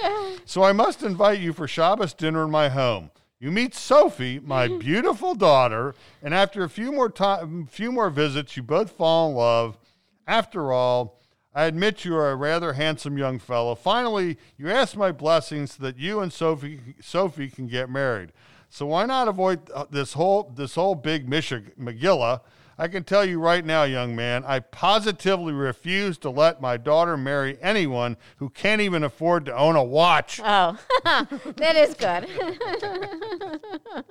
So 0.46 0.62
I 0.62 0.72
must 0.72 1.02
invite 1.02 1.40
you 1.40 1.52
for 1.52 1.68
Shabbos 1.68 2.14
dinner 2.14 2.44
in 2.44 2.52
my 2.52 2.70
home. 2.70 3.10
You 3.40 3.52
meet 3.52 3.74
Sophie, 3.74 4.40
my 4.40 4.68
beautiful 4.80 5.34
daughter, 5.34 5.96
and 6.22 6.32
after 6.32 6.64
a 6.64 6.70
few 6.70 6.92
more 6.92 7.10
time, 7.10 7.66
few 7.66 7.92
more 7.92 8.12
visits, 8.12 8.56
you 8.56 8.62
both 8.62 8.92
fall 8.92 9.30
in 9.30 9.36
love. 9.36 9.80
After 10.28 10.72
all, 10.72 11.19
I 11.54 11.66
admit 11.66 12.06
you 12.06 12.16
are 12.16 12.32
a 12.32 12.36
rather 12.36 12.74
handsome 12.74 13.18
young 13.18 13.40
fellow. 13.40 13.74
Finally, 13.76 14.38
you 14.58 14.70
ask 14.70 14.96
my 14.96 15.12
blessings 15.12 15.74
so 15.74 15.84
that 15.84 15.98
you 15.98 16.20
and 16.20 16.32
Sophie 16.32 16.80
Sophie 17.02 17.50
can 17.50 17.68
get 17.68 17.90
married. 17.90 18.32
So 18.70 18.86
why 18.86 19.06
not 19.06 19.28
avoid 19.28 19.70
uh, 19.72 19.86
this 19.90 20.14
whole 20.14 20.52
this 20.56 20.76
whole 20.76 20.96
big 20.96 21.28
Megillah? 21.28 22.42
I 22.78 22.88
can 22.88 23.04
tell 23.04 23.26
you 23.26 23.42
right 23.42 23.66
now, 23.66 23.84
young 23.84 24.16
man, 24.16 24.46
I 24.46 24.62
positively 24.62 25.52
refuse 25.52 26.18
to 26.20 26.30
let 26.30 26.62
my 26.62 26.78
daughter 26.78 27.18
marry 27.18 27.58
anyone 27.62 28.16
who 28.38 28.50
can't 28.50 28.80
even 28.80 29.04
afford 29.04 29.46
to 29.48 29.58
own 29.58 29.76
a 29.76 29.84
watch. 29.84 30.40
Oh, 30.42 30.78
that 31.04 31.76
is 31.76 31.94
good. 31.96 32.30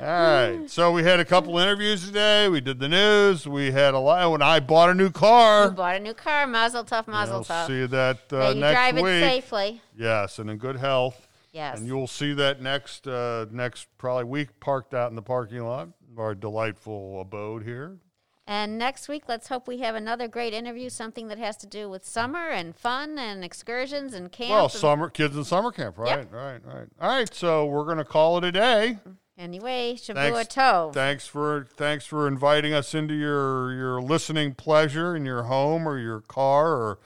All 0.00 0.06
right. 0.06 0.70
So 0.70 0.90
we 0.92 1.02
had 1.02 1.20
a 1.20 1.24
couple 1.24 1.58
interviews 1.58 2.06
today. 2.06 2.48
We 2.48 2.60
did 2.60 2.78
the 2.80 2.88
news. 2.88 3.46
We 3.46 3.70
had 3.70 3.94
a 3.94 3.98
lot. 3.98 4.30
When 4.30 4.42
I 4.42 4.60
bought 4.60 4.90
a 4.90 4.94
new 4.94 5.04
you 5.04 5.10
car. 5.10 5.70
bought 5.70 5.96
a 5.96 6.00
new 6.00 6.14
car, 6.14 6.46
Mazel 6.46 6.84
Tov, 6.84 7.06
Mazel 7.06 7.36
We'll 7.36 7.44
Tov. 7.44 7.66
see 7.66 7.86
that 7.86 8.18
uh, 8.32 8.50
you 8.50 8.60
next 8.60 8.74
drive 8.76 8.96
it 8.98 9.02
week. 9.02 9.22
safely. 9.22 9.82
Yes, 9.96 10.38
and 10.38 10.50
in 10.50 10.56
good 10.58 10.76
health. 10.76 11.28
Yes. 11.52 11.78
And 11.78 11.86
you'll 11.86 12.06
see 12.06 12.32
that 12.34 12.62
next 12.62 13.06
uh, 13.06 13.46
next 13.50 13.86
probably 13.98 14.24
week 14.24 14.58
parked 14.58 14.94
out 14.94 15.10
in 15.10 15.16
the 15.16 15.22
parking 15.22 15.60
lot 15.60 15.88
of 16.12 16.18
our 16.18 16.34
delightful 16.34 17.20
abode 17.20 17.62
here. 17.64 17.98
And 18.46 18.76
next 18.76 19.06
week, 19.08 19.24
let's 19.28 19.46
hope 19.48 19.68
we 19.68 19.78
have 19.78 19.94
another 19.94 20.26
great 20.26 20.52
interview, 20.52 20.90
something 20.90 21.28
that 21.28 21.38
has 21.38 21.56
to 21.58 21.66
do 21.66 21.88
with 21.88 22.04
summer 22.04 22.48
and 22.48 22.74
fun 22.74 23.16
and 23.16 23.44
excursions 23.44 24.14
and 24.14 24.32
camp. 24.32 24.50
Well, 24.50 24.68
summer 24.68 25.08
kids 25.10 25.36
in 25.36 25.44
summer 25.44 25.70
camp, 25.70 25.96
right? 25.96 26.26
Right, 26.30 26.60
right. 26.64 26.88
All 27.00 27.08
right, 27.08 27.32
so 27.32 27.66
we're 27.66 27.84
gonna 27.84 28.04
call 28.04 28.38
it 28.38 28.44
a 28.44 28.50
day. 28.52 28.98
Anyway, 29.42 29.94
Shavua 29.98 30.14
Thanks- 30.14 30.54
Tov. 30.54 30.94
Thanks 30.94 31.26
for 31.26 31.66
thanks 31.76 32.06
for 32.06 32.28
inviting 32.28 32.72
us 32.72 32.94
into 32.94 33.12
your 33.14 33.72
your 33.74 34.00
listening 34.00 34.54
pleasure 34.54 35.16
in 35.16 35.24
your 35.26 35.42
home 35.44 35.88
or 35.88 35.98
your 35.98 36.20
car 36.20 36.76
or 36.76 36.98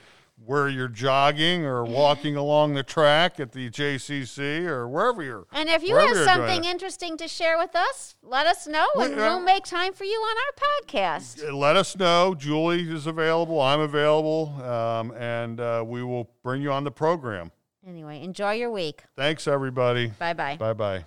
where 0.45 0.69
you're 0.69 0.87
jogging 0.87 1.65
or 1.65 1.83
walking 2.03 2.37
along 2.37 2.75
the 2.75 2.83
track 2.83 3.41
at 3.41 3.53
the 3.53 3.71
JCC 3.71 4.67
or 4.67 4.87
wherever 4.87 5.23
you're. 5.23 5.47
and 5.51 5.71
if 5.71 5.83
you 5.83 5.97
have 5.97 6.15
something 6.15 6.65
interesting 6.65 7.17
to 7.17 7.27
share 7.27 7.57
with 7.57 7.75
us, 7.75 8.17
let 8.23 8.47
us 8.47 8.67
know, 8.67 8.87
and 8.97 9.13
We- 9.13 9.17
we'll 9.17 9.41
make 9.41 9.65
time 9.65 9.95
for 9.95 10.05
you 10.05 10.19
on 10.19 10.37
our 10.37 10.85
podcast. 10.85 11.53
Let 11.53 11.75
us 11.77 11.97
know. 11.97 12.35
Julie 12.35 12.83
is 12.93 13.07
available. 13.07 13.61
I'm 13.63 13.81
available, 13.81 14.49
um, 14.63 15.11
and 15.13 15.59
uh, 15.59 15.83
we 15.87 16.03
will 16.05 16.29
bring 16.45 16.61
you 16.61 16.71
on 16.71 16.85
the 16.85 16.93
program. 16.93 17.51
Anyway, 17.89 18.21
enjoy 18.23 18.53
your 18.53 18.71
week. 18.71 19.05
Thanks, 19.17 19.49
everybody. 19.49 20.09
Bye 20.19 20.35
bye. 20.35 20.57
Bye 20.59 20.75
bye. 20.75 21.05